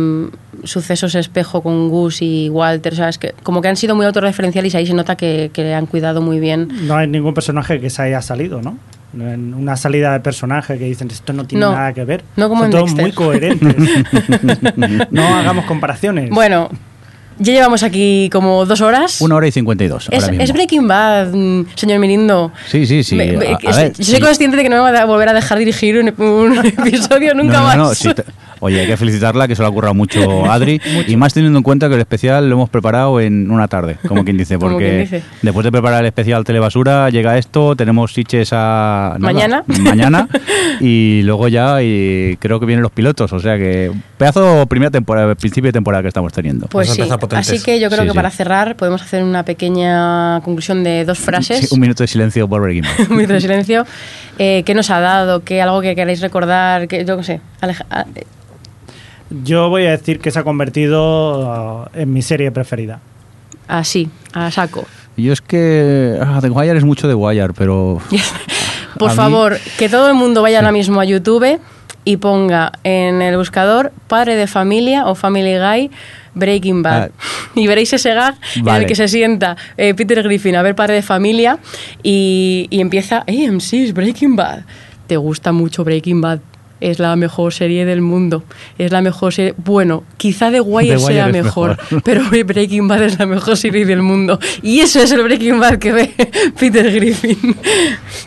sucesos 0.64 1.16
espejo 1.16 1.62
con 1.62 1.90
Gus 1.90 2.22
y 2.22 2.50
Walter. 2.50 2.94
O 2.94 2.96
sea, 2.96 3.10
es 3.10 3.18
que 3.18 3.34
como 3.44 3.62
que 3.62 3.68
han 3.68 3.76
sido 3.76 3.96
muy 3.96 4.06
autorreferenciales 4.06 4.74
y 4.74 4.78
ahí 4.78 4.86
se 4.88 4.94
nota 4.94 5.16
que, 5.16 5.52
que 5.54 5.74
han 5.74 5.86
cuidado 5.86 6.22
muy 6.22 6.40
bien. 6.40 6.70
No 6.88 6.96
hay 6.96 7.08
ningún 7.08 7.34
personaje 7.34 7.80
que 7.80 7.90
se 7.90 8.02
haya 8.04 8.22
salido, 8.22 8.62
¿no? 8.62 8.78
En 9.16 9.54
una 9.54 9.78
salida 9.78 10.12
de 10.14 10.22
personaje 10.22 10.80
que 10.80 10.86
dicen 10.86 11.08
esto 11.12 11.34
no 11.34 11.46
tiene 11.46 11.66
No. 11.66 11.72
nada 11.74 11.94
que 11.94 12.04
ver. 12.04 12.24
No 12.36 12.50
como 12.50 12.62
Son 12.62 12.66
en 12.66 12.72
todos 12.72 12.96
Dexter. 12.96 13.04
muy 13.04 13.12
coherentes. 13.12 13.76
no 15.12 15.24
hagamos 15.36 15.66
comparaciones. 15.66 16.30
Bueno, 16.32 16.70
ya 17.40 17.54
llevamos 17.54 17.84
aquí 17.84 18.30
como 18.32 18.66
dos 18.66 18.82
horas. 18.82 19.20
Una 19.22 19.36
hora 19.36 19.48
y 19.48 19.52
52. 19.52 20.08
Es, 20.12 20.14
ahora 20.14 20.28
mismo. 20.32 20.44
es 20.44 20.54
Breaking 20.54 20.88
Bad, 20.88 21.28
mm, 21.34 21.66
señor 21.76 22.00
Mirindo. 22.00 22.52
Sí, 22.68 22.86
sí, 22.86 23.04
sí. 23.04 23.16
Me- 23.16 23.34
me- 23.38 23.48
A- 23.48 23.58
a 23.64 23.70
es- 23.70 23.76
ver, 23.78 23.94
yo 23.98 24.04
soy 24.06 24.16
sí. 24.16 24.22
consciente 24.22 24.58
de 24.58 24.64
que 24.64 24.70
no 24.70 24.84
me 24.84 24.92
va 24.92 25.02
a 25.02 25.06
volver 25.06 25.30
a 25.30 25.34
dejar 25.34 25.58
dirigir 25.60 25.98
un, 25.98 26.14
un 26.22 26.66
episodio 26.66 27.34
nunca 27.34 27.54
No, 27.60 27.76
no, 27.76 27.84
más. 27.86 28.06
no, 28.06 28.16
te- 28.16 28.24
Oye, 28.64 28.80
hay 28.82 28.88
que 28.88 28.96
felicitarla, 28.98 29.48
que 29.48 29.56
se 29.56 29.62
lo 29.62 29.68
ha 29.68 29.72
currado 29.72 29.94
mucho 29.94 30.46
Adri. 30.52 30.80
y 31.08 31.16
más 31.18 31.34
teniendo 31.34 31.58
en 31.60 31.64
cuenta 31.64 31.90
que 31.90 31.96
el 31.96 32.00
especial 32.02 32.48
lo 32.50 32.56
hemos 32.56 32.70
preparado 32.70 33.20
en 33.20 33.52
una 33.52 33.68
tarde, 33.68 33.98
como 34.08 34.24
quien 34.24 34.38
dice. 34.38 34.58
Porque 34.60 34.78
quien 34.86 35.00
dice. 35.02 35.24
después 35.42 35.64
de 35.66 35.72
preparar 35.72 36.00
el 36.02 36.06
especial 36.08 36.44
Telebasura, 36.46 37.10
llega 37.10 37.38
esto, 37.38 37.76
tenemos 37.76 38.14
Siches 38.14 38.52
a... 38.54 39.18
nada, 39.20 39.34
Mañana. 39.34 39.64
Mañana. 39.68 40.28
y 40.80 41.22
luego 41.24 41.48
ya 41.50 41.82
y 41.84 42.38
creo 42.40 42.60
que 42.60 42.66
vienen 42.66 42.84
los 42.84 42.92
pilotos. 42.92 43.34
O 43.34 43.40
sea 43.40 43.58
que 43.58 43.92
pedazo 44.18 44.66
primera 44.68 44.92
temporada, 44.92 45.36
principio 45.36 45.68
de 45.68 45.74
temporada 45.74 46.02
que 46.02 46.08
estamos 46.08 46.32
teniendo. 46.32 46.68
Pues 46.68 46.90
sí. 46.90 47.02
Así 47.32 47.62
que 47.62 47.80
yo 47.80 47.90
creo 47.90 48.02
Sí, 48.02 48.06
que 48.08 48.12
sí. 48.12 48.16
para 48.16 48.30
cerrar 48.30 48.76
podemos 48.78 49.02
hacer 49.02 49.24
una 49.24 49.44
pequeña 49.44 50.40
conclusión 50.42 50.84
de 50.84 51.04
dos 51.06 51.20
frases. 51.20 51.68
Sí, 51.70 51.76
un 51.76 51.80
minuto 51.82 52.04
de 52.04 52.08
silencio 52.08 52.48
por 52.48 52.62
un 52.62 52.70
minuto 53.10 53.34
de 53.34 53.42
silencio. 53.42 53.86
Eh, 54.40 54.64
¿Qué 54.66 54.74
nos 54.74 54.90
ha 54.90 55.00
dado? 55.00 55.44
¿Qué 55.44 55.62
algo 55.62 55.82
que 55.82 55.96
queréis 55.96 56.22
recordar? 56.22 56.88
Que 56.88 57.04
yo 57.06 57.18
qué 57.18 57.24
sé. 57.24 57.42
Aleja- 57.62 57.86
ah, 57.92 58.06
eh, 58.16 58.24
Yo 59.44 59.70
voy 59.70 59.86
a 59.86 59.92
decir 59.92 60.20
que 60.20 60.30
se 60.32 60.40
ha 60.40 60.44
convertido 60.44 61.84
uh, 61.84 61.86
en 61.94 62.14
mi 62.14 62.22
serie 62.22 62.52
preferida. 62.52 63.00
así, 63.68 64.10
a 64.34 64.52
saco. 64.52 64.86
Yo 65.18 65.32
es 65.34 65.42
que 65.42 66.18
ah, 66.22 66.40
The 66.42 66.50
Wire 66.50 66.78
es 66.78 66.84
mucho 66.84 67.08
de 67.08 67.14
Wire, 67.16 67.54
pero 67.58 68.00
Por 68.98 69.10
mí- 69.10 69.16
favor, 69.16 69.58
que 69.78 69.90
todo 69.90 70.08
el 70.10 70.16
mundo 70.16 70.42
vaya 70.42 70.60
ahora 70.60 70.72
mismo 70.72 71.00
a 71.00 71.06
YouTube 71.06 71.60
y 72.06 72.18
ponga 72.18 72.72
en 72.84 73.22
el 73.22 73.38
buscador 73.38 73.92
Padre 74.08 74.36
de 74.36 74.46
Familia 74.48 75.06
o 75.08 75.16
Family 75.16 75.58
Guy 75.58 75.92
Breaking 76.36 76.84
Bad. 76.84 77.12
Y 77.56 77.68
veréis 77.68 77.94
ese 77.94 78.14
gag 78.14 78.36
en 78.56 78.68
el 78.68 78.86
que 78.88 78.96
se 78.96 79.08
sienta 79.08 79.56
eh, 79.78 79.94
Peter 79.94 80.22
Griffin 80.24 80.56
a 80.56 80.64
ver 80.64 80.74
Padre 80.76 80.96
de 80.96 81.02
Familia 81.04 81.60
y, 82.02 82.66
y 82.72 82.82
empieza 82.82 83.20
AMC 83.28 83.74
es 83.74 83.94
Breaking 83.94 84.36
Bad. 84.36 84.62
¿Te 85.06 85.18
gusta 85.18 85.52
mucho 85.52 85.84
Breaking 85.84 86.20
Bad? 86.20 86.40
Es 86.84 87.00
la 87.00 87.16
mejor 87.16 87.54
serie 87.54 87.86
del 87.86 88.02
mundo. 88.02 88.44
Es 88.78 88.92
la 88.92 89.02
mejor 89.02 89.34
serie. 89.34 89.54
Bueno, 89.58 90.04
quizá 90.18 90.52
The 90.52 90.60
Wire, 90.60 90.98
The 90.98 91.04
Wire 91.04 91.14
sea 91.14 91.28
mejor, 91.30 91.78
mejor. 91.78 92.02
pero 92.04 92.22
Breaking 92.46 92.88
Bad 92.90 93.04
es 93.04 93.18
la 93.20 93.26
mejor 93.26 93.56
serie 93.56 93.86
del 93.86 94.02
mundo. 94.02 94.38
Y 94.62 94.80
eso 94.82 95.00
es 95.00 95.12
el 95.14 95.24
Breaking 95.24 95.60
Bad 95.62 95.78
que 95.78 95.94
ve 95.94 96.12
Peter 96.60 96.92
Griffin. 96.94 97.56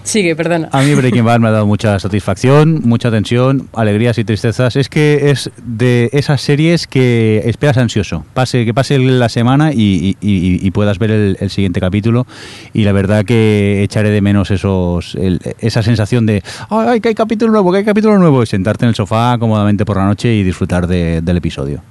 Sigue, 0.03 0.35
perdona. 0.35 0.69
A 0.73 0.81
mí 0.83 0.95
Breaking 0.95 1.25
Bad 1.25 1.41
me 1.41 1.49
ha 1.49 1.51
dado 1.51 1.67
mucha 1.67 1.99
satisfacción, 1.99 2.81
mucha 2.85 3.11
tensión, 3.11 3.69
alegrías 3.75 4.17
y 4.19 4.25
tristezas. 4.25 4.77
Es 4.77 4.89
que 4.89 5.31
es 5.31 5.51
de 5.67 6.09
esas 6.13 6.41
series 6.41 6.87
que 6.87 7.43
esperas 7.45 7.77
ansioso. 7.77 8.25
Pase, 8.33 8.65
que 8.65 8.73
pase 8.73 8.99
la 8.99 9.29
semana 9.29 9.73
y, 9.73 9.77
y- 9.77 10.17
y- 10.23 10.67
y 10.67 10.71
puedas 10.71 10.99
ver 10.99 11.11
el, 11.11 11.37
el 11.41 11.51
siguiente 11.51 11.81
capítulo. 11.81 12.27
Y 12.73 12.85
la 12.85 12.93
verdad 12.93 13.25
que 13.27 13.83
echaré 13.83 14.11
de 14.11 14.23
menos 14.23 14.51
esos 14.51 15.15
el- 15.17 15.41
esa 15.59 15.83
sensación 15.83 16.25
de 16.25 16.43
¡ay, 16.71 17.01
que 17.03 17.09
hay 17.09 17.15
capítulo 17.15 17.53
nuevo, 17.53 17.71
que 17.71 17.79
hay 17.79 17.85
capítulo 17.85 18.17
nuevo! 18.19 18.46
Y 18.47 18.49
sentarte 18.49 18.85
en 18.85 18.91
el 18.91 18.95
sofá 18.95 19.37
cómodamente 19.41 19.85
por 19.85 19.97
la 19.97 20.05
noche 20.05 20.33
y 20.33 20.45
disfrutar 20.45 20.87
de- 20.87 21.21
del 21.21 21.37
episodio. 21.39 21.83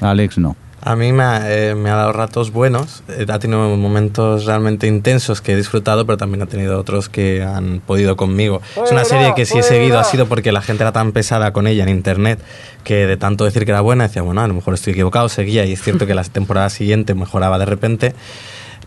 Alex, 0.00 0.38
no. 0.38 0.56
A 0.80 0.94
mí 0.96 1.12
me 1.12 1.22
ha, 1.24 1.42
eh, 1.52 1.74
me 1.74 1.90
ha 1.90 1.96
dado 1.96 2.12
ratos 2.12 2.50
buenos, 2.52 3.02
eh, 3.08 3.26
ha 3.28 3.38
tenido 3.40 3.76
momentos 3.76 4.46
realmente 4.46 4.86
intensos 4.86 5.40
que 5.42 5.52
he 5.52 5.56
disfrutado, 5.56 6.06
pero 6.06 6.16
también 6.16 6.40
ha 6.40 6.46
tenido 6.46 6.78
otros 6.78 7.08
que 7.08 7.42
han 7.42 7.80
podido 7.84 8.16
conmigo. 8.16 8.62
Es 8.82 8.90
una 8.92 9.04
serie 9.04 9.34
que 9.34 9.44
si 9.44 9.58
he 9.58 9.62
seguido 9.62 9.98
ha 9.98 10.04
sido 10.04 10.26
porque 10.26 10.50
la 10.52 10.62
gente 10.62 10.84
era 10.84 10.92
tan 10.92 11.10
pesada 11.12 11.52
con 11.52 11.66
ella 11.66 11.82
en 11.82 11.88
internet 11.90 12.40
que 12.84 13.06
de 13.06 13.16
tanto 13.16 13.44
decir 13.44 13.64
que 13.64 13.72
era 13.72 13.80
buena 13.80 14.04
decía, 14.06 14.22
bueno, 14.22 14.40
a 14.40 14.46
lo 14.48 14.54
mejor 14.54 14.72
estoy 14.74 14.92
equivocado, 14.92 15.28
seguía 15.28 15.66
y 15.66 15.72
es 15.72 15.82
cierto 15.82 16.06
que 16.06 16.14
la 16.14 16.22
temporada 16.24 16.70
siguiente 16.70 17.14
mejoraba 17.14 17.58
de 17.58 17.66
repente, 17.66 18.14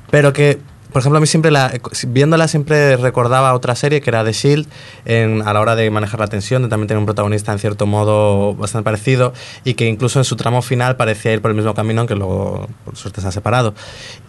pero 0.09 0.31
que 0.33 0.59
por 0.91 0.99
ejemplo, 1.01 1.17
a 1.17 1.21
mí 1.21 1.27
siempre, 1.27 1.51
la, 1.51 1.73
viéndola, 2.07 2.47
siempre 2.47 2.97
recordaba 2.97 3.53
otra 3.53 3.75
serie 3.75 4.01
que 4.01 4.09
era 4.09 4.23
The 4.23 4.33
Shield, 4.33 4.67
en, 5.05 5.41
a 5.47 5.53
la 5.53 5.61
hora 5.61 5.75
de 5.75 5.89
manejar 5.89 6.19
la 6.19 6.27
tensión, 6.27 6.63
de 6.63 6.69
también 6.69 6.87
tener 6.87 6.99
un 6.99 7.05
protagonista 7.05 7.51
en 7.51 7.59
cierto 7.59 7.85
modo 7.85 8.53
bastante 8.55 8.83
parecido 8.83 9.33
y 9.63 9.75
que 9.75 9.87
incluso 9.87 10.19
en 10.19 10.25
su 10.25 10.35
tramo 10.35 10.61
final 10.61 10.97
parecía 10.97 11.33
ir 11.33 11.41
por 11.41 11.51
el 11.51 11.57
mismo 11.57 11.73
camino, 11.73 12.01
aunque 12.01 12.15
luego, 12.15 12.67
por 12.83 12.95
suerte, 12.95 13.21
se 13.21 13.27
ha 13.27 13.31
separado. 13.31 13.73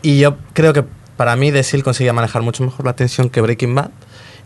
Y 0.03 0.19
yo 0.19 0.37
creo 0.53 0.73
que 0.73 0.85
para 1.17 1.37
mí 1.37 1.51
The 1.51 1.63
Shield 1.63 1.85
conseguía 1.85 2.13
manejar 2.13 2.43
mucho 2.43 2.65
mejor 2.65 2.87
la 2.87 2.95
tensión 2.95 3.29
que 3.29 3.41
Breaking 3.41 3.75
Bad. 3.75 3.91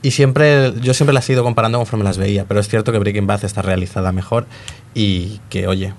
Y 0.03 0.11
siempre, 0.13 0.75
yo 0.81 0.95
siempre 0.95 1.15
las 1.15 1.29
he 1.29 1.33
ido 1.33 1.43
comparando 1.43 1.79
conforme 1.79 2.05
las 2.05 2.19
veía, 2.19 2.45
pero 2.47 2.61
es 2.61 2.69
cierto 2.69 2.93
que 2.93 2.99
Breaking 2.99 3.27
Bad 3.27 3.45
está 3.45 3.63
realizada 3.63 4.13
mejor 4.13 4.47
y 4.95 5.41
que, 5.49 5.67
oye, 5.67 5.95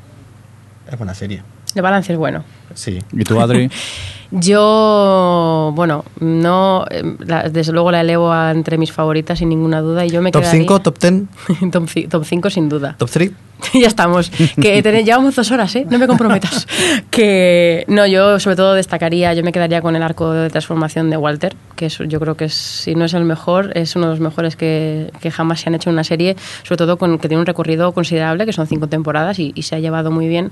es 0.89 0.97
buena 0.97 1.13
serie. 1.13 1.43
El 1.75 1.81
balance 1.81 2.13
es 2.13 2.17
bueno. 2.17 2.43
Sí. 2.73 2.99
¿Y 3.11 3.23
tú, 3.23 3.39
Adri? 3.39 3.69
Yo, 4.31 5.71
bueno, 5.75 6.03
no, 6.19 6.85
la- 7.25 7.49
desde 7.49 7.71
luego 7.71 7.91
la 7.91 8.01
elevo 8.01 8.31
a 8.31 8.51
entre 8.51 8.77
mis 8.77 8.91
favoritas 8.91 9.39
sin 9.39 9.49
ninguna 9.49 9.81
duda 9.81 10.05
y 10.05 10.09
yo 10.09 10.21
me 10.21 10.31
¿Top 10.31 10.41
quedaría- 10.41 10.61
5, 10.61 10.79
top 10.81 10.97
10, 10.99 11.13
top, 11.71 11.83
ci- 11.85 12.09
top 12.09 12.23
5 12.25 12.49
sin 12.49 12.69
duda. 12.69 12.95
top 12.97 13.09
3? 13.09 13.31
ya 13.73 13.87
estamos. 13.87 14.29
Que 14.61 14.83
ten- 14.83 15.03
llevamos 15.05 15.35
dos 15.35 15.49
horas, 15.51 15.75
¿eh? 15.75 15.85
No 15.89 15.97
me 15.97 16.07
comprometas. 16.07 16.67
que 17.09 17.85
no, 17.87 18.05
yo 18.05 18.39
sobre 18.39 18.55
todo 18.55 18.73
destacaría, 18.73 19.33
yo 19.33 19.43
me 19.43 19.51
quedaría 19.51 19.81
con 19.81 19.95
el 19.95 20.03
arco 20.03 20.31
de 20.31 20.49
transformación 20.49 21.09
de 21.09 21.17
Walter, 21.17 21.55
que 21.75 21.87
es- 21.87 21.97
yo 22.07 22.19
creo 22.19 22.35
que 22.35 22.45
es, 22.45 22.53
si 22.53 22.95
no 22.95 23.05
es 23.05 23.13
el 23.13 23.23
mejor, 23.23 23.71
es 23.75 23.95
uno 23.95 24.05
de 24.07 24.11
los 24.11 24.19
mejores 24.19 24.55
que, 24.55 25.11
que 25.21 25.31
jamás 25.31 25.61
se 25.61 25.69
han 25.69 25.75
hecho 25.75 25.89
en 25.89 25.95
una 25.95 26.03
serie, 26.03 26.35
sobre 26.63 26.77
todo 26.77 26.97
con, 26.97 27.17
que 27.17 27.27
tiene 27.27 27.39
un 27.39 27.45
recorrido 27.47 27.91
considerable, 27.93 28.45
que 28.45 28.53
son 28.53 28.67
cinco 28.67 28.87
temporadas 28.87 29.39
y, 29.39 29.51
y 29.55 29.63
se 29.63 29.75
ha 29.75 29.79
llevado 29.79 30.11
muy 30.11 30.27
bien 30.27 30.51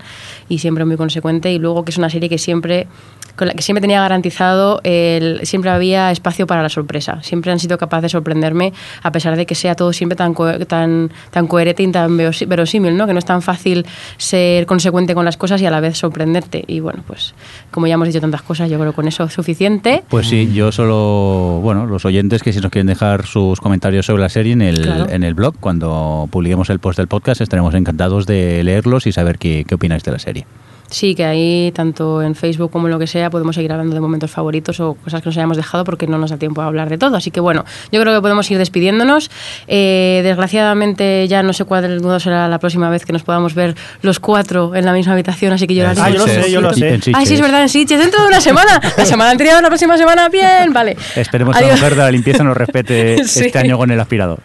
y 0.50 0.60
siempre 0.60 0.86
muy 0.86 0.98
consecuente. 0.98 1.52
Y 1.52 1.60
luego 1.60 1.84
que 1.86 1.92
es 1.92 1.98
una 1.98 2.10
serie 2.10 2.30
que 2.30 2.38
siempre 2.38 2.88
con 3.36 3.48
la 3.48 3.54
que 3.54 3.62
siempre 3.62 3.82
tenía 3.82 4.02
garantizado 4.02 4.80
el, 4.84 5.42
siempre 5.44 5.70
había 5.70 6.12
espacio 6.12 6.48
para 6.48 6.62
la 6.64 6.70
sorpresa 6.70 7.20
siempre 7.22 7.52
han 7.52 7.60
sido 7.60 7.78
capaces 7.78 8.04
de 8.04 8.10
sorprenderme 8.10 8.74
a 9.04 9.12
pesar 9.12 9.36
de 9.36 9.46
que 9.46 9.56
sea 9.56 9.76
todo 9.76 9.94
siempre 9.94 10.16
tan 10.16 10.34
co- 10.34 10.60
tan 10.66 11.12
tan 11.32 11.48
coherente 11.48 11.84
y 11.84 11.92
tan 11.92 12.18
verosímil 12.18 12.96
no 12.98 13.08
que 13.08 13.14
no 13.14 13.20
es 13.20 13.26
tan 13.26 13.42
fácil 13.42 13.86
ser 14.18 14.66
consecuente 14.66 15.14
con 15.16 15.26
las 15.26 15.38
cosas 15.38 15.62
y 15.62 15.66
a 15.66 15.72
la 15.72 15.80
vez 15.80 15.98
sorprenderte 15.98 16.64
y 16.68 16.80
bueno 16.80 17.04
pues 17.06 17.34
como 17.72 17.88
ya 17.88 17.96
hemos 17.96 18.08
dicho 18.08 18.22
tantas 18.22 18.42
cosas 18.42 18.70
yo 18.70 18.78
creo 18.80 18.92
que 18.92 18.96
con 18.96 19.08
eso 19.08 19.24
es 19.26 19.34
suficiente 19.34 20.04
Pues 20.10 20.28
sí, 20.28 20.52
yo 20.54 20.72
solo, 20.72 21.60
bueno, 21.62 21.86
los 21.86 22.06
oyentes 22.06 22.42
que 22.44 22.54
si 22.54 22.60
nos 22.60 22.72
quieren 22.72 22.88
dejar 22.88 23.26
sus 23.26 23.60
comentarios 23.60 24.06
sobre 24.06 24.22
la 24.22 24.30
serie 24.30 24.54
en 24.54 24.62
el, 24.62 24.82
Claro. 24.82 25.10
en 25.10 25.24
el 25.24 25.34
blog, 25.34 25.56
cuando 25.60 26.28
publiquemos 26.32 26.70
el 26.70 26.80
post 26.80 26.98
del 26.98 27.08
podcast, 27.08 27.42
estaremos 27.42 27.74
encantados 27.74 28.26
de 28.26 28.64
leerlos 28.64 29.08
y 29.08 29.12
saber 29.12 29.38
qué, 29.38 29.66
qué 29.68 29.76
opináis 29.76 30.04
de 30.04 30.12
la 30.12 30.20
serie. 30.20 30.46
Sí, 30.90 31.16
que 31.16 31.26
ahí, 31.26 31.72
tanto 31.74 32.22
en 32.22 32.36
Facebook 32.36 32.72
como 32.72 32.88
en 32.88 32.92
lo 32.94 33.00
que 33.00 33.08
sea, 33.08 33.30
podemos 33.30 33.56
seguir 33.56 33.72
hablando 33.72 33.96
de 33.96 34.00
momentos 34.02 34.30
favoritos 34.32 34.80
o 34.80 34.94
cosas 34.94 35.22
que 35.22 35.30
nos 35.30 35.38
hayamos 35.38 35.58
dejado 35.58 35.84
porque 35.84 36.06
no 36.08 36.18
nos 36.18 36.30
da 36.30 36.38
tiempo 36.38 36.62
a 36.62 36.66
hablar 36.68 36.90
de 36.90 36.98
todo. 36.98 37.18
Así 37.18 37.32
que 37.32 37.40
bueno, 37.40 37.66
yo 37.92 38.00
creo 38.02 38.14
que 38.14 38.22
podemos 38.22 38.50
ir 38.52 38.58
despidiéndonos. 38.58 39.32
Eh, 39.68 40.22
desgraciadamente 40.24 41.28
ya 41.28 41.44
no 41.44 41.54
sé 41.54 41.66
cuál 41.66 41.82
del 41.82 42.02
mundo 42.02 42.20
será 42.20 42.48
la 42.48 42.60
próxima 42.60 42.90
vez 42.90 43.04
que 43.06 43.14
nos 43.14 43.24
podamos 43.24 43.56
ver 43.56 43.76
los 44.04 44.20
cuatro 44.20 44.76
en 44.76 44.86
la 44.86 44.94
misma 44.94 45.14
habitación, 45.14 45.54
así 45.54 45.66
que 45.68 45.76
lloraré. 45.76 46.00
Ah, 46.02 46.10
yo 46.10 46.20
lo 46.20 46.28
sé, 46.28 46.52
yo 46.52 46.62
lo 46.62 46.74
sé. 46.74 47.00
Ah, 47.14 47.26
sí, 47.26 47.34
es 47.34 47.42
verdad, 47.42 47.64
en 47.64 47.70
Sitges, 47.70 48.00
dentro 48.00 48.22
de 48.22 48.28
una 48.28 48.40
semana. 48.42 48.80
La 48.98 49.06
semana 49.06 49.32
anterior, 49.32 49.62
la 49.62 49.68
próxima 49.70 49.98
semana, 49.98 50.30
bien, 50.30 50.72
vale. 50.72 50.96
Esperemos 51.16 51.58
que 51.58 51.66
la 51.66 51.72
mujer 51.74 51.96
de 51.96 52.02
la 52.02 52.12
limpieza 52.12 52.44
nos 52.44 52.56
respete 52.56 53.24
Sí. 53.26 53.46
este 53.46 53.58
año 53.60 53.78
con 53.78 53.90
el 53.92 54.00
aspirador. 54.00 54.40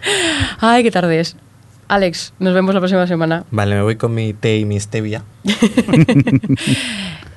Ay, 0.58 0.82
qué 0.82 0.90
tarde 0.90 1.20
es. 1.20 1.36
Alex, 1.90 2.34
nos 2.38 2.54
vemos 2.54 2.72
la 2.72 2.80
próxima 2.80 3.04
semana. 3.08 3.42
Vale, 3.50 3.74
me 3.74 3.82
voy 3.82 3.96
con 3.96 4.14
mi 4.14 4.32
té 4.32 4.58
y 4.58 4.64
mi 4.64 4.78
stevia. 4.78 5.24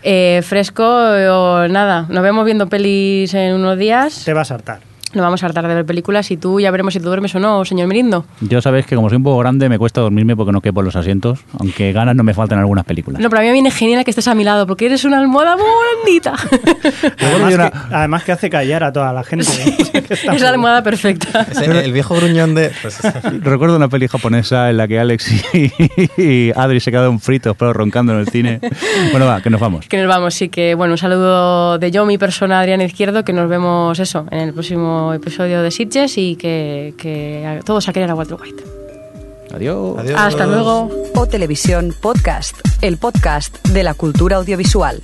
Eh, 0.06 0.42
fresco 0.44 0.84
o 0.84 1.68
nada, 1.70 2.08
nos 2.10 2.22
vemos 2.24 2.44
viendo 2.44 2.68
pelis 2.68 3.34
en 3.34 3.54
unos 3.56 3.78
días. 3.78 4.26
Te 4.26 4.34
vas 4.34 4.52
a 4.52 4.56
hartar. 4.56 4.82
Nos 5.14 5.24
vamos 5.24 5.44
a 5.44 5.46
hartar 5.46 5.68
de 5.68 5.76
ver 5.76 5.86
películas 5.86 6.30
y 6.32 6.38
tú 6.38 6.60
ya 6.60 6.72
veremos 6.72 6.94
si 6.94 7.00
tú 7.00 7.06
duermes 7.06 7.34
o 7.36 7.40
no, 7.40 7.64
señor 7.66 7.88
Mirindo. 7.88 8.26
Yo 8.42 8.62
sabéis 8.62 8.86
que 8.86 8.96
como 8.96 9.10
soy 9.10 9.18
un 9.18 9.24
poco 9.24 9.38
grande 9.40 9.70
me 9.70 9.78
cuesta 9.78 10.02
dormirme 10.02 10.36
porque 10.36 10.52
no 10.52 10.62
quepo 10.62 10.80
en 10.82 10.86
los 10.86 10.96
asientos, 10.96 11.40
aunque 11.60 11.92
ganas 11.94 12.16
no 12.16 12.24
me 12.24 12.34
faltan 12.34 12.60
algunas 12.60 12.86
películas. 12.86 13.22
No, 13.22 13.30
pero 13.30 13.40
a 13.40 13.42
mí 13.42 13.48
me 13.48 13.54
viene 13.54 13.72
genial 13.72 14.04
que 14.04 14.12
estés 14.12 14.28
a 14.28 14.36
mi 14.36 14.44
lado 14.44 14.66
porque 14.68 14.86
eres 14.88 15.04
una 15.06 15.20
almohada 15.20 15.56
muy 15.56 15.66
blandita. 16.04 16.34
Además, 17.20 17.54
una- 17.54 17.72
que, 17.72 17.78
además 17.92 18.24
que 18.24 18.32
hace 18.32 18.50
callar 18.50 18.84
a 18.84 18.92
toda 18.94 19.14
la 19.14 19.24
gente. 19.24 19.46
Es 20.14 20.42
la 20.42 20.50
almohada 20.50 20.84
perfecta. 20.84 21.46
El 21.62 21.92
viejo 21.92 22.16
gruñón 22.16 22.56
de... 22.56 22.72
pues, 22.82 23.00
Recuerdo 23.42 23.76
una 23.76 23.88
peli 23.88 24.08
japonesa 24.08 24.70
en 24.70 24.78
la 24.78 24.88
que 24.88 25.00
Alex 25.00 25.32
y, 25.54 25.72
y 26.22 26.52
Adri 26.56 26.80
se 26.80 26.92
quedaron 26.92 27.20
fritos 27.20 27.56
pero 27.58 27.74
roncando 27.74 28.14
en 28.14 28.20
el 28.20 28.28
cine. 28.28 28.60
Bueno, 29.12 29.26
va, 29.26 29.42
que 29.42 29.50
nos 29.50 29.60
vamos. 29.62 29.88
Que 29.88 29.98
nos 29.98 30.08
vamos, 30.08 30.34
sí 30.34 30.50
que 30.50 30.76
bueno, 30.76 30.94
un 30.94 30.98
saludo 30.98 31.78
de 31.78 31.92
yo, 31.92 32.06
mi 32.06 32.18
persona 32.18 32.60
Adrián 32.60 32.82
Izquierdo, 32.82 33.24
que 33.24 33.34
nos 33.34 33.50
vemos 33.50 34.00
eso 34.00 34.26
en 34.32 34.40
el 34.40 34.54
próximo 34.54 35.03
episodio 35.12 35.64
de 35.64 35.72
Sitges 35.72 36.18
y 36.18 36.36
que, 36.36 37.60
todos 37.66 37.90
a 37.90 37.94
querer 37.94 38.12
a 38.12 38.16
Walter 38.16 38.38
White. 38.40 38.64
Adiós. 39.54 39.98
Adiós. 39.98 40.20
Hasta 40.20 40.46
luego. 40.46 40.90
O 41.16 41.28
Televisión 41.28 41.94
Podcast, 42.00 42.56
el 42.82 42.98
podcast 42.98 43.68
de 43.70 43.84
la 43.84 43.96
cultura 43.96 44.38
audiovisual. 44.38 45.02